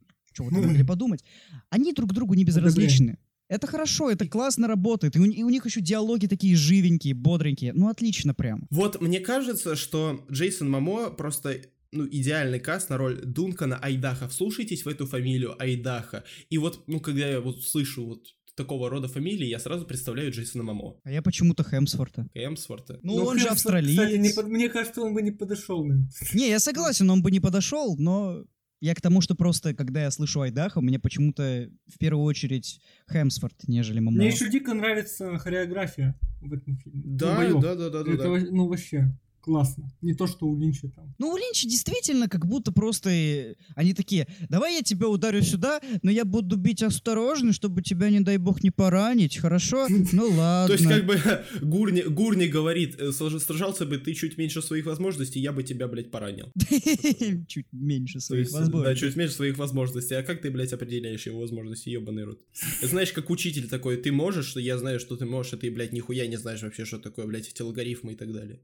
что 0.47 0.55
вы 0.61 0.67
могли 0.67 0.85
подумать. 0.85 1.25
Они 1.71 1.93
друг 1.93 2.13
другу 2.13 2.35
не 2.35 2.45
безразличны. 2.45 3.19
Это 3.49 3.67
хорошо, 3.67 4.11
это 4.11 4.29
классно 4.29 4.69
работает, 4.69 5.17
и 5.17 5.21
у, 5.21 5.25
и 5.25 5.43
у 5.43 5.49
них 5.49 5.65
еще 5.65 5.81
диалоги 5.81 6.27
такие 6.27 6.55
живенькие, 6.55 7.15
бодренькие, 7.15 7.73
ну 7.73 7.89
отлично 7.89 8.35
прям. 8.35 8.67
Вот 8.71 9.01
мне 9.01 9.21
кажется, 9.21 9.75
что 9.75 10.27
Джейсон 10.31 10.69
Мамо 10.69 11.09
просто 11.09 11.63
ну, 11.91 12.07
идеальный 12.07 12.61
каст 12.61 12.91
на 12.91 12.99
роль 12.99 13.25
Дункана 13.25 13.79
Айдаха. 13.79 14.29
Вслушайтесь 14.29 14.85
в 14.85 14.89
эту 14.89 15.07
фамилию 15.07 15.55
Айдаха. 15.59 16.25
И 16.51 16.59
вот, 16.59 16.85
ну, 16.87 17.01
когда 17.01 17.27
я 17.27 17.41
вот 17.41 17.65
слышу 17.65 18.05
вот 18.05 18.27
такого 18.55 18.91
рода 18.91 19.09
фамилии, 19.09 19.47
я 19.47 19.59
сразу 19.59 19.87
представляю 19.87 20.31
Джейсона 20.33 20.65
Мамо. 20.65 20.97
А 21.05 21.11
я 21.11 21.23
почему-то 21.23 21.63
Хемсворта. 21.65 22.27
Эмсворта. 22.35 22.99
Ну, 23.03 23.17
Но 23.17 23.25
он 23.25 23.39
же 23.39 23.47
Хемсворт, 23.49 23.53
австралиец. 23.53 23.99
Кстати, 24.01 24.17
не 24.19 24.31
под- 24.31 24.49
мне 24.49 24.69
кажется, 24.69 25.01
он 25.01 25.15
бы 25.15 25.23
не 25.23 25.31
подошел. 25.31 25.85
наверное. 25.85 26.11
Не, 26.35 26.49
я 26.51 26.59
согласен, 26.59 27.09
он 27.09 27.23
бы 27.23 27.31
не 27.31 27.41
подошел, 27.41 27.97
но 27.97 28.45
я 28.81 28.95
к 28.95 29.01
тому, 29.01 29.21
что 29.21 29.35
просто, 29.35 29.75
когда 29.75 30.03
я 30.03 30.11
слышу 30.11 30.41
Айдаха, 30.41 30.81
мне 30.81 30.99
почему-то 30.99 31.71
в 31.87 31.99
первую 31.99 32.25
очередь 32.25 32.81
Хемсворт, 33.11 33.67
нежели 33.67 33.99
Мамо. 34.01 34.17
Мне 34.17 34.29
еще 34.29 34.49
дико 34.49 34.75
нравится 34.75 35.37
хореография 35.39 36.19
в 36.41 36.53
этом 36.53 36.77
фильме. 36.77 37.03
Да, 37.05 37.49
Ну, 37.49 37.61
да, 37.61 37.75
да, 37.75 37.91
да, 37.91 38.05
да, 38.05 38.13
Это, 38.13 38.23
да. 38.23 38.47
ну, 38.51 38.69
вообще 38.69 39.13
классно. 39.41 39.91
Не 40.03 40.15
то, 40.15 40.27
что 40.27 40.47
у 40.47 40.59
Линча 40.59 40.89
там. 40.89 41.15
Ну, 41.19 41.31
у 41.31 41.37
Линча 41.37 41.69
действительно 41.69 42.29
как 42.29 42.47
будто 42.47 42.73
просто 42.73 43.11
э, 43.11 43.55
они 43.75 43.95
такие, 43.95 44.27
давай 44.49 44.75
я 44.75 44.83
тебя 44.83 45.09
ударю 45.09 45.43
сюда, 45.43 45.81
но 46.03 46.11
я 46.11 46.25
буду 46.25 46.57
бить 46.57 46.83
осторожно, 46.83 47.53
чтобы 47.53 47.83
тебя, 47.83 48.11
не 48.11 48.21
дай 48.21 48.37
бог, 48.39 48.63
не 48.63 48.71
поранить, 48.71 49.37
хорошо? 49.39 49.87
Ну 50.13 50.29
ладно. 50.31 50.67
То 50.67 50.73
есть, 50.73 50.87
как 50.87 51.07
бы, 51.07 51.21
Гурни, 51.67 52.03
Гурни 52.03 52.47
говорит, 52.47 52.97
э, 53.01 53.13
«Сож- 53.13 53.39
сражался 53.41 53.87
бы 53.87 53.99
ты 53.99 54.15
чуть 54.15 54.39
меньше 54.39 54.63
своих 54.63 54.87
возможностей, 54.87 55.41
я 55.41 55.53
бы 55.53 55.63
тебя, 55.63 55.87
блядь, 55.89 56.11
поранил. 56.11 56.53
Чуть 57.49 57.67
меньше 57.73 58.21
своих 58.21 58.45
есть, 58.47 58.53
да, 58.53 58.61
возможностей. 58.61 59.01
чуть 59.07 59.17
меньше 59.17 59.35
своих 59.35 59.59
возможностей. 59.59 60.15
А 60.15 60.23
как 60.23 60.41
ты, 60.43 60.51
блядь, 60.51 60.73
определяешь 60.73 61.27
его 61.27 61.41
возможности, 61.41 61.89
ебаный 61.91 62.25
рот? 62.25 62.41
Знаешь, 62.83 63.13
как 63.13 63.31
учитель 63.31 63.69
такой, 63.69 63.97
ты 63.97 64.13
можешь, 64.13 64.47
что 64.47 64.61
я 64.61 64.79
знаю, 64.79 65.01
что 65.01 65.17
ты 65.17 65.27
можешь, 65.27 65.53
а 65.53 65.57
ты, 65.57 65.71
блядь, 65.71 65.93
нихуя 65.93 66.27
не 66.27 66.37
знаешь 66.37 66.63
вообще, 66.63 66.85
что 66.85 66.99
такое, 66.99 67.27
блядь, 67.27 67.49
эти 67.49 67.63
логарифмы 67.63 68.13
и 68.13 68.17
так 68.17 68.33
далее. 68.33 68.61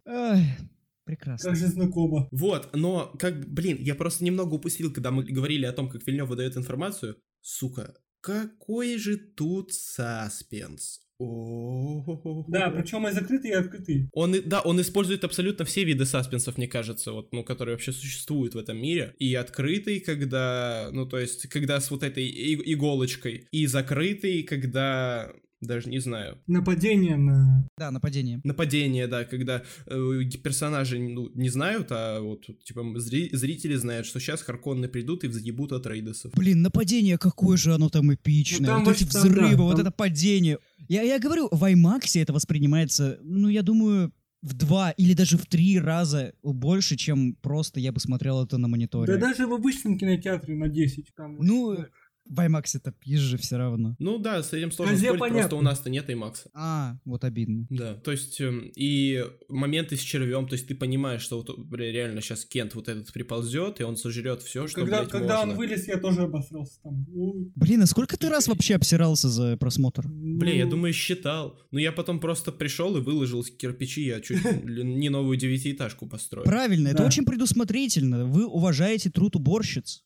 Прекрасно. 1.04 1.50
Как 1.50 1.58
же 1.58 1.66
знакомо. 1.66 2.28
Вот, 2.30 2.70
но, 2.74 3.12
как, 3.18 3.46
блин, 3.48 3.78
я 3.80 3.94
просто 3.94 4.24
немного 4.24 4.54
упустил, 4.54 4.92
когда 4.92 5.10
мы 5.10 5.24
говорили 5.24 5.66
о 5.66 5.72
том, 5.72 5.88
как 5.88 6.06
Вильнев 6.06 6.28
выдает 6.28 6.56
информацию. 6.56 7.16
Сука, 7.42 7.94
какой 8.20 8.96
же 8.96 9.16
тут 9.18 9.72
саспенс. 9.72 11.00
О-о-о-о. 11.18 12.44
Да, 12.48 12.70
причем 12.70 13.06
и 13.06 13.12
закрытый, 13.12 13.50
и 13.50 13.54
открытый. 13.54 14.08
Он, 14.12 14.34
и- 14.34 14.40
да, 14.40 14.60
он 14.62 14.80
использует 14.80 15.24
абсолютно 15.24 15.64
все 15.64 15.84
виды 15.84 16.06
саспенсов, 16.06 16.56
мне 16.56 16.66
кажется, 16.66 17.12
вот, 17.12 17.32
ну, 17.32 17.44
которые 17.44 17.74
вообще 17.74 17.92
существуют 17.92 18.54
в 18.54 18.58
этом 18.58 18.78
мире. 18.78 19.14
И 19.18 19.34
открытый, 19.34 20.00
когда, 20.00 20.88
ну, 20.92 21.06
то 21.06 21.18
есть, 21.18 21.48
когда 21.48 21.80
с 21.80 21.90
вот 21.90 22.02
этой 22.02 22.26
иголочкой, 22.72 23.46
и 23.52 23.66
закрытый, 23.66 24.42
когда, 24.42 25.32
даже 25.66 25.88
не 25.90 25.98
знаю, 25.98 26.38
Нападение 26.46 27.16
на... 27.16 27.68
Да, 27.78 27.90
нападение. 27.90 28.40
нападение, 28.44 29.06
да, 29.06 29.24
когда 29.24 29.62
э, 29.86 30.20
персонажи, 30.42 30.98
ну, 30.98 31.30
не 31.34 31.48
знают, 31.48 31.88
а 31.90 32.20
вот, 32.20 32.46
типа, 32.64 32.80
зри- 32.98 33.34
зрители 33.34 33.74
знают, 33.76 34.06
что 34.06 34.20
сейчас 34.20 34.42
Харконны 34.42 34.88
придут 34.88 35.24
и 35.24 35.28
взъебут 35.28 35.72
от 35.72 35.86
Рейдосов. 35.86 36.32
Блин, 36.34 36.62
нападение, 36.62 37.18
какое 37.18 37.56
же 37.56 37.74
оно 37.74 37.88
там 37.88 38.12
эпичное. 38.14 38.60
Ну, 38.60 38.66
там 38.66 38.84
вот 38.84 38.96
эти 38.96 39.04
там, 39.10 39.22
взрывы, 39.22 39.50
да, 39.56 39.62
вот 39.62 39.72
там- 39.76 39.80
это 39.86 39.90
падение. 39.90 40.58
Я, 40.88 41.02
я 41.02 41.18
говорю, 41.18 41.48
в 41.50 41.62
IMAX 41.64 42.20
это 42.20 42.32
воспринимается, 42.32 43.18
ну, 43.22 43.48
я 43.48 43.62
думаю, 43.62 44.12
в 44.42 44.52
два 44.52 44.90
или 44.90 45.14
даже 45.14 45.38
в 45.38 45.46
три 45.46 45.80
раза 45.80 46.34
больше, 46.42 46.96
чем 46.96 47.34
просто 47.36 47.80
я 47.80 47.92
бы 47.92 48.00
смотрел 48.00 48.44
это 48.44 48.58
на 48.58 48.68
мониторе. 48.68 49.14
Да 49.14 49.18
даже 49.28 49.46
в 49.46 49.54
обычном 49.54 49.96
кинотеатре 49.98 50.54
на 50.54 50.68
10. 50.68 51.12
Там, 51.16 51.36
Ну, 51.40 51.78
в 52.26 52.40
IMAX 52.40 52.70
это 52.74 52.92
пизже 52.92 53.36
все 53.36 53.56
равно. 53.56 53.96
Ну 53.98 54.18
да, 54.18 54.42
с 54.42 54.52
этим 54.52 54.72
сложно 54.72 54.92
Везде 54.92 55.06
спорить, 55.06 55.20
понятно. 55.20 55.40
просто 55.40 55.56
у 55.56 55.62
нас-то 55.62 55.90
нет 55.90 56.08
IMAX. 56.08 56.46
А, 56.54 56.96
вот 57.04 57.24
обидно. 57.24 57.66
Да, 57.70 57.94
то 57.94 58.10
есть 58.10 58.40
эм, 58.40 58.70
и 58.74 59.24
моменты 59.48 59.96
с 59.96 60.00
червем, 60.00 60.48
то 60.48 60.54
есть 60.54 60.66
ты 60.66 60.74
понимаешь, 60.74 61.22
что 61.22 61.38
вот 61.38 61.58
бля, 61.58 61.92
реально 61.92 62.20
сейчас 62.20 62.44
Кент 62.44 62.74
вот 62.74 62.88
этот 62.88 63.12
приползет, 63.12 63.80
и 63.80 63.84
он 63.84 63.96
сожрет 63.96 64.42
все, 64.42 64.66
что, 64.66 64.80
когда 64.80 65.00
блядь, 65.00 65.10
когда 65.10 65.40
он 65.40 65.48
можно. 65.48 65.58
вылез, 65.58 65.86
я 65.86 65.98
тоже 65.98 66.22
обосрался 66.22 66.80
там. 66.82 67.06
Ой, 67.14 67.52
Блин, 67.54 67.82
а 67.82 67.86
сколько 67.86 68.16
ты 68.16 68.28
раз 68.28 68.48
вообще 68.48 68.76
обсирался 68.76 69.28
за 69.28 69.56
просмотр? 69.56 70.06
Бля, 70.08 70.52
я 70.54 70.64
ну, 70.64 70.72
думаю, 70.72 70.92
считал. 70.92 71.58
Но 71.70 71.78
я 71.78 71.92
потом 71.92 72.20
просто 72.20 72.52
пришел 72.52 72.96
и 72.96 73.00
выложил 73.00 73.42
кирпичи, 73.44 74.06
я 74.06 74.20
чуть 74.20 74.44
не 74.64 75.08
новую 75.08 75.36
девятиэтажку 75.36 76.06
построил. 76.06 76.44
Правильно, 76.44 76.88
это 76.88 77.04
очень 77.04 77.24
предусмотрительно. 77.24 78.26
Вы 78.26 78.46
уважаете 78.46 79.10
труд 79.10 79.36
уборщиц. 79.36 80.04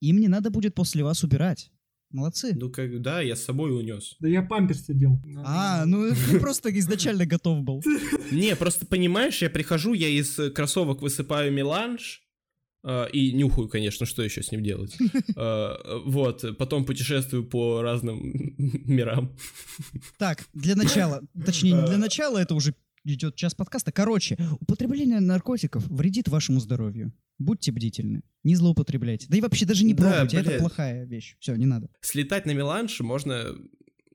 Им 0.00 0.20
не 0.20 0.28
надо 0.28 0.50
будет 0.50 0.74
после 0.74 1.02
вас 1.04 1.24
убирать. 1.24 1.70
Молодцы. 2.10 2.54
Ну 2.54 2.70
как, 2.70 3.02
да, 3.02 3.20
я 3.20 3.36
с 3.36 3.44
собой 3.44 3.78
унес. 3.78 4.16
Да 4.18 4.28
я 4.28 4.42
памперс 4.42 4.88
одел. 4.88 5.20
А, 5.44 5.84
ну 5.84 6.08
ты 6.14 6.40
просто 6.40 6.76
изначально 6.78 7.26
готов 7.26 7.62
был. 7.62 7.82
Не, 8.32 8.56
просто 8.56 8.86
понимаешь, 8.86 9.42
я 9.42 9.50
прихожу, 9.50 9.92
я 9.92 10.08
из 10.08 10.38
э, 10.38 10.50
кроссовок 10.50 11.02
высыпаю 11.02 11.52
меланж, 11.52 12.22
э, 12.82 13.10
и 13.12 13.32
нюхаю, 13.32 13.68
конечно, 13.68 14.06
что 14.06 14.22
еще 14.22 14.42
с 14.42 14.50
ним 14.52 14.62
делать. 14.64 14.96
Э, 15.36 15.74
Вот, 16.06 16.56
потом 16.56 16.86
путешествую 16.86 17.44
по 17.46 17.82
разным 17.82 18.18
мирам. 18.86 19.36
Так, 20.16 20.46
для 20.54 20.76
начала, 20.76 21.20
точнее, 21.44 21.72
не 21.72 21.86
для 21.86 21.98
начала, 21.98 22.38
это 22.38 22.54
уже 22.54 22.74
идет 23.04 23.36
час 23.36 23.54
подкаста. 23.54 23.92
Короче, 23.92 24.38
употребление 24.60 25.20
наркотиков 25.20 25.86
вредит 25.88 26.28
вашему 26.28 26.58
здоровью. 26.60 27.12
Будьте 27.38 27.70
бдительны. 27.72 28.22
Не 28.44 28.54
злоупотребляйте. 28.56 29.26
Да 29.28 29.36
и 29.36 29.40
вообще 29.40 29.64
даже 29.66 29.84
не 29.84 29.94
Да, 29.94 30.10
пробуйте, 30.12 30.36
это 30.38 30.48
блядь. 30.48 30.60
плохая 30.60 31.04
вещь. 31.04 31.36
Все, 31.38 31.54
не 31.56 31.66
надо. 31.66 31.88
Слетать 32.00 32.46
на 32.46 32.52
меланж 32.52 33.00
можно... 33.00 33.54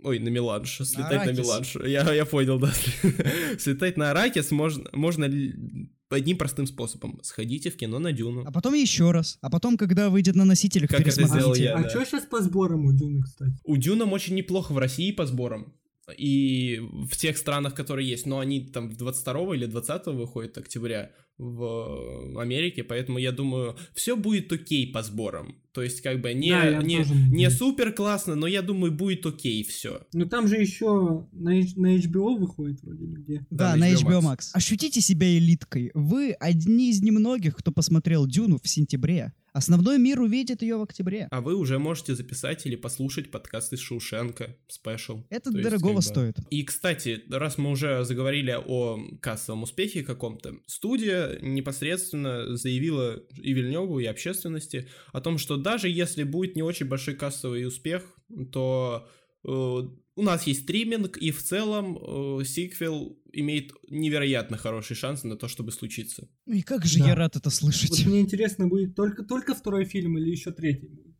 Ой, 0.04 0.20
на 0.20 0.28
меланж. 0.30 0.78
Слетать 0.84 1.12
на 1.12 1.22
арахис. 1.22 1.38
меланж. 1.40 1.76
Я, 1.86 2.14
я 2.14 2.26
понял, 2.26 2.60
да. 2.60 2.74
Слетать 3.58 3.96
на 3.98 4.12
аракис 4.12 4.52
можно, 4.52 4.90
можно 4.92 5.30
одним 6.10 6.38
простым 6.38 6.68
способом. 6.68 7.20
Сходите 7.24 7.72
в 7.72 7.78
кино 7.78 8.00
на 8.00 8.12
Дюну. 8.12 8.44
А 8.46 8.52
потом 8.52 8.74
еще 8.74 9.12
раз. 9.12 9.38
А 9.42 9.50
потом, 9.50 9.78
когда 9.78 10.10
выйдет 10.10 10.36
на 10.36 10.46
носителях, 10.46 10.90
Как 10.90 11.02
это 11.08 11.26
сделал 11.26 11.56
я. 11.56 11.76
А 11.78 11.84
да. 11.84 11.90
что 11.90 12.04
сейчас 12.06 12.24
по 12.26 12.42
сборам 12.42 12.86
у 12.86 12.92
Дюны, 12.94 13.24
кстати? 13.24 13.54
У 13.64 13.78
Дюна 13.78 14.06
очень 14.06 14.36
неплохо 14.36 14.74
в 14.74 14.78
России 14.78 15.12
по 15.12 15.26
сборам. 15.26 15.74
и 16.18 16.80
в 16.82 17.16
тех 17.16 17.38
странах, 17.38 17.74
которые 17.74 18.08
есть, 18.10 18.26
но 18.26 18.40
они 18.40 18.68
там 18.68 18.90
22 18.92 19.56
или 19.56 19.66
20 19.66 20.08
выходят 20.08 20.58
октября 20.58 21.12
в 21.38 22.40
Америке, 22.40 22.84
поэтому 22.84 23.18
я 23.18 23.32
думаю, 23.32 23.76
все 23.94 24.16
будет 24.16 24.52
окей 24.52 24.92
по 24.92 25.02
сборам. 25.04 25.56
То 25.74 25.82
есть, 25.82 26.02
как 26.02 26.22
бы 26.22 26.34
не, 26.34 26.52
Да, 26.52 26.84
не, 26.84 26.98
тоже 26.98 27.16
не 27.16 27.50
супер 27.50 27.92
классно, 27.94 28.36
но 28.36 28.46
я 28.46 28.62
думаю, 28.62 28.92
будет 28.92 29.26
окей 29.26 29.64
все. 29.64 30.06
Ну 30.14 30.28
там 30.28 30.48
же 30.48 30.58
еще 30.58 31.28
на, 31.32 31.52
на 31.76 31.98
HBO 31.98 32.38
выходит 32.38 32.82
вроде 32.84 33.06
где. 33.06 33.40
Да, 33.50 33.72
Да, 33.72 33.76
на 33.76 33.90
на 33.90 33.94
HBO 33.94 34.20
HBO 34.20 34.22
Max. 34.22 34.50
Ощутите 34.54 35.02
себя 35.02 35.36
элиткой. 35.36 35.90
Вы 35.96 36.34
одни 36.34 36.92
из 36.92 37.02
немногих, 37.02 37.56
кто 37.56 37.72
посмотрел 37.72 38.28
Дюну 38.28 38.60
в 38.62 38.68
сентябре. 38.68 39.34
Основной 39.54 40.00
мир 40.00 40.20
увидит 40.20 40.64
ее 40.64 40.78
в 40.78 40.82
октябре. 40.82 41.28
А 41.30 41.40
вы 41.40 41.56
уже 41.56 41.78
можете 41.78 42.16
записать 42.16 42.66
или 42.66 42.76
послушать 42.76 43.30
подкаст 43.30 43.72
из 43.72 43.80
Шоушенка, 43.80 44.56
спешл. 44.68 45.24
Это 45.30 45.52
То 45.52 45.58
есть, 45.58 45.70
дорогого 45.70 45.90
как 45.90 45.96
бы- 45.98 46.02
стоит. 46.02 46.38
И, 46.50 46.64
кстати, 46.64 47.22
раз 47.30 47.60
мы 47.60 47.70
уже 47.70 48.04
заговорили 48.04 48.58
о 48.66 48.98
кассовом 49.22 49.62
успехе 49.62 50.02
каком-то, 50.02 50.56
студия 50.66 51.23
непосредственно 51.42 52.56
заявила 52.56 53.18
и 53.42 53.54
Вильневу, 53.54 54.00
и 54.00 54.06
общественности 54.06 54.88
о 55.12 55.22
том, 55.22 55.38
что 55.38 55.58
даже 55.58 55.90
если 55.90 56.24
будет 56.24 56.56
не 56.56 56.64
очень 56.64 56.88
большой 56.88 57.16
кассовый 57.16 57.66
успех, 57.66 58.04
то 58.52 59.08
э, 59.44 59.50
у 60.16 60.22
нас 60.22 60.48
есть 60.48 60.64
стриминг, 60.64 61.18
и 61.18 61.32
в 61.32 61.42
целом 61.42 61.98
э, 61.98 62.46
сиквел 62.46 63.18
имеет 63.32 63.74
невероятно 63.90 64.58
хороший 64.58 64.96
шанс 64.96 65.24
на 65.24 65.36
то, 65.36 65.48
чтобы 65.48 65.72
случиться. 65.72 66.28
И 66.46 66.62
как 66.62 66.86
же 66.86 67.00
Да. 67.00 67.08
я 67.08 67.16
рад 67.16 67.36
это 67.36 67.50
слышать. 67.50 67.90
Вот 67.90 68.06
мне 68.06 68.22
интересно, 68.22 68.68
будет 68.68 68.96
только, 68.96 69.24
только 69.24 69.56
второй 69.56 69.86
фильм 69.86 70.18
или 70.18 70.30
еще 70.30 70.52
третий 70.52 70.88
будет? 70.88 71.13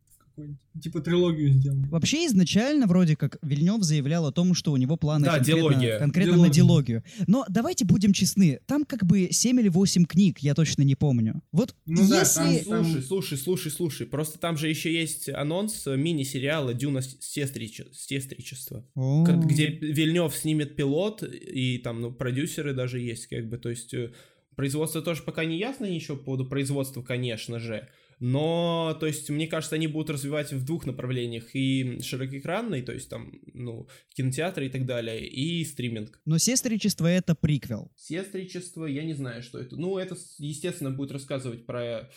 Типа 0.82 1.00
трилогию 1.00 1.50
сделаем. 1.52 1.88
Вообще 1.88 2.26
изначально 2.26 2.86
вроде 2.86 3.14
как 3.16 3.38
Вильнев 3.42 3.82
заявлял 3.84 4.26
о 4.26 4.32
том, 4.32 4.54
что 4.54 4.72
у 4.72 4.76
него 4.76 4.96
планы 4.96 5.24
Да, 5.26 5.36
конкретно, 5.36 5.60
дилогия. 5.70 5.98
конкретно 5.98 6.32
на 6.32 6.48
Дилогия. 6.50 6.54
дилогию. 6.54 7.04
Но 7.28 7.44
давайте 7.48 7.84
будем 7.84 8.12
честны, 8.12 8.58
там 8.66 8.84
как 8.84 9.04
бы 9.06 9.28
7 9.30 9.60
или 9.60 9.68
8 9.68 10.04
книг, 10.06 10.40
я 10.40 10.54
точно 10.54 10.82
не 10.82 10.96
помню. 10.96 11.40
Вот 11.52 11.76
Ну 11.86 12.08
да, 12.08 12.20
если... 12.20 12.64
там- 12.68 12.84
Слушай, 12.84 13.02
слушай, 13.02 13.38
слушай, 13.38 13.70
слушай, 13.70 14.06
просто 14.06 14.38
там 14.38 14.56
же 14.56 14.68
еще 14.68 14.92
есть 14.92 15.28
анонс 15.28 15.86
мини-сериала 15.86 16.74
«Дюна 16.74 16.98
сестриче- 16.98 17.92
сестричество». 17.92 18.84
О, 18.96 19.24
К- 19.24 19.36
где 19.46 19.66
Вильнев 19.66 20.34
снимет 20.34 20.74
пилот, 20.76 21.22
и 21.22 21.78
там, 21.78 22.00
ну, 22.00 22.12
продюсеры 22.12 22.74
даже 22.74 22.98
есть, 22.98 23.28
как 23.28 23.48
бы, 23.48 23.58
то 23.58 23.70
есть 23.70 23.94
э, 23.94 24.12
производство 24.56 25.02
тоже 25.02 25.22
пока 25.22 25.44
не 25.44 25.58
ясно 25.58 25.84
ничего 25.86 26.16
по 26.16 26.24
поводу 26.24 26.46
производства, 26.46 27.02
конечно 27.02 27.58
же, 27.60 27.88
но, 28.20 28.96
то 29.00 29.06
есть, 29.06 29.30
мне 29.30 29.46
кажется, 29.46 29.76
они 29.76 29.86
будут 29.86 30.10
развивать 30.10 30.52
в 30.52 30.64
двух 30.64 30.86
направлениях, 30.86 31.54
и 31.54 32.00
широкоэкранный, 32.02 32.82
то 32.82 32.92
есть, 32.92 33.08
там, 33.08 33.32
ну, 33.52 33.88
кинотеатры 34.14 34.66
и 34.66 34.68
так 34.68 34.86
далее, 34.86 35.26
и 35.26 35.64
стриминг. 35.64 36.20
Но 36.24 36.38
сестричество 36.38 37.06
это 37.06 37.34
приквел. 37.34 37.92
Сестричество, 37.96 38.86
я 38.86 39.04
не 39.04 39.14
знаю, 39.14 39.42
что 39.42 39.58
это. 39.58 39.76
Ну, 39.76 39.98
это, 39.98 40.16
естественно, 40.38 40.90
будет 40.90 41.12
рассказывать 41.12 41.66
про 41.66 42.10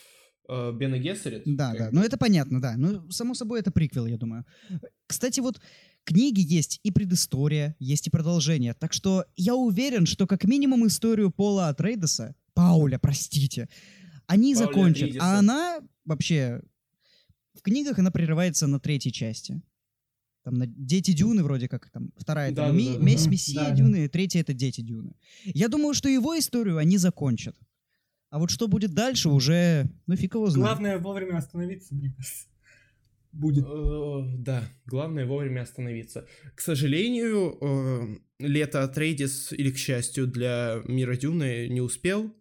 э, 0.48 0.72
Бена 0.74 1.00
Гессерит. 1.00 1.44
Да, 1.46 1.74
да. 1.78 1.90
Ну 1.92 2.02
это 2.02 2.18
понятно, 2.18 2.62
да. 2.62 2.76
Ну, 2.78 3.10
само 3.12 3.34
собой, 3.34 3.60
это 3.60 3.72
приквел, 3.72 4.06
я 4.06 4.18
думаю. 4.18 4.46
Кстати, 5.08 5.40
вот 5.40 5.60
книги 6.04 6.42
есть 6.42 6.80
и 6.84 6.92
предыстория, 6.92 7.76
есть 7.80 8.08
и 8.08 8.10
продолжение. 8.10 8.74
Так 8.74 8.94
что 8.94 9.26
я 9.36 9.56
уверен, 9.56 10.06
что 10.06 10.28
как 10.28 10.46
минимум 10.46 10.88
историю 10.88 11.32
Пола 11.32 11.70
Атрейдеса, 11.70 12.36
Пауля, 12.54 12.98
простите, 12.98 13.70
они 14.28 14.54
Пауля 14.54 14.68
закончат. 14.68 15.04
Атрейдеса. 15.04 15.26
А 15.26 15.40
она 15.40 15.80
вообще... 16.06 16.62
В 17.56 17.62
книгах 17.62 17.98
она 17.98 18.12
прерывается 18.12 18.68
на 18.68 18.80
третьей 18.80 19.12
части. 19.12 19.62
Там 20.44 20.54
на 20.54 20.68
Дети 20.68 21.12
Дюны 21.12 21.44
вроде 21.44 21.68
как 21.68 21.90
там 21.90 22.12
вторая 22.16 22.52
Да, 22.52 22.68
там 22.68 22.78
да, 22.78 22.78
Ми- 22.78 22.98
да, 22.98 23.04
Месть 23.04 23.26
да. 23.26 23.32
Мессия 23.32 23.60
Да, 23.62 23.70
да. 23.70 23.76
Дюны, 23.76 24.08
третья 24.08 24.40
это 24.42 24.54
Дети 24.54 24.82
Дюны. 24.82 25.14
Я 25.44 25.68
думаю, 25.68 25.94
что 25.94 26.08
его 26.08 26.38
историю 26.38 26.78
они 26.78 26.98
закончат. 26.98 27.56
А 28.30 28.40
вот 28.40 28.52
что 28.52 28.68
будет 28.68 28.94
дальше, 28.94 29.30
уже, 29.30 29.90
ну 30.06 30.16
фиг 30.16 30.36
его 30.36 30.50
знает. 30.50 30.68
Главное 30.68 31.00
вовремя 31.00 31.38
остановиться, 31.38 31.96
мне 31.96 32.14
кажется. 32.16 32.46
Будет. 33.32 33.66
Э, 33.66 34.36
Да, 34.38 34.64
главное 34.86 35.26
вовремя 35.26 35.62
остановиться. 35.62 36.26
К 36.56 36.62
сожалению, 36.62 37.58
э, 37.60 38.18
лето 38.40 38.84
Атрейдис, 38.84 39.52
или 39.52 39.72
к 39.72 39.78
счастью 39.78 40.28
для 40.28 40.82
мира 40.86 41.16
Дюны, 41.18 41.68
не 41.70 41.82
успел, 41.82 42.34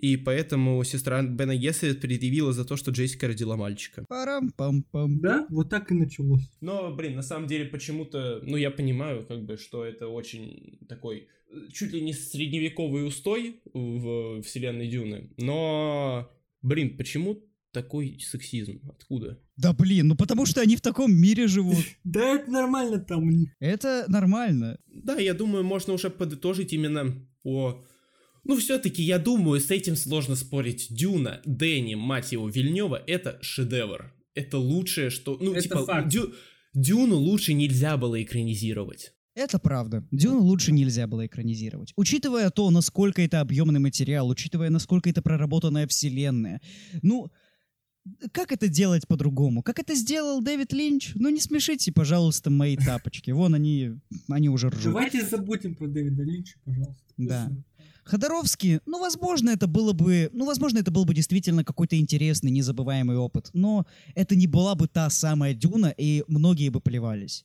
и 0.00 0.16
поэтому 0.16 0.82
сестра 0.84 1.22
Бена 1.22 1.56
Гессерит 1.56 2.00
предъявила 2.00 2.52
за 2.52 2.64
то, 2.64 2.76
что 2.76 2.90
Джессика 2.90 3.28
родила 3.28 3.56
мальчика. 3.56 4.04
Парам-пам-пам. 4.08 5.20
Да, 5.20 5.46
вот 5.50 5.68
так 5.68 5.90
и 5.90 5.94
началось. 5.94 6.48
Но, 6.62 6.94
блин, 6.94 7.16
на 7.16 7.22
самом 7.22 7.46
деле 7.46 7.66
почему-то, 7.66 8.40
ну, 8.42 8.56
я 8.56 8.70
понимаю, 8.70 9.26
как 9.26 9.44
бы, 9.44 9.58
что 9.58 9.84
это 9.84 10.08
очень 10.08 10.78
такой, 10.88 11.28
чуть 11.70 11.92
ли 11.92 12.00
не 12.00 12.14
средневековый 12.14 13.06
устой 13.06 13.60
в 13.74 14.42
вселенной 14.42 14.88
Дюны, 14.88 15.34
но, 15.36 16.30
блин, 16.62 16.96
почему 16.96 17.44
такой 17.72 18.18
сексизм? 18.20 18.80
Откуда? 18.88 19.38
Да 19.56 19.72
блин, 19.74 20.08
ну 20.08 20.16
потому 20.16 20.46
что 20.46 20.60
они 20.62 20.76
в 20.76 20.80
таком 20.80 21.12
мире 21.12 21.46
живут. 21.46 21.84
Да 22.04 22.36
это 22.36 22.50
нормально 22.50 22.98
там 23.00 23.24
у 23.24 23.30
них. 23.30 23.50
Это 23.60 24.06
нормально. 24.08 24.78
Да, 24.86 25.16
я 25.18 25.34
думаю, 25.34 25.62
можно 25.62 25.92
уже 25.92 26.08
подытожить 26.10 26.72
именно 26.72 27.14
по... 27.42 27.84
Ну, 28.50 28.56
все-таки, 28.56 29.00
я 29.00 29.20
думаю, 29.20 29.60
с 29.60 29.70
этим 29.70 29.94
сложно 29.94 30.34
спорить. 30.34 30.88
Дюна, 30.90 31.40
Дэнни, 31.44 31.94
мать 31.94 32.32
его, 32.32 32.48
Вильнева, 32.48 33.00
это 33.06 33.38
шедевр. 33.42 34.12
Это 34.34 34.58
лучшее, 34.58 35.10
что... 35.10 35.38
Ну, 35.40 35.52
Это 35.52 35.62
типа, 35.62 35.84
факт. 35.84 36.08
Дю- 36.12 36.34
Дюну 36.74 37.14
лучше 37.14 37.52
нельзя 37.52 37.96
было 37.96 38.20
экранизировать. 38.20 39.12
Это 39.36 39.60
правда. 39.60 40.04
Дюну 40.10 40.40
лучше 40.40 40.72
нельзя 40.72 41.06
было 41.06 41.26
экранизировать. 41.26 41.92
Учитывая 41.94 42.50
то, 42.50 42.68
насколько 42.72 43.22
это 43.22 43.40
объемный 43.40 43.78
материал, 43.78 44.28
учитывая, 44.28 44.70
насколько 44.70 45.08
это 45.08 45.22
проработанная 45.22 45.86
вселенная. 45.86 46.60
Ну, 47.02 47.30
как 48.32 48.50
это 48.50 48.66
делать 48.66 49.06
по-другому? 49.06 49.62
Как 49.62 49.78
это 49.78 49.94
сделал 49.94 50.42
Дэвид 50.42 50.72
Линч? 50.72 51.12
Ну, 51.14 51.28
не 51.28 51.38
смешите, 51.38 51.92
пожалуйста, 51.92 52.50
мои 52.50 52.76
тапочки. 52.76 53.30
Вон 53.30 53.54
они, 53.54 53.92
они 54.28 54.48
уже 54.48 54.70
ржут. 54.70 54.86
Давайте 54.86 55.24
забудем 55.24 55.76
про 55.76 55.86
Дэвида 55.86 56.24
Линча, 56.24 56.58
пожалуйста. 56.64 57.04
Да. 57.16 57.48
Ходоровский, 58.10 58.80
ну, 58.86 58.98
возможно, 58.98 59.50
это 59.50 59.68
было 59.68 59.92
бы, 59.92 60.30
ну, 60.32 60.44
возможно, 60.44 60.78
это 60.78 60.90
был 60.90 61.04
бы 61.04 61.14
действительно 61.14 61.64
какой-то 61.64 61.96
интересный, 61.96 62.50
незабываемый 62.50 63.16
опыт, 63.16 63.50
но 63.52 63.86
это 64.16 64.34
не 64.34 64.48
была 64.48 64.74
бы 64.74 64.88
та 64.88 65.08
самая 65.10 65.54
Дюна, 65.54 65.94
и 65.96 66.24
многие 66.26 66.70
бы 66.70 66.80
плевались. 66.80 67.44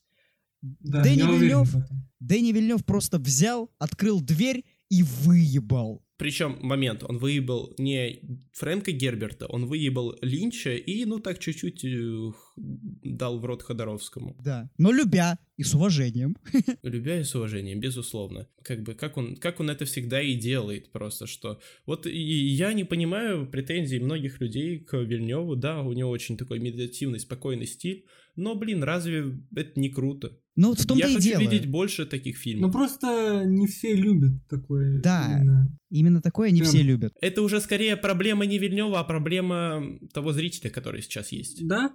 Да, 0.61 1.03
Дэнни 1.03 1.19
я 1.19 1.29
уверен 1.29 1.41
Вильнёв? 1.41 1.67
в 1.69 1.77
этом. 1.77 2.09
Дэнни 2.19 2.51
Вильнев 2.51 2.83
просто 2.83 3.19
взял, 3.19 3.69
открыл 3.77 4.21
дверь 4.21 4.63
и 4.89 5.03
выебал. 5.03 6.03
Причем, 6.17 6.57
момент, 6.61 7.03
он 7.03 7.19
выебал 7.19 7.73
не 7.77 8.21
Фрэнка 8.53 8.91
Герберта, 8.91 9.45
он 9.47 9.67
выебал 9.67 10.15
Линча 10.21 10.73
и, 10.73 11.05
ну, 11.05 11.19
так 11.19 11.39
чуть-чуть 11.39 11.83
э, 11.83 12.31
дал 12.55 13.39
в 13.39 13.45
рот 13.45 13.61
Ходоровскому. 13.63 14.35
Да. 14.43 14.69
Но 14.77 14.91
любя 14.91 15.37
и 15.57 15.63
с 15.63 15.73
уважением. 15.73 16.35
Любя 16.83 17.19
и 17.19 17.23
с 17.23 17.35
уважением, 17.35 17.79
безусловно. 17.79 18.47
Как 18.63 18.81
бы, 18.83 18.93
как 18.93 19.17
он, 19.17 19.35
как 19.35 19.59
он 19.59 19.69
это 19.69 19.85
всегда 19.85 20.21
и 20.21 20.35
делает, 20.35 20.91
просто 20.91 21.27
что... 21.27 21.59
Вот 21.85 22.05
и 22.07 22.19
я 22.19 22.73
не 22.73 22.83
понимаю 22.83 23.47
претензий 23.49 23.99
многих 23.99 24.39
людей 24.41 24.79
к 24.79 24.97
Вильневу, 24.97 25.55
да, 25.55 25.81
у 25.81 25.93
него 25.93 26.09
очень 26.09 26.37
такой 26.37 26.59
медитативный, 26.59 27.19
спокойный 27.19 27.67
стиль, 27.67 28.05
но, 28.35 28.55
блин, 28.55 28.83
разве 28.83 29.39
это 29.55 29.79
не 29.79 29.89
круто? 29.89 30.37
Ну, 30.57 30.69
вот 30.69 30.79
в 30.79 30.85
том-то 30.87 31.05
я 31.05 31.11
и 31.11 31.15
хочу 31.15 31.27
дело. 31.29 31.41
видеть 31.41 31.67
больше 31.67 32.05
таких 32.05 32.35
Ну 32.35 32.41
фильмов. 32.41 32.71
просто 32.71 33.43
не 33.45 33.67
все 33.67 33.93
любят 33.93 34.45
такое. 34.49 35.01
Да. 35.01 35.37
именно. 35.37 35.77
Именно 35.89 36.21
такое 36.21 36.51
не 36.51 36.59
Прям. 36.59 36.69
все 36.71 36.81
любят. 36.81 37.13
Это 37.21 37.41
уже 37.41 37.59
скорее 37.61 37.95
проблема 37.97 38.45
не 38.45 38.57
Вильнева, 38.57 38.99
а 38.99 39.03
проблема 39.03 39.83
того 40.13 40.31
зрителя, 40.33 40.69
который 40.69 41.01
сейчас 41.01 41.31
есть. 41.31 41.65
Да? 41.67 41.93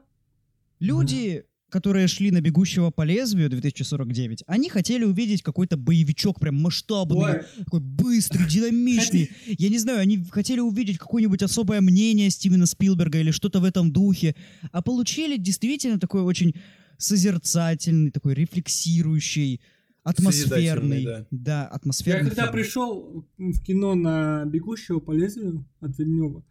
Люди, 0.81 1.45
которые 1.69 2.09
шли 2.09 2.31
на 2.31 2.41
«Бегущего 2.41 2.91
по 2.91 3.03
лезвию» 3.03 3.49
2049, 3.49 4.45
они 4.47 4.69
хотели 4.69 5.05
увидеть 5.05 5.43
какой-то 5.43 5.77
боевичок 5.77 6.41
прям 6.41 6.57
масштабный, 6.57 7.35
Ой, 7.35 7.43
такой 7.65 7.81
быстрый, 7.81 8.49
динамичный. 8.49 9.31
Я 9.47 9.69
не 9.69 9.79
знаю, 9.79 10.01
они 10.01 10.25
хотели 10.31 10.61
увидеть 10.61 10.99
какое-нибудь 10.99 11.43
особое 11.43 11.81
мнение 11.81 12.31
Стивена 12.31 12.67
Спилберга 12.67 13.21
или 13.21 13.31
что-то 13.31 13.61
в 13.61 13.65
этом 13.65 13.93
духе, 13.93 14.35
а 14.73 14.83
получили 14.83 15.37
действительно 15.37 16.01
такой 16.01 16.23
очень 16.23 16.55
созерцательный, 16.99 18.11
такой 18.11 18.35
рефлексирующий, 18.35 19.61
атмосферный. 20.03 21.27
Да, 21.31 21.61
я 21.63 21.67
атмосферный. 21.67 22.31
когда 22.31 22.45
фильм. 22.45 22.53
пришел 22.53 23.27
в 23.39 23.63
кино 23.63 23.95
на 23.95 24.45
«Бегущего 24.47 24.99
по 24.99 25.13
лезвию» 25.13 25.65
от 25.81 25.99
Вильнева, 25.99 26.43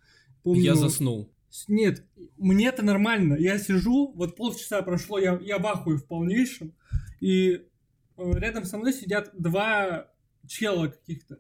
помню... 0.43 0.63
Я 0.63 0.75
заснул. 0.75 1.29
Нет, 1.67 2.05
мне 2.37 2.67
это 2.67 2.83
нормально. 2.83 3.35
Я 3.35 3.57
сижу, 3.57 4.11
вот 4.13 4.35
полчаса 4.35 4.81
прошло, 4.81 5.17
я, 5.19 5.39
я 5.41 5.57
в 5.57 5.65
ахуе 5.65 5.97
в 5.97 6.05
полнейшем, 6.05 6.75
и 7.19 7.65
э, 8.17 8.31
рядом 8.35 8.65
со 8.65 8.77
мной 8.77 8.93
сидят 8.93 9.31
два 9.33 10.11
чела 10.47 10.87
каких-то. 10.87 11.39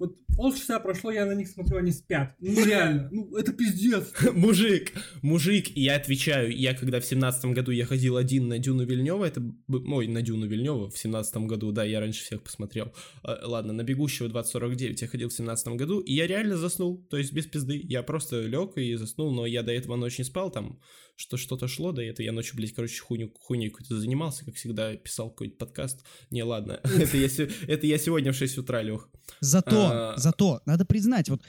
Вот 0.00 0.16
полчаса 0.34 0.80
прошло, 0.80 1.12
я 1.12 1.26
на 1.26 1.32
них 1.34 1.46
смотрю, 1.48 1.76
они 1.76 1.92
спят. 1.92 2.34
Ну 2.40 2.64
реально, 2.64 3.08
ну 3.12 3.36
это 3.36 3.52
пиздец. 3.52 4.10
Мужик, 4.32 4.92
мужик, 5.22 5.68
я 5.76 5.96
отвечаю, 5.96 6.50
я 6.56 6.74
когда 6.74 6.98
в 7.00 7.04
семнадцатом 7.04 7.52
году 7.52 7.70
я 7.70 7.84
ходил 7.84 8.16
один 8.16 8.48
на 8.48 8.58
Дюну 8.58 8.84
Вильнева, 8.86 9.24
это, 9.26 9.40
б- 9.40 9.92
ой, 9.94 10.08
на 10.08 10.22
Дюну 10.22 10.46
Вильнева 10.46 10.90
в 10.90 10.96
семнадцатом 10.98 11.46
году, 11.46 11.70
да, 11.70 11.84
я 11.84 12.00
раньше 12.00 12.24
всех 12.24 12.42
посмотрел. 12.42 12.92
А, 13.22 13.46
Ладно, 13.46 13.72
на 13.74 13.84
Бегущего 13.84 14.28
2049 14.30 15.02
я 15.02 15.06
ходил 15.08 15.28
в 15.28 15.32
семнадцатом 15.34 15.76
году, 15.76 16.00
и 16.00 16.14
я 16.14 16.26
реально 16.26 16.56
заснул, 16.56 17.06
то 17.10 17.16
есть 17.18 17.32
без 17.32 17.46
пизды. 17.46 17.78
Я 17.84 18.02
просто 18.02 18.40
лег 18.40 18.78
и 18.78 18.94
заснул, 18.94 19.30
но 19.32 19.44
я 19.46 19.62
до 19.62 19.72
этого 19.72 19.96
ночь 19.96 20.18
не 20.18 20.24
спал, 20.24 20.50
там 20.50 20.80
что 21.16 21.36
что-то 21.36 21.68
шло 21.68 21.92
до 21.92 22.00
этого, 22.00 22.24
я 22.24 22.32
ночью, 22.32 22.56
блядь, 22.56 22.72
короче, 22.72 22.98
хуйню, 23.02 23.30
хуйней 23.38 23.68
какой-то 23.68 24.00
занимался, 24.00 24.46
как 24.46 24.54
всегда, 24.54 24.96
писал 24.96 25.28
какой-то 25.28 25.56
подкаст. 25.58 26.00
Не, 26.30 26.42
ладно, 26.44 26.80
это 26.84 27.18
я, 27.18 27.28
се- 27.28 27.50
это 27.66 27.86
я 27.86 27.98
сегодня 27.98 28.32
в 28.32 28.36
6 28.36 28.56
утра 28.56 28.80
лег. 28.80 29.06
Зато, 29.40 29.89
А. 29.92 30.14
зато, 30.16 30.60
надо 30.66 30.84
признать, 30.84 31.28
вот 31.28 31.42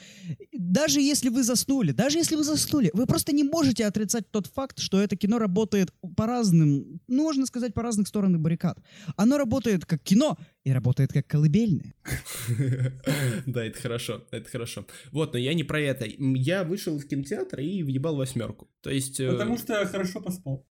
даже 0.52 1.00
если 1.00 1.28
вы 1.28 1.42
заснули, 1.42 1.92
даже 1.92 2.18
если 2.18 2.36
вы 2.36 2.44
заснули, 2.44 2.90
вы 2.94 3.06
просто 3.06 3.32
не 3.32 3.44
можете 3.44 3.86
отрицать 3.86 4.30
тот 4.30 4.46
факт, 4.46 4.78
что 4.78 5.00
это 5.00 5.16
кино 5.16 5.38
работает 5.38 5.92
по 6.16 6.26
разным, 6.26 7.00
ну, 7.08 7.22
можно 7.22 7.46
сказать, 7.46 7.74
по 7.74 7.82
разных 7.82 8.08
сторонам 8.08 8.42
баррикад. 8.42 8.78
Оно 9.16 9.38
работает 9.38 9.84
как 9.86 10.02
кино 10.02 10.36
и 10.64 10.72
работает 10.72 11.12
как 11.12 11.26
колыбельное. 11.26 11.94
Да, 13.46 13.64
это 13.64 13.80
хорошо, 13.80 14.24
это 14.30 14.48
хорошо. 14.50 14.86
Вот, 15.10 15.32
но 15.32 15.38
я 15.38 15.54
не 15.54 15.64
про 15.64 15.80
это. 15.80 16.06
Я 16.06 16.64
вышел 16.64 16.96
из 16.96 17.04
кинотеатра 17.04 17.62
и 17.62 17.82
въебал 17.82 18.16
восьмерку. 18.16 18.70
То 18.80 18.90
есть... 18.90 19.20
э, 19.20 19.30
Потому 19.30 19.58
что 19.58 19.72
я 19.74 19.86
хорошо 19.86 20.20
поспал. 20.20 20.66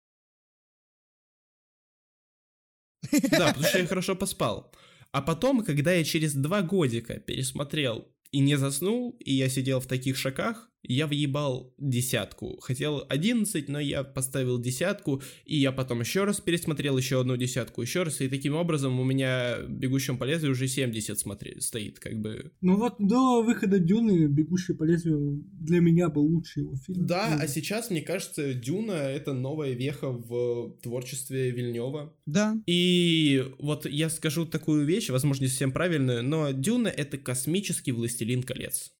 Да, 3.11 3.47
потому 3.47 3.63
что 3.63 3.79
я 3.79 3.87
хорошо 3.87 4.15
поспал. 4.15 4.71
А 5.17 5.21
потом, 5.23 5.63
когда 5.63 5.93
я 5.93 6.03
через 6.03 6.35
два 6.35 6.61
годика 6.61 7.15
пересмотрел 7.19 8.07
и 8.29 8.37
не 8.37 8.55
заснул, 8.55 9.17
и 9.19 9.33
я 9.33 9.49
сидел 9.49 9.79
в 9.79 9.87
таких 9.87 10.15
шоках, 10.15 10.69
я 10.83 11.07
въебал 11.07 11.73
десятку. 11.77 12.57
Хотел 12.61 13.03
11, 13.09 13.67
но 13.69 13.79
я 13.79 14.03
поставил 14.03 14.59
десятку, 14.59 15.21
и 15.45 15.57
я 15.57 15.71
потом 15.71 16.01
еще 16.01 16.23
раз 16.23 16.39
пересмотрел 16.39 16.97
еще 16.97 17.21
одну 17.21 17.37
десятку, 17.37 17.81
еще 17.81 18.03
раз, 18.03 18.21
и 18.21 18.29
таким 18.29 18.55
образом 18.55 18.99
у 18.99 19.03
меня 19.03 19.57
«Бегущем 19.67 20.17
по 20.17 20.23
лезвию» 20.23 20.53
уже 20.53 20.67
70 20.67 21.19
смотри, 21.19 21.59
стоит, 21.59 21.99
как 21.99 22.19
бы... 22.19 22.51
Ну 22.61 22.77
вот 22.77 22.95
до 22.99 23.43
выхода 23.43 23.79
Дюны 23.79 24.27
«Бегущий 24.27 24.73
по 24.73 24.83
лезвию» 24.83 25.43
для 25.51 25.79
меня 25.79 26.09
был 26.09 26.23
лучший 26.23 26.63
его 26.63 26.75
фильм. 26.75 27.05
Да, 27.05 27.35
Ну, 27.35 27.43
а 27.43 27.47
сейчас, 27.47 27.89
мне 27.89 28.01
кажется, 28.01 28.53
Дюна— 28.53 28.91
это 28.91 29.33
новая 29.33 29.73
веха 29.73 30.09
в 30.09 30.77
творчестве 30.81 31.51
Вильнева. 31.51 32.13
Да, 32.25 32.57
И 32.65 33.45
вот 33.59 33.85
я 33.85 34.09
скажу 34.09 34.45
такую 34.45 34.85
вещь, 34.85 35.09
возможно, 35.09 35.43
не 35.43 35.49
совсем 35.49 35.71
правильную, 35.71 36.23
но 36.23 36.51
Дюна— 36.51 36.87
это 36.97 37.17
космический 37.17 37.91
«Властелин 37.91 38.43
колец». 38.43 38.93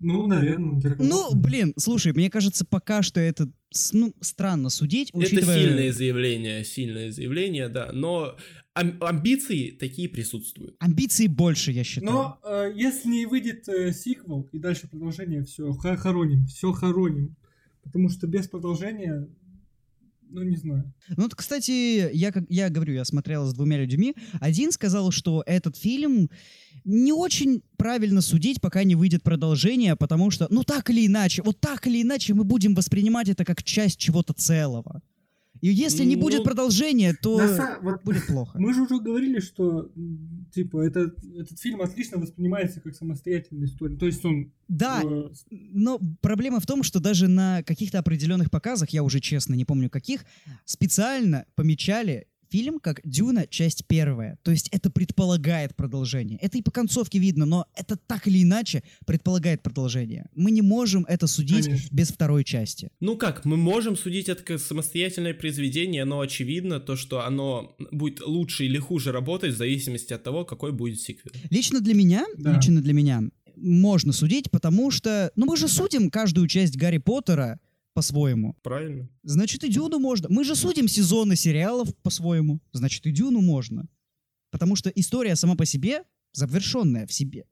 Ну, 0.00 0.26
наверное. 0.26 0.80
Ну, 0.98 1.34
блин, 1.34 1.74
слушай, 1.76 2.12
мне 2.12 2.30
кажется, 2.30 2.64
пока 2.64 3.02
что 3.02 3.18
это 3.18 3.48
ну, 3.92 4.14
странно 4.20 4.70
судить, 4.70 5.10
учитывая... 5.12 5.56
Это 5.56 5.66
сильное 5.66 5.92
заявление, 5.92 6.64
сильное 6.64 7.10
заявление, 7.10 7.68
да, 7.68 7.90
но 7.92 8.36
ам- 8.74 8.96
амбиции 9.00 9.70
такие 9.72 10.08
присутствуют. 10.08 10.76
Амбиций 10.78 11.26
больше, 11.26 11.72
я 11.72 11.82
считаю. 11.82 12.12
Но 12.12 12.40
э, 12.44 12.72
если 12.76 13.08
не 13.08 13.26
выйдет 13.26 13.68
э, 13.68 13.92
сиквел 13.92 14.48
и 14.52 14.58
дальше 14.58 14.88
продолжение, 14.88 15.42
все, 15.44 15.72
хороним, 15.72 16.46
все 16.46 16.72
хороним. 16.72 17.36
Потому 17.82 18.08
что 18.08 18.26
без 18.26 18.46
продолжения, 18.46 19.28
ну 20.28 20.42
не 20.42 20.56
знаю. 20.56 20.92
Ну, 21.08 21.24
вот, 21.24 21.34
кстати, 21.34 22.10
я, 22.14 22.30
как, 22.32 22.44
я 22.48 22.68
говорю, 22.68 22.94
я 22.94 23.04
смотрел 23.04 23.46
с 23.46 23.54
двумя 23.54 23.78
людьми. 23.78 24.14
Один 24.40 24.70
сказал, 24.72 25.10
что 25.10 25.42
этот 25.46 25.76
фильм 25.76 26.30
не 26.84 27.12
очень 27.12 27.62
правильно 27.76 28.20
судить, 28.20 28.60
пока 28.60 28.84
не 28.84 28.94
выйдет 28.94 29.22
продолжение, 29.22 29.96
потому 29.96 30.30
что, 30.30 30.46
ну, 30.50 30.64
так 30.64 30.90
или 30.90 31.06
иначе, 31.06 31.42
вот 31.42 31.60
так 31.60 31.86
или 31.86 32.02
иначе 32.02 32.34
мы 32.34 32.44
будем 32.44 32.74
воспринимать 32.74 33.28
это 33.28 33.44
как 33.44 33.62
часть 33.62 33.98
чего-то 33.98 34.32
целого. 34.32 35.02
И 35.60 35.68
если 35.68 36.04
не 36.04 36.16
будет 36.16 36.38
Ну, 36.38 36.44
продолжения, 36.44 37.16
то 37.20 37.38
на 37.38 37.78
вот 37.82 38.04
будет 38.04 38.26
плохо. 38.26 38.58
Мы 38.58 38.72
же 38.74 38.82
уже 38.82 39.00
говорили, 39.00 39.40
что 39.40 39.90
типа 40.54 40.82
этот, 40.82 41.18
этот 41.34 41.58
фильм 41.58 41.82
отлично 41.82 42.18
воспринимается 42.18 42.80
как 42.80 42.94
самостоятельная 42.94 43.66
история. 43.66 43.96
То 43.96 44.06
есть 44.06 44.24
он 44.24 44.52
Да, 44.68 45.02
э, 45.04 45.30
но 45.50 46.00
проблема 46.20 46.60
в 46.60 46.66
том, 46.66 46.82
что 46.82 47.00
даже 47.00 47.28
на 47.28 47.62
каких-то 47.64 47.98
определенных 47.98 48.50
показах, 48.50 48.90
я 48.90 49.02
уже 49.02 49.20
честно 49.20 49.54
не 49.54 49.64
помню 49.64 49.90
каких, 49.90 50.24
специально 50.64 51.44
помечали 51.54 52.28
фильм 52.50 52.78
как 52.80 53.00
«Дюна. 53.04 53.46
Часть 53.46 53.84
первая». 53.86 54.38
То 54.42 54.50
есть 54.50 54.68
это 54.72 54.90
предполагает 54.90 55.74
продолжение. 55.76 56.38
Это 56.40 56.58
и 56.58 56.62
по 56.62 56.70
концовке 56.70 57.18
видно, 57.18 57.46
но 57.46 57.66
это 57.76 57.96
так 57.96 58.26
или 58.26 58.42
иначе 58.42 58.82
предполагает 59.06 59.62
продолжение. 59.62 60.26
Мы 60.34 60.50
не 60.50 60.62
можем 60.62 61.04
это 61.08 61.26
судить 61.26 61.66
Конечно. 61.66 61.88
без 61.94 62.08
второй 62.10 62.44
части. 62.44 62.90
Ну 63.00 63.16
как, 63.16 63.44
мы 63.44 63.56
можем 63.56 63.96
судить 63.96 64.28
это 64.28 64.42
как 64.42 64.60
самостоятельное 64.60 65.34
произведение, 65.34 66.04
но 66.04 66.20
очевидно 66.20 66.80
то, 66.80 66.96
что 66.96 67.24
оно 67.26 67.76
будет 67.92 68.20
лучше 68.20 68.64
или 68.64 68.78
хуже 68.78 69.12
работать 69.12 69.54
в 69.54 69.56
зависимости 69.56 70.12
от 70.12 70.22
того, 70.22 70.44
какой 70.44 70.72
будет 70.72 71.00
сиквел. 71.00 71.32
Лично 71.50 71.80
для 71.80 71.94
меня, 71.94 72.24
Да. 72.36 72.54
лично 72.56 72.80
для 72.80 72.92
меня 72.92 73.22
можно 73.56 74.12
судить, 74.12 74.50
потому 74.50 74.90
что, 74.90 75.32
ну 75.34 75.46
мы 75.46 75.56
же 75.56 75.66
судим 75.68 76.10
каждую 76.10 76.46
часть 76.46 76.76
Гарри 76.76 76.98
Поттера 76.98 77.58
по-своему. 77.98 78.54
Правильно? 78.62 79.08
Значит, 79.24 79.64
и 79.64 79.68
Дюну 79.68 79.98
можно. 79.98 80.28
Мы 80.30 80.44
же 80.44 80.54
судим 80.54 80.86
сезоны 80.86 81.34
сериалов 81.34 81.88
по-своему. 82.02 82.60
Значит, 82.72 83.06
и 83.06 83.10
Дюну 83.10 83.40
можно. 83.40 83.88
Потому 84.52 84.76
что 84.76 84.88
история 84.90 85.36
сама 85.36 85.56
по 85.56 85.64
себе 85.66 86.04
завершенная 86.32 87.06
в 87.06 87.12
себе. 87.12 87.44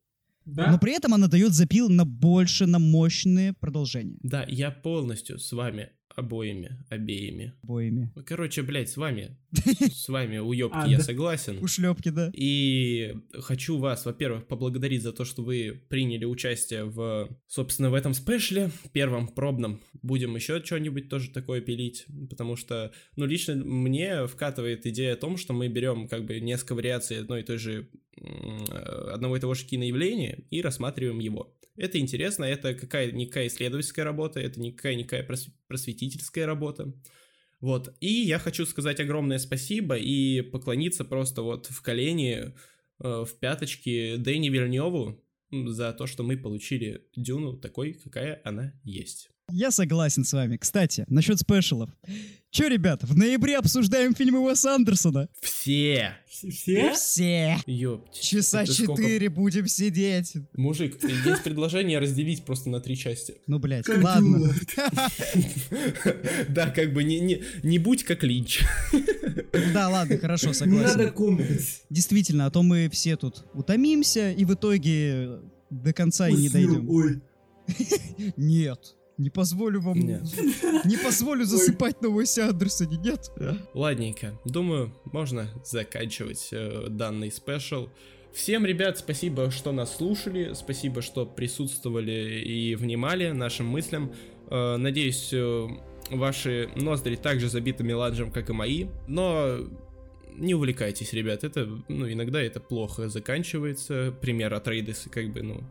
да. 0.45 0.71
Но 0.71 0.79
при 0.79 0.93
этом 0.93 1.15
она 1.15 1.27
дает 1.27 1.53
запил 1.53 1.89
на 1.89 2.05
больше, 2.05 2.67
на 2.67 2.79
мощные 2.79 3.55
продолжения. 3.55 4.19
Да, 4.23 4.45
я 4.49 4.71
полностью 4.71 5.39
с 5.39 5.51
вами 5.53 5.89
обоими, 6.17 6.79
обеими. 6.89 7.53
Обоими. 7.63 8.11
Короче, 8.25 8.63
блядь, 8.63 8.89
с 8.89 8.97
вами. 8.97 9.37
С 9.91 10.09
вами, 10.09 10.39
уёбки, 10.39 10.77
А, 10.77 10.87
я 10.87 10.99
да. 10.99 11.05
согласен. 11.05 11.63
Ушлепки, 11.63 12.09
да. 12.11 12.31
И 12.35 13.15
хочу 13.33 13.79
вас, 13.79 14.05
во-первых, 14.05 14.47
поблагодарить 14.47 15.03
за 15.03 15.13
то, 15.13 15.25
что 15.25 15.43
вы 15.43 15.83
приняли 15.89 16.25
участие 16.25 16.85
в, 16.85 17.29
собственно, 17.47 17.91
в 17.91 17.95
этом 17.95 18.13
спешле, 18.15 18.71
первом 18.93 19.29
пробном. 19.29 19.81
Будем 20.03 20.35
еще 20.35 20.63
что-нибудь 20.63 21.09
тоже 21.09 21.31
такое 21.31 21.61
пилить, 21.61 22.07
потому 22.29 22.57
что, 22.57 22.93
ну, 23.17 23.27
лично 23.27 23.55
мне 23.55 24.27
вкатывает 24.27 24.87
идея 24.87 25.15
о 25.15 25.17
том, 25.17 25.37
что 25.37 25.53
мы 25.53 25.69
берем 25.69 26.09
как 26.09 26.25
бы 26.27 26.41
несколько 26.41 26.75
вариаций 26.75 27.21
одной 27.21 27.41
и 27.43 27.45
той 27.45 27.59
же, 27.59 27.89
одного 29.13 29.37
и 29.37 29.41
того 29.41 29.55
же 29.55 29.65
киноявления 29.67 30.39
и 30.51 30.61
рассматриваем 30.63 31.19
его. 31.19 31.56
Это 31.77 31.99
интересно, 31.99 32.45
это 32.45 32.75
какая-никакая 32.75 33.49
исследовательская 33.49 34.05
работа, 34.05 34.41
это 34.41 34.61
никакая-никакая 34.61 35.27
прос- 35.27 35.51
просветительская 35.67 36.47
работа. 36.47 36.95
Вот, 37.61 37.95
и 38.01 38.09
я 38.09 38.39
хочу 38.39 38.67
сказать 38.67 39.01
огромное 39.01 39.39
спасибо 39.39 39.97
и 39.97 40.43
поклониться 40.43 41.05
просто 41.05 41.43
вот 41.43 41.67
в 41.67 41.83
колени, 41.83 42.55
э, 42.99 43.25
в 43.25 43.31
пяточки 43.41 44.17
Дэни 44.17 44.49
Вильневу 44.49 45.23
за 45.51 45.93
то, 45.93 46.07
что 46.07 46.23
мы 46.23 46.37
получили 46.37 47.09
Дюну 47.17 47.57
такой, 47.59 47.95
какая 47.95 48.41
она 48.45 48.79
есть. 48.85 49.31
Я 49.53 49.71
согласен 49.71 50.25
с 50.25 50.33
вами. 50.33 50.57
Кстати, 50.57 51.05
насчет 51.09 51.39
спешалов. 51.39 51.91
Че, 52.51 52.69
ребят, 52.69 53.05
в 53.05 53.17
ноябре 53.17 53.59
обсуждаем 53.59 54.13
фильмы 54.15 54.41
Уэса 54.41 54.75
Андерсона. 54.75 55.29
Все! 55.41 56.17
Все? 56.29 56.93
все? 56.95 57.59
Ёпть. 57.67 58.21
Часа 58.21 58.65
это 58.65 58.73
сколько? 58.73 59.03
четыре 59.03 59.29
будем 59.29 59.69
сидеть. 59.69 60.35
Мужик, 60.55 60.99
есть 61.05 61.45
предложение 61.45 62.01
разделить 62.01 62.45
просто 62.45 62.71
на 62.71 62.81
три 62.81 62.97
части. 62.97 63.37
Ну, 63.47 63.59
блядь, 63.61 63.85
Как 63.85 64.03
ладно. 64.03 64.53
Да, 66.49 66.71
как 66.71 66.93
бы 66.93 67.05
не, 67.05 67.21
не, 67.21 67.43
не 67.63 67.79
будь 67.79 68.03
как 68.05 68.25
Линч. 68.25 68.65
Да, 69.73 69.89
ладно, 69.89 70.19
хорошо, 70.19 70.49
Не 70.49 70.55
согласен. 70.55 70.99
надо 70.99 71.11
комнать. 71.13 71.83
Действительно, 71.89 72.47
а 72.47 72.51
то 72.51 72.63
мы 72.65 72.89
все 72.91 73.17
тут 73.17 73.45
утомимся 73.55 74.33
и 74.33 74.45
в 74.45 74.55
итоге 74.55 75.39
до 75.71 75.93
конца 75.93 76.29
и 76.29 76.35
не 76.35 76.49
дойдем. 76.49 76.89
Ой. 76.91 77.21
Нет, 78.37 78.97
не 79.19 79.31
позволю 79.31 79.81
вам... 79.81 79.99
Нет. 79.99 80.23
Не 80.85 80.97
позволю 80.97 81.45
засыпать 81.45 82.03
на 82.03 82.09
Уэсе 82.09 82.43
Андерсоне, 82.43 82.99
нет. 82.99 83.31
Ладненько, 83.75 84.39
думаю, 84.45 84.93
можно 85.05 85.49
заканчивать 85.65 86.49
э, 86.53 86.87
данный 86.89 87.33
спешл. 87.33 87.89
Всем, 88.33 88.67
ребят, 88.67 88.99
спасибо, 88.99 89.51
что 89.51 89.73
нас 89.73 89.97
слушали, 89.97 90.53
спасибо, 90.55 91.01
что 91.01 91.25
присутствовали 91.25 92.43
и 92.45 92.75
внимали 92.75 93.31
нашим 93.31 93.67
мыслям. 93.67 94.13
Э, 94.51 94.77
надеюсь, 94.77 95.31
э, 95.33 95.67
ваши 96.11 96.69
ноздри 96.77 97.17
также 97.17 97.49
забиты 97.49 97.83
меланжем, 97.85 98.31
как 98.31 98.51
и 98.51 98.53
мои, 98.53 98.87
но 99.09 99.61
не 100.37 100.55
увлекайтесь, 100.55 101.15
ребят, 101.15 101.45
это, 101.45 101.67
ну, 101.89 102.11
иногда 102.11 102.43
это 102.43 102.61
плохо 102.61 103.09
заканчивается. 103.09 104.15
Пример 104.21 104.53
от 104.53 104.69
Рейдеса, 104.69 105.09
как 105.09 105.33
бы, 105.33 105.43
ну, 105.43 105.65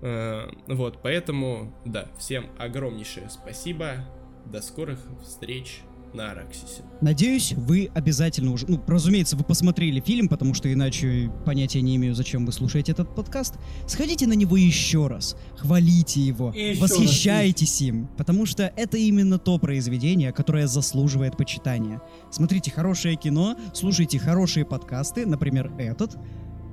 вот, 0.00 1.00
поэтому, 1.02 1.74
да, 1.84 2.06
всем 2.18 2.46
огромнейшее 2.58 3.28
спасибо. 3.30 4.06
До 4.46 4.62
скорых 4.62 5.00
встреч. 5.22 5.82
на 6.14 6.30
Араксисе. 6.32 6.82
Надеюсь, 7.00 7.52
вы 7.52 7.90
обязательно 7.94 8.52
уже... 8.52 8.66
Ну, 8.68 8.80
разумеется, 8.86 9.36
вы 9.36 9.44
посмотрели 9.44 10.00
фильм, 10.00 10.28
потому 10.28 10.54
что 10.54 10.72
иначе 10.72 11.30
понятия 11.44 11.80
не 11.82 11.96
имею, 11.96 12.14
зачем 12.14 12.46
вы 12.46 12.52
слушаете 12.52 12.92
этот 12.92 13.14
подкаст. 13.14 13.56
Сходите 13.86 14.26
на 14.26 14.32
него 14.32 14.56
еще 14.56 15.06
раз, 15.06 15.36
хвалите 15.56 16.20
его, 16.20 16.52
И 16.52 16.70
еще 16.70 16.80
восхищайтесь 16.80 17.80
им, 17.82 18.08
потому 18.16 18.46
что 18.46 18.72
это 18.76 18.96
именно 18.96 19.38
то 19.38 19.58
произведение, 19.58 20.32
которое 20.32 20.66
заслуживает 20.66 21.36
почитания. 21.36 22.00
Смотрите 22.30 22.70
хорошее 22.70 23.16
кино, 23.16 23.56
слушайте 23.74 24.18
хорошие 24.18 24.64
подкасты, 24.64 25.26
например, 25.26 25.72
этот. 25.78 26.16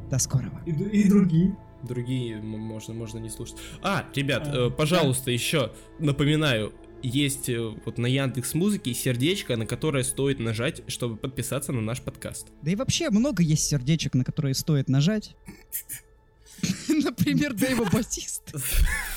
До 0.10 0.20
скорого. 0.20 0.62
И, 0.66 0.72
и 0.72 1.10
другие. 1.10 1.58
Другие 1.86 2.42
можно, 2.42 2.94
можно 2.94 3.20
не 3.20 3.30
слушать. 3.30 3.58
А, 3.82 4.06
ребят, 4.14 4.48
А, 4.48 4.68
э, 4.68 4.70
пожалуйста, 4.72 5.32
еще 5.32 5.72
напоминаю, 6.00 6.74
есть 7.04 7.50
э, 7.50 7.60
вот 7.86 7.98
на 7.98 8.08
Яндекс 8.08 8.54
Музыке 8.56 8.94
сердечко, 8.94 9.56
на 9.58 9.66
которое 9.66 10.04
стоит 10.04 10.40
нажать, 10.40 10.82
чтобы 10.88 11.18
подписаться 11.18 11.72
на 11.72 11.82
наш 11.82 12.02
подкаст. 12.02 12.48
Да 12.64 12.72
и 12.72 12.76
вообще 12.76 13.10
много 13.10 13.44
есть 13.44 13.66
сердечек, 13.68 14.16
на 14.16 14.24
которые 14.24 14.56
стоит 14.56 14.90
нажать. 14.90 15.36
Например, 16.88 17.54
Дэйва 17.54 17.86
Батист. 17.94 18.54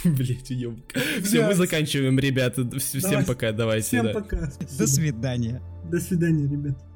Блять, 0.05 0.51
уебок. 0.51 0.93
Все, 1.23 1.47
мы 1.47 1.55
заканчиваем, 1.55 2.19
ребята. 2.19 2.63
Вс- 2.63 2.99
Всем 2.99 3.25
пока, 3.25 3.53
давайте. 3.53 3.87
Всем 3.87 4.07
да. 4.07 4.13
пока. 4.13 4.51
До 4.79 4.87
свидания. 4.87 5.63
До 5.91 6.01
свидания, 6.01 6.45
ребят. 6.45 6.88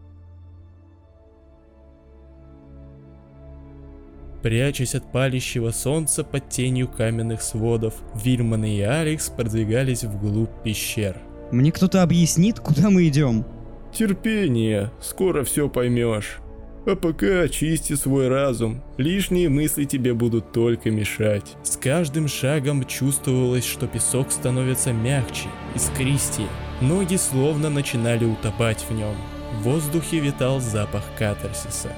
Прячась 4.42 4.96
от 4.96 5.10
палящего 5.12 5.70
солнца 5.70 6.24
под 6.24 6.48
тенью 6.48 6.88
каменных 6.88 7.42
сводов, 7.42 7.94
Вильман 8.14 8.64
и 8.64 8.80
Алекс 8.80 9.28
продвигались 9.28 10.02
вглубь 10.02 10.50
пещер. 10.64 11.16
Мне 11.52 11.70
кто-то 11.70 12.02
объяснит, 12.02 12.58
куда 12.58 12.90
мы 12.90 13.06
идем? 13.06 13.44
Терпение, 13.92 14.90
скоро 15.00 15.44
все 15.44 15.68
поймешь. 15.68 16.38
А 16.84 16.96
пока 16.96 17.42
очисти 17.42 17.92
свой 17.92 18.26
разум, 18.26 18.82
лишние 18.96 19.48
мысли 19.48 19.84
тебе 19.84 20.14
будут 20.14 20.50
только 20.50 20.90
мешать. 20.90 21.54
С 21.62 21.76
каждым 21.76 22.26
шагом 22.26 22.84
чувствовалось, 22.84 23.64
что 23.64 23.86
песок 23.86 24.32
становится 24.32 24.92
мягче, 24.92 25.48
искристее. 25.76 26.48
Ноги 26.80 27.14
словно 27.14 27.70
начинали 27.70 28.24
утопать 28.24 28.84
в 28.88 28.92
нем. 28.92 29.14
В 29.52 29.62
воздухе 29.62 30.18
витал 30.18 30.58
запах 30.58 31.04
катарсиса. 31.16 31.92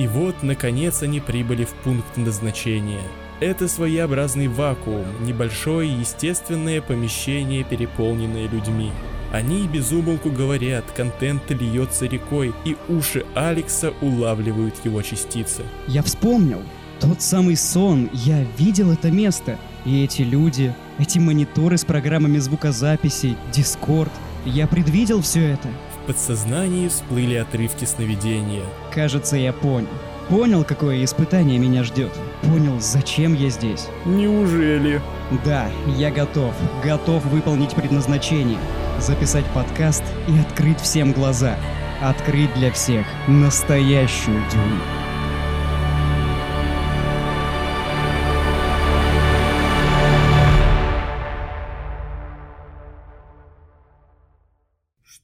И 0.00 0.06
вот, 0.06 0.42
наконец, 0.42 1.02
они 1.02 1.20
прибыли 1.20 1.64
в 1.66 1.74
пункт 1.84 2.16
назначения. 2.16 3.02
Это 3.38 3.68
своеобразный 3.68 4.48
вакуум, 4.48 5.04
небольшое 5.20 5.92
естественное 5.92 6.80
помещение, 6.80 7.64
переполненное 7.64 8.48
людьми. 8.48 8.92
Они 9.30 9.68
безумолку 9.68 10.30
говорят, 10.30 10.86
контент 10.96 11.50
льется 11.50 12.06
рекой, 12.06 12.54
и 12.64 12.78
уши 12.88 13.26
Алекса 13.34 13.92
улавливают 14.00 14.74
его 14.84 15.02
частицы. 15.02 15.64
Я 15.86 16.02
вспомнил. 16.02 16.62
Тот 16.98 17.20
самый 17.20 17.58
сон, 17.58 18.08
я 18.14 18.42
видел 18.56 18.92
это 18.92 19.10
место. 19.10 19.58
И 19.84 20.02
эти 20.02 20.22
люди, 20.22 20.74
эти 20.98 21.18
мониторы 21.18 21.76
с 21.76 21.84
программами 21.84 22.38
звукозаписи, 22.38 23.36
Дискорд. 23.52 24.12
Я 24.46 24.66
предвидел 24.66 25.20
все 25.20 25.42
это. 25.42 25.68
В 26.02 26.06
подсознании 26.06 26.88
всплыли 26.88 27.34
отрывки 27.34 27.84
сновидения. 27.84 28.64
Кажется, 28.92 29.36
я 29.36 29.52
понял. 29.52 29.88
Понял, 30.28 30.64
какое 30.64 31.04
испытание 31.04 31.58
меня 31.58 31.82
ждет. 31.82 32.12
Понял, 32.42 32.78
зачем 32.80 33.34
я 33.34 33.50
здесь. 33.50 33.88
Неужели? 34.04 35.02
Да, 35.44 35.68
я 35.98 36.10
готов. 36.10 36.54
Готов 36.84 37.24
выполнить 37.26 37.74
предназначение. 37.74 38.58
Записать 39.00 39.44
подкаст 39.46 40.04
и 40.28 40.38
открыть 40.38 40.80
всем 40.80 41.12
глаза. 41.12 41.56
Открыть 42.00 42.54
для 42.54 42.72
всех 42.72 43.06
настоящую 43.26 44.40
дюну. 44.50 44.99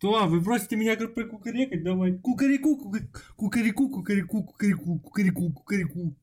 Что? 0.07 0.27
Вы 0.27 0.43
просите 0.43 0.77
меня 0.77 0.97
как 0.97 1.15
прокукарекать? 1.15 1.83
Давай. 1.83 2.13
Кукареку, 2.19 2.77
кука- 2.77 3.07
кукареку, 3.37 3.89
кукареку, 3.89 4.45
кукареку, 4.45 4.99
кукареку, 5.01 5.53
кукареку. 5.53 6.15